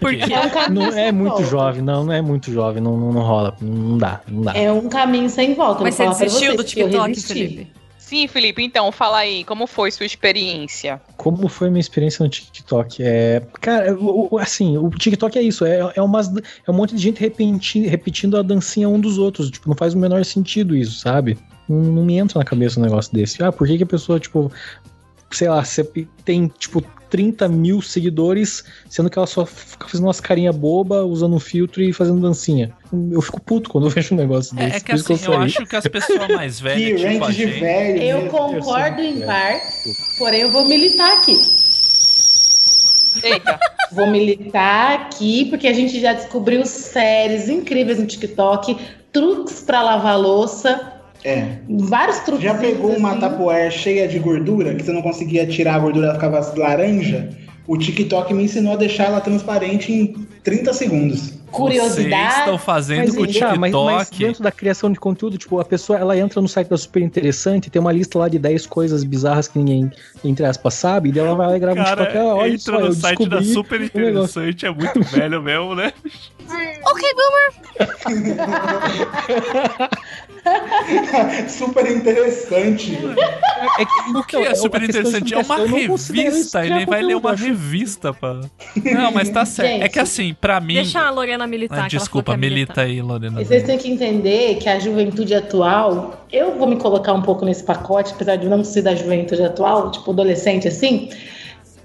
Por 0.00 0.10
quê? 0.14 0.32
É 0.32 0.40
um 0.40 0.50
caminho 0.50 0.90
Não 0.90 0.98
é 0.98 1.12
muito 1.12 1.30
volta. 1.36 1.50
jovem, 1.50 1.82
não, 1.82 2.04
não 2.04 2.12
é 2.12 2.22
muito 2.22 2.52
jovem, 2.52 2.82
não, 2.82 2.96
não, 2.96 3.12
não 3.12 3.20
rola, 3.22 3.56
não 3.60 3.98
dá, 3.98 4.20
não 4.28 4.42
dá. 4.42 4.52
É 4.56 4.70
um 4.72 4.88
caminho 4.88 5.28
sem 5.28 5.54
volta. 5.54 5.82
Mas 5.82 5.94
você 5.94 6.08
desistiu 6.08 6.54
do 6.56 6.62
eu 6.62 6.64
TikTok. 6.64 7.20
Felipe? 7.22 7.72
Sim, 7.98 8.26
Felipe, 8.26 8.60
então, 8.60 8.90
fala 8.90 9.18
aí, 9.18 9.44
como 9.44 9.68
foi 9.68 9.92
sua 9.92 10.04
experiência? 10.04 11.00
Como 11.16 11.46
foi 11.48 11.68
a 11.68 11.70
minha 11.70 11.80
experiência 11.80 12.24
no 12.24 12.28
TikTok? 12.28 13.00
É, 13.00 13.40
cara, 13.60 13.96
o- 13.96 14.36
assim, 14.36 14.76
o 14.76 14.90
TikTok 14.90 15.38
é 15.38 15.42
isso, 15.42 15.64
é, 15.64 15.92
é, 15.94 16.02
umas, 16.02 16.26
é 16.66 16.68
um 16.70 16.74
monte 16.74 16.92
de 16.96 17.00
gente 17.00 17.20
repenti- 17.20 17.86
repetindo 17.86 18.36
a 18.36 18.42
dancinha 18.42 18.88
um 18.88 18.98
dos 18.98 19.16
outros. 19.16 19.48
Tipo, 19.48 19.68
não 19.68 19.76
faz 19.76 19.94
o 19.94 19.98
menor 19.98 20.24
sentido 20.24 20.74
isso, 20.74 20.98
sabe? 20.98 21.38
Não, 21.72 22.04
me 22.04 22.16
entra 22.16 22.38
na 22.38 22.44
cabeça 22.44 22.80
um 22.80 22.82
negócio 22.82 23.12
desse. 23.12 23.42
Ah, 23.42 23.52
por 23.52 23.66
que, 23.66 23.76
que 23.76 23.84
a 23.84 23.86
pessoa, 23.86 24.18
tipo, 24.18 24.50
sei 25.30 25.48
lá, 25.48 25.64
você 25.64 25.84
tem, 26.24 26.48
tipo, 26.58 26.82
30 27.10 27.48
mil 27.48 27.82
seguidores, 27.82 28.62
sendo 28.88 29.10
que 29.10 29.18
ela 29.18 29.26
só 29.26 29.44
fica 29.44 29.88
fazendo 29.88 30.06
umas 30.06 30.20
carinha 30.20 30.52
boba, 30.52 31.04
usando 31.04 31.34
um 31.34 31.40
filtro 31.40 31.82
e 31.82 31.92
fazendo 31.92 32.20
dancinha. 32.20 32.72
Eu 33.10 33.20
fico 33.20 33.40
puto 33.40 33.68
quando 33.70 33.86
eu 33.86 33.90
vejo 33.94 34.14
um 34.14 34.18
negócio 34.18 34.56
É, 34.58 34.66
desse. 34.66 34.76
é 34.76 34.80
que 34.80 34.92
assim, 34.92 35.12
eu 35.12 35.18
saí. 35.18 35.36
acho 35.36 35.66
que 35.66 35.76
as 35.76 35.86
pessoas 35.88 36.28
mais 36.28 36.58
velhas, 36.60 37.00
tipo 37.00 37.24
a 37.24 37.32
gente... 37.32 37.64
Eu 38.04 38.26
concordo 38.28 39.00
em 39.00 39.20
parte, 39.20 39.96
porém 40.18 40.42
eu 40.42 40.52
vou 40.52 40.64
militar 40.66 41.18
aqui. 41.18 41.36
Eita. 43.24 43.58
Vou 43.92 44.06
militar 44.06 45.00
aqui, 45.00 45.46
porque 45.46 45.66
a 45.66 45.72
gente 45.72 46.00
já 46.00 46.12
descobriu 46.12 46.64
séries 46.64 47.48
incríveis 47.48 47.98
no 47.98 48.06
TikTok, 48.06 48.76
truques 49.12 49.60
pra 49.62 49.82
lavar 49.82 50.16
louça. 50.18 50.99
É. 51.24 51.58
Vários 51.68 52.18
truques. 52.20 52.42
Já 52.44 52.54
pegou 52.54 52.96
uma 52.96 53.16
tapoer 53.16 53.70
cheia 53.70 54.08
de 54.08 54.18
gordura, 54.18 54.74
que 54.74 54.82
você 54.82 54.92
não 54.92 55.02
conseguia 55.02 55.46
tirar 55.46 55.74
a 55.74 55.78
gordura, 55.78 56.06
ela 56.06 56.14
ficava 56.14 56.40
laranja? 56.56 57.28
O 57.66 57.76
TikTok 57.76 58.32
me 58.34 58.44
ensinou 58.44 58.72
a 58.72 58.76
deixar 58.76 59.04
ela 59.04 59.20
transparente 59.20 59.92
em 59.92 60.26
30 60.42 60.72
segundos. 60.72 61.38
Curiosidade. 61.50 62.38
estão 62.38 62.56
fazendo 62.58 63.06
Mas, 63.08 63.16
com 63.16 63.22
o 63.22 63.26
tá, 63.40 63.56
mas- 63.56 63.72
mas 63.72 64.08
TikTok. 64.08 64.24
dentro 64.24 64.42
da 64.42 64.52
criação 64.52 64.90
de 64.92 65.00
conteúdo, 65.00 65.36
tipo, 65.36 65.58
a 65.58 65.64
pessoa 65.64 65.98
ela 65.98 66.16
entra 66.16 66.40
no 66.40 66.46
site 66.48 66.68
da 66.68 66.76
Super 66.76 67.02
Interessante, 67.02 67.68
tem 67.68 67.80
uma 67.82 67.90
lista 67.92 68.18
lá 68.20 68.28
de 68.28 68.38
10 68.38 68.66
coisas 68.66 69.02
bizarras 69.02 69.48
que 69.48 69.58
ninguém, 69.58 69.90
entre 70.24 70.46
aspas, 70.46 70.74
sabe, 70.74 71.08
e 71.08 71.12
daí 71.12 71.24
ela 71.26 71.34
vai 71.34 71.48
lá 71.48 71.56
e 71.56 71.60
grava 71.60 71.80
um 71.80 71.84
Cara, 71.84 72.06
TikTok. 72.06 72.18
ah, 72.24 72.34
olha 72.36 72.54
entra 72.54 72.78
só, 72.78 72.80
no 72.80 72.92
site 72.92 73.28
da 73.28 73.42
Super 73.42 73.80
um. 73.80 73.84
Interessante, 73.84 74.64
é 74.66 74.70
muito 74.70 75.02
velho 75.02 75.42
mesmo, 75.42 75.74
né? 75.74 75.92
Ok, 76.84 77.08
boomer. 77.14 77.50
Super 81.48 81.90
interessante. 81.90 82.98
É 83.78 83.84
que, 83.84 84.16
O 84.16 84.24
que 84.24 84.36
é 84.36 84.54
super 84.54 84.82
interessante? 84.82 85.34
É 85.34 85.38
uma 85.38 85.58
revista, 85.66 86.64
ele 86.64 86.86
vai 86.86 87.02
ler 87.02 87.16
uma 87.16 87.34
revista 87.34 88.12
pra... 88.12 88.40
Não, 88.82 89.12
mas 89.12 89.28
tá 89.28 89.44
certo. 89.44 89.68
É 89.68 89.82
Gente, 89.82 89.92
que 89.92 89.98
assim, 89.98 90.34
pra 90.34 90.60
mim... 90.60 90.74
Deixa 90.74 91.00
a 91.00 91.10
Lorena 91.10 91.46
militar. 91.46 91.84
Ah, 91.84 91.88
desculpa, 91.88 92.36
milita 92.36 92.82
aí, 92.82 93.02
Lorena. 93.02 93.40
E 93.40 93.44
vocês 93.44 93.62
têm 93.62 93.78
que 93.78 93.90
entender 93.90 94.56
que 94.56 94.68
a 94.68 94.78
juventude 94.78 95.34
atual, 95.34 96.26
eu 96.32 96.56
vou 96.56 96.66
me 96.66 96.76
colocar 96.76 97.12
um 97.12 97.22
pouco 97.22 97.44
nesse 97.44 97.62
pacote, 97.62 98.12
apesar 98.12 98.36
de 98.36 98.48
não 98.48 98.64
ser 98.64 98.82
da 98.82 98.94
juventude 98.94 99.42
atual, 99.42 99.90
tipo 99.90 100.10
adolescente 100.10 100.68
assim. 100.68 101.10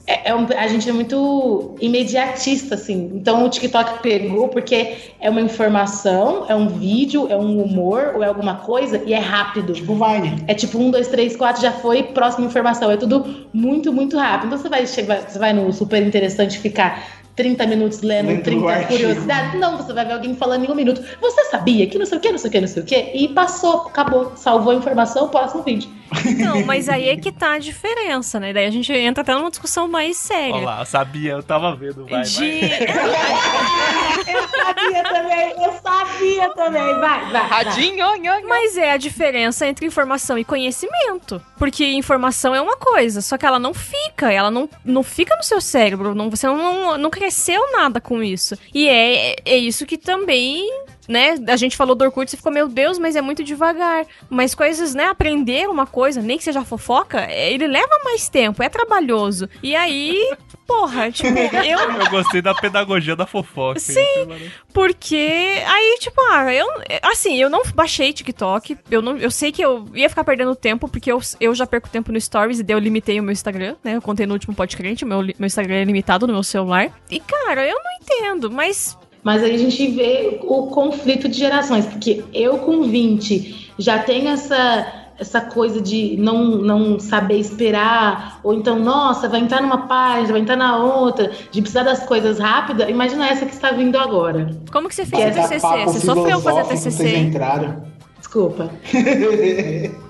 É, 0.07 0.29
é 0.29 0.35
um- 0.35 0.45
a 0.55 0.67
gente 0.67 0.87
é 0.87 0.93
muito 0.93 1.75
imediatista, 1.81 2.75
assim. 2.75 3.11
Então 3.15 3.43
o 3.45 3.49
TikTok 3.49 4.01
pegou 4.03 4.47
porque 4.49 4.93
é 5.19 5.29
uma 5.29 5.41
informação, 5.41 6.45
é 6.47 6.55
um 6.55 6.67
vídeo, 6.67 7.27
é 7.29 7.35
um 7.35 7.61
humor 7.61 8.13
ou 8.15 8.23
é 8.23 8.27
alguma 8.27 8.55
coisa 8.55 9.01
e 9.05 9.13
é 9.13 9.19
rápido. 9.19 9.73
Tipo 9.73 9.95
Vine. 9.95 10.43
É 10.47 10.53
tipo 10.53 10.77
um, 10.77 10.91
dois, 10.91 11.07
três, 11.07 11.35
quatro, 11.35 11.61
já 11.61 11.71
foi, 11.71 12.03
próxima 12.03 12.45
informação. 12.45 12.91
É 12.91 12.97
tudo 12.97 13.47
muito, 13.53 13.91
muito 13.91 14.17
rápido. 14.17 14.47
Então 14.47 14.59
você 14.59 14.69
vai, 14.69 14.85
chegar, 14.85 15.21
você 15.27 15.39
vai 15.39 15.53
no 15.53 15.71
super 15.73 16.05
interessante 16.05 16.59
ficar 16.59 17.03
30 17.35 17.67
minutos 17.67 18.01
lendo, 18.01 18.27
Lendo 18.27 18.39
o 18.39 18.43
30 18.43 18.69
artigo. 18.69 18.87
curiosidades. 18.93 19.59
Não, 19.59 19.75
você 19.75 19.91
vai 19.91 20.05
ver 20.05 20.13
alguém 20.13 20.35
falando 20.35 20.65
em 20.65 20.71
um 20.71 20.75
minuto. 20.75 21.01
Você 21.19 21.45
sabia 21.45 21.85
que 21.87 21.97
não 21.97 22.05
sei 22.05 22.17
o 22.17 22.21
que, 22.21 22.31
não 22.31 22.37
sei 22.37 22.49
o 22.49 22.51
que, 22.51 22.61
não 22.61 22.67
sei 22.67 22.83
o 22.83 22.85
que. 22.85 22.95
E 23.13 23.27
passou, 23.29 23.81
acabou, 23.87 24.31
salvou 24.35 24.71
a 24.71 24.75
informação, 24.75 25.27
próximo 25.27 25.63
vídeo. 25.63 25.89
Não, 26.37 26.65
mas 26.65 26.87
aí 26.89 27.09
é 27.09 27.17
que 27.17 27.31
tá 27.31 27.53
a 27.53 27.59
diferença, 27.59 28.39
né? 28.39 28.53
Daí 28.53 28.65
a 28.65 28.71
gente 28.71 28.91
entra 28.93 29.21
até 29.21 29.33
numa 29.33 29.49
discussão 29.49 29.87
mais 29.87 30.17
séria. 30.17 30.55
Olha 30.55 30.65
lá, 30.65 30.79
eu 30.79 30.85
sabia, 30.85 31.31
eu 31.33 31.43
tava 31.43 31.75
vendo, 31.75 32.05
vai, 32.05 32.21
De- 32.21 32.59
eu 34.27 34.47
sabia 34.47 35.03
também, 35.03 35.53
eu 35.63 35.73
sabia 35.83 36.49
também. 36.53 36.99
Vai, 36.99 37.31
vai. 37.31 37.47
Radinho, 37.47 38.05
Mas 38.47 38.77
é 38.77 38.91
a 38.91 38.97
diferença 38.97 39.65
entre 39.67 39.85
informação 39.85 40.37
e 40.37 40.43
conhecimento. 40.45 41.41
Porque 41.57 41.85
informação 41.85 42.53
é 42.53 42.61
uma 42.61 42.77
coisa, 42.77 43.21
só 43.21 43.37
que 43.37 43.45
ela 43.45 43.59
não 43.59 43.73
fica, 43.73 44.31
ela 44.31 44.51
não, 44.51 44.69
não 44.83 45.03
fica 45.03 45.35
no 45.35 45.43
seu 45.43 45.59
cérebro, 45.61 46.13
não, 46.15 46.29
você 46.29 46.47
não, 46.47 46.97
não 46.97 47.09
cresceu 47.09 47.71
nada 47.71 47.99
com 48.01 48.21
isso. 48.21 48.57
E 48.73 48.87
é, 48.87 49.35
é 49.45 49.57
isso 49.57 49.85
que 49.85 49.97
também, 49.97 50.67
né, 51.07 51.35
a 51.47 51.55
gente 51.55 51.77
falou 51.77 51.95
do 51.95 52.03
Orkut, 52.03 52.29
você 52.29 52.37
ficou, 52.37 52.51
meu 52.51 52.67
Deus, 52.67 52.97
mas 52.97 53.15
é 53.15 53.21
muito 53.21 53.43
devagar. 53.43 54.05
Mas 54.29 54.55
coisas, 54.55 54.93
né, 54.93 55.05
aprender 55.05 55.67
uma 55.69 55.85
coisa, 55.85 56.21
nem 56.21 56.37
que 56.37 56.43
seja 56.43 56.63
fofoca, 56.63 57.21
é, 57.21 57.53
ele 57.53 57.67
leva 57.67 57.99
mais 58.03 58.29
tempo, 58.29 58.63
é 58.63 58.69
trabalhoso. 58.69 59.49
E 59.61 59.75
aí, 59.75 60.17
porra, 60.67 61.11
tipo, 61.11 61.37
eu... 61.37 61.75
Eu 62.05 62.09
gostei 62.09 62.41
da 62.41 62.53
pedagogia 62.53 63.15
da 63.15 63.25
fofoca. 63.25 63.79
Sim, 63.79 64.27
porque 64.73 65.63
aí, 65.65 65.97
tipo, 65.99 66.19
ah, 66.29 66.53
eu. 66.53 66.67
Assim, 67.03 67.37
eu 67.37 67.49
não 67.49 67.63
baixei 67.73 68.11
TikTok. 68.11 68.77
Eu, 68.91 69.01
não, 69.01 69.17
eu 69.17 69.31
sei 69.31 69.51
que 69.51 69.61
eu 69.61 69.87
ia 69.93 70.09
ficar 70.09 70.23
perdendo 70.23 70.55
tempo, 70.55 70.87
porque 70.87 71.11
eu, 71.11 71.19
eu 71.39 71.55
já 71.55 71.65
perco 71.65 71.89
tempo 71.89 72.11
no 72.11 72.19
Stories 72.19 72.59
e 72.59 72.63
daí 72.63 72.75
eu 72.75 72.79
limitei 72.79 73.19
o 73.19 73.23
meu 73.23 73.31
Instagram, 73.31 73.75
né? 73.83 73.95
Eu 73.95 74.01
contei 74.01 74.25
no 74.25 74.33
último 74.33 74.53
podcast, 74.53 75.03
o 75.03 75.07
meu, 75.07 75.21
meu 75.21 75.45
Instagram 75.45 75.75
é 75.75 75.83
limitado 75.85 76.27
no 76.27 76.33
meu 76.33 76.43
celular. 76.43 76.91
E, 77.09 77.19
cara, 77.19 77.65
eu 77.65 77.75
não 77.75 77.91
entendo, 78.01 78.51
mas. 78.51 78.97
Mas 79.25 79.43
aí 79.43 79.55
a 79.55 79.57
gente 79.57 79.87
vê 79.87 80.39
o 80.43 80.67
conflito 80.67 81.27
de 81.27 81.39
gerações, 81.39 81.87
porque 81.87 82.23
eu 82.31 82.59
com 82.59 82.83
20 82.83 83.71
já 83.79 83.97
tenho 83.97 84.29
essa 84.29 85.01
essa 85.17 85.39
coisa 85.39 85.81
de 85.81 86.17
não, 86.17 86.57
não 86.57 86.99
saber 86.99 87.39
esperar, 87.39 88.41
ou 88.43 88.53
então, 88.53 88.77
nossa, 88.77 89.29
vai 89.29 89.39
entrar 89.39 89.61
numa 89.61 89.87
página, 89.87 90.33
vai 90.33 90.41
entrar 90.41 90.57
na 90.57 90.75
outra, 90.75 91.31
de 91.51 91.61
precisar 91.61 91.83
das 91.83 92.05
coisas 92.05 92.37
rápidas. 92.37 92.89
Imagina 92.89 93.29
essa 93.29 93.45
que 93.45 93.53
está 93.53 93.71
vindo 93.71 93.97
agora. 93.97 94.51
Como 94.71 94.89
que 94.89 94.95
você 94.95 95.05
fez 95.05 95.23
Vai 95.23 95.31
dar 95.31 95.47
TCC? 95.47 95.85
Você 95.85 96.05
sofreu 96.05 96.41
fazer 96.41 96.65
TCC, 96.65 97.17
entraram. 97.17 97.83
Desculpa. 98.19 98.69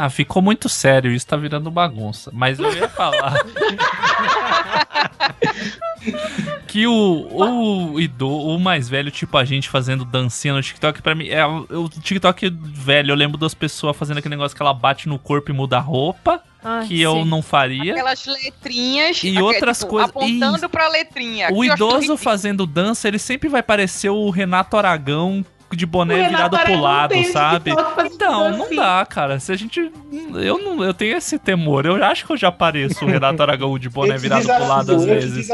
Ah, 0.00 0.08
ficou 0.08 0.40
muito 0.40 0.68
sério, 0.68 1.10
isso 1.10 1.26
tá 1.26 1.36
virando 1.36 1.72
bagunça. 1.72 2.30
Mas 2.32 2.60
eu 2.60 2.72
ia 2.72 2.88
falar. 2.88 3.34
que 6.68 6.86
o, 6.86 7.92
o 7.92 7.98
ido, 8.00 8.28
o 8.30 8.58
mais 8.60 8.88
velho, 8.88 9.10
tipo 9.10 9.36
a 9.36 9.44
gente 9.44 9.68
fazendo 9.68 10.04
dancinha 10.04 10.54
no 10.54 10.62
TikTok, 10.62 11.02
pra 11.02 11.14
mim, 11.14 11.28
é 11.28 11.44
o 11.46 11.88
TikTok 11.88 12.48
velho. 12.62 13.10
Eu 13.12 13.16
lembro 13.16 13.36
das 13.38 13.54
pessoas 13.54 13.96
fazendo 13.96 14.18
aquele 14.18 14.36
negócio 14.36 14.56
que 14.56 14.62
ela 14.62 14.74
bate 14.74 15.08
no 15.08 15.18
corpo 15.18 15.50
e 15.50 15.54
muda 15.54 15.78
a 15.78 15.80
roupa. 15.80 16.40
Ai, 16.62 16.86
que 16.86 17.00
eu 17.00 17.14
sim. 17.14 17.24
não 17.24 17.40
faria. 17.40 17.92
Aquelas 17.92 18.26
letrinhas. 18.26 19.22
E 19.22 19.28
aque- 19.30 19.40
outras 19.42 19.78
tipo, 19.78 19.90
coisas- 19.90 20.10
Apontando 20.10 20.56
Isso. 20.56 20.68
pra 20.68 20.88
letrinha. 20.88 21.48
O 21.52 21.64
eu 21.64 21.72
idoso 21.74 22.16
fazendo 22.16 22.66
dança, 22.66 23.08
ele 23.08 23.18
sempre 23.18 23.48
vai 23.48 23.62
parecer 23.62 24.10
o 24.10 24.28
Renato 24.30 24.76
Aragão 24.76 25.44
de 25.70 25.84
boné 25.86 26.28
virado 26.28 26.50
pro 26.50 26.58
Aragão 26.60 26.80
lado, 26.80 27.08
tem 27.10 27.28
um 27.28 27.32
sabe? 27.32 27.70
Então, 28.06 28.50
não 28.50 28.58
dancinha. 28.60 28.80
dá, 28.80 29.06
cara. 29.06 29.38
Se 29.38 29.52
a 29.52 29.56
gente. 29.56 29.92
Eu 30.34 30.58
não 30.58 30.82
eu 30.82 30.92
tenho 30.94 31.16
esse 31.16 31.38
temor. 31.38 31.86
Eu 31.86 32.02
acho 32.04 32.26
que 32.26 32.32
eu 32.32 32.36
já 32.36 32.50
pareço 32.50 33.04
o 33.04 33.08
Renato 33.08 33.42
Aragão 33.42 33.78
de 33.78 33.88
boné 33.88 34.16
Eu 34.16 34.18
virado 34.18 34.42
pro 34.44 34.52
desafio, 34.52 34.68
lado 34.68 34.94
às 34.96 35.02
eu 35.02 35.08
te 35.08 35.14
vezes. 35.26 35.48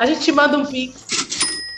A 0.00 0.06
gente 0.06 0.22
te 0.22 0.32
manda 0.32 0.56
um 0.56 0.64
pix. 0.64 1.06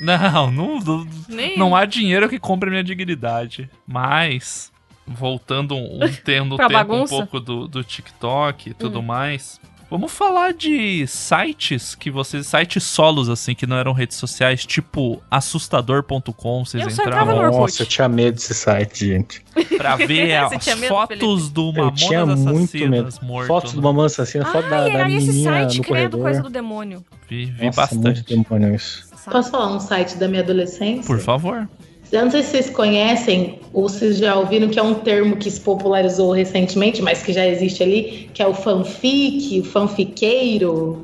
Não, 0.01 0.49
não, 0.49 0.78
não, 0.78 1.07
Nem 1.28 1.59
não 1.59 1.74
há 1.74 1.85
dinheiro 1.85 2.28
que 2.28 2.39
compre 2.39 2.70
minha 2.70 2.85
dignidade. 2.85 3.69
Mas, 3.85 4.70
voltando 5.05 5.74
um, 5.74 6.05
um 6.05 6.12
tendo 6.24 6.57
tempo 6.57 6.73
bagunça? 6.73 7.15
um 7.16 7.19
pouco 7.19 7.40
do, 7.40 7.66
do 7.66 7.82
TikTok 7.82 8.70
e 8.70 8.74
tudo 8.74 9.03
mais. 9.03 9.61
Vamos 9.93 10.10
falar 10.10 10.55
de 10.55 11.06
sites 11.06 11.94
que 11.94 12.10
vocês. 12.10 12.47
Sites 12.47 12.82
solos, 12.82 13.28
assim, 13.28 13.55
que 13.55 13.66
não 13.66 13.77
eram 13.77 13.93
redes 13.93 14.16
sociais, 14.16 14.64
tipo 14.64 15.23
assustador.com. 15.31 16.64
Vocês 16.64 16.82
Eu 16.82 16.90
só. 16.90 17.05
Nossa, 17.05 17.82
eu 17.82 17.86
tinha 17.86 18.09
medo 18.09 18.36
desse 18.36 18.55
site, 18.55 19.06
gente. 19.09 19.44
pra 19.77 19.97
ver 20.01 20.35
as 20.35 20.66
medo, 20.78 20.89
fotos 20.89 21.51
do 21.51 21.69
Eu 21.69 21.73
Mamonas 21.74 22.01
tinha 22.01 22.24
muito 22.24 22.73
medo. 22.89 23.09
Assassinas 23.09 23.20
morto. 23.20 23.48
Fotos 23.48 23.73
do 23.74 23.82
Mamãe 23.82 24.06
Assassina, 24.06 24.47
foto 24.47 24.66
da, 24.70 24.89
da 24.89 25.05
menininha 25.05 25.51
site, 25.52 25.77
no 25.77 25.85
credo, 25.85 25.89
corredor. 25.89 26.20
coisa 26.23 26.43
do 26.43 26.48
demônio. 26.48 27.05
Vi, 27.28 27.44
vi 27.44 27.66
Nossa, 27.66 27.77
bastante. 27.82 28.02
muito 28.02 28.44
demônio 28.48 28.74
isso. 28.74 29.10
Posso 29.31 29.51
falar 29.51 29.77
um 29.77 29.78
site 29.78 30.16
da 30.16 30.27
minha 30.27 30.40
adolescência? 30.43 31.05
Por 31.05 31.20
favor. 31.20 31.69
Eu 32.12 32.24
não 32.24 32.30
sei 32.30 32.43
se 32.43 32.51
vocês 32.51 32.70
conhecem 32.70 33.59
ou 33.72 33.89
se 33.89 34.12
já 34.12 34.36
ouviram 34.36 34.68
que 34.68 34.78
é 34.78 34.82
um 34.82 34.94
termo 34.94 35.36
que 35.36 35.51
se 35.51 35.59
popularizou 35.59 36.32
recentemente, 36.32 37.01
mas 37.01 37.22
que 37.22 37.32
já 37.32 37.47
existe 37.47 37.82
ali, 37.82 38.30
que 38.34 38.43
é 38.43 38.47
o 38.47 38.52
fanfic, 38.52 39.60
o 39.60 39.64
fanfiqueiro. 39.64 41.02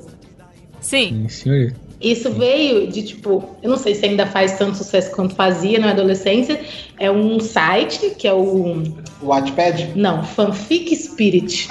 Sim. 0.81 1.09
Sim, 1.09 1.29
senhor. 1.29 1.73
Isso 2.01 2.31
veio 2.31 2.87
de 2.87 3.03
tipo, 3.03 3.57
eu 3.61 3.71
não 3.71 3.77
sei 3.77 3.95
se 3.95 4.07
ainda 4.07 4.25
faz 4.27 4.53
tanto 4.57 4.77
sucesso 4.77 5.11
quanto 5.11 5.35
fazia 5.35 5.81
na 5.81 5.91
adolescência. 5.91 6.61
É 6.99 7.11
um 7.11 7.41
site 7.41 8.15
que 8.17 8.29
é 8.29 8.33
o. 8.33 8.85
Wattpad? 9.21 9.95
Não, 9.97 10.23
Fanfic 10.23 10.95
Spirit. 10.95 11.69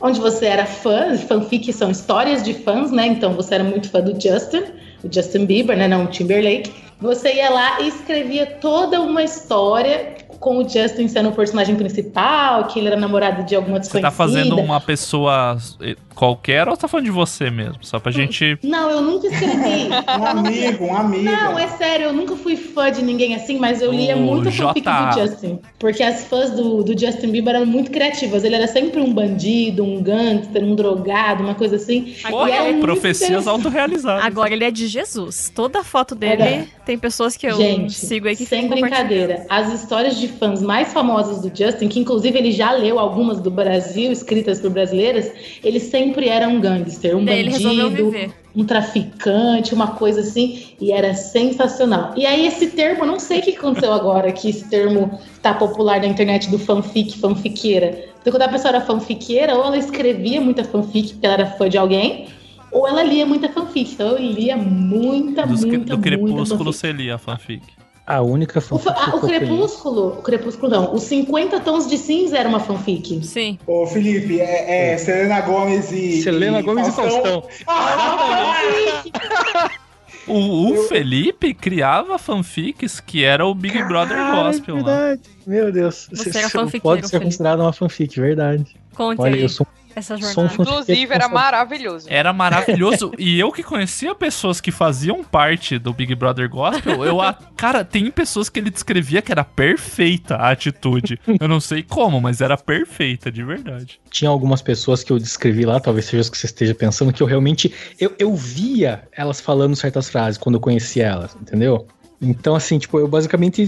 Onde 0.00 0.20
você 0.20 0.46
era 0.46 0.64
fã, 0.64 1.16
fanfic 1.16 1.72
são 1.72 1.90
histórias 1.90 2.44
de 2.44 2.54
fãs, 2.54 2.92
né? 2.92 3.08
Então 3.08 3.32
você 3.34 3.56
era 3.56 3.64
muito 3.64 3.90
fã 3.90 4.00
do 4.00 4.12
Justin, 4.12 4.62
o 5.02 5.12
Justin 5.12 5.44
Bieber, 5.44 5.76
né? 5.76 5.88
Não 5.88 6.04
o 6.04 6.06
Timberlake. 6.06 6.70
Você 7.00 7.34
ia 7.34 7.48
lá 7.48 7.80
e 7.80 7.88
escrevia 7.88 8.44
toda 8.44 9.00
uma 9.00 9.22
história 9.22 10.16
com 10.40 10.58
o 10.58 10.68
Justin 10.68 11.08
sendo 11.08 11.30
o 11.30 11.32
personagem 11.32 11.74
principal, 11.76 12.64
que 12.66 12.78
ele 12.78 12.88
era 12.88 12.96
namorado 12.96 13.44
de 13.44 13.54
alguma 13.54 13.76
Você 13.78 13.80
desconhecida. 13.82 14.10
tá 14.10 14.16
fazendo 14.16 14.56
uma 14.58 14.80
pessoa 14.80 15.56
eh, 15.82 15.96
qualquer 16.14 16.68
ou 16.68 16.76
tá 16.76 16.86
falando 16.88 17.06
de 17.06 17.10
você 17.10 17.50
mesmo? 17.50 17.78
Só 17.82 17.98
pra 17.98 18.10
gente. 18.12 18.58
Não, 18.62 18.90
eu 18.90 19.00
nunca 19.02 19.26
escrevi. 19.26 19.88
Um 20.18 20.24
amigo, 20.26 20.84
um 20.86 20.96
amigo. 20.96 21.24
Não, 21.24 21.58
é 21.58 21.68
sério, 21.68 22.06
eu 22.06 22.12
nunca 22.12 22.34
fui 22.36 22.56
fã 22.56 22.90
de 22.90 23.02
ninguém 23.02 23.34
assim, 23.34 23.58
mas 23.58 23.80
eu 23.82 23.92
lia 23.92 24.16
O 24.16 24.20
muito 24.20 24.50
fanfic 24.50 24.84
do 24.88 25.20
Justin. 25.20 25.58
Porque 25.78 26.02
as 26.02 26.24
fãs 26.24 26.50
do, 26.50 26.82
do 26.82 26.98
Justin 26.98 27.30
Bieber 27.30 27.54
eram 27.54 27.66
muito 27.66 27.90
criativas. 27.90 28.42
Ele 28.44 28.54
era 28.54 28.66
sempre 28.66 29.00
um 29.00 29.12
bandido, 29.12 29.84
um 29.84 30.02
gangster, 30.02 30.62
um 30.64 30.74
drogado, 30.74 31.42
uma 31.42 31.54
coisa 31.54 31.76
assim. 31.76 32.14
Agora 32.24 32.50
E 32.50 32.52
é 32.54 32.80
Profecias 32.80 33.46
autorrealizadas. 33.46 34.24
Agora 34.24 34.52
ele 34.52 34.64
é 34.64 34.70
de 34.70 34.86
Jesus. 34.86 35.50
Toda 35.54 35.84
foto 35.84 36.14
dele 36.14 36.42
É. 36.42 36.66
tem 36.84 36.98
pessoas 36.98 37.36
que 37.36 37.46
eu 37.46 37.56
Gente, 37.56 37.92
sigo 37.94 38.28
aí 38.28 38.36
que 38.36 38.46
sem 38.46 38.68
brincadeira, 38.68 39.46
as 39.48 39.72
histórias 39.72 40.16
de 40.18 40.27
fãs 40.28 40.62
mais 40.62 40.92
famosas 40.92 41.40
do 41.42 41.48
Justin, 41.56 41.88
que 41.88 41.98
inclusive 41.98 42.38
ele 42.38 42.52
já 42.52 42.72
leu 42.72 42.98
algumas 42.98 43.40
do 43.40 43.50
Brasil, 43.50 44.12
escritas 44.12 44.60
por 44.60 44.70
brasileiras, 44.70 45.32
ele 45.62 45.80
sempre 45.80 46.28
era 46.28 46.48
um 46.48 46.60
gangster, 46.60 47.16
um 47.16 47.24
Daí 47.24 47.48
bandido, 47.48 48.12
um 48.54 48.64
traficante, 48.64 49.74
uma 49.74 49.88
coisa 49.88 50.20
assim, 50.20 50.74
e 50.80 50.92
era 50.92 51.14
sensacional. 51.14 52.12
E 52.16 52.26
aí 52.26 52.46
esse 52.46 52.68
termo, 52.68 53.04
não 53.04 53.18
sei 53.18 53.40
o 53.40 53.42
que 53.42 53.50
aconteceu 53.56 53.92
agora, 53.92 54.32
que 54.32 54.50
esse 54.50 54.68
termo 54.68 55.18
tá 55.42 55.54
popular 55.54 56.00
na 56.00 56.06
internet 56.06 56.50
do 56.50 56.58
fanfic, 56.58 57.18
fanfiqueira. 57.18 58.04
Então 58.20 58.32
quando 58.32 58.42
a 58.42 58.48
pessoa 58.48 58.70
era 58.70 58.80
fanfiqueira, 58.80 59.54
ou 59.54 59.64
ela 59.64 59.76
escrevia 59.76 60.40
muita 60.40 60.64
fanfic 60.64 61.12
porque 61.12 61.26
ela 61.26 61.34
era 61.34 61.46
fã 61.46 61.68
de 61.68 61.78
alguém, 61.78 62.26
ou 62.70 62.86
ela 62.86 63.02
lia 63.02 63.24
muita 63.24 63.48
fanfic. 63.48 63.92
Então 63.92 64.08
eu 64.08 64.18
lia 64.18 64.56
muita, 64.56 65.46
Dos, 65.46 65.64
muita, 65.64 65.78
do 65.78 65.96
muita 65.96 65.98
Crepúsculo 65.98 66.46
fanfic. 66.46 66.64
você 66.64 66.92
lia 66.92 67.16
fanfic. 67.18 67.77
A 68.10 68.22
única 68.22 68.58
O, 68.58 68.62
fanfic 68.62 68.84
fa- 68.84 68.94
ah, 68.98 69.04
que 69.04 69.10
o 69.10 69.14
eu 69.16 69.20
copiei. 69.20 69.38
Crepúsculo, 69.40 70.06
o 70.18 70.22
Crepúsculo 70.22 70.70
não, 70.72 70.94
os 70.94 71.02
50 71.02 71.60
Tons 71.60 71.86
de 71.86 71.98
Cinza 71.98 72.38
era 72.38 72.48
uma 72.48 72.58
fanfic. 72.58 73.22
Sim. 73.22 73.58
Ô, 73.66 73.86
Felipe, 73.86 74.40
é, 74.40 74.92
é 74.94 74.96
Selena 74.98 75.42
Gomes 75.42 75.92
e. 75.92 76.22
Selena 76.22 76.62
Gomes 76.62 76.88
e 76.88 76.92
Faustão. 76.92 77.42
Ah, 77.66 78.54
O, 80.26 80.72
o 80.72 80.82
Felipe 80.88 81.54
criava 81.54 82.18
fanfics 82.18 83.00
que 83.00 83.24
era 83.24 83.46
o 83.46 83.54
Big 83.54 83.82
Brother 83.84 84.16
Cara, 84.16 84.42
Gospel 84.42 84.76
é 84.76 84.82
verdade. 84.82 85.20
Meu 85.46 85.72
Deus. 85.72 86.06
Você 86.12 86.28
Isso 86.28 86.38
era 86.38 86.48
fanfiqueiro, 86.50 86.82
Pode 86.82 87.02
ser 87.06 87.10
Felipe. 87.12 87.24
considerado 87.26 87.60
uma 87.60 87.72
fanfic, 87.72 88.20
verdade. 88.20 88.76
Conte 88.94 89.20
Olha, 89.22 89.34
aí 89.36 89.42
eu 89.42 89.48
sou 89.48 89.66
essa 89.98 90.16
jornada. 90.16 90.54
Inclusive, 90.54 91.12
era 91.14 91.28
maravilhoso. 91.28 92.06
Era 92.10 92.32
maravilhoso. 92.32 93.12
e 93.18 93.38
eu 93.38 93.52
que 93.52 93.62
conhecia 93.62 94.14
pessoas 94.14 94.60
que 94.60 94.70
faziam 94.70 95.22
parte 95.22 95.78
do 95.78 95.92
Big 95.92 96.14
Brother 96.14 96.48
Gospel, 96.48 97.04
eu. 97.04 97.20
a- 97.20 97.36
Cara, 97.56 97.84
tem 97.84 98.10
pessoas 98.10 98.48
que 98.48 98.58
ele 98.60 98.70
descrevia 98.70 99.20
que 99.20 99.32
era 99.32 99.44
perfeita 99.44 100.36
a 100.36 100.50
atitude. 100.50 101.18
Eu 101.40 101.48
não 101.48 101.60
sei 101.60 101.82
como, 101.82 102.20
mas 102.20 102.40
era 102.40 102.56
perfeita, 102.56 103.30
de 103.30 103.42
verdade. 103.44 104.00
Tinha 104.10 104.30
algumas 104.30 104.62
pessoas 104.62 105.02
que 105.04 105.12
eu 105.12 105.18
descrevi 105.18 105.64
lá, 105.64 105.80
talvez 105.80 106.06
seja 106.06 106.20
as 106.20 106.30
que 106.30 106.38
você 106.38 106.46
esteja 106.46 106.74
pensando, 106.74 107.12
que 107.12 107.22
eu 107.22 107.26
realmente. 107.26 107.72
Eu, 108.00 108.14
eu 108.18 108.34
via 108.34 109.02
elas 109.12 109.40
falando 109.40 109.74
certas 109.76 110.08
frases 110.08 110.38
quando 110.38 110.54
eu 110.56 110.60
conhecia 110.60 111.06
elas, 111.06 111.36
entendeu? 111.40 111.86
Então, 112.20 112.54
assim, 112.56 112.78
tipo, 112.78 112.98
eu 112.98 113.06
basicamente 113.06 113.62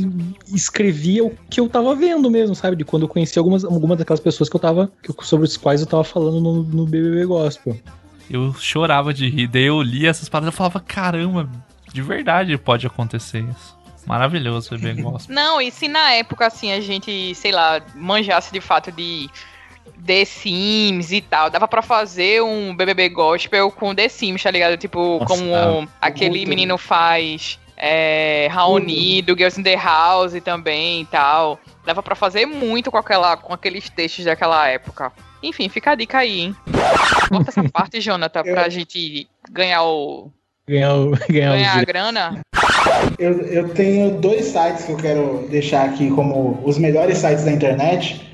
escrevia 0.53 1.25
o 1.25 1.31
que 1.49 1.61
eu 1.61 1.69
tava 1.69 1.95
vendo 1.95 2.29
mesmo, 2.31 2.55
sabe? 2.55 2.77
De 2.77 2.85
quando 2.85 3.03
eu 3.03 3.09
conhecia 3.09 3.39
algumas, 3.41 3.65
algumas 3.65 3.97
daquelas 3.99 4.21
pessoas 4.21 4.49
que 4.49 4.57
eu 4.57 4.61
tava. 4.61 4.91
que 5.03 5.11
eu- 5.11 5.17
sobre 5.23 5.47
as 5.47 5.57
quais 5.57 5.81
eu 5.81 5.87
tava 5.87 6.03
falando 6.05 6.41
no, 6.41 6.63
no 6.65 6.85
BBB 6.87 7.27
Gospel. 7.27 7.77
Eu 8.29 8.53
chorava 8.55 9.15
de 9.15 9.29
rir. 9.29 9.47
Daí 9.47 9.65
eu 9.65 9.81
lia 9.81 10.11
essas 10.11 10.29
palavras 10.29 10.53
e 10.55 10.57
falava: 10.57 10.81
caramba, 10.81 11.49
de 11.93 12.03
verdade 12.03 12.57
pode 12.59 12.87
acontecer 12.87 13.45
isso. 13.49 13.79
Maravilhoso, 14.07 14.71
bebê 14.71 14.95
gospel. 15.03 15.33
Não, 15.35 15.61
e 15.61 15.71
se 15.71 15.87
na 15.87 16.13
época, 16.15 16.47
assim, 16.47 16.73
a 16.73 16.81
gente, 16.81 17.35
sei 17.37 17.53
lá, 17.53 17.81
manjasse 17.95 18.53
de 18.53 18.61
fato 18.61 18.91
de 18.91 19.29
The 20.05 20.25
Sims 20.25 21.13
e 21.13 21.21
tal, 21.21 21.51
dava 21.51 21.69
pra 21.69 21.83
fazer 21.83 22.43
um 22.43 22.75
BBB 22.75 23.11
Gospel 23.11 23.71
com 23.71 23.95
The 23.95 24.09
Sims, 24.09 24.43
tá 24.43 24.51
ligado? 24.51 24.77
Tipo, 24.77 25.19
Nossa, 25.21 25.27
como 25.27 25.89
aquele 26.01 26.47
menino 26.47 26.77
faz 26.79 27.60
é, 27.81 28.47
Raoni, 28.51 29.23
do 29.23 29.37
Girls 29.37 29.59
in 29.59 29.63
the 29.65 29.75
House 29.77 30.35
também 30.45 31.01
e 31.03 31.07
tal. 31.07 31.59
Dava 31.87 32.03
pra 32.03 32.15
fazer 32.15 32.45
muito 32.47 32.91
com, 32.91 32.99
aquela, 32.99 33.37
com 33.37 33.53
aqueles 33.55 33.89
textos 33.89 34.25
daquela 34.27 34.69
época. 34.69 35.11
Enfim, 35.43 35.69
fica 35.69 35.93
a 35.93 35.95
dica 35.95 36.19
aí, 36.19 36.41
hein? 36.41 36.57
Bota 37.31 37.51
essa 37.51 37.65
parte, 37.73 38.01
Jonathan, 38.01 38.43
pra 38.43 38.69
gente 38.69 39.27
ganhar 39.51 39.83
o... 39.85 40.31
Ganhar, 40.69 40.95
o- 40.95 41.11
ganhar, 41.29 41.53
Ganhar 41.53 41.71
a 41.71 41.81
direitos. 41.81 41.85
grana. 41.87 42.41
Eu, 43.19 43.41
eu 43.47 43.69
tenho 43.71 44.21
dois 44.21 44.45
sites 44.47 44.85
que 44.85 44.93
eu 44.93 44.97
quero 44.97 45.47
deixar 45.51 45.85
aqui 45.87 46.11
como 46.11 46.61
os 46.65 46.77
melhores 46.79 47.19
sites 47.19 47.45
da 47.45 47.51
internet. 47.51 48.29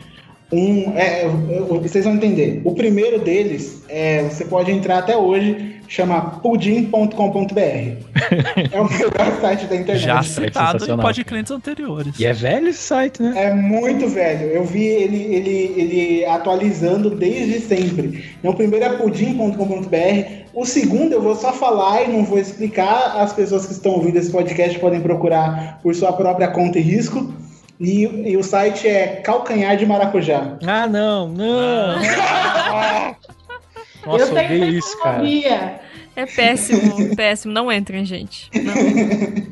Um, 0.52 0.96
é, 0.96 1.24
eu- 1.24 1.50
eu- 1.70 1.80
vocês 1.80 2.04
vão 2.04 2.14
entender. 2.14 2.60
O 2.64 2.74
primeiro 2.74 3.18
deles, 3.20 3.84
é, 3.88 4.22
você 4.24 4.44
pode 4.44 4.70
entrar 4.70 4.98
até 4.98 5.16
hoje, 5.16 5.75
chama 5.88 6.20
pudim.com.br. 6.42 7.58
é 8.72 8.80
o 8.80 8.90
melhor 8.90 9.40
site 9.40 9.66
da 9.66 9.76
internet. 9.76 9.98
Já 9.98 10.18
é 10.18 10.22
citado 10.22 10.76
em 10.76 10.80
sensacional. 10.80 11.06
podclientes 11.06 11.52
anteriores. 11.52 12.18
E 12.18 12.26
é 12.26 12.32
velho 12.32 12.68
esse 12.68 12.78
site, 12.78 13.22
né? 13.22 13.32
É 13.36 13.54
muito 13.54 14.08
velho. 14.08 14.46
Eu 14.46 14.64
vi 14.64 14.84
ele, 14.84 15.22
ele, 15.22 15.74
ele 15.76 16.26
atualizando 16.26 17.10
desde 17.10 17.60
sempre. 17.60 18.24
Então, 18.38 18.52
o 18.52 18.54
primeiro 18.54 18.84
é 18.84 18.90
pudim.com.br. 18.96 20.46
O 20.54 20.64
segundo 20.64 21.12
eu 21.12 21.22
vou 21.22 21.36
só 21.36 21.52
falar 21.52 22.04
e 22.04 22.08
não 22.08 22.24
vou 22.24 22.38
explicar. 22.38 23.20
As 23.20 23.32
pessoas 23.32 23.66
que 23.66 23.72
estão 23.72 23.92
ouvindo 23.92 24.16
esse 24.16 24.30
podcast 24.30 24.78
podem 24.78 25.00
procurar 25.00 25.80
por 25.82 25.94
sua 25.94 26.12
própria 26.12 26.48
conta 26.48 26.78
e 26.78 26.82
risco. 26.82 27.32
E, 27.78 28.04
e 28.04 28.36
o 28.38 28.42
site 28.42 28.88
é 28.88 29.20
Calcanhar 29.22 29.76
de 29.76 29.84
Maracujá. 29.84 30.56
Ah, 30.66 30.86
não, 30.86 31.28
não. 31.28 31.96
Nossa, 34.06 34.24
eu 34.24 34.34
tenho 34.34 34.46
odeio 34.46 34.78
isso, 34.78 35.02
cara. 35.02 35.18
tripofobia. 35.18 35.80
É 36.14 36.26
péssimo, 36.26 37.14
péssimo. 37.16 37.52
Não 37.52 37.70
entrem, 37.70 38.04
gente. 38.04 38.50
Não, 38.54 39.46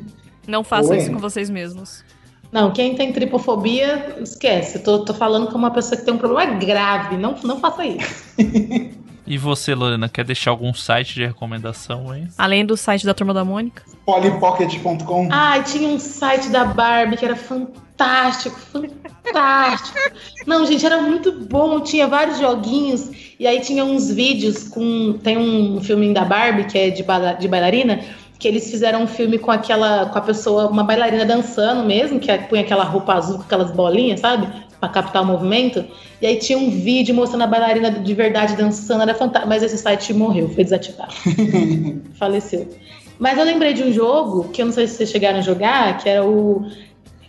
não 0.47 0.63
façam 0.63 0.91
Oi. 0.91 0.97
isso 0.97 1.11
com 1.11 1.19
vocês 1.19 1.49
mesmos. 1.49 2.03
Não, 2.51 2.71
quem 2.71 2.95
tem 2.95 3.11
tripofobia, 3.11 4.17
esquece. 4.21 4.77
Eu 4.77 4.83
tô, 4.83 5.05
tô 5.05 5.13
falando 5.13 5.51
com 5.51 5.57
uma 5.57 5.71
pessoa 5.71 5.97
que 5.97 6.05
tem 6.05 6.13
um 6.13 6.17
problema 6.17 6.53
grave. 6.55 7.17
Não, 7.17 7.35
não 7.43 7.59
faça 7.59 7.85
isso. 7.85 8.25
E 9.27 9.37
você, 9.37 9.73
Lorena, 9.73 10.07
quer 10.07 10.23
deixar 10.23 10.51
algum 10.51 10.73
site 10.73 11.15
de 11.15 11.25
recomendação 11.25 12.11
aí? 12.11 12.27
Além 12.37 12.65
do 12.65 12.77
site 12.77 13.05
da 13.05 13.13
Turma 13.13 13.33
da 13.33 13.43
Mônica. 13.43 13.81
Polypocket.com. 14.05 15.29
Ai, 15.31 15.63
tinha 15.63 15.87
um 15.89 15.97
site 15.99 16.49
da 16.49 16.63
Barbie 16.65 17.17
que 17.17 17.25
era 17.25 17.35
fantástico, 17.35 18.55
fantástico. 18.59 19.97
Não, 20.45 20.65
gente, 20.65 20.85
era 20.85 21.01
muito 21.01 21.31
bom. 21.31 21.79
Tinha 21.81 22.07
vários 22.07 22.37
joguinhos 22.39 23.09
e 23.39 23.47
aí 23.47 23.61
tinha 23.61 23.83
uns 23.83 24.11
vídeos 24.11 24.67
com. 24.67 25.13
Tem 25.23 25.37
um 25.37 25.81
filme 25.81 26.13
da 26.13 26.23
Barbie 26.23 26.65
que 26.65 26.77
é 26.77 26.89
de, 26.89 27.03
bala- 27.03 27.33
de 27.33 27.47
bailarina. 27.47 27.99
Que 28.37 28.49
eles 28.49 28.69
fizeram 28.69 29.03
um 29.03 29.07
filme 29.07 29.39
com 29.39 29.49
aquela. 29.49 30.07
com 30.07 30.17
a 30.17 30.21
pessoa, 30.21 30.67
uma 30.67 30.83
bailarina 30.83 31.25
dançando 31.25 31.83
mesmo, 31.85 32.19
que 32.19 32.31
põe 32.49 32.59
aquela 32.59 32.83
roupa 32.83 33.13
azul 33.13 33.37
com 33.37 33.43
aquelas 33.43 33.71
bolinhas, 33.71 34.19
sabe? 34.19 34.47
Pra 34.85 34.89
captar 34.89 35.23
o 35.23 35.25
movimento. 35.25 35.83
E 36.21 36.27
aí 36.27 36.37
tinha 36.37 36.57
um 36.57 36.69
vídeo 36.69 37.13
mostrando 37.15 37.41
a 37.43 37.47
bailarina 37.47 37.91
de 37.91 38.13
verdade 38.13 38.55
dançando, 38.55 39.01
era 39.01 39.15
fantástico. 39.15 39.49
Mas 39.49 39.63
esse 39.63 39.77
site 39.77 40.13
morreu, 40.13 40.49
foi 40.49 40.63
desativado. 40.63 41.13
Faleceu. 42.19 42.69
Mas 43.17 43.37
eu 43.37 43.45
lembrei 43.45 43.73
de 43.73 43.83
um 43.83 43.91
jogo 43.91 44.49
que 44.49 44.61
eu 44.61 44.67
não 44.67 44.73
sei 44.73 44.87
se 44.87 44.95
vocês 44.95 45.09
chegaram 45.09 45.39
a 45.39 45.41
jogar, 45.41 45.97
que 45.97 46.09
era 46.09 46.25
o. 46.25 46.65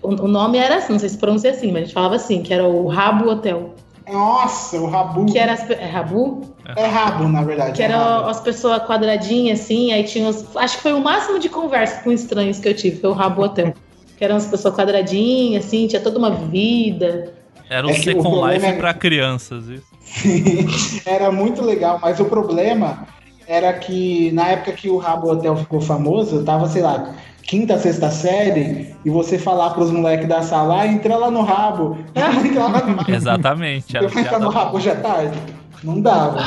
O 0.03 0.29
nome 0.29 0.59
era 0.59 0.77
assim, 0.77 0.93
não 0.93 1.01
sei 1.01 1.09
se 1.09 1.19
pronuncia 1.19 1.51
assim, 1.51 1.69
mas 1.69 1.77
a 1.77 1.85
gente 1.85 1.95
falava 1.95 2.15
assim, 2.15 2.43
que 2.43 2.53
era 2.53 2.65
o 2.65 2.87
Rabo 2.87 3.29
Hotel. 3.29 3.75
Nossa, 4.09 4.77
o 4.79 4.87
Rabu. 4.87 5.27
Que 5.27 5.39
era 5.39 5.55
as, 5.55 5.69
é 5.69 5.87
Rabu? 5.87 6.43
É 6.77 6.87
Rabo, 6.87 7.29
na 7.29 7.43
verdade. 7.43 7.73
Que 7.73 7.83
é 7.83 7.87
era 7.87 7.99
Rabo. 7.99 8.29
as 8.29 8.41
pessoas 8.41 8.83
quadradinhas, 8.85 9.61
assim, 9.61 9.93
aí 9.93 10.05
tinha 10.05 10.29
os, 10.29 10.45
Acho 10.57 10.77
que 10.77 10.83
foi 10.83 10.93
o 10.93 11.01
máximo 11.01 11.41
de 11.41 11.49
conversa 11.49 12.03
com 12.03 12.13
estranhos 12.13 12.61
que 12.61 12.69
eu 12.69 12.75
tive, 12.75 13.01
foi 13.01 13.11
o 13.11 13.15
Rabo 13.15 13.43
Hotel. 13.43 13.75
Que 14.17 14.25
eram 14.25 14.37
as 14.37 14.47
pessoas 14.47 14.75
quadradinhas, 14.75 15.67
assim, 15.67 15.89
tinha 15.89 16.01
toda 16.01 16.19
uma 16.19 16.31
vida. 16.31 17.33
Era 17.69 17.87
o 17.87 17.91
É 17.91 17.95
Second 17.95 18.23
problema 18.23 18.53
Life 18.53 18.67
é- 18.67 18.73
pra 18.73 18.95
crianças. 18.95 19.65
Isso. 19.69 21.03
era 21.07 21.31
muito 21.33 21.63
legal, 21.65 21.99
mas 22.01 22.21
o 22.21 22.25
problema 22.27 23.07
era 23.47 23.73
que 23.73 24.31
na 24.33 24.49
época 24.49 24.73
que 24.73 24.89
o 24.89 24.97
Rabo 24.97 25.31
Hotel 25.31 25.57
ficou 25.57 25.81
famoso, 25.81 26.43
tava, 26.45 26.69
sei 26.69 26.83
lá, 26.83 27.13
quinta, 27.43 27.79
sexta 27.79 28.11
série, 28.11 28.95
e 29.05 29.11
você 29.11 29.39
falar 29.39 29.71
pros 29.71 29.91
moleques 29.91 30.29
da 30.29 30.43
sala, 30.43 30.81
ah, 30.81 30.87
entra 30.87 31.17
lá 31.17 31.31
no 31.31 31.43
rabo. 31.43 31.99
entra 32.15 32.63
lá 32.63 32.69
no 32.87 32.97
rabo. 32.97 33.13
Exatamente. 33.13 33.97
Eu 33.97 34.09
vou 34.09 34.21
entrar 34.21 34.39
no 34.41 34.49
rabo 34.49 34.77
hoje 34.77 34.91
à 34.91 34.97
tarde. 34.97 35.39
Não 35.83 36.01
dava. 36.01 36.43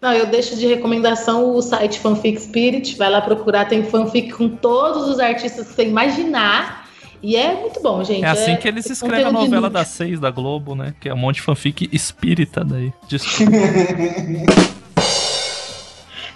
Não, 0.00 0.12
eu 0.14 0.26
deixo 0.26 0.56
de 0.56 0.66
recomendação 0.66 1.54
o 1.54 1.60
site 1.60 2.00
Fanfic 2.00 2.40
Spirit. 2.40 2.96
Vai 2.96 3.10
lá 3.10 3.20
procurar, 3.20 3.66
tem 3.66 3.84
fanfic 3.84 4.32
com 4.32 4.48
todos 4.48 5.06
os 5.08 5.20
artistas 5.20 5.68
que 5.68 5.74
você 5.74 5.84
imaginar. 5.86 6.88
E 7.22 7.36
é 7.36 7.54
muito 7.54 7.80
bom, 7.82 8.02
gente. 8.02 8.24
É 8.24 8.28
assim 8.28 8.56
que 8.56 8.66
eles 8.66 8.88
escrevem 8.88 9.26
a 9.26 9.32
novela 9.32 9.68
das 9.68 9.88
seis 9.88 10.18
da 10.18 10.30
Globo, 10.30 10.74
né? 10.74 10.94
Que 10.98 11.08
é 11.08 11.14
um 11.14 11.18
monte 11.18 11.36
de 11.36 11.42
fanfic 11.42 11.88
espírita 11.92 12.64
daí. 12.64 12.92
Desculpa. 13.08 13.52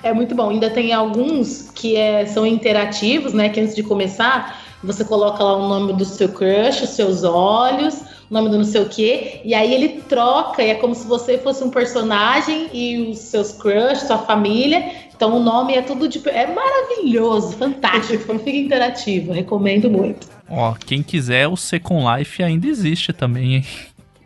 É 0.03 0.13
muito 0.13 0.35
bom. 0.35 0.51
Ainda 0.51 0.69
tem 0.69 0.93
alguns 0.93 1.71
que 1.75 1.97
é, 1.97 2.27
são 2.27 2.47
interativos, 2.47 3.33
né? 3.33 3.49
Que 3.49 3.61
antes 3.61 3.75
de 3.75 3.83
começar, 3.83 4.63
você 4.83 5.03
coloca 5.03 5.43
lá 5.43 5.57
o 5.57 5.67
nome 5.67 5.95
do 5.95 6.05
seu 6.05 6.29
crush, 6.29 6.83
os 6.83 6.91
seus 6.91 7.25
olhos, 7.25 8.03
o 8.31 8.35
nome 8.35 8.51
do 8.51 8.59
não 8.59 8.65
sei 8.65 8.83
o 8.83 8.89
quê, 8.89 9.41
e 9.43 9.55
aí 9.55 9.73
ele 9.73 10.03
troca, 10.03 10.63
e 10.63 10.69
é 10.69 10.75
como 10.75 10.95
se 10.95 11.07
você 11.07 11.39
fosse 11.39 11.65
um 11.65 11.71
personagem 11.71 12.69
e 12.73 13.11
os 13.11 13.19
seus 13.19 13.53
crush, 13.53 14.01
sua 14.01 14.19
família. 14.19 14.91
Então 15.17 15.35
o 15.35 15.41
nome 15.41 15.75
é 15.75 15.81
tudo 15.81 16.07
de. 16.07 16.21
É 16.29 16.47
maravilhoso, 16.47 17.57
fantástico, 17.57 18.25
fanfic 18.29 18.59
interativo. 18.59 19.33
Recomendo 19.33 19.89
muito. 19.89 20.34
Ó, 20.49 20.75
quem 20.75 21.03
quiser, 21.03 21.49
o 21.49 21.57
Second 21.57 22.05
Life 22.19 22.43
ainda 22.43 22.67
existe 22.67 23.13
também, 23.13 23.57
hein? 23.57 23.67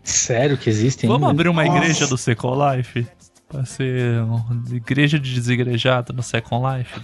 Sério 0.03 0.57
que 0.57 0.69
existem 0.70 1.09
Vamos 1.09 1.28
ainda? 1.28 1.40
abrir 1.40 1.49
uma 1.49 1.65
Nossa. 1.65 1.78
igreja 1.78 2.07
do 2.07 2.16
Second 2.16 2.57
Life? 2.77 3.07
Pra 3.49 3.65
ser 3.65 4.23
uma 4.23 4.45
igreja 4.70 5.19
de 5.19 5.35
desigrejado 5.35 6.12
no 6.12 6.23
Second 6.23 6.65
Life? 6.78 7.01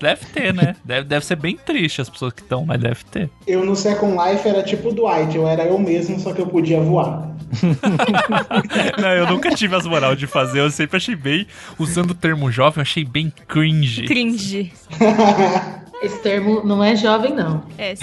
Deve 0.00 0.26
ter, 0.26 0.52
né? 0.54 0.74
Deve, 0.84 1.06
deve 1.06 1.24
ser 1.26 1.36
bem 1.36 1.56
triste 1.56 2.00
as 2.00 2.08
pessoas 2.08 2.32
que 2.32 2.40
estão, 2.40 2.64
mas 2.64 2.80
deve 2.80 3.04
ter. 3.04 3.30
Eu 3.46 3.64
no 3.64 3.76
Second 3.76 4.16
Life 4.16 4.48
era 4.48 4.62
tipo 4.62 4.88
o 4.88 4.92
Dwight, 4.94 5.36
eu 5.36 5.46
era 5.46 5.64
eu 5.64 5.78
mesmo, 5.78 6.18
só 6.18 6.32
que 6.32 6.40
eu 6.40 6.46
podia 6.46 6.80
voar. 6.80 7.30
Não, 9.00 9.08
eu 9.10 9.26
nunca 9.28 9.54
tive 9.54 9.76
as 9.76 9.86
moral 9.86 10.16
de 10.16 10.26
fazer, 10.26 10.60
eu 10.60 10.70
sempre 10.70 10.96
achei 10.96 11.14
bem, 11.14 11.46
usando 11.78 12.10
o 12.12 12.14
termo 12.14 12.50
jovem, 12.50 12.78
eu 12.78 12.82
achei 12.82 13.04
bem 13.04 13.32
cringe. 13.46 14.04
Cringe. 14.04 14.72
Esse 16.04 16.18
termo 16.22 16.62
não 16.64 16.82
é 16.84 16.94
jovem, 16.96 17.32
não. 17.34 17.64
É, 17.78 17.94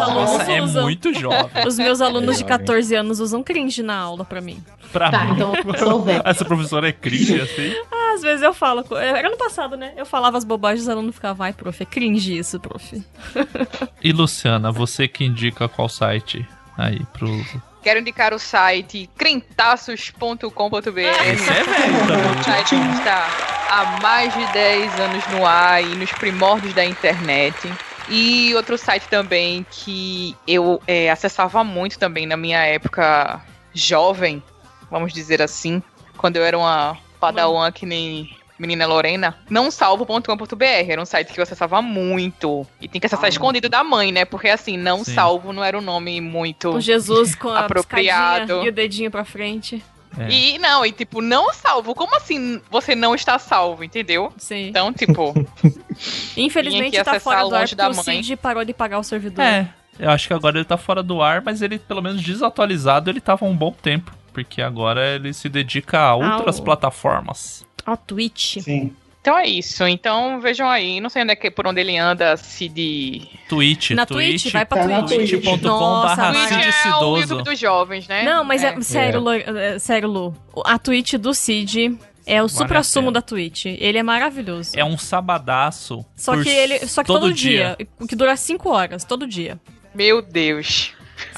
alunos 0.00 0.30
Nossa, 0.30 0.52
é 0.52 0.62
usam. 0.62 0.82
muito 0.84 1.12
jovem. 1.12 1.66
Os 1.66 1.76
meus 1.76 2.00
alunos 2.00 2.30
É 2.30 2.32
de 2.34 2.48
jovem. 2.48 2.58
14 2.58 2.94
anos 2.94 3.20
usam 3.20 3.42
cringe 3.42 3.82
na 3.82 3.96
aula 3.96 4.24
pra 4.24 4.40
mim. 4.40 4.62
Pra 4.92 5.10
Tá, 5.10 5.24
mim. 5.24 5.32
então 5.34 5.52
eu 5.54 5.78
sou 5.78 6.02
velho. 6.02 6.22
Essa 6.24 6.44
professora 6.44 6.88
é 6.88 6.92
cringe, 6.92 7.40
assim? 7.40 7.72
Ah, 7.92 8.12
às 8.14 8.22
vezes 8.22 8.42
eu 8.42 8.52
falo. 8.52 8.84
Era 8.96 9.28
ano 9.28 9.36
passado, 9.36 9.76
né? 9.76 9.92
Eu 9.96 10.04
falava 10.06 10.36
as 10.38 10.44
bobagens, 10.44 10.82
os 10.82 10.88
alunos 10.88 11.14
ficavam, 11.14 11.36
vai, 11.36 11.52
prof, 11.52 11.82
é 11.82 11.86
cringe 11.86 12.36
isso, 12.38 12.58
prof. 12.60 13.02
E 14.02 14.12
Luciana, 14.12 14.70
você 14.72 15.06
que 15.08 15.24
indica 15.24 15.68
qual 15.68 15.88
site 15.88 16.46
aí 16.76 17.00
pro. 17.12 17.28
Quero 17.82 18.00
indicar 18.00 18.34
o 18.34 18.38
site 18.38 19.08
crentaços.com.br. 19.16 20.98
Esse 20.98 21.50
é 21.50 21.62
velho. 21.64 22.40
O 22.40 22.44
site 22.44 22.74
está 22.98 23.59
há 23.70 24.00
mais 24.02 24.32
de 24.34 24.44
10 24.52 25.00
anos 25.00 25.26
no 25.28 25.46
ar 25.46 25.82
e 25.82 25.94
nos 25.94 26.10
primórdios 26.12 26.74
da 26.74 26.84
internet. 26.84 27.56
E 28.08 28.52
outro 28.56 28.76
site 28.76 29.06
também 29.08 29.64
que 29.70 30.36
eu 30.46 30.82
é, 30.86 31.10
acessava 31.10 31.62
muito 31.62 31.98
também 31.98 32.26
na 32.26 32.36
minha 32.36 32.58
época 32.64 33.40
jovem, 33.72 34.42
vamos 34.90 35.12
dizer 35.12 35.40
assim, 35.40 35.80
quando 36.16 36.36
eu 36.36 36.44
era 36.44 36.58
uma 36.58 36.98
padawan 37.20 37.70
que 37.70 37.86
nem 37.86 38.36
menina 38.58 38.84
Lorena, 38.84 39.38
não 39.48 39.70
salvo.com.br, 39.70 40.64
era 40.88 41.00
um 41.00 41.06
site 41.06 41.32
que 41.32 41.38
eu 41.40 41.42
acessava 41.44 41.80
muito. 41.80 42.66
E 42.80 42.88
tem 42.88 43.00
que 43.00 43.06
acessar 43.06 43.24
Ah. 43.26 43.28
escondido 43.28 43.68
da 43.70 43.82
mãe, 43.84 44.10
né? 44.12 44.24
Porque 44.26 44.48
assim, 44.48 44.76
não 44.76 45.02
Sim. 45.04 45.14
salvo 45.14 45.52
não 45.52 45.62
era 45.64 45.78
um 45.78 45.80
nome 45.80 46.20
muito 46.20 46.70
O 46.70 46.80
Jesus 46.80 47.34
com 47.34 47.48
a 47.48 47.60
apropriado. 47.64 48.64
e 48.64 48.68
o 48.68 48.72
dedinho 48.72 49.10
pra 49.10 49.24
frente. 49.24 49.82
É. 50.18 50.28
E 50.30 50.58
não, 50.58 50.84
e 50.84 50.92
tipo, 50.92 51.20
não 51.20 51.52
salvo. 51.52 51.94
Como 51.94 52.16
assim 52.16 52.60
você 52.70 52.94
não 52.94 53.14
está 53.14 53.38
salvo, 53.38 53.84
entendeu? 53.84 54.32
Sim. 54.36 54.68
Então, 54.68 54.92
tipo. 54.92 55.32
Infelizmente 56.36 57.02
tá 57.02 57.20
fora 57.20 57.44
do 57.48 57.54
ar 57.54 57.68
porque 57.68 57.82
o. 57.82 57.94
Cid 57.94 58.36
parou 58.36 58.64
de 58.64 58.72
pagar 58.72 58.98
o 58.98 59.04
servidor. 59.04 59.44
É, 59.44 59.68
eu 59.98 60.10
acho 60.10 60.26
que 60.26 60.34
agora 60.34 60.58
ele 60.58 60.64
tá 60.64 60.76
fora 60.76 61.02
do 61.02 61.22
ar, 61.22 61.42
mas 61.42 61.62
ele, 61.62 61.78
pelo 61.78 62.02
menos 62.02 62.22
desatualizado, 62.22 63.10
ele 63.10 63.20
tava 63.20 63.46
há 63.46 63.48
um 63.48 63.56
bom 63.56 63.72
tempo. 63.72 64.12
Porque 64.32 64.62
agora 64.62 65.14
ele 65.14 65.32
se 65.32 65.48
dedica 65.48 65.98
a 65.98 66.14
outras 66.14 66.58
Ao- 66.58 66.64
plataformas. 66.64 67.66
A 67.84 67.96
Twitch. 67.96 68.58
Sim. 68.60 68.94
Então 69.20 69.36
é 69.36 69.46
isso. 69.46 69.86
Então 69.86 70.40
vejam 70.40 70.68
aí. 70.68 70.98
Não 71.00 71.10
sei 71.10 71.22
onde 71.22 71.32
é 71.32 71.36
que, 71.36 71.50
por 71.50 71.66
onde 71.66 71.80
ele 71.80 71.96
anda, 71.98 72.36
se 72.38 72.68
de. 72.68 73.28
Twitch, 73.48 73.90
Na 73.90 74.06
Twitch, 74.06 74.50
vai 74.50 74.64
pra 74.64 75.02
Twitch. 75.02 75.30
twitch.com 75.30 75.58
Nossa, 75.68 76.16
barra 76.16 76.32
Mara. 76.32 76.48
Cid 76.48 76.88
É 76.88 76.94
o. 76.96 77.18
YouTube 77.18 77.42
dos 77.44 77.58
jovens, 77.58 78.08
né? 78.08 78.22
Não, 78.22 78.42
mas 78.44 78.62
é, 78.64 78.68
É. 78.74 78.80
sério, 78.80 79.20
Lu, 79.20 79.32
é, 79.32 79.78
sério, 79.78 80.08
Lu. 80.08 80.34
A 80.64 80.78
Twitch 80.78 81.14
do 81.14 81.34
Cid 81.34 81.98
é 82.26 82.42
o 82.42 82.48
supra-sumo 82.48 83.10
da 83.12 83.20
Twitch. 83.20 83.66
Ele 83.66 83.98
é 83.98 84.02
maravilhoso. 84.02 84.72
É 84.74 84.84
um 84.84 84.96
sabadaço. 84.96 86.04
Só 86.16 86.40
que 86.42 86.48
ele. 86.48 86.78
Só 86.86 87.02
que 87.02 87.06
todo, 87.08 87.32
dia. 87.32 87.76
dia. 87.78 87.88
O 87.98 88.06
que 88.06 88.16
dura 88.16 88.34
5 88.36 88.70
horas, 88.70 89.04
todo 89.04 89.26
dia. 89.26 89.60
Meu 89.94 90.22
Deus. 90.22 90.92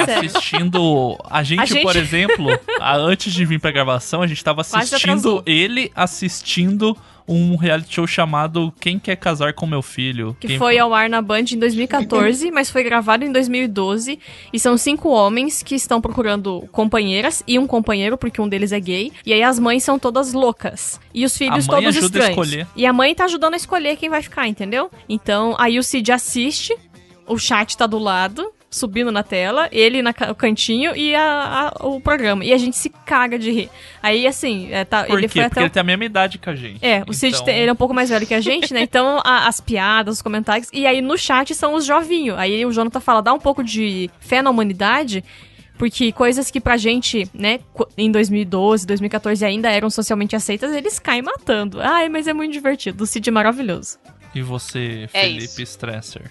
Sério. 0.04 0.26
assistindo. 0.30 1.18
A 1.28 1.42
gente, 1.44 1.60
A 1.60 1.64
gente- 1.64 1.82
por 1.82 1.96
exemplo, 1.96 2.46
a- 2.80 2.94
antes 2.96 3.32
de 3.32 3.44
vir 3.44 3.58
pra 3.60 3.72
gravação, 3.72 4.22
a 4.22 4.26
gente 4.28 4.42
tava 4.44 4.60
assistindo 4.60 5.42
ele 5.44 5.90
assistindo 5.96 6.96
um 7.28 7.56
reality 7.56 7.94
show 7.94 8.06
chamado 8.06 8.72
Quem 8.80 8.98
Quer 8.98 9.16
Casar 9.16 9.52
com 9.54 9.66
Meu 9.66 9.82
Filho. 9.82 10.36
Que 10.40 10.48
Quem- 10.48 10.58
foi 10.58 10.78
ao 10.78 10.92
ar 10.92 11.08
na 11.08 11.22
Band 11.22 11.44
em 11.52 11.58
2014, 11.58 12.50
mas 12.50 12.70
foi 12.70 12.82
gravado 12.82 13.24
em 13.24 13.32
2012. 13.32 14.18
E 14.52 14.58
são 14.58 14.76
cinco 14.76 15.08
homens 15.08 15.62
que 15.62 15.74
estão 15.74 16.00
procurando 16.00 16.68
companheiras 16.72 17.42
e 17.46 17.58
um 17.58 17.66
companheiro, 17.66 18.16
porque 18.18 18.40
um 18.40 18.48
deles 18.48 18.72
é 18.72 18.80
gay. 18.80 19.12
E 19.24 19.32
aí 19.32 19.42
as 19.42 19.58
mães 19.58 19.82
são 19.84 19.98
todas 19.98 20.32
loucas. 20.32 21.00
E 21.14 21.24
os 21.24 21.36
filhos 21.36 21.66
todos 21.66 21.86
ajuda 21.88 22.04
a 22.04 22.06
estranhos. 22.06 22.30
escolher. 22.30 22.66
E 22.76 22.86
a 22.86 22.92
mãe 22.92 23.14
tá 23.14 23.24
ajudando 23.24 23.54
a 23.54 23.56
escolher 23.56 23.96
quem 23.96 24.08
vai 24.10 24.22
ficar, 24.22 24.48
entendeu? 24.48 24.90
Então, 25.08 25.54
aí 25.58 25.78
o 25.78 25.82
Cid 25.82 26.10
assiste, 26.12 26.74
o 27.26 27.38
chat 27.38 27.76
tá 27.76 27.86
do 27.86 27.98
lado. 27.98 28.50
Subindo 28.74 29.12
na 29.12 29.22
tela, 29.22 29.68
ele 29.70 30.00
na 30.00 30.14
ca- 30.14 30.28
no 30.28 30.34
cantinho 30.34 30.96
e 30.96 31.14
a- 31.14 31.72
a- 31.78 31.86
o 31.86 32.00
programa. 32.00 32.42
E 32.42 32.54
a 32.54 32.56
gente 32.56 32.74
se 32.74 32.88
caga 32.88 33.38
de 33.38 33.50
rir. 33.50 33.70
Aí, 34.02 34.26
assim, 34.26 34.72
é, 34.72 34.82
tá, 34.82 35.04
Por 35.04 35.18
ele 35.18 35.28
quê? 35.28 35.34
foi 35.40 35.42
Porque 35.42 35.52
até. 35.58 35.60
o- 35.60 35.64
ele 35.64 35.70
tem 35.70 35.80
a 35.82 35.84
mesma 35.84 36.04
idade 36.06 36.38
que 36.38 36.48
a 36.48 36.54
gente. 36.56 36.78
é, 36.84 37.04
o 37.06 37.12
Cid 37.12 37.34
Então- 37.34 37.44
tem- 37.44 37.58
ele 37.58 37.68
é 37.68 37.72
um 37.72 37.76
pouco 37.76 37.92
mais 37.92 38.08
velho 38.08 38.26
que 38.26 38.32
a 38.32 38.40
gente, 38.40 38.72
né? 38.72 38.80
Então 38.80 39.20
a- 39.22 39.46
as 39.46 39.60
piadas, 39.60 40.16
os 40.16 40.22
comentários. 40.22 40.70
E 40.72 40.86
aí 40.86 41.02
no 41.02 41.18
chat 41.18 41.54
são 41.54 41.74
os 41.74 41.84
jovinhos. 41.84 42.38
Aí 42.38 42.64
o 42.64 42.72
Jonathan 42.72 42.98
fala, 43.00 43.20
dá 43.20 43.34
um 43.34 43.38
pouco 43.38 43.62
de 43.62 44.10
fé 44.20 44.40
na 44.40 44.48
humanidade. 44.50 45.22
Porque 45.78 46.12
coisas 46.12 46.50
que 46.50 46.60
pra 46.60 46.76
gente, 46.76 47.28
né, 47.34 47.58
em 47.98 48.10
2012, 48.10 48.86
2014 48.86 49.44
ainda 49.44 49.68
eram 49.70 49.90
socialmente 49.90 50.36
aceitas, 50.36 50.72
eles 50.74 50.98
caem 50.98 51.22
matando. 51.22 51.80
Ai, 51.80 52.08
mas 52.08 52.28
é 52.28 52.32
muito 52.32 52.52
divertido. 52.52 53.02
O 53.02 53.06
Cid 53.06 53.28
é 53.28 53.32
maravilhoso. 53.32 53.98
E 54.34 54.40
você, 54.42 55.08
É 55.12 55.22
Felipe 55.24 55.62
Stresser? 55.62 56.30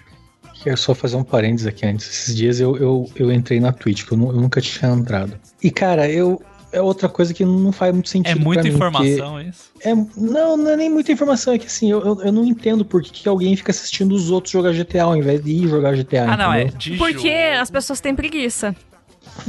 Quero 0.62 0.76
só 0.76 0.94
fazer 0.94 1.16
um 1.16 1.24
parênteses 1.24 1.66
aqui 1.66 1.84
antes. 1.84 2.08
Esses 2.08 2.36
dias 2.36 2.60
eu, 2.60 2.76
eu, 2.76 3.10
eu 3.16 3.32
entrei 3.32 3.58
na 3.58 3.72
Twitch, 3.72 4.04
que 4.06 4.12
eu, 4.12 4.18
eu 4.18 4.32
nunca 4.40 4.60
tinha 4.60 4.90
entrado. 4.92 5.38
E, 5.62 5.70
cara, 5.70 6.08
eu. 6.08 6.40
É 6.70 6.80
outra 6.80 7.06
coisa 7.06 7.34
que 7.34 7.44
não 7.44 7.70
faz 7.70 7.92
muito 7.92 8.08
sentido. 8.08 8.40
É 8.40 8.42
muita 8.42 8.62
pra 8.62 8.70
mim, 8.70 8.76
informação, 8.76 9.32
porque 9.32 9.44
é 9.44 9.48
isso? 9.50 9.70
É, 9.82 9.94
não, 10.16 10.56
não 10.56 10.70
é 10.70 10.76
nem 10.76 10.88
muita 10.88 11.12
informação. 11.12 11.52
É 11.52 11.58
que 11.58 11.66
assim, 11.66 11.90
eu, 11.90 12.00
eu, 12.00 12.22
eu 12.22 12.32
não 12.32 12.46
entendo 12.46 12.82
por 12.82 13.02
que, 13.02 13.10
que 13.10 13.28
alguém 13.28 13.54
fica 13.54 13.70
assistindo 13.70 14.14
os 14.14 14.30
outros 14.30 14.50
jogar 14.52 14.72
GTA 14.72 15.02
ao 15.02 15.14
invés 15.14 15.44
de 15.44 15.50
ir 15.50 15.68
jogar 15.68 15.94
GTA. 15.94 16.32
Ah, 16.32 16.36
não, 16.36 16.50
é. 16.50 16.62
entendeu? 16.62 16.78
De 16.78 16.96
Porque 16.96 17.28
as 17.28 17.70
pessoas 17.70 18.00
têm 18.00 18.14
preguiça. 18.14 18.74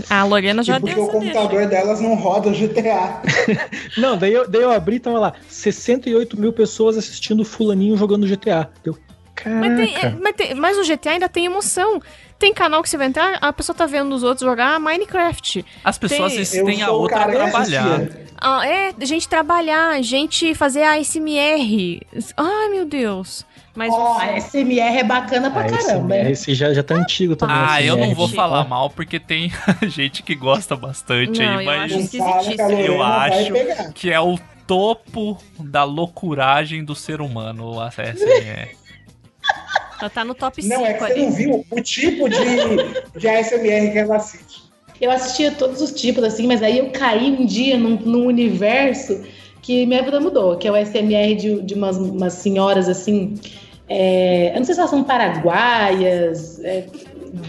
A 0.09 0.25
Lorena 0.25 0.63
já 0.63 0.77
E 0.77 0.79
porque 0.81 0.95
deu 0.95 1.03
o 1.05 1.07
essa 1.09 1.19
deixa. 1.19 1.33
computador 1.39 1.69
delas 1.69 2.01
não 2.01 2.15
roda 2.15 2.49
o 2.49 2.53
GTA. 2.53 3.21
Não, 3.97 4.17
daí 4.17 4.33
eu, 4.33 4.47
daí 4.49 4.61
eu 4.61 4.71
abri 4.71 4.97
e 4.97 4.99
tava 4.99 5.19
lá, 5.19 5.33
68 5.47 6.39
mil 6.39 6.53
pessoas 6.53 6.97
assistindo 6.97 7.41
o 7.41 7.45
fulaninho 7.45 7.97
jogando 7.97 8.27
GTA. 8.27 8.69
Deu, 8.83 8.97
Mas, 9.45 9.75
tem- 9.75 9.95
é, 9.97 10.09
mas, 10.21 10.35
tem- 10.35 10.53
mas 10.55 10.77
o 10.77 10.83
GTA 10.83 11.11
ainda 11.11 11.27
tem 11.29 11.45
emoção. 11.45 12.01
Tem 12.39 12.53
canal 12.53 12.83
que 12.83 12.89
você 12.89 12.97
vai 12.97 13.07
entrar, 13.07 13.37
a 13.41 13.53
pessoa 13.53 13.75
tá 13.75 13.85
vendo 13.85 14.13
os 14.13 14.21
outros 14.21 14.41
jogar 14.47 14.77
Minecraft. 14.79 15.65
As 15.83 15.97
pessoas 15.97 16.33
Tem- 16.33 16.41
assistem 16.41 16.81
a 16.81 16.91
outra 16.91 17.21
a 17.23 17.27
trabalhar. 17.29 18.01
Ah, 18.39 18.67
é, 18.67 18.93
gente 19.01 19.27
trabalhar, 19.29 20.01
gente 20.03 20.53
fazer 20.53 20.83
ASMR. 20.83 22.01
Ai, 22.35 22.69
meu 22.69 22.85
Deus. 22.85 23.45
Mas 23.75 23.91
Ó, 23.93 24.17
a 24.19 24.37
SMR 24.39 24.97
é 24.99 25.03
bacana 25.03 25.49
pra 25.49 25.61
Ah, 25.65 25.69
caramba. 25.69 26.15
hein? 26.17 26.31
esse 26.31 26.53
já, 26.53 26.71
já 26.73 26.83
tá 26.83 26.93
antigo 26.95 27.35
também. 27.35 27.55
Ah, 27.57 27.81
eu 27.81 27.95
não 27.97 28.13
vou 28.13 28.27
falar 28.27 28.65
mal 28.67 28.89
porque 28.89 29.19
tem 29.19 29.49
gente 29.87 30.21
que 30.21 30.35
gosta 30.35 30.75
bastante 30.75 31.39
Não, 31.41 31.57
aí, 31.57 31.65
eu 31.65 31.71
mas 31.71 31.91
acho 31.91 32.01
esquisitíssimo. 32.01 32.71
eu 32.71 33.01
acho 33.01 33.93
que 33.95 34.11
é 34.11 34.19
o 34.19 34.37
topo 34.67 35.37
da 35.59 35.83
loucuragem 35.83 36.83
do 36.85 36.93
ser 36.95 37.19
humano, 37.21 37.79
a 37.79 37.89
SMR. 37.89 38.75
Ela 40.03 40.09
tá 40.09 40.25
no 40.25 40.35
top 40.35 40.61
5 40.61 40.73
Não, 40.73 40.85
é 40.85 40.93
que 40.93 40.99
você 40.99 41.11
ali. 41.13 41.21
não 41.21 41.31
viu 41.31 41.65
o 41.71 41.81
tipo 41.81 42.29
de, 42.29 43.19
de 43.19 43.27
ASMR 43.27 43.91
que 43.91 43.97
ela 43.97 44.17
assiste. 44.17 44.63
Eu 44.99 45.09
assistia 45.09 45.51
todos 45.51 45.81
os 45.81 45.91
tipos, 45.91 46.23
assim, 46.23 46.45
mas 46.45 46.61
aí 46.61 46.77
eu 46.77 46.89
caí 46.91 47.31
um 47.31 47.45
dia 47.45 47.77
num, 47.77 47.95
num 47.97 48.25
universo 48.27 49.23
que 49.61 49.85
minha 49.85 50.03
vida 50.03 50.19
mudou, 50.19 50.57
que 50.57 50.67
é 50.67 50.71
o 50.71 50.85
SMR 50.85 51.35
de, 51.35 51.61
de 51.61 51.73
umas, 51.73 51.97
umas 51.97 52.33
senhoras, 52.33 52.89
assim, 52.89 53.35
é, 53.87 54.51
eu 54.53 54.57
não 54.57 54.65
sei 54.65 54.75
se 54.75 54.79
elas 54.81 54.89
são 54.89 55.03
paraguaias, 55.03 56.59
é, 56.63 56.85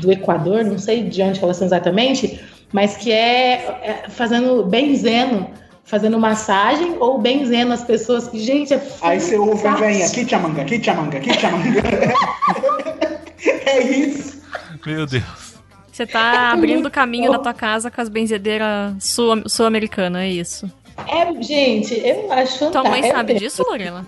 do 0.01 0.13
Equador, 0.13 0.65
não 0.65 0.79
sei 0.79 1.03
de 1.03 1.23
onde 1.23 1.43
elas 1.43 1.57
são 1.57 1.67
exatamente, 1.67 2.41
mas 2.73 2.97
que 2.97 3.11
é, 3.13 3.53
é 3.83 4.05
fazendo 4.09 4.65
benzendo, 4.65 5.47
fazendo 5.85 6.19
massagem 6.19 6.97
ou 6.99 7.19
benzendo 7.19 7.73
as 7.73 7.85
pessoas 7.85 8.27
que, 8.29 8.39
gente, 8.39 8.73
é 8.75 8.83
Aí 9.03 9.21
você 9.21 9.37
ouve, 9.37 9.63
fantástico. 9.63 9.87
vem 9.87 10.03
aqui, 10.05 10.29
chamanga, 10.29 10.63
aqui, 10.63 10.83
chamanga, 10.83 11.19
aqui, 11.19 11.35
chamanga. 11.35 11.81
é 13.67 13.83
isso. 13.83 14.43
Meu 14.85 15.07
Deus. 15.07 15.55
Você 15.93 16.07
tá 16.07 16.51
abrindo 16.53 16.87
o 16.87 16.91
caminho 16.91 17.31
da 17.31 17.39
tua 17.39 17.55
casa 17.55 17.89
com 17.91 18.01
as 18.01 18.09
benzedeiras 18.09 18.95
sul- 18.99 19.49
sul-americanas, 19.49 20.23
é 20.23 20.29
isso. 20.29 20.71
É, 21.09 21.43
gente, 21.43 21.95
eu 22.05 22.33
acho. 22.33 22.71
Tua 22.71 22.83
mãe 22.85 23.05
É 23.05 23.13
sabe 23.13 23.35
mesmo. 23.35 23.47
disso, 23.49 23.63
Lorena? 23.63 24.07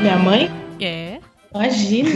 Minha 0.00 0.18
mãe? 0.18 0.50
É. 0.80 1.18
Imagina, 1.54 2.10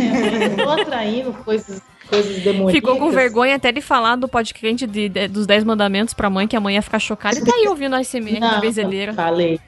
eu 0.45 0.57
tô 0.57 0.71
atraindo 0.71 1.33
coisas, 1.45 1.81
coisas 2.11 2.43
demoníacas. 2.43 2.73
Ficou 2.75 2.99
com 2.99 3.11
vergonha 3.11 3.57
até 3.57 3.73
de 3.73 3.81
falar 3.81 4.17
do 4.17 4.29
podcast 4.29 4.87
de, 4.87 5.09
de- 5.09 5.29
dos 5.29 5.47
10 5.47 5.65
mandamentos 5.65 6.13
pra 6.13 6.29
mãe, 6.29 6.47
que 6.47 6.57
a 6.57 6.61
mãe 6.61 6.75
ia 6.75 6.83
ficar 6.83 6.99
chocada. 6.99 7.39
E 7.39 7.45
tá 7.45 7.55
aí 7.55 7.67
ouvindo 7.69 7.97
a 7.97 8.05
SMR 8.05 8.39
Não, 8.41 8.61
benzedeira. 8.61 9.13
não 9.13 9.17
falei. 9.17 9.61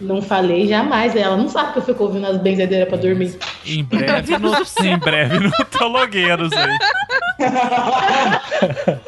Não 0.00 0.20
falei 0.20 0.66
jamais. 0.66 1.14
Ela 1.14 1.36
não 1.36 1.48
sabe 1.48 1.72
que 1.74 1.78
eu 1.78 1.82
fico 1.84 2.02
ouvindo 2.02 2.26
as 2.26 2.36
benzedeiras 2.38 2.88
pra 2.88 2.98
dormir. 2.98 3.38
Em 3.64 3.84
breve, 3.84 4.36
no, 4.38 4.52
em 4.84 4.98
breve 4.98 5.38
no 5.38 5.52
Teologueiros 5.66 6.50
aí. 6.52 6.78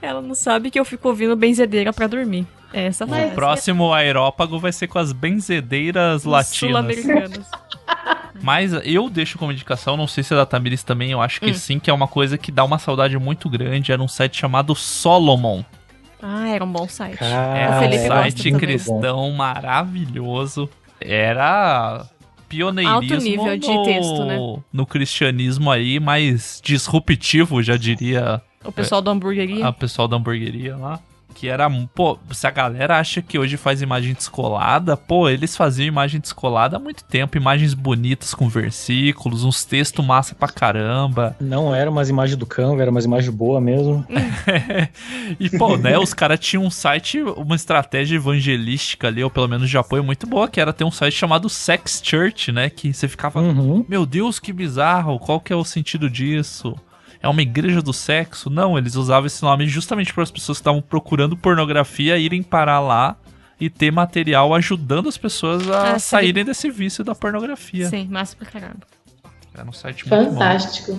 Ela 0.00 0.22
não 0.22 0.34
sabe 0.34 0.70
que 0.70 0.80
eu 0.80 0.84
fico 0.84 1.08
ouvindo 1.08 1.36
benzedeira 1.36 1.92
pra 1.92 2.06
dormir. 2.06 2.46
É 2.72 2.86
essa 2.86 3.04
O 3.04 3.30
próximo 3.34 3.92
aerópago 3.92 4.58
vai 4.58 4.72
ser 4.72 4.86
com 4.86 4.98
as 4.98 5.12
benzedeiras 5.12 6.24
latinas. 6.24 6.56
Sul-americanas. 6.56 7.46
Mas 8.42 8.72
eu 8.84 9.10
deixo 9.10 9.38
como 9.38 9.52
indicação, 9.52 9.96
não 9.96 10.06
sei 10.06 10.24
se 10.24 10.32
é 10.32 10.36
da 10.36 10.46
Tamiris 10.46 10.82
também, 10.82 11.10
eu 11.10 11.20
acho 11.20 11.40
que 11.40 11.50
Hum. 11.50 11.54
sim, 11.54 11.78
que 11.78 11.90
é 11.90 11.92
uma 11.92 12.08
coisa 12.08 12.38
que 12.38 12.50
dá 12.50 12.64
uma 12.64 12.78
saudade 12.78 13.18
muito 13.18 13.48
grande. 13.48 13.92
Era 13.92 14.02
um 14.02 14.08
site 14.08 14.38
chamado 14.38 14.74
Solomon. 14.74 15.62
Ah, 16.22 16.48
era 16.48 16.64
um 16.64 16.70
bom 16.70 16.86
site. 16.88 17.18
Era 17.22 17.80
o 17.80 17.88
um 17.88 18.06
site 18.08 18.44
também. 18.44 18.58
cristão 18.58 19.30
maravilhoso. 19.32 20.68
Era 21.00 22.06
pioneirismo 22.48 22.94
Alto 22.94 23.16
nível 23.16 23.56
de 23.56 23.68
no, 23.68 23.82
texto, 23.84 24.24
né? 24.24 24.38
no 24.72 24.86
cristianismo 24.86 25.70
aí, 25.70 25.98
mais 26.00 26.60
disruptivo, 26.62 27.62
já 27.62 27.76
diria 27.76 28.42
O 28.64 28.72
pessoal 28.72 29.00
da 29.00 29.12
hamburgueria. 29.12 29.66
a 29.66 29.72
pessoal 29.72 30.06
da 30.08 30.16
hamburgueria 30.16 30.76
lá. 30.76 31.00
Que 31.40 31.48
era, 31.48 31.70
pô, 31.94 32.18
se 32.32 32.46
a 32.46 32.50
galera 32.50 32.98
acha 32.98 33.22
que 33.22 33.38
hoje 33.38 33.56
faz 33.56 33.80
imagem 33.80 34.12
descolada, 34.12 34.94
pô, 34.94 35.26
eles 35.26 35.56
faziam 35.56 35.86
imagem 35.86 36.20
descolada 36.20 36.76
há 36.76 36.78
muito 36.78 37.02
tempo, 37.02 37.34
imagens 37.38 37.72
bonitas 37.72 38.34
com 38.34 38.46
versículos, 38.46 39.42
uns 39.42 39.64
textos 39.64 40.04
massa 40.04 40.34
pra 40.34 40.48
caramba. 40.48 41.34
Não 41.40 41.74
era 41.74 41.90
umas 41.90 42.10
imagens 42.10 42.36
do 42.36 42.44
Canva, 42.44 42.82
era 42.82 42.90
umas 42.90 43.06
imagens 43.06 43.34
boas 43.34 43.62
mesmo. 43.62 44.04
e, 45.40 45.48
pô, 45.48 45.78
né, 45.78 45.98
os 45.98 46.12
caras 46.12 46.38
tinham 46.40 46.62
um 46.62 46.70
site, 46.70 47.22
uma 47.22 47.56
estratégia 47.56 48.16
evangelística 48.16 49.08
ali, 49.08 49.24
ou 49.24 49.30
pelo 49.30 49.48
menos 49.48 49.70
de 49.70 49.78
apoio 49.78 50.04
muito 50.04 50.26
boa, 50.26 50.46
que 50.46 50.60
era 50.60 50.74
ter 50.74 50.84
um 50.84 50.90
site 50.90 51.14
chamado 51.14 51.48
Sex 51.48 52.02
Church, 52.04 52.52
né, 52.52 52.68
que 52.68 52.92
você 52.92 53.08
ficava, 53.08 53.40
Uhum. 53.40 53.82
meu 53.88 54.04
Deus, 54.04 54.38
que 54.38 54.52
bizarro, 54.52 55.18
qual 55.18 55.40
que 55.40 55.54
é 55.54 55.56
o 55.56 55.64
sentido 55.64 56.10
disso? 56.10 56.76
É 57.22 57.28
uma 57.28 57.42
igreja 57.42 57.82
do 57.82 57.92
sexo? 57.92 58.48
Não, 58.48 58.78
eles 58.78 58.94
usavam 58.94 59.26
esse 59.26 59.42
nome 59.42 59.66
justamente 59.66 60.12
para 60.12 60.22
as 60.22 60.30
pessoas 60.30 60.58
que 60.58 60.62
estavam 60.62 60.80
procurando 60.80 61.36
pornografia 61.36 62.16
irem 62.16 62.42
parar 62.42 62.80
lá 62.80 63.16
e 63.60 63.68
ter 63.68 63.90
material 63.92 64.54
ajudando 64.54 65.08
as 65.08 65.18
pessoas 65.18 65.70
a 65.70 65.92
Ah, 65.92 65.98
saírem 65.98 66.44
desse 66.44 66.70
vício 66.70 67.04
da 67.04 67.14
pornografia. 67.14 67.88
Sim, 67.88 68.08
massa 68.10 68.34
pra 68.36 68.46
caramba. 68.50 68.80
Era 69.54 69.68
um 69.68 69.72
site 69.72 70.08
muito 70.08 70.24
bom. 70.24 70.32
Fantástico. 70.32 70.98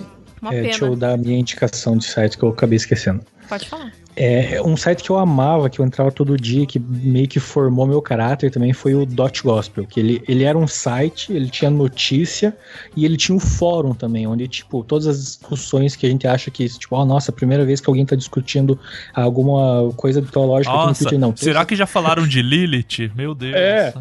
É, 0.50 0.60
deixa 0.62 0.84
eu 0.84 0.96
dar 0.96 1.12
a 1.12 1.16
minha 1.16 1.38
indicação 1.38 1.96
de 1.96 2.04
site 2.04 2.36
que 2.36 2.42
eu 2.44 2.48
acabei 2.50 2.76
esquecendo. 2.76 3.24
Pode 3.48 3.68
falar. 3.68 3.92
É, 4.14 4.60
um 4.62 4.76
site 4.76 5.02
que 5.02 5.10
eu 5.10 5.18
amava, 5.18 5.70
que 5.70 5.80
eu 5.80 5.84
entrava 5.84 6.12
todo 6.12 6.36
dia, 6.36 6.66
que 6.66 6.78
meio 6.78 7.26
que 7.26 7.40
formou 7.40 7.86
meu 7.86 8.02
caráter 8.02 8.50
também, 8.50 8.72
foi 8.72 8.94
o 8.94 9.06
Dot 9.06 9.42
Gospel. 9.42 9.86
Que 9.86 10.00
ele, 10.00 10.22
ele 10.28 10.44
era 10.44 10.56
um 10.56 10.66
site, 10.66 11.32
ele 11.32 11.48
tinha 11.48 11.70
notícia 11.70 12.54
e 12.94 13.04
ele 13.04 13.16
tinha 13.16 13.34
um 13.34 13.40
fórum 13.40 13.94
também, 13.94 14.26
onde, 14.26 14.46
tipo, 14.48 14.84
todas 14.84 15.06
as 15.06 15.16
discussões 15.18 15.96
que 15.96 16.06
a 16.06 16.10
gente 16.10 16.26
acha 16.26 16.50
que, 16.50 16.68
tipo, 16.68 16.94
oh, 16.94 17.04
nossa, 17.04 17.32
primeira 17.32 17.64
vez 17.64 17.80
que 17.80 17.88
alguém 17.88 18.04
tá 18.04 18.14
discutindo 18.14 18.78
alguma 19.14 19.90
coisa 19.96 20.20
teológica 20.20 20.72
no 20.72 20.86
Nossa, 20.86 21.04
Twitter, 21.04 21.18
não. 21.18 21.34
será 21.34 21.64
que 21.64 21.74
já 21.74 21.86
falaram 21.86 22.26
de 22.26 22.42
Lilith? 22.42 23.10
Meu 23.14 23.34
Deus. 23.34 23.54
É. 23.54 23.94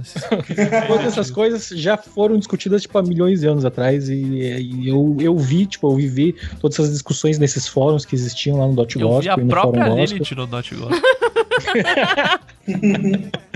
Todas 0.87 1.05
essas 1.05 1.31
coisas 1.31 1.69
já 1.69 1.95
foram 1.97 2.37
discutidas, 2.37 2.81
tipo, 2.81 2.97
há 2.97 3.01
milhões 3.01 3.39
de 3.39 3.47
anos 3.47 3.63
atrás 3.63 4.09
e, 4.09 4.15
e 4.15 4.89
eu, 4.89 5.15
eu 5.19 5.37
vi, 5.37 5.65
tipo, 5.65 5.89
eu 5.89 5.95
vivi 5.95 6.35
todas 6.59 6.77
essas 6.77 6.91
discussões 6.91 7.39
nesses 7.39 7.67
fóruns 7.67 8.05
que 8.05 8.15
existiam 8.15 8.57
lá 8.57 8.67
no 8.67 8.73
Dot 8.73 8.99
Eu 8.99 9.07
Gospel 9.07 9.39
e 9.39 9.43
no 9.43 9.55
Fórum 9.55 9.71
Gospel. 9.71 10.00
Dot 10.47 10.75
Gospel. 10.75 10.91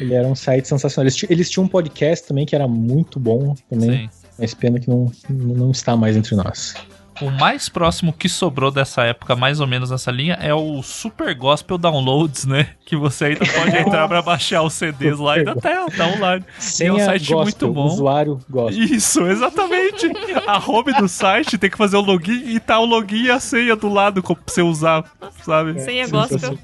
Ele 0.00 0.14
era 0.14 0.26
um 0.26 0.34
site 0.34 0.68
sensacional. 0.68 1.06
Eles, 1.06 1.30
eles 1.30 1.50
tinham 1.50 1.64
um 1.64 1.68
podcast 1.68 2.26
também 2.26 2.44
que 2.44 2.54
era 2.54 2.68
muito 2.68 3.18
bom 3.18 3.54
também. 3.68 4.08
Sim. 4.08 4.10
Mas 4.38 4.54
pena 4.54 4.80
que 4.80 4.88
não, 4.88 5.10
não 5.28 5.70
está 5.70 5.96
mais 5.96 6.16
entre 6.16 6.34
nós. 6.34 6.74
O 7.20 7.30
mais 7.30 7.68
próximo 7.68 8.12
que 8.12 8.28
sobrou 8.28 8.70
dessa 8.70 9.02
época, 9.02 9.36
mais 9.36 9.60
ou 9.60 9.66
menos 9.66 9.90
nessa 9.90 10.10
linha, 10.10 10.34
é 10.40 10.54
o 10.54 10.82
Super 10.82 11.34
Gospel 11.34 11.76
Downloads, 11.76 12.46
né? 12.46 12.68
Que 12.86 12.96
você 12.96 13.26
ainda 13.26 13.44
pode 13.46 13.76
entrar 13.76 14.08
pra 14.08 14.22
baixar 14.22 14.62
os 14.62 14.72
CDs 14.72 15.18
lá 15.18 15.36
e 15.36 15.40
ainda 15.40 15.54
tá, 15.54 15.86
tá 15.96 16.06
online. 16.06 16.44
E 16.46 16.58
é 16.58 16.60
Senha 16.60 16.94
um 16.94 16.98
site 16.98 17.32
gospel, 17.32 17.42
muito 17.42 17.72
bom. 17.72 17.86
usuário 17.86 18.40
gospel. 18.48 18.82
Isso, 18.84 19.26
exatamente. 19.26 20.10
A 20.46 20.58
home 20.58 20.92
do 20.94 21.08
site 21.08 21.58
tem 21.58 21.70
que 21.70 21.76
fazer 21.76 21.96
o 21.96 22.00
login 22.00 22.42
e 22.54 22.58
tá 22.58 22.78
o 22.78 22.84
login 22.86 23.24
e 23.24 23.30
a 23.30 23.38
senha 23.38 23.76
do 23.76 23.88
lado 23.88 24.22
pra 24.22 24.34
você 24.46 24.62
usar, 24.62 25.04
sabe? 25.42 25.78
Senha 25.80 26.08
gospel, 26.08 26.58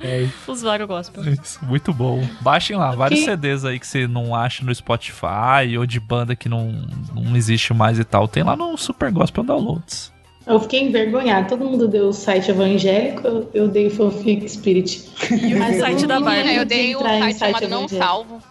usuário 0.49 0.87
gospel. 0.87 1.23
Isso, 1.33 1.59
muito 1.65 1.93
bom. 1.93 2.27
Baixem 2.41 2.77
lá, 2.77 2.93
vários 2.93 3.20
Que- 3.20 3.27
CDs 3.27 3.65
aí 3.65 3.78
que 3.78 3.87
você 3.87 4.07
não 4.09 4.35
acha 4.35 4.65
no 4.65 4.74
Spotify 4.74 5.77
ou 5.78 5.87
de 5.87 6.01
banda 6.01 6.35
que 6.35 6.49
não, 6.49 6.73
não 7.15 7.37
existe 7.37 7.73
mais 7.74 7.99
e 7.99 8.05
tal. 8.05 8.27
Tem 8.27 8.43
lá 8.43 8.57
no 8.57 8.77
Super 8.77 9.11
Gospel 9.12 9.45
Downloads. 9.45 10.12
Eu 10.47 10.60
fiquei 10.60 10.82
envergonhada. 10.85 11.48
Todo 11.48 11.64
mundo 11.64 11.89
deu 11.89 12.09
o 12.09 12.12
site 12.12 12.51
evangélico, 12.51 13.48
eu- 13.52 13.66
dei 13.68 13.90
fanfic 13.90 14.48
spirit. 14.48 15.10
o 15.20 15.81
site 15.81 16.06
da 16.06 16.20
Barbie. 16.20 16.55
Eu 16.55 16.64
dei 16.64 16.94
um 16.94 17.01
entrar 17.01 17.16
em 17.31 17.32
site 17.35 17.55
chamado 17.59 17.68
Não 17.68 17.78
evangélico. 17.85 18.06
Salvo. 18.06 18.43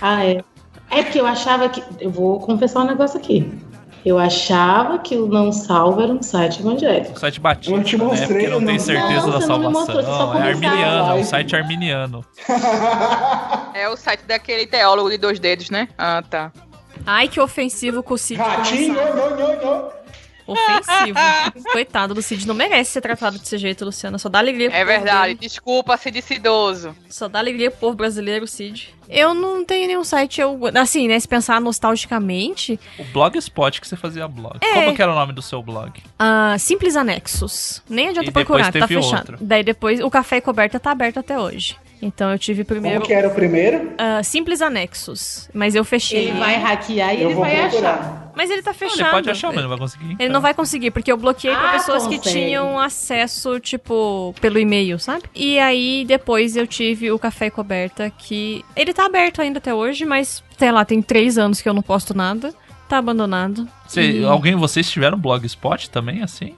Ah, 0.00 0.24
é. 0.24 0.42
É 0.90 1.02
porque 1.04 1.20
eu 1.20 1.26
achava 1.26 1.68
que. 1.68 1.82
Eu 2.00 2.10
vou 2.10 2.40
confessar 2.40 2.80
um 2.80 2.86
negócio 2.86 3.16
aqui. 3.18 3.48
Eu 4.04 4.18
achava 4.18 4.98
que 4.98 5.14
o 5.14 5.26
Não 5.28 5.52
Salvo 5.52 6.00
era 6.00 6.10
um 6.10 6.22
site 6.22 6.60
evangélico. 6.60 7.12
O 7.12 7.18
site 7.20 7.38
Batista, 7.38 7.76
Eu 7.76 7.84
te 7.84 7.98
né? 7.98 8.04
mostrei, 8.04 8.28
Porque 8.28 8.46
não 8.48 8.60
eu 8.60 8.66
tem 8.66 8.76
não- 8.76 8.84
certeza 8.84 9.20
Não, 9.20 9.26
da 9.26 9.32
não 9.38 9.40
salvação. 9.46 9.70
mostrou, 9.72 10.02
só 10.02 10.34
é 10.34 10.42
arminiano, 10.48 11.10
é 11.10 11.14
um 11.14 11.24
site 11.24 11.54
arminiano. 11.54 12.24
É 13.74 13.88
o 13.88 13.96
site 13.96 14.22
daquele 14.26 14.66
teólogo 14.66 15.10
de 15.10 15.16
dois 15.18 15.38
dedos, 15.38 15.70
né? 15.70 15.88
Ah, 15.96 16.22
tá. 16.28 16.50
Ai, 17.06 17.28
que 17.28 17.40
ofensivo 17.40 18.02
com 18.02 18.14
o 18.14 18.18
Cid. 18.18 18.38
Ratinho, 18.40 18.94
não, 18.94 19.30
não, 19.36 19.62
não. 19.64 19.88
Ofensivo. 20.52 21.18
Coitado 21.72 22.14
do 22.14 22.22
Cid. 22.22 22.46
Não 22.46 22.54
merece 22.54 22.92
ser 22.92 23.00
tratado 23.00 23.38
desse 23.38 23.56
jeito, 23.58 23.84
Luciana. 23.84 24.18
Só 24.18 24.28
dá 24.28 24.38
alegria 24.38 24.70
pro 24.70 24.78
É 24.78 24.84
verdade. 24.84 25.34
dele. 25.34 25.38
Desculpa, 25.40 25.96
Cid 25.96 26.20
Cidoso. 26.22 26.94
Só 27.08 27.28
dá 27.28 27.38
alegria 27.38 27.70
pro 27.70 27.80
povo 27.80 27.96
brasileiro, 27.96 28.46
Cid. 28.46 28.94
Eu 29.08 29.34
não 29.34 29.64
tenho 29.64 29.86
nenhum 29.88 30.04
site. 30.04 30.40
Eu, 30.40 30.58
assim, 30.80 31.08
né? 31.08 31.18
Se 31.18 31.26
pensar 31.26 31.60
nostalgicamente, 31.60 32.78
O 32.98 33.04
Blogspot 33.04 33.80
que 33.80 33.86
você 33.88 33.96
fazia 33.96 34.26
blog. 34.28 34.58
É. 34.60 34.74
Como 34.74 34.94
que 34.94 35.02
era 35.02 35.12
o 35.12 35.14
nome 35.14 35.32
do 35.32 35.42
seu 35.42 35.62
blog? 35.62 35.92
ah, 36.18 36.56
Simples 36.58 36.96
Anexos. 36.96 37.82
Nem 37.88 38.08
adianta 38.08 38.24
E 38.30 38.32
depois 38.32 38.46
procurar, 38.46 38.72
tá 38.72 38.86
fechado. 38.86 39.16
outro. 39.32 39.38
Daí 39.40 39.62
depois, 39.62 40.00
o 40.00 40.10
Café 40.10 40.36
e 40.36 40.40
Coberta 40.40 40.78
tá 40.80 40.90
aberto 40.92 41.18
até 41.18 41.38
hoje. 41.38 41.76
Então 42.02 42.30
eu 42.30 42.38
tive 42.38 42.64
primeiro. 42.64 42.96
Como 42.96 43.06
que 43.06 43.12
era 43.12 43.28
o 43.28 43.34
primeiro? 43.34 43.92
ah, 43.98 44.22
Simples 44.22 44.62
Anexos. 44.62 45.48
Mas 45.52 45.74
eu 45.74 45.84
fechei. 45.84 46.28
Ele 46.28 46.38
vai 46.38 46.56
hackear 46.56 47.14
e 47.14 47.22
Eu 47.22 47.30
ele 47.30 47.38
vai 47.40 47.68
procurar. 47.68 47.94
achar. 47.94 48.32
Mas 48.34 48.48
ele 48.50 48.62
tá 48.62 48.70
Não, 48.70 48.78
fechado. 48.78 49.00
ele 49.00 49.10
pode 49.10 49.30
achar, 49.30 49.52
mas 49.52 49.62
não 49.62 49.68
vai 49.68 49.78
conseguir. 49.78 50.16
Ele 50.18 50.28
não 50.32 50.40
vai 50.40 50.54
conseguir, 50.54 50.90
porque 50.92 51.12
eu 51.12 51.16
bloqueei 51.16 51.54
pra 51.54 51.70
Ah, 51.70 51.72
pessoas 51.72 52.06
que 52.06 52.16
consegue. 52.16 52.46
tinham 52.46 52.78
acesso, 52.78 53.60
tipo, 53.60 54.34
pelo 54.40 54.58
e-mail, 54.58 54.98
sabe? 54.98 55.24
E 55.34 55.58
aí, 55.58 56.04
depois 56.06 56.56
eu 56.56 56.66
tive 56.66 57.10
o 57.12 57.18
Café 57.18 57.50
Coberta, 57.50 58.08
que 58.08 58.64
ele 58.74 58.94
tá 58.94 59.04
aberto 59.04 59.42
ainda 59.42 59.58
até 59.58 59.74
hoje, 59.74 60.06
mas, 60.06 60.42
sei 60.56 60.72
lá, 60.72 60.84
tem 60.84 61.02
três 61.02 61.36
anos 61.36 61.60
que 61.60 61.68
eu 61.68 61.74
não 61.74 61.82
posto 61.82 62.14
nada. 62.16 62.54
Tá 62.88 62.98
abandonado. 62.98 63.68
Você, 63.86 64.00
E- 64.20 64.24
Alguém, 64.24 64.54
vocês 64.56 64.90
tiveram 64.90 65.18
blogspot 65.18 65.90
também, 65.90 66.22
assim? 66.22 66.54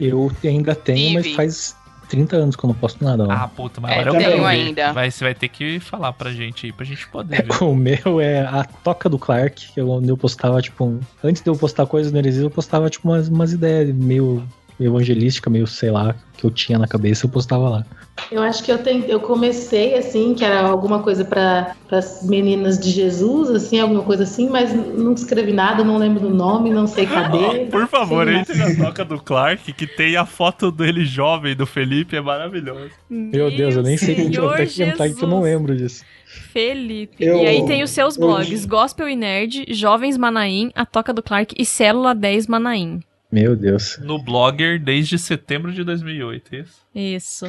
Eu 0.00 0.30
ainda 0.44 0.74
tenho, 0.74 1.14
mas 1.14 1.34
faz 1.34 1.76
30 2.08 2.36
anos 2.36 2.56
que 2.56 2.64
eu 2.64 2.68
não 2.68 2.74
posto 2.74 3.04
nada 3.04 3.26
lá. 3.26 3.44
Ah, 3.44 3.48
puta, 3.48 3.80
mas 3.80 3.92
É, 3.92 4.00
agora 4.00 4.22
eu 4.22 4.30
tenho 4.30 4.44
ainda. 4.46 4.92
Vai, 4.92 5.10
você 5.10 5.24
vai 5.24 5.34
ter 5.34 5.48
que 5.48 5.78
falar 5.80 6.12
pra 6.12 6.30
gente 6.32 6.66
aí, 6.66 6.72
pra 6.72 6.84
gente 6.84 7.06
poder 7.08 7.42
ver. 7.44 7.48
O 7.62 7.74
meu 7.74 8.20
é 8.20 8.40
a 8.40 8.64
Toca 8.64 9.08
do 9.08 9.18
Clark, 9.18 9.72
que 9.72 9.80
eu, 9.80 9.88
onde 9.90 10.08
eu 10.08 10.16
postava, 10.16 10.60
tipo, 10.62 10.84
um- 10.84 11.00
antes 11.22 11.42
de 11.42 11.48
eu 11.50 11.56
postar 11.56 11.86
coisas 11.86 12.10
no 12.12 12.18
Heresia, 12.18 12.42
eu 12.42 12.50
postava, 12.50 12.88
tipo, 12.88 13.08
umas, 13.08 13.28
umas 13.28 13.52
ideias 13.52 13.94
meio, 13.94 14.42
meio 14.78 14.90
evangelística, 14.92 15.50
meio, 15.50 15.66
sei 15.66 15.90
lá, 15.90 16.14
que 16.36 16.44
eu 16.44 16.50
tinha 16.50 16.78
na 16.78 16.86
cabeça, 16.86 17.26
eu 17.26 17.30
postava 17.30 17.68
lá. 17.68 17.86
Eu 18.30 18.42
acho 18.42 18.62
que 18.62 18.70
eu, 18.70 18.78
ten- 18.78 19.04
eu 19.08 19.20
comecei 19.20 19.94
assim, 19.94 20.34
que 20.34 20.44
era 20.44 20.60
alguma 20.62 21.02
coisa 21.02 21.24
para 21.24 21.74
as 21.90 22.22
meninas 22.26 22.78
de 22.78 22.90
Jesus, 22.90 23.50
assim, 23.50 23.78
alguma 23.80 24.02
coisa 24.02 24.24
assim, 24.24 24.48
mas 24.48 24.72
não 24.72 25.12
escrevi 25.14 25.52
nada, 25.52 25.82
não 25.84 25.96
lembro 25.98 26.20
do 26.20 26.30
nome, 26.30 26.70
não 26.70 26.86
sei 26.86 27.06
cadê. 27.06 27.66
Por 27.70 27.86
favor, 27.88 28.28
entre 28.28 28.56
na 28.56 28.74
toca 28.84 29.04
do 29.04 29.20
Clark, 29.20 29.72
que 29.72 29.86
tem 29.86 30.16
a 30.16 30.26
foto 30.26 30.70
dele 30.70 31.04
jovem, 31.04 31.54
do 31.56 31.66
Felipe, 31.66 32.16
é 32.16 32.20
maravilhoso. 32.20 32.90
Meu 33.08 33.50
Deus, 33.50 33.76
eu 33.76 33.82
nem 33.82 33.96
sei 33.96 34.14
que 34.14 34.24
Senhor 34.24 34.52
até 34.54 34.66
que 34.66 34.82
entrar 34.82 35.08
que 35.10 35.22
eu 35.22 35.28
não 35.28 35.42
lembro 35.42 35.76
disso. 35.76 36.04
Felipe. 36.52 37.16
Eu- 37.24 37.38
E 37.38 37.46
aí 37.46 37.66
tem 37.66 37.82
os 37.82 37.90
seus 37.90 38.16
eu- 38.16 38.26
blogs, 38.26 38.64
Gospel 38.66 39.08
e 39.08 39.16
Nerd, 39.16 39.64
Jovens 39.70 40.16
Manaim, 40.18 40.70
A 40.74 40.84
Toca 40.84 41.12
do 41.12 41.22
Clark 41.22 41.54
e 41.58 41.64
Célula 41.64 42.14
10 42.14 42.46
Manaim. 42.46 43.00
Meu 43.30 43.54
Deus. 43.54 43.98
No 44.02 44.18
Blogger 44.22 44.82
desde 44.82 45.18
setembro 45.18 45.70
de 45.72 45.84
2008, 45.84 46.54
é 46.54 46.58
isso? 46.60 46.76
Isso. 46.94 47.46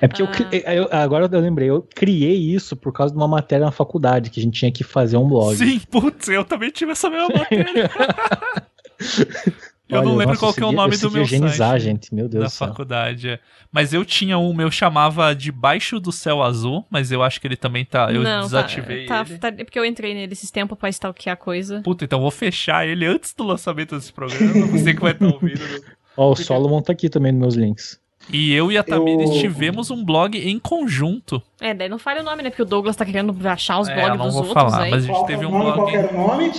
É 0.00 0.06
porque 0.06 0.22
eu, 0.22 0.26
Ah. 0.26 0.30
cri- 0.30 0.62
eu- 0.66 0.88
agora 0.92 1.28
eu 1.32 1.40
lembrei, 1.40 1.70
eu 1.70 1.82
criei 1.94 2.36
isso 2.36 2.76
por 2.76 2.92
causa 2.92 3.12
de 3.12 3.18
uma 3.18 3.26
matéria 3.28 3.64
na 3.66 3.72
faculdade, 3.72 4.28
que 4.30 4.38
a 4.38 4.42
gente 4.42 4.58
tinha 4.58 4.70
que 4.70 4.84
fazer 4.84 5.16
um 5.16 5.26
blog. 5.28 5.56
Sim, 5.56 5.80
putz, 5.90 6.28
eu 6.28 6.44
também 6.44 6.70
tive 6.70 6.92
essa 6.92 7.08
mesma 7.08 7.28
matéria. 7.28 7.90
Eu 9.88 10.02
não 10.02 10.10
Olha, 10.12 10.18
lembro 10.18 10.26
nossa, 10.34 10.38
qual 10.40 10.54
que 10.54 10.62
é 10.62 10.66
o 10.66 10.70
nome 10.70 10.94
eu 10.94 11.00
do 11.00 11.10
meu 11.10 11.22
higienizar, 11.24 11.70
site. 11.70 11.82
gente, 11.82 12.14
meu 12.14 12.28
Deus 12.28 12.42
da 12.44 12.46
do 12.46 12.52
céu. 12.52 12.68
faculdade, 12.68 13.28
é. 13.28 13.40
Mas 13.72 13.92
eu 13.92 14.04
tinha 14.04 14.38
um, 14.38 14.54
meu 14.54 14.70
chamava 14.70 15.34
Debaixo 15.34 15.98
do 15.98 16.12
Céu 16.12 16.40
Azul, 16.44 16.84
mas 16.88 17.10
eu 17.10 17.24
acho 17.24 17.40
que 17.40 17.46
ele 17.48 17.56
também 17.56 17.84
tá. 17.84 18.08
Eu 18.12 18.22
não, 18.22 18.42
desativei 18.42 19.04
tá, 19.06 19.24
ele. 19.26 19.36
tá, 19.38 19.50
tá- 19.50 19.56
é 19.60 19.64
porque 19.64 19.76
eu 19.76 19.84
entrei 19.84 20.14
nele 20.14 20.32
esses 20.32 20.48
tempos 20.52 20.78
pra 20.78 20.88
stalkear 20.90 21.36
coisa. 21.36 21.80
Puta, 21.82 22.04
então 22.04 22.20
eu 22.20 22.22
vou 22.22 22.30
fechar 22.30 22.86
ele 22.86 23.04
antes 23.04 23.34
do 23.34 23.42
lançamento 23.42 23.96
desse 23.96 24.12
programa. 24.12 24.68
Você 24.68 24.94
que 24.94 25.00
vai 25.00 25.10
estar 25.10 25.26
ouvindo. 25.26 25.60
Ó, 26.16 26.30
o 26.30 26.36
Solomon 26.36 26.80
tá 26.82 26.92
aqui 26.92 27.08
também 27.08 27.32
nos 27.32 27.40
meus 27.40 27.54
links. 27.56 27.98
E 28.28 28.52
eu 28.54 28.70
e 28.70 28.78
a 28.78 28.82
Tamires 28.84 29.30
Eu- 29.30 29.40
tivemos 29.40 29.90
um 29.90 30.04
blog 30.04 30.36
em 30.38 30.58
conjunto. 30.58 31.42
É, 31.60 31.72
daí 31.74 31.88
não 31.88 31.98
fale 31.98 32.20
o 32.20 32.22
nome, 32.22 32.42
né? 32.42 32.50
Porque 32.50 32.62
o 32.62 32.66
Douglas 32.66 32.94
tá 32.96 33.04
querendo 33.04 33.34
achar 33.48 33.78
os 33.80 33.88
É, 33.88 33.94
blogs 33.94 34.10
eu 34.12 34.16
não 34.18 34.24
dos 34.26 34.34
vou 34.34 34.44
outros 34.46 34.62
falar, 34.72 34.82
aí. 34.84 34.90
mas 34.90 35.04
a 35.04 35.06
gente 35.06 35.26
teve 35.26 35.44
é 35.44 35.48
um 35.48 35.50
blog. 35.50 35.96
o 35.96 36.12
nome? 36.12 36.52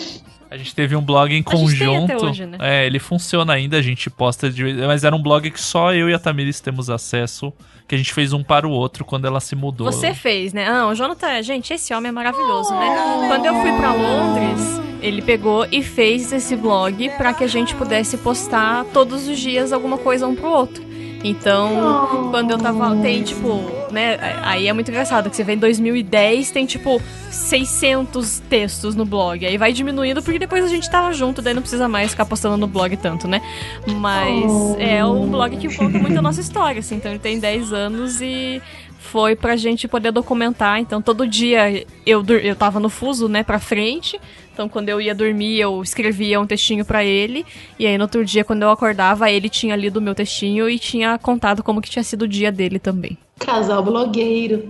A 0.50 0.58
gente 0.58 0.76
teve 0.76 0.96
um 0.98 1.02
blog 1.02 1.30
em 1.30 1.34
A 1.34 1.36
gente 1.38 1.46
tem 1.46 1.60
conjunto. 1.60 2.12
até 2.14 2.26
hoje, 2.26 2.46
né? 2.46 2.58
É, 2.60 2.86
ele 2.86 3.00
funciona 3.00 3.54
ainda, 3.54 3.78
a 3.78 3.82
gente 3.82 4.10
posta 4.10 4.50
de 4.50 4.64
vez- 4.64 4.76
Mas 4.86 5.06
era 5.06 5.16
um 5.16 5.22
blog 5.22 5.50
que 5.50 5.62
só 5.62 5.94
eu 5.94 6.10
e 6.10 6.14
a 6.14 6.20
Tamires 6.20 6.60
temos 6.60 6.90
acesso. 6.90 7.54
Que 7.88 7.96
a 7.96 7.98
gente 7.98 8.14
fez 8.14 8.32
um 8.34 8.42
para 8.44 8.66
o 8.68 8.72
outro 8.72 9.04
quando 9.06 9.26
ela 9.26 9.40
se 9.42 9.54
mudou. 9.56 9.90
Você 9.92 10.14
fez, 10.14 10.52
né? 10.54 10.66
Ah, 10.70 10.88
o 10.88 10.96
Jonathan, 10.96 11.42
gente, 11.42 11.74
esse 11.74 11.94
homem 11.94 12.10
é 12.10 12.12
maravilhoso, 12.12 12.74
né? 12.74 12.86
Quando 13.28 13.46
eu 13.46 13.54
fui 13.62 13.72
pra 13.74 13.94
Londres, 13.94 14.82
ele 15.02 15.22
pegou 15.22 15.66
e 15.72 15.82
fez 15.84 16.32
esse 16.34 16.56
blog 16.56 17.10
pra 17.18 17.34
que 17.34 17.44
a 17.44 17.48
gente 17.48 17.74
pudesse 17.76 18.18
postar 18.18 18.86
todos 18.94 19.28
os 19.28 19.38
dias 19.40 19.72
alguma 19.74 19.98
coisa 19.98 20.26
um 20.28 20.36
pro 20.36 20.50
outro. 20.50 20.91
Então, 21.24 22.30
quando 22.32 22.52
eu 22.52 22.58
tava. 22.58 22.96
Tem, 22.98 23.22
tipo, 23.24 23.62
né, 23.92 24.18
aí 24.42 24.68
é 24.68 24.74
muito 24.74 24.90
engraçado 24.90 25.30
que 25.30 25.36
você 25.36 25.44
vê 25.44 25.54
em 25.54 25.58
2010 25.58 26.52
tem 26.52 26.66
tipo 26.66 27.02
600 27.30 28.40
textos 28.50 28.96
no 28.96 29.06
blog. 29.06 29.46
Aí 29.46 29.58
vai 29.58 29.72
diminuindo 29.74 30.22
porque 30.22 30.40
depois 30.40 30.64
a 30.64 30.68
gente 30.68 30.90
tava 30.90 31.14
junto, 31.14 31.42
daí 31.42 31.54
não 31.54 31.62
precisa 31.62 31.88
mais 31.88 32.12
ficar 32.12 32.26
postando 32.26 32.58
no 32.58 32.68
blog 32.68 32.96
tanto, 32.98 33.28
né? 33.28 33.42
Mas 33.88 34.52
Oh. 34.52 34.76
é 34.80 35.06
um 35.06 35.30
blog 35.30 35.58
que 35.58 35.76
conta 35.76 35.98
muito 36.00 36.18
a 36.18 36.22
nossa 36.22 36.42
história, 36.42 36.80
assim. 36.80 36.96
Então 36.96 37.12
ele 37.12 37.20
tem 37.20 37.40
10 37.40 37.74
anos 37.74 38.22
e 38.22 38.62
foi 39.00 39.36
pra 39.36 39.56
gente 39.56 39.88
poder 39.88 40.12
documentar. 40.12 40.80
Então 40.80 41.02
todo 41.02 41.28
dia 41.28 41.86
eu, 42.06 42.24
eu 42.26 42.56
tava 42.56 42.80
no 42.80 42.90
fuso, 42.90 43.28
né, 43.28 43.44
pra 43.44 43.60
frente. 43.60 44.20
Então 44.54 44.68
quando 44.68 44.90
eu 44.90 45.00
ia 45.00 45.16
dormir, 45.16 45.60
eu 45.60 45.82
escrevia 45.82 46.40
um 46.40 46.46
textinho 46.46 46.84
pra 46.86 47.04
ele. 47.04 47.46
E 47.80 47.88
aí 47.88 47.98
no 47.98 48.04
outro 48.04 48.24
dia, 48.26 48.44
quando 48.44 48.64
eu 48.64 48.70
acordava, 48.70 49.30
ele 49.32 49.50
tinha 49.50 49.76
lido 49.76 49.98
o 49.98 50.02
meu 50.02 50.14
textinho 50.16 50.70
e 50.70 50.78
tinha 50.78 51.18
contado 51.18 51.64
como 51.64 51.82
que 51.82 51.90
tinha 51.90 52.04
sido 52.04 52.24
o 52.24 52.28
dia 52.28 52.52
dele 52.52 52.80
também. 52.80 53.18
Casal 53.40 53.84
blogueiro. 53.84 54.68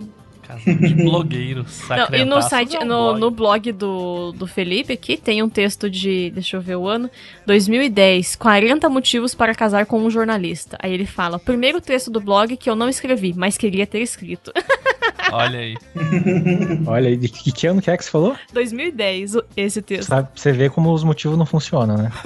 De 0.66 0.94
blogueiro, 0.94 1.66
Não, 1.90 2.20
e 2.20 2.26
no 2.26 2.42
site, 2.42 2.76
É 2.76 2.84
no, 2.84 3.14
blog. 3.14 3.20
no 3.22 3.32
blog 3.32 3.72
do, 3.72 4.32
do 4.34 4.46
Felipe 4.46 4.92
aqui, 4.92 5.16
tem 5.16 5.42
um 5.42 5.48
texto 5.48 5.90
de, 5.90 6.30
deixa 6.32 6.58
eu 6.58 6.62
ver 6.62 6.76
o 6.76 6.88
ano, 6.90 7.10
2010, 7.46 8.36
40 8.36 8.90
motivos 8.90 9.34
para 9.34 9.56
casar 9.56 9.86
com 9.86 9.98
um 10.04 10.10
jornalista. 10.10 10.78
Aí 10.82 10.94
ele 10.94 11.06
fala, 11.06 11.40
primeiro 11.40 11.80
texto 11.80 12.12
do 12.12 12.20
blog 12.20 12.58
que 12.58 12.70
eu 12.70 12.76
não 12.76 12.90
escrevi, 12.90 13.34
mas 13.34 13.58
queria 13.58 13.88
ter 13.88 14.02
escrito. 14.02 14.52
Olha 15.32 15.60
aí. 15.60 15.78
Olha, 16.88 17.10
e 17.10 17.18
de 17.18 17.28
que 17.30 17.52
que 17.52 17.68
ano 17.68 17.82
que 17.82 17.90
é 17.92 17.98
que 17.98 18.04
você 18.06 18.12
falou? 18.12 18.36
2010, 18.54 19.36
o- 19.36 19.44
esse 19.56 19.82
texto. 19.82 20.10
Sabe, 20.10 20.30
você 20.36 20.52
vê 20.52 20.70
como 20.70 20.92
os 20.94 21.04
motivos 21.04 21.38
não 21.38 21.46
funcionam, 21.46 21.98
né? 21.98 22.12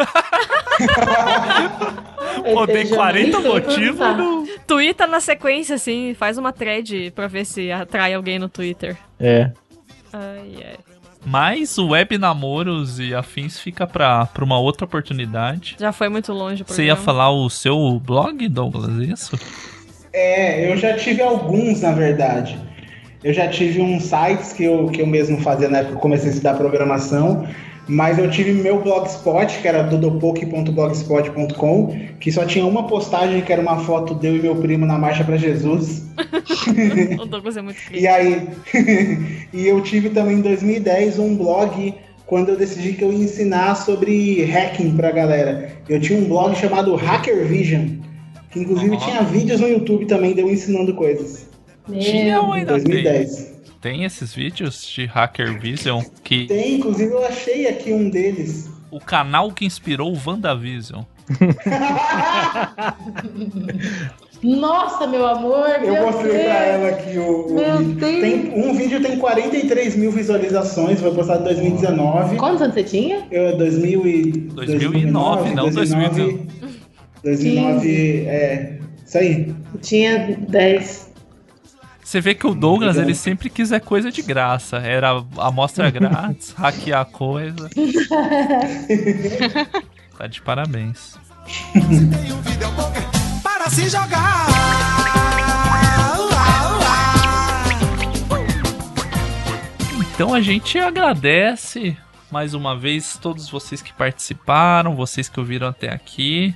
Pô, 2.53 2.67
tem 2.67 2.87
40 2.87 3.39
motivos 3.39 4.17
no... 4.17 4.45
Twitter 4.67 5.07
na 5.07 5.19
sequência, 5.19 5.75
assim, 5.75 6.13
faz 6.13 6.37
uma 6.37 6.51
thread 6.53 7.11
pra 7.15 7.27
ver 7.27 7.45
se 7.45 7.71
atrai 7.71 8.13
alguém 8.13 8.37
no 8.39 8.47
Twitter. 8.49 8.95
É. 9.19 9.51
Ai, 10.13 10.55
ai. 10.57 10.75
Mas 11.25 11.77
o 11.79 11.87
web 11.89 12.17
namoros 12.19 12.99
e 12.99 13.15
afins 13.15 13.57
fica 13.59 13.87
pra, 13.87 14.27
pra 14.27 14.43
uma 14.45 14.59
outra 14.59 14.85
oportunidade. 14.85 15.75
Já 15.79 15.91
foi 15.91 16.07
muito 16.07 16.31
longe 16.31 16.61
o 16.61 16.65
Você 16.67 16.85
ia 16.85 16.95
falar 16.95 17.31
o 17.31 17.49
seu 17.49 17.99
blog, 17.99 18.47
Douglas, 18.47 18.91
isso? 18.97 19.39
É, 20.13 20.71
eu 20.71 20.77
já 20.77 20.95
tive 20.95 21.23
alguns, 21.23 21.81
na 21.81 21.93
verdade. 21.93 22.59
Eu 23.25 23.33
já 23.33 23.47
tive 23.47 23.81
uns 23.81 24.03
sites 24.03 24.53
que 24.53 24.63
eu, 24.65 24.85
que 24.85 25.01
eu 25.01 25.07
mesmo 25.07 25.41
fazia 25.41 25.67
na 25.67 25.79
época 25.79 25.93
que 25.93 25.97
eu 25.97 26.01
comecei 26.01 26.29
a 26.29 26.31
estudar 26.31 26.53
programação, 26.53 27.47
mas 27.87 28.19
eu 28.19 28.29
tive 28.29 28.53
meu 28.53 28.79
blogspot, 28.79 29.47
que 29.63 29.67
era 29.67 29.81
dodopoke.blogspot.com, 29.81 31.99
que 32.19 32.31
só 32.31 32.45
tinha 32.45 32.63
uma 32.63 32.85
postagem, 32.85 33.41
que 33.41 33.51
era 33.51 33.59
uma 33.59 33.79
foto 33.79 34.13
de 34.13 34.27
eu 34.27 34.35
e 34.35 34.41
meu 34.43 34.57
primo 34.57 34.85
na 34.85 34.99
Marcha 34.99 35.23
para 35.23 35.37
Jesus. 35.37 36.05
o 37.19 37.25
Douglas 37.25 37.57
é 37.57 37.63
muito 37.63 37.79
E 37.91 38.07
aí, 38.07 38.47
e 39.51 39.65
eu 39.65 39.81
tive 39.81 40.11
também 40.11 40.37
em 40.37 40.41
2010 40.41 41.17
um 41.17 41.35
blog 41.35 41.95
quando 42.27 42.49
eu 42.49 42.55
decidi 42.55 42.93
que 42.93 43.01
eu 43.01 43.11
ia 43.11 43.23
ensinar 43.23 43.73
sobre 43.73 44.43
hacking 44.43 44.95
pra 44.95 45.09
galera. 45.09 45.71
Eu 45.89 45.99
tinha 45.99 46.19
um 46.19 46.25
blog 46.25 46.55
chamado 46.55 46.95
Hacker 46.95 47.43
Vision, 47.47 47.87
que 48.51 48.59
inclusive 48.59 48.95
tinha 48.97 49.23
vídeos 49.23 49.61
no 49.61 49.67
YouTube 49.67 50.05
também 50.05 50.35
de 50.35 50.41
eu 50.41 50.51
ensinando 50.51 50.93
coisas. 50.93 51.44
Tinha 51.91 52.41
ou 52.41 52.55
Em 52.55 52.59
ainda 52.59 52.71
2010. 52.73 53.55
Tem 53.81 54.03
esses 54.03 54.33
vídeos 54.33 54.83
de 54.87 55.05
Hacker 55.05 55.59
Vision 55.59 56.01
que 56.23 56.47
Tem, 56.47 56.75
inclusive 56.75 57.11
eu 57.11 57.23
achei 57.25 57.67
aqui 57.67 57.93
um 57.93 58.09
deles. 58.09 58.69
o 58.89 58.99
canal 58.99 59.51
que 59.51 59.63
inspirou 59.65 60.11
o 60.11 60.19
WandaVision. 60.25 61.03
Nossa, 64.43 65.07
meu 65.07 65.25
amor, 65.25 65.67
Eu 65.81 65.93
meu 65.93 66.05
mostrei 66.05 66.31
Deus. 66.33 66.43
pra 66.45 66.65
ela 66.65 66.89
aqui 66.89 67.17
o, 67.17 67.47
o 67.47 67.53
Meu 67.55 67.77
vídeo. 67.79 67.95
Deus. 67.95 68.21
Tem, 68.21 68.53
um 68.63 68.73
vídeo 68.75 69.01
tem 69.01 69.17
43 69.17 69.95
mil 69.95 70.11
visualizações, 70.11 70.99
foi 70.99 71.13
postado 71.13 71.41
em 71.41 71.45
2019. 71.45 72.37
Quantos 72.37 72.61
anos 72.61 72.75
você 72.75 72.83
tinha? 72.83 73.25
Eu, 73.31 73.57
2000 73.57 74.05
e, 74.07 74.31
2009, 74.31 75.53
não 75.55 75.69
2009. 75.71 76.47
2009, 77.23 78.25
é. 78.27 78.79
Isso 79.05 79.17
aí. 79.17 79.55
Eu 79.73 79.79
tinha 79.81 80.37
10. 80.47 81.04
Você 82.05 82.21
vê 82.21 82.35
que 82.35 82.45
o 82.45 82.53
Douglas, 82.53 82.97
ele 82.97 83.15
sempre 83.15 83.49
quis 83.49 83.71
é 83.71 83.79
coisa 83.79 84.11
de 84.11 84.21
graça. 84.21 84.77
Era 84.77 85.25
amostra 85.39 85.89
grátis, 85.89 86.51
hackear 86.55 87.05
coisa. 87.07 87.67
Tá 90.17 90.27
de 90.27 90.41
parabéns. 90.41 91.19
Para 93.43 93.69
se 93.69 93.89
jogar. 93.89 94.45
Então 100.13 100.33
a 100.33 100.39
gente 100.39 100.79
agradece 100.79 101.97
mais 102.31 102.53
uma 102.53 102.77
vez 102.77 103.19
todos 103.21 103.49
vocês 103.49 103.81
que 103.81 103.91
participaram, 103.91 104.95
vocês 104.95 105.27
que 105.27 105.37
ouviram 105.37 105.67
até 105.67 105.91
aqui. 105.91 106.55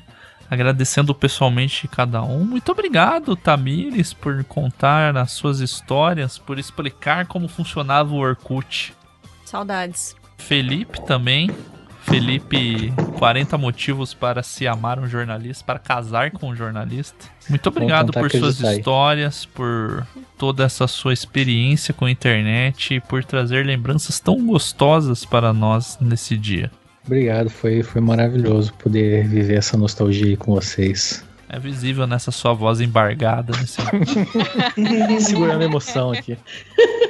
Agradecendo 0.49 1.13
pessoalmente 1.13 1.87
cada 1.87 2.23
um. 2.23 2.43
Muito 2.43 2.71
obrigado, 2.71 3.35
Tamires, 3.35 4.13
por 4.13 4.43
contar 4.45 5.15
as 5.15 5.31
suas 5.31 5.59
histórias, 5.59 6.37
por 6.37 6.57
explicar 6.57 7.27
como 7.27 7.47
funcionava 7.47 8.13
o 8.13 8.17
Orkut. 8.17 8.93
Saudades. 9.45 10.15
Felipe 10.37 11.01
também. 11.05 11.49
Felipe, 12.01 12.91
40 13.19 13.55
motivos 13.57 14.15
para 14.15 14.41
se 14.41 14.67
amar 14.67 14.99
um 14.99 15.07
jornalista, 15.07 15.63
para 15.63 15.77
casar 15.77 16.31
com 16.31 16.49
um 16.49 16.55
jornalista. 16.55 17.27
Muito 17.47 17.67
obrigado 17.69 18.11
por 18.11 18.31
suas 18.31 18.59
histórias, 18.59 19.45
por 19.45 20.07
toda 20.35 20.63
essa 20.63 20.87
sua 20.87 21.13
experiência 21.13 21.93
com 21.93 22.05
a 22.05 22.11
internet 22.11 22.95
e 22.95 22.99
por 22.99 23.23
trazer 23.23 23.63
lembranças 23.63 24.19
tão 24.19 24.43
gostosas 24.43 25.23
para 25.23 25.53
nós 25.53 25.99
nesse 26.01 26.35
dia. 26.35 26.71
Obrigado, 27.09 27.49
foi, 27.49 27.81
foi 27.81 27.99
maravilhoso 28.01 28.71
poder 28.75 29.27
viver 29.27 29.55
essa 29.55 29.75
nostalgia 29.75 30.27
aí 30.27 30.37
com 30.37 30.53
vocês. 30.53 31.25
É 31.49 31.57
visível 31.57 32.05
nessa 32.05 32.29
sua 32.29 32.53
voz 32.53 32.79
embargada. 32.79 33.51
Nesse... 33.57 33.81
Segurando 35.25 35.63
a 35.63 35.65
emoção 35.65 36.11
aqui. 36.11 36.37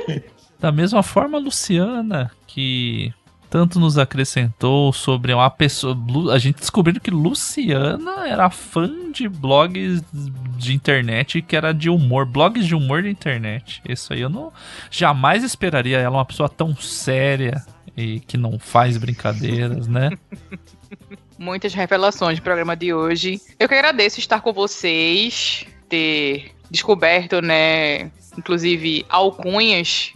Da 0.57 0.73
mesma 0.73 1.01
forma, 1.01 1.37
a 1.37 1.41
Luciana, 1.41 2.29
que 2.45 3.13
tanto 3.49 3.79
nos 3.79 3.97
acrescentou 3.97 4.91
sobre 4.91 5.33
uma 5.33 5.49
pessoa. 5.49 5.97
A 6.33 6.37
gente 6.37 6.59
descobriu 6.59 6.99
que 6.99 7.09
Luciana 7.09 8.27
era 8.27 8.49
fã 8.49 9.09
de 9.09 9.29
blogs 9.29 10.03
de 10.57 10.73
internet 10.73 11.41
que 11.41 11.55
era 11.55 11.73
de 11.73 11.89
humor, 11.89 12.25
blogs 12.25 12.65
de 12.65 12.75
humor 12.75 13.03
de 13.03 13.09
internet. 13.09 13.81
Isso 13.87 14.11
aí 14.11 14.19
eu 14.19 14.29
não 14.29 14.51
jamais 14.91 15.45
esperaria 15.45 15.97
ela 15.97 16.17
uma 16.17 16.25
pessoa 16.25 16.49
tão 16.49 16.75
séria 16.75 17.63
e 17.99 18.19
que 18.21 18.37
não 18.37 18.57
faz 18.57 18.97
brincadeiras, 18.97 19.87
né? 19.87 20.11
Muitas 21.37 21.73
revelações 21.73 22.39
do 22.39 22.41
programa 22.41 22.75
de 22.75 22.93
hoje. 22.93 23.41
Eu 23.59 23.67
que 23.67 23.75
agradeço 23.75 24.19
estar 24.19 24.41
com 24.41 24.53
vocês, 24.53 25.65
ter 25.87 26.51
descoberto, 26.69 27.41
né, 27.41 28.11
inclusive 28.37 29.05
alcunhas, 29.09 30.13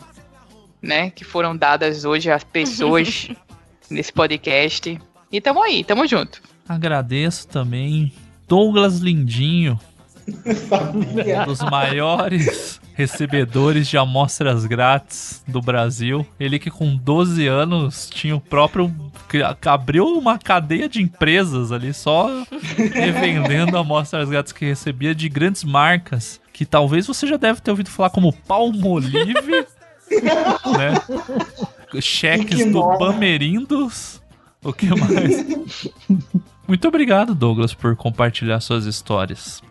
né, 0.82 1.10
que 1.10 1.24
foram 1.24 1.56
dadas 1.56 2.06
hoje 2.06 2.30
às 2.30 2.44
pessoas 2.44 3.30
nesse 3.90 4.12
podcast. 4.12 5.00
E 5.32 5.42
tamo 5.42 5.62
aí, 5.64 5.84
tamo 5.84 6.08
junto. 6.08 6.42
Agradeço 6.68 7.48
também 7.48 8.14
Douglas 8.48 9.00
Lindinho, 9.00 9.80
um 10.28 11.46
dos 11.46 11.60
maiores 11.60 12.80
recebedores 12.94 13.88
de 13.88 13.98
amostras 13.98 14.66
grátis 14.66 15.44
do 15.48 15.62
Brasil. 15.62 16.26
Ele 16.40 16.60
que 16.60 16.70
com 16.70 16.96
12 16.96 17.48
anos 17.48 18.10
tinha 18.10 18.36
o 18.36 18.42
próprio. 18.42 18.94
que 19.30 19.42
abriu 19.68 20.06
uma 20.06 20.38
cadeia 20.38 20.88
de 20.88 21.02
empresas 21.02 21.72
ali, 21.72 21.94
só 21.94 22.30
revendendo 22.94 23.78
amostras 23.78 24.30
grátis 24.30 24.54
que 24.54 24.66
recebia 24.66 25.14
de 25.14 25.28
grandes 25.28 25.64
marcas. 25.64 26.40
Que 26.52 26.66
talvez 26.66 27.08
você 27.08 27.26
já 27.26 27.38
deve 27.38 27.62
ter 27.62 27.72
ouvido 27.72 27.90
falar 27.90 28.12
como 28.12 28.32
Palmolive, 28.32 29.24
né? 30.12 32.00
Cheques 32.00 32.72
do. 32.72 32.98
Bamerindos. 32.98 34.22
O 34.64 34.72
que 34.72 34.88
mais? 34.88 35.90
Muito 36.68 36.88
obrigado, 36.88 37.36
Douglas, 37.36 37.74
por 37.74 37.96
compartilhar 37.96 38.60
suas 38.62 38.86
histórias. 38.86 39.62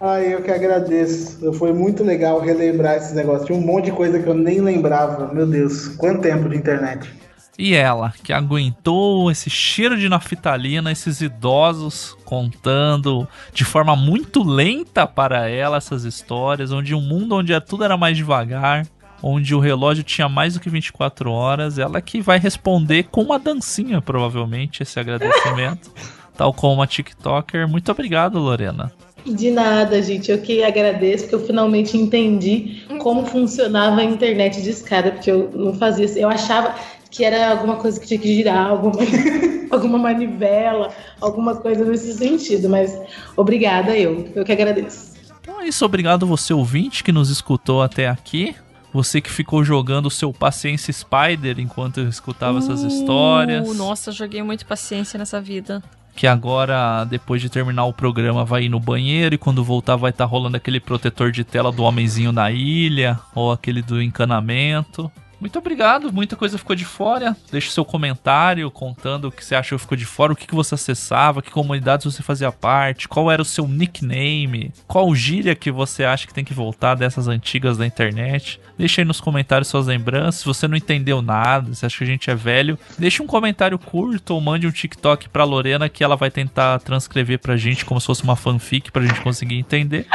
Ai, 0.00 0.32
eu 0.32 0.42
que 0.42 0.50
agradeço. 0.50 1.52
Foi 1.54 1.72
muito 1.72 2.04
legal 2.04 2.40
relembrar 2.40 2.96
esses 2.96 3.12
negócios. 3.14 3.46
Tinha 3.46 3.58
um 3.58 3.66
monte 3.66 3.86
de 3.86 3.92
coisa 3.92 4.18
que 4.20 4.28
eu 4.28 4.34
nem 4.34 4.60
lembrava. 4.60 5.32
Meu 5.34 5.46
Deus, 5.46 5.88
quanto 5.88 6.22
tempo 6.22 6.48
de 6.48 6.56
internet. 6.56 7.12
E 7.58 7.74
ela, 7.74 8.14
que 8.22 8.32
aguentou 8.32 9.28
esse 9.32 9.50
cheiro 9.50 9.98
de 9.98 10.08
naftalina, 10.08 10.92
esses 10.92 11.20
idosos 11.20 12.16
contando 12.24 13.26
de 13.52 13.64
forma 13.64 13.96
muito 13.96 14.44
lenta 14.44 15.04
para 15.08 15.48
ela 15.48 15.78
essas 15.78 16.04
histórias, 16.04 16.70
onde 16.70 16.94
um 16.94 17.00
mundo 17.00 17.34
onde 17.34 17.52
é- 17.52 17.58
tudo 17.58 17.82
era 17.82 17.96
mais 17.96 18.16
devagar, 18.16 18.86
onde 19.20 19.56
o 19.56 19.58
relógio 19.58 20.04
tinha 20.04 20.28
mais 20.28 20.54
do 20.54 20.60
que 20.60 20.70
24 20.70 21.32
horas, 21.32 21.80
ela 21.80 22.00
que 22.00 22.20
vai 22.20 22.38
responder 22.38 23.08
com 23.10 23.22
uma 23.22 23.40
dancinha, 23.40 24.00
provavelmente, 24.00 24.84
esse 24.84 25.00
agradecimento, 25.00 25.90
tal 26.38 26.54
como 26.54 26.74
uma 26.74 26.86
TikToker. 26.86 27.66
Muito 27.66 27.90
obrigado, 27.90 28.38
Lorena. 28.38 28.92
De 29.34 29.50
nada, 29.50 30.02
gente. 30.02 30.30
Eu 30.30 30.38
que 30.38 30.62
agradeço, 30.62 31.24
porque 31.24 31.34
eu 31.34 31.46
finalmente 31.46 31.96
entendi 31.96 32.82
como 32.98 33.26
funcionava 33.26 34.00
a 34.00 34.04
internet 34.04 34.62
de 34.62 34.70
escada, 34.70 35.12
porque 35.12 35.30
eu 35.30 35.50
não 35.54 35.74
fazia 35.74 36.04
isso. 36.04 36.18
Eu 36.18 36.28
achava 36.28 36.74
que 37.10 37.24
era 37.24 37.50
alguma 37.50 37.76
coisa 37.76 37.98
que 37.98 38.06
tinha 38.06 38.20
que 38.20 38.34
girar, 38.34 38.68
alguma, 38.68 38.98
alguma 39.70 39.98
manivela, 39.98 40.90
alguma 41.20 41.56
coisa 41.56 41.84
nesse 41.84 42.14
sentido. 42.14 42.68
Mas 42.68 42.98
obrigada, 43.36 43.96
eu. 43.96 44.28
Eu 44.34 44.44
que 44.44 44.52
agradeço. 44.52 45.12
Então 45.40 45.60
é 45.60 45.68
isso, 45.68 45.84
obrigado 45.84 46.26
você 46.26 46.52
ouvinte 46.52 47.02
que 47.02 47.12
nos 47.12 47.30
escutou 47.30 47.82
até 47.82 48.08
aqui. 48.08 48.54
Você 48.92 49.20
que 49.20 49.30
ficou 49.30 49.62
jogando 49.62 50.06
o 50.06 50.10
seu 50.10 50.32
Paciência 50.32 50.92
Spider 50.92 51.60
enquanto 51.60 52.00
eu 52.00 52.08
escutava 52.08 52.58
essas 52.58 52.82
histórias. 52.82 53.68
Uh, 53.68 53.74
nossa, 53.74 54.10
joguei 54.10 54.42
muito 54.42 54.64
paciência 54.64 55.18
nessa 55.18 55.40
vida. 55.40 55.82
Que 56.18 56.26
agora, 56.26 57.04
depois 57.04 57.40
de 57.40 57.48
terminar 57.48 57.84
o 57.84 57.92
programa, 57.92 58.44
vai 58.44 58.64
ir 58.64 58.68
no 58.68 58.80
banheiro 58.80 59.36
e 59.36 59.38
quando 59.38 59.62
voltar 59.62 59.94
vai 59.94 60.10
estar 60.10 60.24
rolando 60.24 60.56
aquele 60.56 60.80
protetor 60.80 61.30
de 61.30 61.44
tela 61.44 61.70
do 61.70 61.84
homenzinho 61.84 62.32
na 62.32 62.50
ilha 62.50 63.20
ou 63.36 63.52
aquele 63.52 63.82
do 63.82 64.02
encanamento. 64.02 65.08
Muito 65.40 65.56
obrigado, 65.56 66.12
muita 66.12 66.34
coisa 66.34 66.58
ficou 66.58 66.74
de 66.74 66.84
fora. 66.84 67.36
Deixe 67.52 67.70
seu 67.70 67.84
comentário 67.84 68.68
contando 68.68 69.28
o 69.28 69.30
que 69.30 69.44
você 69.44 69.54
achou 69.54 69.78
que 69.78 69.82
ficou 69.82 69.96
de 69.96 70.04
fora, 70.04 70.32
o 70.32 70.36
que, 70.36 70.48
que 70.48 70.54
você 70.56 70.74
acessava, 70.74 71.40
que 71.40 71.52
comunidades 71.52 72.12
você 72.12 72.20
fazia 72.20 72.50
parte, 72.50 73.06
qual 73.06 73.30
era 73.30 73.40
o 73.40 73.44
seu 73.44 73.68
nickname, 73.68 74.72
qual 74.88 75.14
gíria 75.14 75.54
que 75.54 75.70
você 75.70 76.02
acha 76.02 76.26
que 76.26 76.34
tem 76.34 76.44
que 76.44 76.52
voltar 76.52 76.96
dessas 76.96 77.28
antigas 77.28 77.78
da 77.78 77.86
internet. 77.86 78.60
Deixe 78.78 79.00
aí 79.00 79.04
nos 79.04 79.20
comentários 79.20 79.68
suas 79.68 79.86
lembranças. 79.86 80.36
Se 80.36 80.46
você 80.46 80.68
não 80.68 80.76
entendeu 80.76 81.20
nada, 81.20 81.74
se 81.74 81.84
acha 81.84 81.98
que 81.98 82.04
a 82.04 82.06
gente 82.06 82.30
é 82.30 82.34
velho, 82.34 82.78
deixe 82.96 83.20
um 83.22 83.26
comentário 83.26 83.78
curto 83.78 84.34
ou 84.34 84.40
mande 84.40 84.66
um 84.66 84.70
TikTok 84.70 85.28
pra 85.28 85.42
Lorena 85.42 85.88
que 85.88 86.04
ela 86.04 86.16
vai 86.16 86.30
tentar 86.30 86.78
transcrever 86.80 87.40
pra 87.40 87.56
gente 87.56 87.84
como 87.84 88.00
se 88.00 88.06
fosse 88.06 88.22
uma 88.22 88.36
fanfic 88.36 88.92
pra 88.92 89.02
gente 89.02 89.20
conseguir 89.20 89.56
entender. 89.56 90.06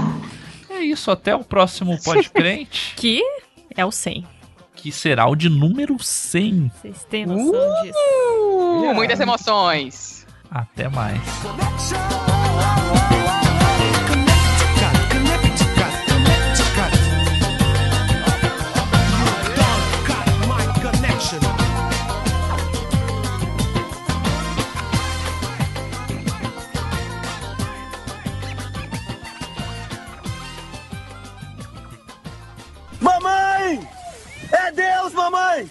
é 0.70 0.80
isso, 0.80 1.10
até 1.10 1.36
o 1.36 1.44
próximo 1.44 2.02
Podcrente. 2.02 2.94
que 2.96 3.22
é 3.76 3.84
o 3.84 3.92
100 3.92 4.24
que 4.78 4.92
será 4.92 5.28
o 5.28 5.34
de 5.34 5.48
número 5.48 5.96
100. 6.00 6.70
Vocês 6.80 7.04
têm 7.04 7.26
noção 7.26 7.50
uh! 7.50 7.82
disso? 7.82 7.98
Uh, 7.98 8.94
muitas 8.94 9.18
emoções. 9.18 10.24
Até 10.50 10.88
mais. 10.88 11.20
Deus, 34.78 35.12
mamãe! 35.12 35.68